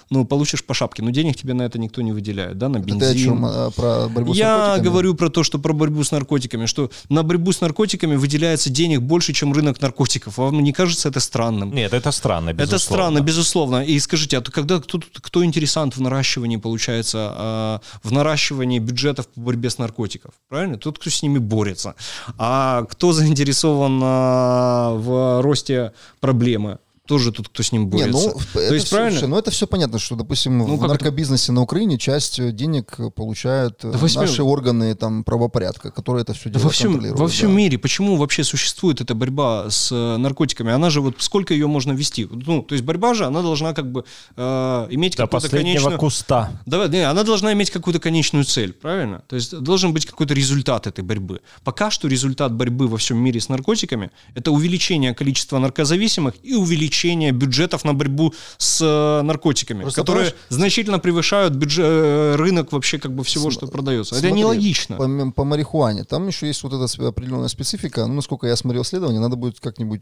ну, 0.09 0.25
получишь 0.25 0.63
по 0.63 0.73
шапке. 0.73 1.01
Но 1.03 1.09
денег 1.09 1.35
тебе 1.35 1.53
на 1.53 1.63
это 1.63 1.79
никто 1.79 2.01
не 2.01 2.11
выделяет, 2.11 2.57
да, 2.57 2.69
на 2.69 2.77
Это 2.77 2.85
бензин. 2.87 2.99
ты 2.99 3.05
о 3.07 3.15
чем? 3.15 3.45
А, 3.45 3.71
Про 3.71 4.07
борьбу 4.09 4.33
с 4.33 4.37
Я 4.37 4.57
наркотиками? 4.57 4.85
говорю 4.85 5.15
про 5.15 5.29
то, 5.29 5.43
что 5.43 5.59
про 5.59 5.73
борьбу 5.73 6.03
с 6.03 6.11
наркотиками, 6.11 6.65
что 6.67 6.91
на 7.09 7.23
борьбу 7.23 7.51
с 7.51 7.61
наркотиками 7.61 8.15
выделяется 8.15 8.69
денег 8.69 9.01
больше, 9.01 9.33
чем 9.33 9.53
рынок 9.53 9.81
наркотиков. 9.81 10.37
Вам 10.37 10.61
не 10.63 10.71
кажется 10.71 11.09
это 11.09 11.19
странным? 11.19 11.73
Нет, 11.73 11.93
это 11.93 12.11
странно, 12.11 12.53
безусловно. 12.53 12.75
Это 12.75 12.79
странно, 12.83 13.21
безусловно. 13.21 13.83
И 13.85 13.99
скажите, 13.99 14.37
а 14.37 14.41
то 14.41 14.51
когда 14.51 14.79
кто, 14.79 14.99
кто 15.13 15.43
интересант 15.43 15.95
в 15.97 16.01
наращивании 16.01 16.57
получается, 16.57 17.17
а, 17.33 17.81
в 18.03 18.11
наращивании 18.11 18.50
увеличивание 18.51 18.79
бюджетов 18.79 19.27
по 19.27 19.39
борьбе 19.39 19.69
с 19.69 19.77
наркотиками. 19.77 20.33
Правильно? 20.49 20.77
Тот, 20.77 20.99
кто 20.99 21.09
с 21.09 21.23
ними 21.23 21.39
борется. 21.39 21.95
А 22.37 22.83
кто 22.83 23.13
заинтересован 23.13 23.99
а, 24.03 24.93
в 24.95 25.41
росте 25.41 25.93
проблемы? 26.19 26.79
Тоже 27.11 27.33
тут 27.33 27.49
кто 27.49 27.61
с 27.61 27.73
ним 27.73 27.87
борется. 27.87 28.29
Не, 28.29 28.33
ну, 28.33 28.39
То 28.53 28.59
это 28.61 28.73
есть, 28.73 28.85
все, 28.85 28.95
правильно? 28.95 29.19
Слушай, 29.19 29.29
ну, 29.29 29.37
это 29.37 29.51
все 29.51 29.67
понятно, 29.67 29.99
что, 29.99 30.15
допустим, 30.15 30.59
ну, 30.59 30.77
в 30.77 30.87
наркобизнесе 30.87 31.43
это? 31.43 31.51
на 31.51 31.61
Украине 31.61 31.97
часть 31.97 32.55
денег 32.55 32.97
получают 33.15 33.79
да 33.83 33.89
наши 33.89 34.17
восьми... 34.17 34.45
органы 34.45 34.95
там, 34.95 35.25
правопорядка, 35.25 35.91
которые 35.91 36.21
это 36.21 36.33
все 36.33 36.49
делают, 36.49 36.63
во 36.63 36.69
всем, 36.69 37.15
во 37.15 37.27
всем 37.27 37.49
да. 37.49 37.57
мире. 37.57 37.77
Почему 37.77 38.15
вообще 38.15 38.45
существует 38.45 39.01
эта 39.01 39.13
борьба 39.13 39.69
с 39.69 39.91
э, 39.91 40.17
наркотиками? 40.17 40.71
Она 40.71 40.89
же 40.89 41.01
вот 41.01 41.15
сколько 41.17 41.53
ее 41.53 41.67
можно 41.67 41.91
вести? 41.91 42.29
Ну, 42.31 42.61
то 42.61 42.75
есть 42.75 42.85
борьба 42.85 43.13
же, 43.13 43.25
она 43.25 43.41
должна 43.41 43.73
как 43.73 43.91
бы 43.91 44.05
э, 44.37 44.87
иметь 44.91 45.17
До 45.17 45.27
какую-то 45.27 45.49
конечную... 45.49 45.97
куста. 45.97 46.61
Да, 46.65 46.87
не, 46.87 47.05
она 47.05 47.23
должна 47.23 47.51
иметь 47.51 47.71
какую-то 47.71 47.99
конечную 47.99 48.45
цель, 48.45 48.71
правильно? 48.71 49.21
То 49.27 49.35
есть 49.35 49.53
должен 49.59 49.91
быть 49.91 50.05
какой-то 50.05 50.33
результат 50.33 50.87
этой 50.87 51.03
борьбы. 51.03 51.41
Пока 51.65 51.91
что 51.91 52.07
результат 52.07 52.53
борьбы 52.53 52.87
во 52.87 52.95
всем 52.95 53.17
мире 53.17 53.41
с 53.41 53.49
наркотиками– 53.49 54.11
это 54.33 54.51
увеличение 54.51 55.13
количества 55.13 55.59
наркозависимых 55.59 56.35
и 56.41 56.53
увеличение 56.53 57.00
увеличение 57.01 57.31
бюджетов 57.31 57.83
на 57.85 57.93
борьбу 57.93 58.33
с 58.57 58.81
э, 58.81 59.21
наркотиками, 59.23 59.81
Просто 59.81 60.01
которые 60.01 60.27
знаешь, 60.27 60.45
значительно 60.49 60.99
превышают 60.99 61.55
бюджет, 61.55 61.85
э, 61.85 62.35
рынок 62.35 62.71
вообще 62.71 62.99
как 62.99 63.13
бы 63.13 63.23
всего, 63.23 63.51
что 63.51 63.67
продается. 63.67 64.15
Смотри, 64.15 64.29
Это 64.29 64.37
нелогично. 64.37 64.97
По, 64.97 65.31
по 65.31 65.43
марихуане. 65.43 66.03
Там 66.03 66.27
еще 66.27 66.47
есть 66.47 66.63
вот 66.63 66.73
эта 66.73 67.07
определенная 67.07 67.47
специфика. 67.47 68.05
Ну, 68.05 68.13
насколько 68.13 68.47
я 68.47 68.55
смотрел 68.55 68.83
исследование, 68.83 69.19
надо 69.19 69.35
будет 69.35 69.59
как-нибудь 69.59 70.01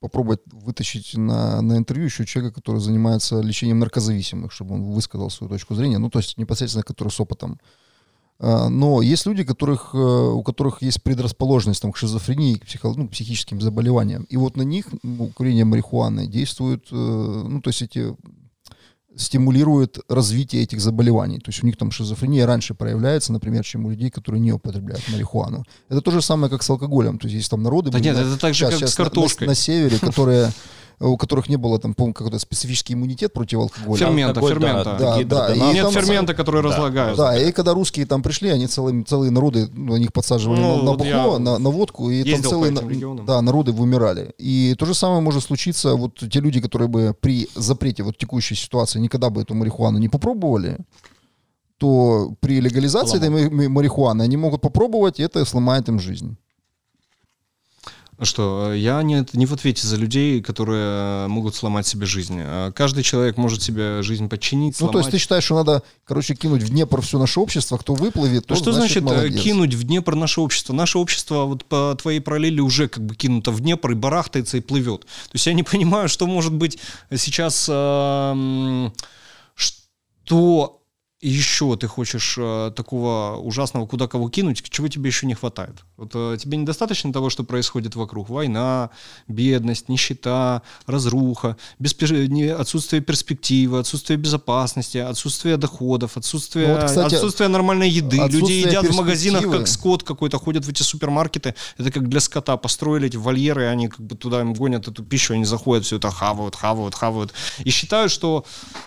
попробовать 0.00 0.40
вытащить 0.52 1.16
на, 1.16 1.62
на 1.62 1.76
интервью 1.76 2.06
еще 2.06 2.26
человека, 2.26 2.56
который 2.56 2.80
занимается 2.80 3.40
лечением 3.40 3.78
наркозависимых, 3.78 4.52
чтобы 4.52 4.74
он 4.74 4.84
высказал 4.84 5.30
свою 5.30 5.50
точку 5.50 5.74
зрения. 5.74 5.98
Ну, 5.98 6.10
то 6.10 6.18
есть 6.18 6.38
непосредственно 6.38 6.84
который 6.84 7.08
с 7.08 7.20
опытом 7.20 7.58
но 8.40 9.00
есть 9.00 9.26
люди, 9.26 9.44
которых, 9.44 9.90
э, 9.94 9.98
у 9.98 10.42
которых 10.42 10.82
есть 10.82 11.02
предрасположенность 11.02 11.80
там, 11.82 11.92
к 11.92 11.96
шизофрении, 11.96 12.54
к 12.56 12.66
психо, 12.66 12.92
ну, 12.96 13.08
психическим 13.08 13.60
заболеваниям. 13.60 14.24
И 14.24 14.36
вот 14.36 14.56
на 14.56 14.62
них 14.62 14.86
ну, 15.02 15.28
курение 15.28 15.64
марихуаны 15.64 16.26
действует, 16.26 16.88
э, 16.90 16.94
ну, 16.94 17.60
то 17.60 17.70
есть 17.70 17.82
эти 17.82 18.14
стимулирует 19.16 19.98
развитие 20.08 20.62
этих 20.62 20.80
заболеваний. 20.80 21.38
То 21.38 21.50
есть 21.50 21.62
у 21.62 21.66
них 21.66 21.76
там 21.76 21.90
шизофрения 21.90 22.46
раньше 22.46 22.74
проявляется, 22.74 23.32
например, 23.32 23.64
чем 23.64 23.86
у 23.86 23.90
людей, 23.90 24.10
которые 24.10 24.40
не 24.40 24.52
употребляют 24.52 25.04
марихуану. 25.08 25.64
Это 25.88 26.00
то 26.00 26.10
же 26.10 26.20
самое, 26.20 26.50
как 26.50 26.62
с 26.62 26.70
алкоголем. 26.70 27.18
То 27.18 27.28
есть 27.28 27.36
есть 27.36 27.50
там 27.50 27.62
народы... 27.62 27.90
Да 27.90 28.00
нет, 28.00 28.16
это 28.16 28.36
так 28.36 28.54
же, 28.54 28.66
сейчас, 28.66 28.80
как 28.80 28.88
с 28.88 28.94
картошкой. 28.94 29.46
На, 29.46 29.52
на 29.52 29.54
севере, 29.54 29.98
которые 30.00 30.50
у 31.00 31.16
которых 31.16 31.48
не 31.48 31.56
было 31.56 31.78
там, 31.78 31.94
помню, 31.94 32.14
какой-то 32.14 32.38
специфический 32.38 32.94
иммунитет 32.94 33.32
против 33.32 33.58
алкоголя. 33.58 33.98
Фермента, 33.98 34.40
Алкоголь, 34.40 34.52
фермента. 34.52 34.96
Да, 34.98 35.22
да, 35.22 35.48
да. 35.48 35.72
Нет 35.72 35.84
там, 35.84 35.92
фермента, 35.92 36.34
который 36.34 36.62
да, 36.62 36.68
разлагают. 36.68 37.16
Да, 37.16 37.36
и 37.36 37.52
когда 37.52 37.74
русские 37.74 38.06
там 38.06 38.22
пришли, 38.22 38.50
они 38.50 38.66
целые, 38.66 39.04
целые 39.04 39.30
народы, 39.30 39.68
ну, 39.72 39.96
них 39.96 40.12
подсаживали 40.12 40.60
ну, 40.60 40.76
на, 40.76 40.82
на 40.82 40.92
бухло, 40.94 41.38
на, 41.38 41.58
на 41.58 41.70
водку, 41.70 42.10
и 42.10 42.22
там 42.32 42.42
целые 42.42 42.72
да, 43.26 43.42
народы 43.42 43.72
вымирали. 43.72 44.34
И 44.38 44.74
то 44.78 44.86
же 44.86 44.94
самое 44.94 45.20
может 45.20 45.44
случиться, 45.44 45.94
вот 45.94 46.16
те 46.16 46.40
люди, 46.40 46.60
которые 46.60 46.88
бы 46.88 47.14
при 47.18 47.48
запрете 47.54 48.02
вот 48.02 48.16
текущей 48.16 48.54
ситуации 48.54 48.98
никогда 48.98 49.30
бы 49.30 49.42
эту 49.42 49.54
марихуану 49.54 49.98
не 49.98 50.08
попробовали, 50.08 50.78
то 51.78 52.34
при 52.40 52.60
легализации 52.60 53.18
Ломал. 53.18 53.40
этой 53.40 53.68
марихуаны 53.68 54.22
они 54.22 54.36
могут 54.36 54.60
попробовать, 54.60 55.20
и 55.20 55.22
это 55.22 55.44
сломает 55.44 55.88
им 55.88 55.98
жизнь. 55.98 56.36
Что, 58.22 58.72
э, 58.72 58.78
я 58.78 59.02
не, 59.02 59.26
не 59.32 59.46
в 59.46 59.52
ответе 59.52 59.86
за 59.86 59.96
людей, 59.96 60.40
которые 60.40 61.26
могут 61.28 61.54
сломать 61.54 61.86
себе 61.86 62.06
жизнь. 62.06 62.38
Э, 62.38 62.72
каждый 62.74 63.02
человек 63.02 63.36
может 63.36 63.62
себе 63.62 64.02
жизнь 64.02 64.28
подчинить, 64.28 64.76
сломать. 64.76 64.94
Ну, 64.94 64.98
то 65.00 65.04
есть 65.04 65.10
ты 65.10 65.18
считаешь, 65.18 65.44
что 65.44 65.56
надо, 65.56 65.82
короче, 66.04 66.34
кинуть 66.34 66.62
в 66.62 66.68
Днепр 66.68 67.00
все 67.02 67.18
наше 67.18 67.40
общество, 67.40 67.76
кто 67.76 67.94
выплывет, 67.94 68.46
то 68.46 68.54
Что 68.54 68.72
значит, 68.72 69.02
значит 69.02 69.18
э, 69.18 69.22
молодец. 69.22 69.42
кинуть 69.42 69.74
в 69.74 69.84
Днепр 69.84 70.14
наше 70.14 70.40
общество? 70.40 70.72
Наше 70.72 70.98
общество 70.98 71.44
вот 71.44 71.64
по 71.64 71.96
твоей 72.00 72.20
параллели 72.20 72.60
уже 72.60 72.88
как 72.88 73.04
бы 73.04 73.14
кинуто 73.14 73.50
в 73.50 73.60
Днепр 73.60 73.92
и 73.92 73.94
барахтается 73.94 74.58
и 74.58 74.60
плывет. 74.60 75.02
То 75.02 75.34
есть 75.34 75.46
я 75.46 75.52
не 75.52 75.62
понимаю, 75.64 76.08
что 76.08 76.26
может 76.26 76.52
быть 76.52 76.78
сейчас... 77.10 77.66
Э, 77.68 78.90
что 79.56 80.80
еще 81.24 81.76
ты 81.76 81.86
хочешь 81.86 82.36
э, 82.38 82.70
такого 82.76 83.38
ужасного 83.38 83.86
куда 83.86 84.06
кого 84.06 84.28
кинуть, 84.28 84.62
чего 84.68 84.88
тебе 84.88 85.08
еще 85.08 85.26
не 85.26 85.34
хватает? 85.34 85.76
Вот 85.96 86.10
э, 86.14 86.36
тебе 86.38 86.58
недостаточно 86.58 87.12
того, 87.12 87.30
что 87.30 87.44
происходит 87.44 87.94
вокруг? 87.94 88.28
Война, 88.28 88.90
бедность, 89.28 89.88
нищета, 89.88 90.62
разруха, 90.86 91.56
беспер... 91.78 92.12
отсутствие 92.58 93.00
перспективы, 93.00 93.78
отсутствие 93.78 94.16
безопасности, 94.16 94.98
отсутствие 94.98 95.56
доходов, 95.56 96.16
отсутствие, 96.16 96.68
ну, 96.68 96.74
вот, 96.74 96.84
кстати, 96.84 97.14
отсутствие 97.14 97.48
нормальной 97.48 97.88
еды. 97.88 98.18
Люди 98.28 98.52
едят 98.52 98.86
в 98.86 98.96
магазинах 98.96 99.50
как 99.50 99.68
скот 99.68 100.02
какой-то, 100.02 100.38
ходят 100.38 100.64
в 100.64 100.68
эти 100.68 100.82
супермаркеты. 100.82 101.54
Это 101.78 101.90
как 101.90 102.08
для 102.08 102.20
скота. 102.20 102.56
Построили 102.56 103.06
эти 103.06 103.16
вольеры, 103.16 103.66
они 103.66 103.88
как 103.88 104.00
бы 104.00 104.16
туда 104.16 104.40
им 104.40 104.52
гонят 104.52 104.88
эту 104.88 105.04
пищу, 105.04 105.34
они 105.34 105.44
заходят, 105.44 105.84
все 105.84 105.96
это 105.96 106.10
хавают, 106.10 106.56
хавают, 106.56 106.94
хавают. 106.94 107.32
И 107.64 107.70
считают, 107.70 108.10
что 108.10 108.44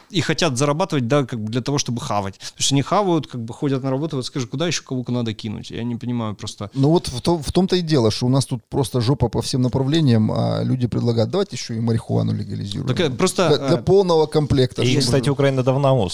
и 0.09 0.21
хотят 0.21 0.57
зарабатывать, 0.57 1.07
да, 1.07 1.25
как 1.25 1.41
бы 1.41 1.51
для 1.51 1.61
того, 1.61 1.77
чтобы 1.77 2.01
хавать 2.01 2.17
хавать. 2.17 2.37
То 2.37 2.59
есть 2.59 2.71
они 2.71 2.81
хавают, 2.81 3.27
как 3.27 3.43
бы 3.43 3.53
ходят 3.53 3.83
на 3.83 3.89
работу, 3.89 4.15
вот 4.15 4.25
скажи, 4.25 4.47
куда 4.47 4.67
еще 4.67 4.83
кого-то 4.83 5.11
надо 5.11 5.33
кинуть? 5.33 5.71
Я 5.71 5.83
не 5.83 5.95
понимаю 5.95 6.35
просто. 6.35 6.69
Ну 6.73 6.89
вот 6.97 7.07
в, 7.07 7.21
том, 7.21 7.43
в 7.43 7.51
том-то 7.51 7.75
и 7.75 7.81
дело, 7.81 8.11
что 8.11 8.25
у 8.25 8.29
нас 8.29 8.45
тут 8.45 8.63
просто 8.69 9.01
жопа 9.01 9.29
по 9.29 9.41
всем 9.41 9.61
направлениям, 9.61 10.31
а 10.31 10.63
люди 10.63 10.87
предлагают, 10.87 11.29
давайте 11.29 11.55
еще 11.55 11.75
и 11.75 11.79
марихуану 11.79 12.33
легализируем. 12.33 12.87
Так, 12.87 12.99
э, 12.99 13.09
просто... 13.09 13.49
Для, 13.49 13.67
для 13.67 13.77
э, 13.77 13.81
полного 13.81 14.25
комплекта. 14.25 14.81
И, 14.81 14.97
кстати, 14.97 15.29
Украина 15.29 15.63
давно 15.63 16.09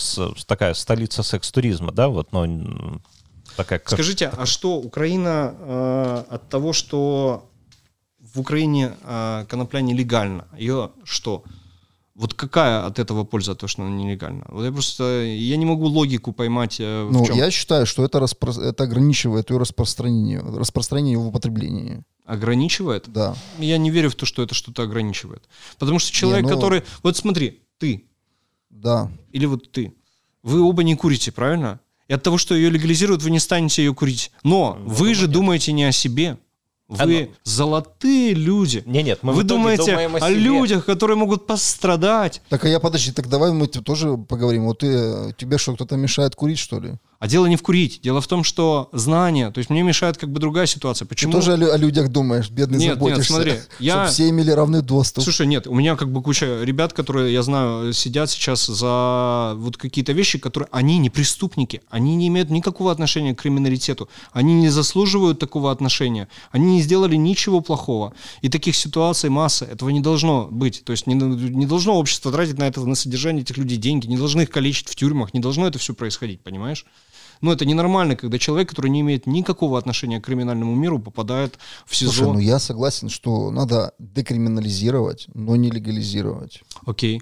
такая 0.45 0.73
столица 0.73 1.23
секс-туризма, 1.23 1.91
да, 1.91 2.07
вот, 2.07 2.33
но 2.33 2.99
такая... 3.55 3.81
Скажите, 3.85 4.31
а 4.37 4.45
что 4.45 4.77
Украина 4.77 5.55
э, 5.57 6.23
от 6.29 6.49
того, 6.49 6.73
что 6.73 7.49
в 8.19 8.39
Украине 8.39 8.93
э, 9.03 9.45
конопля 9.47 9.81
нелегальна, 9.81 10.47
ее 10.57 10.91
что? 11.03 11.43
Вот 12.15 12.35
какая 12.35 12.85
от 12.85 12.99
этого 12.99 13.23
польза, 13.23 13.55
то, 13.55 13.67
что 13.67 13.81
она 13.81 13.95
нелегальна? 13.95 14.45
Вот 14.49 14.63
я 14.63 14.71
просто, 14.71 15.23
я 15.23 15.57
не 15.57 15.65
могу 15.65 15.85
логику 15.85 16.31
поймать 16.31 16.79
э, 16.79 17.05
в 17.05 17.11
ну, 17.11 17.25
чем. 17.25 17.35
Я 17.35 17.49
считаю, 17.49 17.87
что 17.87 18.05
это, 18.05 18.19
распро... 18.19 18.51
это 18.51 18.83
ограничивает 18.83 19.49
ее 19.49 19.57
распространение, 19.57 20.39
распространение 20.39 21.17
в 21.17 21.27
употреблении. 21.27 22.03
Ограничивает? 22.25 23.05
Да. 23.07 23.35
Я 23.57 23.79
не 23.79 23.89
верю 23.89 24.11
в 24.11 24.15
то, 24.15 24.27
что 24.27 24.43
это 24.43 24.53
что-то 24.53 24.83
ограничивает. 24.83 25.43
Потому 25.79 25.97
что 25.97 26.11
человек, 26.11 26.45
не, 26.45 26.51
ну... 26.51 26.55
который... 26.55 26.83
Вот 27.01 27.17
смотри, 27.17 27.63
ты. 27.79 28.05
Да. 28.69 29.11
Или 29.31 29.47
вот 29.47 29.71
ты. 29.71 29.95
Вы 30.43 30.61
оба 30.61 30.83
не 30.83 30.95
курите, 30.95 31.31
правильно? 31.31 31.79
И 32.07 32.13
от 32.13 32.21
того, 32.21 32.37
что 32.37 32.53
ее 32.53 32.69
легализируют, 32.69 33.23
вы 33.23 33.31
не 33.31 33.39
станете 33.39 33.83
ее 33.83 33.93
курить. 33.95 34.31
Но 34.43 34.77
ну, 34.79 34.89
вы 34.89 35.15
же 35.15 35.23
нет. 35.23 35.31
думаете 35.31 35.71
не 35.71 35.85
о 35.85 35.91
себе. 35.91 36.37
Вы 36.89 37.21
Оно... 37.21 37.27
золотые 37.43 38.33
люди. 38.33 38.83
Не, 38.85 39.03
нет, 39.03 39.19
мы 39.21 39.33
Вы 39.33 39.43
думаете 39.43 39.95
о, 39.95 40.25
о 40.25 40.29
людях, 40.29 40.85
которые 40.85 41.17
могут 41.17 41.47
пострадать. 41.47 42.41
Так 42.49 42.65
а 42.65 42.67
я 42.67 42.79
подожди, 42.79 43.11
так 43.11 43.29
давай 43.29 43.51
мы 43.51 43.67
тоже 43.67 44.17
поговорим. 44.17 44.65
Вот 44.65 44.79
ты, 44.79 45.33
тебе 45.37 45.57
что, 45.57 45.75
кто-то 45.75 45.95
мешает 45.95 46.35
курить, 46.35 46.59
что 46.59 46.79
ли? 46.79 46.95
А 47.23 47.27
дело 47.29 47.45
не 47.45 47.55
в 47.55 47.61
курить. 47.61 48.01
Дело 48.03 48.19
в 48.19 48.27
том, 48.27 48.43
что 48.43 48.89
знание, 48.91 49.49
то 49.49 49.59
есть 49.59 49.69
мне 49.69 49.81
мешает 49.81 50.17
как 50.17 50.29
бы 50.29 50.41
другая 50.41 50.65
ситуация. 50.65 51.05
Почему? 51.05 51.31
Ты 51.31 51.37
тоже 51.37 51.53
о, 51.53 51.77
людях 51.77 52.09
думаешь, 52.09 52.49
бедный 52.49 52.79
нет, 52.79 52.95
заботишься. 52.95 53.19
Нет, 53.19 53.27
смотри, 53.27 53.53
я... 53.79 54.07
Все 54.07 54.27
имели 54.27 54.51
равный 54.51 54.81
доступ. 54.81 55.23
Слушай, 55.23 55.47
нет, 55.47 55.65
у 55.65 55.73
меня 55.73 55.95
как 55.95 56.11
бы 56.11 56.21
куча 56.21 56.61
ребят, 56.63 56.91
которые, 56.91 57.31
я 57.31 57.41
знаю, 57.41 57.93
сидят 57.93 58.29
сейчас 58.29 58.65
за 58.65 59.53
вот 59.55 59.77
какие-то 59.77 60.11
вещи, 60.11 60.37
которые, 60.37 60.67
они 60.73 60.97
не 60.97 61.09
преступники, 61.09 61.81
они 61.89 62.17
не 62.17 62.27
имеют 62.27 62.49
никакого 62.49 62.91
отношения 62.91 63.33
к 63.33 63.41
криминалитету, 63.41 64.09
они 64.33 64.55
не 64.55 64.67
заслуживают 64.67 65.39
такого 65.39 65.71
отношения, 65.71 66.27
они 66.51 66.73
не 66.73 66.81
сделали 66.81 67.15
ничего 67.15 67.61
плохого. 67.61 68.13
И 68.41 68.49
таких 68.49 68.75
ситуаций 68.75 69.29
масса, 69.29 69.63
этого 69.63 69.91
не 69.91 70.01
должно 70.01 70.49
быть. 70.51 70.83
То 70.83 70.91
есть 70.91 71.07
не, 71.07 71.13
не 71.13 71.67
должно 71.67 71.97
общество 71.97 72.33
тратить 72.33 72.57
на 72.57 72.67
это, 72.67 72.81
на 72.81 72.95
содержание 72.95 73.43
этих 73.43 73.55
людей 73.55 73.77
деньги, 73.77 74.07
не 74.07 74.17
должны 74.17 74.41
их 74.41 74.49
калечить 74.49 74.89
в 74.89 74.95
тюрьмах, 74.95 75.33
не 75.33 75.39
должно 75.39 75.65
это 75.65 75.79
все 75.79 75.93
происходить, 75.93 76.41
понимаешь? 76.41 76.85
Но 77.43 77.51
это 77.51 77.65
ненормально, 77.65 78.15
когда 78.15 78.39
человек, 78.39 78.69
который 78.69 78.89
не 78.89 79.01
имеет 79.01 79.27
никакого 79.27 79.77
отношения 79.77 80.21
к 80.21 80.23
криминальному 80.23 80.73
миру, 80.75 80.97
попадает 80.97 81.59
в 81.85 81.93
СИЗО. 81.93 82.13
Слушай, 82.13 82.33
ну 82.33 82.39
я 82.39 82.57
согласен, 82.57 83.09
что 83.09 83.51
надо 83.51 83.91
декриминализировать, 83.99 85.27
но 85.33 85.57
не 85.57 85.69
легализировать. 85.69 86.63
Окей. 86.85 87.21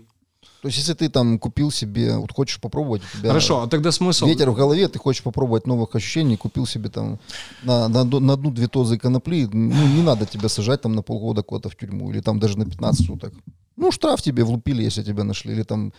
То 0.61 0.67
есть, 0.67 0.77
если 0.77 0.93
ты 0.93 1.09
там 1.09 1.39
купил 1.39 1.71
себе, 1.71 2.17
вот 2.17 2.31
хочешь 2.31 2.59
попробовать, 2.59 3.01
у 3.01 3.17
тебя 3.17 3.29
Хорошо, 3.29 3.63
а 3.63 3.67
тогда 3.67 3.91
смысл? 3.91 4.27
Ветер 4.27 4.51
в 4.51 4.55
голове, 4.55 4.87
ты 4.89 4.99
хочешь 4.99 5.23
попробовать 5.23 5.65
новых 5.65 5.95
ощущений, 5.95 6.37
купил 6.37 6.67
себе 6.67 6.89
там 6.89 7.19
на, 7.63 7.87
на, 7.87 8.03
на 8.03 8.33
одну-две 8.33 8.67
тозы 8.67 8.99
конопли, 8.99 9.49
ну, 9.51 9.87
не 9.87 10.03
надо 10.03 10.27
тебя 10.27 10.49
сажать 10.49 10.81
там 10.81 10.93
на 10.93 11.01
полгода 11.01 11.41
куда-то 11.41 11.69
в 11.69 11.75
тюрьму, 11.75 12.11
или 12.11 12.21
там 12.21 12.39
даже 12.39 12.59
на 12.59 12.65
15 12.65 13.07
суток. 13.07 13.33
Ну, 13.75 13.91
штраф 13.91 14.21
тебе 14.21 14.43
влупили, 14.43 14.83
если 14.83 15.01
тебя 15.01 15.23
нашли, 15.23 15.53
или 15.53 15.63
там 15.63 15.93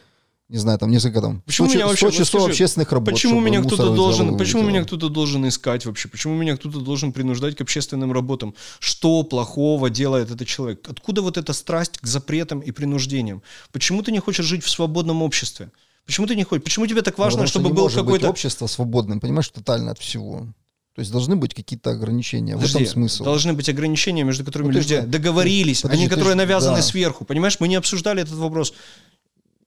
не 0.52 0.58
знаю, 0.58 0.78
там 0.78 0.90
несколько 0.90 1.22
там 1.22 1.40
почему 1.46 1.68
100, 1.68 1.76
меня 1.76 1.86
вообще, 1.86 2.08
100 2.08 2.18
часов 2.18 2.40
скажи, 2.42 2.50
общественных 2.52 2.92
работ. 2.92 3.14
Почему 3.14 3.40
меня 3.40 3.62
кто-то 3.62 3.94
должен, 3.94 4.36
почему 4.36 4.62
меня 4.62 4.84
кто-то 4.84 5.08
должен 5.08 5.48
искать 5.48 5.86
вообще? 5.86 6.08
Почему 6.08 6.34
меня 6.34 6.56
кто-то 6.56 6.80
должен 6.80 7.12
принуждать 7.12 7.56
к 7.56 7.62
общественным 7.62 8.12
работам? 8.12 8.54
Что 8.78 9.22
плохого 9.22 9.88
делает 9.88 10.30
этот 10.30 10.46
человек? 10.46 10.86
Откуда 10.88 11.22
вот 11.22 11.38
эта 11.38 11.54
страсть 11.54 11.98
к 11.98 12.06
запретам 12.06 12.60
и 12.60 12.70
принуждениям? 12.70 13.42
Почему 13.72 14.02
ты 14.02 14.12
не 14.12 14.18
хочешь 14.18 14.44
жить 14.44 14.62
в 14.62 14.68
свободном 14.68 15.22
обществе? 15.22 15.70
Почему 16.04 16.26
ты 16.26 16.36
не 16.36 16.44
хочешь? 16.44 16.64
Почему 16.64 16.86
тебе 16.86 17.00
так 17.00 17.16
Ну, 17.16 17.24
важно, 17.24 17.46
что 17.46 17.58
чтобы 17.60 17.70
не 17.70 17.74
был 17.74 17.88
какой-то... 17.88 18.28
общество 18.28 18.66
свободным, 18.66 19.20
понимаешь, 19.20 19.48
тотально 19.48 19.92
от 19.92 19.98
всего. 19.98 20.48
То 20.94 21.00
есть 21.00 21.10
должны 21.10 21.36
быть 21.36 21.54
какие-то 21.54 21.92
ограничения. 21.92 22.54
Подожди, 22.56 22.78
в 22.78 22.82
этом 22.82 22.92
смысл. 22.92 23.24
Должны 23.24 23.54
быть 23.54 23.70
ограничения, 23.70 24.24
между 24.24 24.44
которыми 24.44 24.68
Ну, 24.68 24.74
люди 24.74 24.96
же- 24.96 25.02
договорились, 25.06 25.80
подожди, 25.80 26.02
они, 26.02 26.08
ты 26.10 26.14
которые 26.14 26.34
навязаны 26.34 26.76
да. 26.76 26.82
сверху. 26.82 27.24
Понимаешь, 27.24 27.56
мы 27.60 27.68
не 27.68 27.76
обсуждали 27.76 28.20
этот 28.20 28.34
вопрос. 28.34 28.74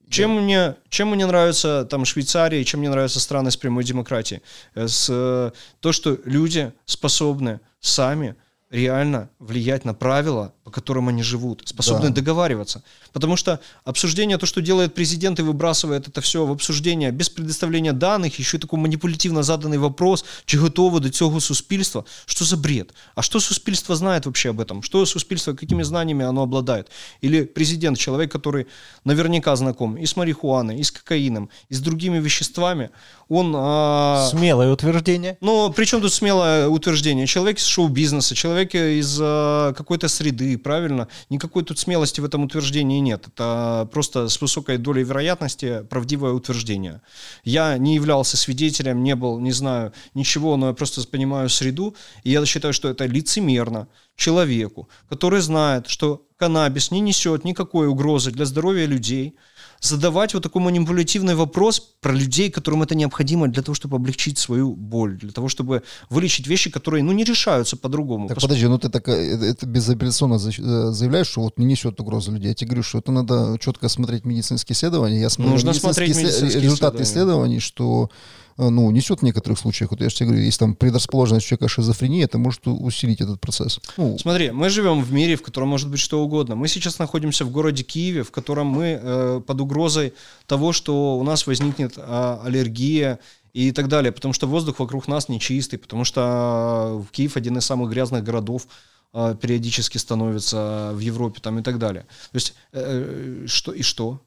Чем 0.08 0.42
мне, 0.42 0.76
чем 0.88 1.10
мне 1.10 1.26
нравится 1.26 1.84
там 1.84 2.04
Швейцария, 2.04 2.64
чем 2.64 2.80
мне 2.80 2.90
нравятся 2.90 3.20
страны 3.20 3.50
с 3.50 3.56
прямой 3.56 3.84
демократией? 3.84 4.42
Э, 4.74 4.86
С, 4.86 5.08
э, 5.10 5.50
то, 5.80 5.92
что 5.92 6.18
люди 6.24 6.72
способны 6.84 7.60
сами 7.80 8.36
реально 8.70 9.30
влиять 9.38 9.84
на 9.84 9.94
правила, 9.94 10.54
по 10.65 10.71
которым 10.71 11.07
они 11.09 11.23
живут, 11.23 11.61
способны 11.65 12.07
Да. 12.09 12.15
договариваться. 12.15 12.81
Потому 13.13 13.37
что 13.37 13.59
обсуждение, 13.85 14.37
то, 14.37 14.45
что 14.45 14.61
делает 14.61 14.93
президент 14.93 15.39
и 15.39 15.43
выбрасывает 15.43 16.07
это 16.07 16.21
все 16.21 16.45
в 16.45 16.51
обсуждение 16.51 17.11
без 17.11 17.29
предоставления 17.29 17.93
данных, 17.93 18.39
еще 18.39 18.57
и 18.57 18.59
такой 18.59 18.79
манипулятивно 18.79 19.43
заданный 19.43 19.77
вопрос, 19.77 20.25
чи 20.45 20.57
готово 20.57 20.99
до 20.99 21.09
цього 21.09 21.39
суспільства, 21.41 22.03
что 22.25 22.45
за 22.45 22.57
бред? 22.57 22.93
А 23.15 23.21
что 23.21 23.39
суспільство 23.39 23.95
знает 23.95 24.25
вообще 24.25 24.49
об 24.49 24.59
этом? 24.59 24.81
Что 24.81 25.05
суспільство, 25.05 25.53
какими 25.53 25.83
знаниями 25.83 26.25
оно 26.29 26.41
обладает? 26.41 26.87
Или 27.23 27.43
президент, 27.45 27.97
человек, 27.97 28.35
который 28.35 28.65
наверняка 29.05 29.55
знаком 29.55 29.97
и 29.97 30.03
с 30.05 30.15
марихуаной, 30.17 30.79
и 30.79 30.83
с 30.83 30.91
кокаином, 30.91 31.49
и 31.71 31.73
с 31.75 31.79
другими 31.79 32.19
веществами, 32.19 32.89
он... 33.29 33.53
а, 33.57 34.27
Смелое 34.31 34.71
утверждение. 34.73 35.37
ну, 35.41 35.71
причем 35.75 36.01
тут 36.01 36.13
смелое 36.13 36.67
утверждение? 36.67 37.27
Человек 37.27 37.57
из 37.57 37.65
шоу-бизнеса, 37.65 38.35
человек 38.35 38.75
из 38.75 39.17
э, 39.21 39.73
какой-то 39.77 40.07
среды, 40.09 40.54
правильно? 40.56 41.08
Никакой 41.30 41.64
тут 41.64 41.78
смелости 41.78 42.20
в 42.20 42.24
этом 42.24 42.44
утверждении 42.44 42.98
нет. 43.00 43.26
Это 43.28 43.88
просто 43.92 44.28
с 44.28 44.40
высокой 44.40 44.78
долей 44.78 45.04
вероятности 45.04 45.84
правдивое 45.88 46.32
утверждение. 46.32 47.02
Я 47.44 47.78
не 47.78 47.94
являлся 47.94 48.36
свидетелем, 48.36 49.02
не 49.02 49.14
был, 49.14 49.38
не 49.38 49.52
знаю 49.52 49.92
ничего, 50.14 50.56
но 50.56 50.68
я 50.68 50.72
просто 50.72 51.06
понимаю 51.06 51.48
среду, 51.48 51.94
и 52.24 52.30
я 52.30 52.44
считаю, 52.46 52.74
что 52.74 52.88
это 52.88 53.06
лицемерно 53.06 53.88
человеку, 54.16 54.88
который 55.08 55.40
знает, 55.40 55.88
что 55.88 56.26
каннабис 56.36 56.90
не 56.90 57.00
несет 57.00 57.44
никакой 57.44 57.88
угрозы 57.88 58.30
для 58.30 58.44
здоровья 58.44 58.86
людей, 58.86 59.34
задавать 59.80 60.34
вот 60.34 60.42
такой 60.42 60.62
манипулятивный 60.62 61.34
вопрос 61.34 61.80
про 62.00 62.12
людей, 62.12 62.50
которым 62.50 62.82
это 62.82 62.94
необходимо 62.94 63.48
для 63.48 63.62
того, 63.62 63.74
чтобы 63.74 63.96
облегчить 63.96 64.38
свою 64.38 64.74
боль, 64.74 65.16
для 65.18 65.32
того, 65.32 65.48
чтобы 65.48 65.82
вылечить 66.10 66.46
вещи, 66.46 66.70
которые, 66.70 67.02
ну, 67.02 67.12
не 67.12 67.24
решаются 67.24 67.76
по-другому. 67.76 68.28
Так 68.28 68.38
Пос- 68.38 68.42
подожди, 68.42 68.66
ну 68.66 68.78
ты 68.78 68.88
так, 68.88 69.08
э, 69.08 69.12
это, 69.12 69.44
это 69.44 69.66
безапелляционно 69.66 70.34
э, 70.36 70.92
заявляешь, 70.92 71.26
что 71.28 71.42
вот 71.42 71.58
не 71.58 71.66
несет 71.66 72.00
угрозы 72.00 72.30
людей. 72.30 72.48
Я 72.48 72.54
тебе 72.54 72.68
говорю, 72.68 72.82
что 72.82 72.98
это 72.98 73.12
надо 73.12 73.58
четко 73.60 73.88
смотреть 73.88 74.24
медицинские 74.24 74.74
исследования. 74.74 75.20
Я 75.20 75.30
смотрю 75.30 75.52
Нужно 75.52 75.68
медицинские 75.70 75.92
смотреть 75.92 76.10
исслед- 76.16 76.24
медицинские 76.26 76.62
результаты 76.62 77.02
исследования. 77.02 77.58
исследований, 77.58 77.60
что 77.60 78.10
э, 78.10 78.45
ну, 78.56 78.90
несет 78.90 79.20
в 79.20 79.22
некоторых 79.22 79.58
случаях. 79.58 79.90
Вот 79.90 80.00
я 80.00 80.08
же 80.08 80.16
тебе 80.16 80.28
говорю, 80.28 80.44
если 80.44 80.60
там 80.60 80.74
предрасположенность 80.74 81.46
человека 81.46 81.68
шизофрении, 81.68 82.24
это 82.24 82.38
может 82.38 82.62
усилить 82.66 83.20
этот 83.20 83.40
процесс. 83.40 83.80
Ну, 83.96 84.16
Смотри, 84.18 84.50
мы 84.50 84.70
живем 84.70 85.02
в 85.02 85.12
мире, 85.12 85.36
в 85.36 85.42
котором 85.42 85.68
может 85.68 85.90
быть 85.90 86.00
что 86.00 86.22
угодно. 86.22 86.56
Мы 86.56 86.68
сейчас 86.68 86.98
находимся 86.98 87.44
в 87.44 87.50
городе 87.50 87.82
Киеве, 87.82 88.22
в 88.22 88.30
котором 88.30 88.66
мы 88.68 88.98
э, 89.00 89.40
под 89.46 89.60
угрозой 89.60 90.14
того, 90.46 90.72
что 90.72 91.18
у 91.18 91.22
нас 91.22 91.46
возникнет 91.46 91.94
а, 91.96 92.40
аллергия 92.44 93.18
и 93.52 93.72
так 93.72 93.88
далее, 93.88 94.12
потому 94.12 94.34
что 94.34 94.46
воздух 94.46 94.78
вокруг 94.80 95.08
нас 95.08 95.28
нечистый, 95.28 95.78
потому 95.78 96.04
что 96.04 96.20
а, 96.22 97.04
Киев 97.12 97.36
один 97.36 97.56
из 97.58 97.64
самых 97.64 97.90
грязных 97.90 98.22
городов 98.22 98.66
а, 99.12 99.34
периодически 99.34 99.96
становится 99.96 100.90
в 100.92 100.98
Европе 100.98 101.40
там 101.40 101.58
и 101.58 101.62
так 101.62 101.78
далее. 101.78 102.02
То 102.32 102.36
есть 102.36 102.54
э, 102.72 103.44
э, 103.44 103.46
что 103.46 103.72
и 103.72 103.80
что? 103.80 104.20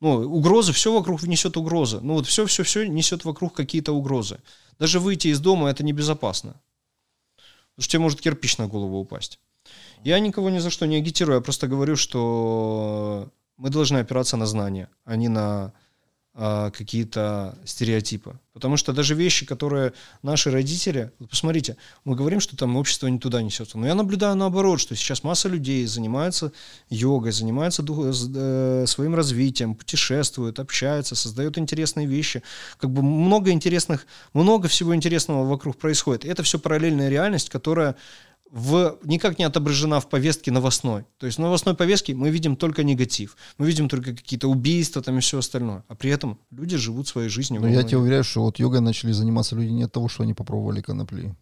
Ну, 0.00 0.20
угрозы, 0.20 0.72
все 0.72 0.92
вокруг 0.92 1.22
несет 1.24 1.56
угрозы. 1.56 2.00
Ну 2.00 2.14
вот 2.14 2.26
все, 2.26 2.46
все, 2.46 2.62
все 2.62 2.86
несет 2.88 3.24
вокруг 3.24 3.54
какие-то 3.54 3.92
угрозы. 3.92 4.38
Даже 4.78 5.00
выйти 5.00 5.28
из 5.28 5.40
дома 5.40 5.70
это 5.70 5.82
небезопасно. 5.82 6.60
Потому 7.74 7.82
что 7.82 7.92
тебе 7.92 8.00
может 8.00 8.20
кирпич 8.20 8.58
на 8.58 8.68
голову 8.68 8.98
упасть. 8.98 9.40
Я 10.04 10.20
никого 10.20 10.50
ни 10.50 10.58
за 10.58 10.70
что 10.70 10.86
не 10.86 10.96
агитирую, 10.96 11.36
я 11.36 11.42
просто 11.42 11.66
говорю, 11.66 11.96
что 11.96 13.30
мы 13.56 13.70
должны 13.70 13.98
опираться 13.98 14.36
на 14.36 14.46
знания, 14.46 14.88
а 15.04 15.16
не 15.16 15.28
на 15.28 15.72
а, 16.40 16.70
какие-то 16.70 17.58
стереотипы. 17.64 18.38
Потому 18.52 18.76
что 18.76 18.92
даже 18.92 19.16
вещи, 19.16 19.44
которые 19.44 19.92
наши 20.22 20.52
родители... 20.52 21.10
Вот 21.18 21.30
посмотрите, 21.30 21.76
мы 22.04 22.14
говорим, 22.14 22.38
что 22.38 22.56
там 22.56 22.76
общество 22.76 23.08
не 23.08 23.18
туда 23.18 23.42
несется. 23.42 23.76
Но 23.76 23.88
я 23.88 23.96
наблюдаю 23.96 24.36
наоборот, 24.36 24.80
что 24.80 24.94
сейчас 24.94 25.24
масса 25.24 25.48
людей 25.48 25.84
занимается 25.86 26.52
йогой, 26.90 27.32
занимается 27.32 27.82
ду- 27.82 28.12
с- 28.12 28.30
э, 28.32 28.84
своим 28.86 29.16
развитием, 29.16 29.74
путешествуют, 29.74 30.60
общаются, 30.60 31.16
создают 31.16 31.58
интересные 31.58 32.06
вещи. 32.06 32.44
Как 32.78 32.90
бы 32.90 33.02
много 33.02 33.50
интересных, 33.50 34.06
много 34.32 34.68
всего 34.68 34.94
интересного 34.94 35.44
вокруг 35.44 35.76
происходит. 35.76 36.24
И 36.24 36.28
это 36.28 36.44
все 36.44 36.60
параллельная 36.60 37.08
реальность, 37.08 37.50
которая 37.50 37.96
в, 38.50 38.98
никак 39.04 39.38
не 39.38 39.44
отображена 39.44 40.00
в 40.00 40.08
повестке 40.08 40.50
новостной. 40.50 41.04
То 41.18 41.26
есть 41.26 41.38
в 41.38 41.40
новостной 41.40 41.74
повестке 41.74 42.14
мы 42.14 42.30
видим 42.30 42.56
только 42.56 42.82
негатив, 42.82 43.36
мы 43.58 43.66
видим 43.66 43.88
только 43.88 44.14
какие-то 44.14 44.48
убийства 44.48 45.02
там 45.02 45.18
и 45.18 45.20
все 45.20 45.38
остальное. 45.38 45.84
А 45.88 45.94
при 45.94 46.10
этом 46.10 46.38
люди 46.50 46.76
живут 46.76 47.08
своей 47.08 47.28
жизнью. 47.28 47.60
но 47.60 47.68
я 47.68 47.82
тебе 47.82 47.98
уверяю, 47.98 48.24
что 48.24 48.42
вот 48.42 48.58
йогой 48.58 48.80
начали 48.80 49.12
заниматься 49.12 49.56
люди 49.56 49.70
не 49.70 49.84
от 49.84 49.92
того, 49.92 50.08
что 50.08 50.22
они 50.22 50.34
попробовали 50.34 50.80
конопли. 50.80 51.34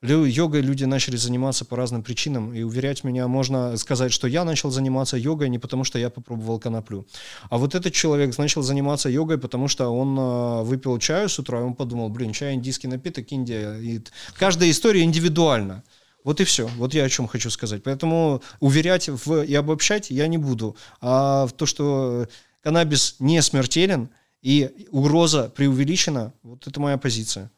Йогой 0.00 0.60
люди 0.60 0.84
начали 0.84 1.16
заниматься 1.16 1.64
по 1.64 1.76
разным 1.76 2.04
причинам, 2.04 2.54
и 2.54 2.62
уверять 2.62 3.02
меня 3.02 3.26
можно 3.26 3.76
сказать, 3.76 4.12
что 4.12 4.28
я 4.28 4.44
начал 4.44 4.70
заниматься 4.70 5.16
йогой 5.16 5.48
не 5.48 5.58
потому, 5.58 5.82
что 5.82 5.98
я 5.98 6.08
попробовал 6.08 6.60
коноплю. 6.60 7.04
А 7.50 7.58
вот 7.58 7.74
этот 7.74 7.92
человек 7.94 8.38
начал 8.38 8.62
заниматься 8.62 9.08
йогой, 9.08 9.38
потому 9.38 9.66
что 9.66 9.88
он 9.88 10.16
а, 10.16 10.62
выпил 10.62 10.98
чаю 11.00 11.28
с 11.28 11.40
утра, 11.40 11.58
и 11.58 11.62
он 11.64 11.74
подумал, 11.74 12.10
блин, 12.10 12.32
чай 12.32 12.54
индийский 12.54 12.86
напиток, 12.86 13.32
Индия. 13.32 13.76
И 13.78 14.00
каждая 14.36 14.70
история 14.70 15.02
индивидуальна. 15.02 15.82
Вот 16.24 16.40
и 16.40 16.44
все. 16.44 16.68
Вот 16.76 16.94
я 16.94 17.04
о 17.04 17.08
чем 17.08 17.26
хочу 17.26 17.50
сказать. 17.50 17.82
Поэтому 17.82 18.42
уверять 18.60 19.08
в, 19.08 19.42
и 19.42 19.54
обобщать 19.54 20.10
я 20.10 20.26
не 20.26 20.38
буду. 20.38 20.76
А 21.00 21.46
в 21.46 21.52
то, 21.52 21.66
что 21.66 22.26
каннабис 22.62 23.16
не 23.18 23.40
смертелен 23.42 24.10
и 24.42 24.88
угроза 24.90 25.50
преувеличена, 25.54 26.32
вот 26.42 26.66
это 26.66 26.80
моя 26.80 26.98
позиция. 26.98 27.50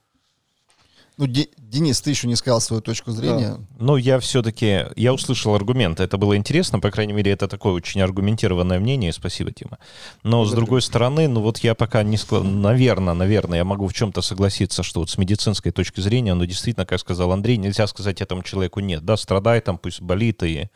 Ну, 1.20 1.26
Де- 1.26 1.48
Денис, 1.58 2.00
ты 2.00 2.08
еще 2.08 2.26
не 2.28 2.34
сказал 2.34 2.62
свою 2.62 2.80
точку 2.80 3.10
зрения. 3.10 3.58
Но 3.78 3.98
я 3.98 4.18
все-таки, 4.20 4.86
я 4.96 5.12
услышал 5.12 5.54
аргументы, 5.54 6.02
это 6.02 6.16
было 6.16 6.34
интересно, 6.34 6.80
по 6.80 6.90
крайней 6.90 7.12
мере, 7.12 7.30
это 7.30 7.46
такое 7.46 7.74
очень 7.74 8.00
аргументированное 8.00 8.80
мнение, 8.80 9.12
спасибо, 9.12 9.50
Дима. 9.50 9.78
Но 10.22 10.46
с 10.46 10.52
другой 10.52 10.80
стороны, 10.80 11.28
ну 11.28 11.42
вот 11.42 11.58
я 11.58 11.74
пока 11.74 12.02
не 12.04 12.16
сказал, 12.16 12.44
наверное, 12.44 13.12
наверное, 13.12 13.58
я 13.58 13.64
могу 13.64 13.86
в 13.86 13.92
чем-то 13.92 14.22
согласиться, 14.22 14.82
что 14.82 15.00
вот 15.00 15.10
с 15.10 15.18
медицинской 15.18 15.72
точки 15.72 16.00
зрения, 16.00 16.32
ну 16.32 16.46
действительно, 16.46 16.86
как 16.86 16.98
сказал 16.98 17.32
Андрей, 17.32 17.58
нельзя 17.58 17.86
сказать 17.86 18.22
этому 18.22 18.42
человеку 18.42 18.80
нет, 18.80 19.04
да, 19.04 19.18
страдай 19.18 19.60
там, 19.60 19.76
пусть 19.76 20.00
болит 20.00 20.42
и, 20.42 20.70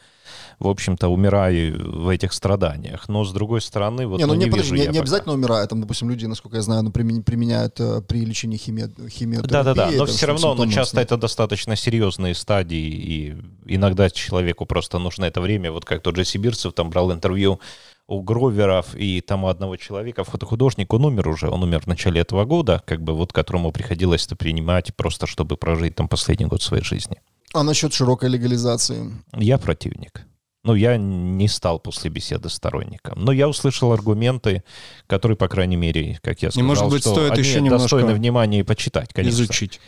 в 0.58 0.68
общем-то, 0.68 1.08
умирай 1.08 1.70
в 1.70 2.08
этих 2.08 2.32
страданиях. 2.32 3.08
Но 3.08 3.24
с 3.24 3.32
другой 3.32 3.60
стороны, 3.60 4.06
вот 4.06 4.18
не, 4.18 4.26
ну, 4.26 4.34
ну, 4.34 4.38
не, 4.38 4.44
не 4.46 4.50
подожди, 4.50 4.72
вижу 4.72 4.74
не, 4.74 4.80
я 4.80 4.86
не 4.86 4.92
пока. 4.92 5.02
обязательно 5.02 5.34
умирают. 5.34 5.70
Там, 5.70 5.80
допустим, 5.80 6.10
люди, 6.10 6.26
насколько 6.26 6.56
я 6.56 6.62
знаю, 6.62 6.82
ну, 6.82 6.90
примен- 6.90 7.22
применяют 7.22 7.80
э, 7.80 8.02
при 8.02 8.24
лечении 8.24 8.56
химия, 8.56 8.90
химиотерапии. 9.08 9.52
Да-да-да, 9.52 9.90
но 9.96 10.06
все 10.06 10.26
равно, 10.26 10.48
но 10.48 10.52
симптомы 10.54 10.72
часто 10.72 10.96
снять. 10.96 11.06
это 11.06 11.16
достаточно 11.16 11.76
серьезные 11.76 12.34
стадии, 12.34 12.88
и 12.88 13.36
иногда 13.66 14.10
человеку 14.10 14.66
просто 14.66 14.98
нужно 14.98 15.24
это 15.24 15.40
время, 15.40 15.72
вот 15.72 15.84
как 15.84 16.02
тот 16.02 16.16
же 16.16 16.24
Сибирцев 16.24 16.72
там 16.72 16.90
брал 16.90 17.12
интервью 17.12 17.60
у 18.06 18.22
Гроверов 18.22 18.94
и 18.94 19.20
там 19.20 19.44
у 19.44 19.48
одного 19.48 19.76
человека, 19.76 20.24
фотохудожник, 20.24 20.92
он 20.92 21.04
умер 21.04 21.28
уже, 21.28 21.48
он 21.48 21.62
умер 21.62 21.80
в 21.80 21.86
начале 21.86 22.20
этого 22.20 22.44
года, 22.44 22.82
как 22.86 23.02
бы 23.02 23.14
вот 23.14 23.32
которому 23.32 23.72
приходилось 23.72 24.26
это 24.26 24.36
принимать 24.36 24.94
просто, 24.94 25.26
чтобы 25.26 25.56
прожить 25.56 25.94
там 25.94 26.08
последний 26.08 26.46
год 26.46 26.62
своей 26.62 26.84
жизни. 26.84 27.20
А 27.54 27.62
насчет 27.62 27.92
широкой 27.94 28.28
легализации? 28.30 29.12
Я 29.32 29.58
противник. 29.58 30.26
Ну, 30.64 30.74
я 30.74 30.96
не 30.96 31.46
стал 31.46 31.78
после 31.78 32.10
беседы 32.10 32.48
сторонником. 32.48 33.22
Но 33.22 33.32
я 33.32 33.48
услышал 33.48 33.92
аргументы, 33.92 34.64
которые, 35.06 35.36
по 35.36 35.46
крайней 35.46 35.76
мере, 35.76 36.18
как 36.22 36.42
я 36.42 36.48
И, 36.48 36.50
сказал, 36.50 36.66
может 36.66 36.88
быть, 36.88 37.02
что 37.02 37.12
стоит 37.12 37.32
они 37.32 37.40
еще 37.42 37.60
немножко 37.60 37.82
достойны 37.84 38.14
внимания 38.14 38.60
и 38.60 38.62
почитать, 38.62 39.12
конечно. 39.12 39.36
Изучить. 39.36 39.80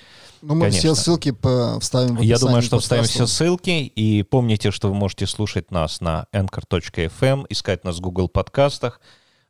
Ну, 0.43 0.55
мы 0.55 0.67
Конечно. 0.67 0.79
все 0.79 0.95
ссылки 0.95 1.31
по- 1.33 1.81
вставим 1.81 2.17
в 2.17 2.21
Я 2.21 2.39
думаю, 2.39 2.63
что 2.63 2.79
вставим 2.79 3.05
все 3.05 3.27
ссылки. 3.27 3.71
И 3.71 4.23
помните, 4.23 4.71
что 4.71 4.89
вы 4.89 4.95
можете 4.95 5.27
слушать 5.27 5.71
нас 5.71 6.01
на 6.01 6.27
anchor.fm, 6.33 7.47
искать 7.49 7.83
нас 7.85 7.97
в 7.97 8.01
Google 8.01 8.29
подкастах. 8.29 9.01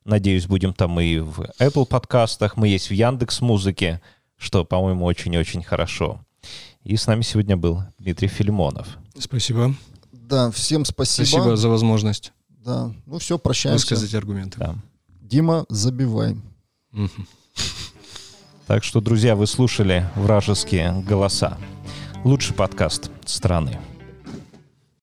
Надеюсь, 0.04 0.46
будем 0.46 0.72
там 0.72 0.98
и 1.00 1.18
в 1.18 1.50
Apple 1.58 1.86
подкастах. 1.86 2.56
Мы 2.56 2.68
есть 2.68 2.88
в 2.88 2.92
Яндекс 2.92 3.40
Музыке, 3.40 4.00
что, 4.38 4.64
по-моему, 4.64 5.04
очень-очень 5.04 5.62
хорошо. 5.62 6.25
И 6.86 6.96
с 6.96 7.08
нами 7.08 7.22
сегодня 7.22 7.56
был 7.56 7.82
Дмитрий 7.98 8.28
Филимонов. 8.28 8.86
Спасибо. 9.18 9.74
Да, 10.12 10.52
всем 10.52 10.84
спасибо. 10.84 11.26
Спасибо 11.26 11.56
за 11.56 11.68
возможность 11.68 12.32
Да, 12.64 12.92
ну 13.06 13.18
все, 13.18 13.38
прощаемся. 13.38 13.86
высказать 13.92 14.14
аргументы. 14.14 14.60
Да. 14.60 14.76
Дима, 15.20 15.66
забивай. 15.68 16.36
Так 18.68 18.84
что, 18.84 19.00
друзья, 19.00 19.34
вы 19.34 19.48
слушали 19.48 20.08
«Вражеские 20.14 20.92
голоса». 21.02 21.58
Лучший 22.22 22.54
подкаст 22.54 23.10
страны. 23.24 23.80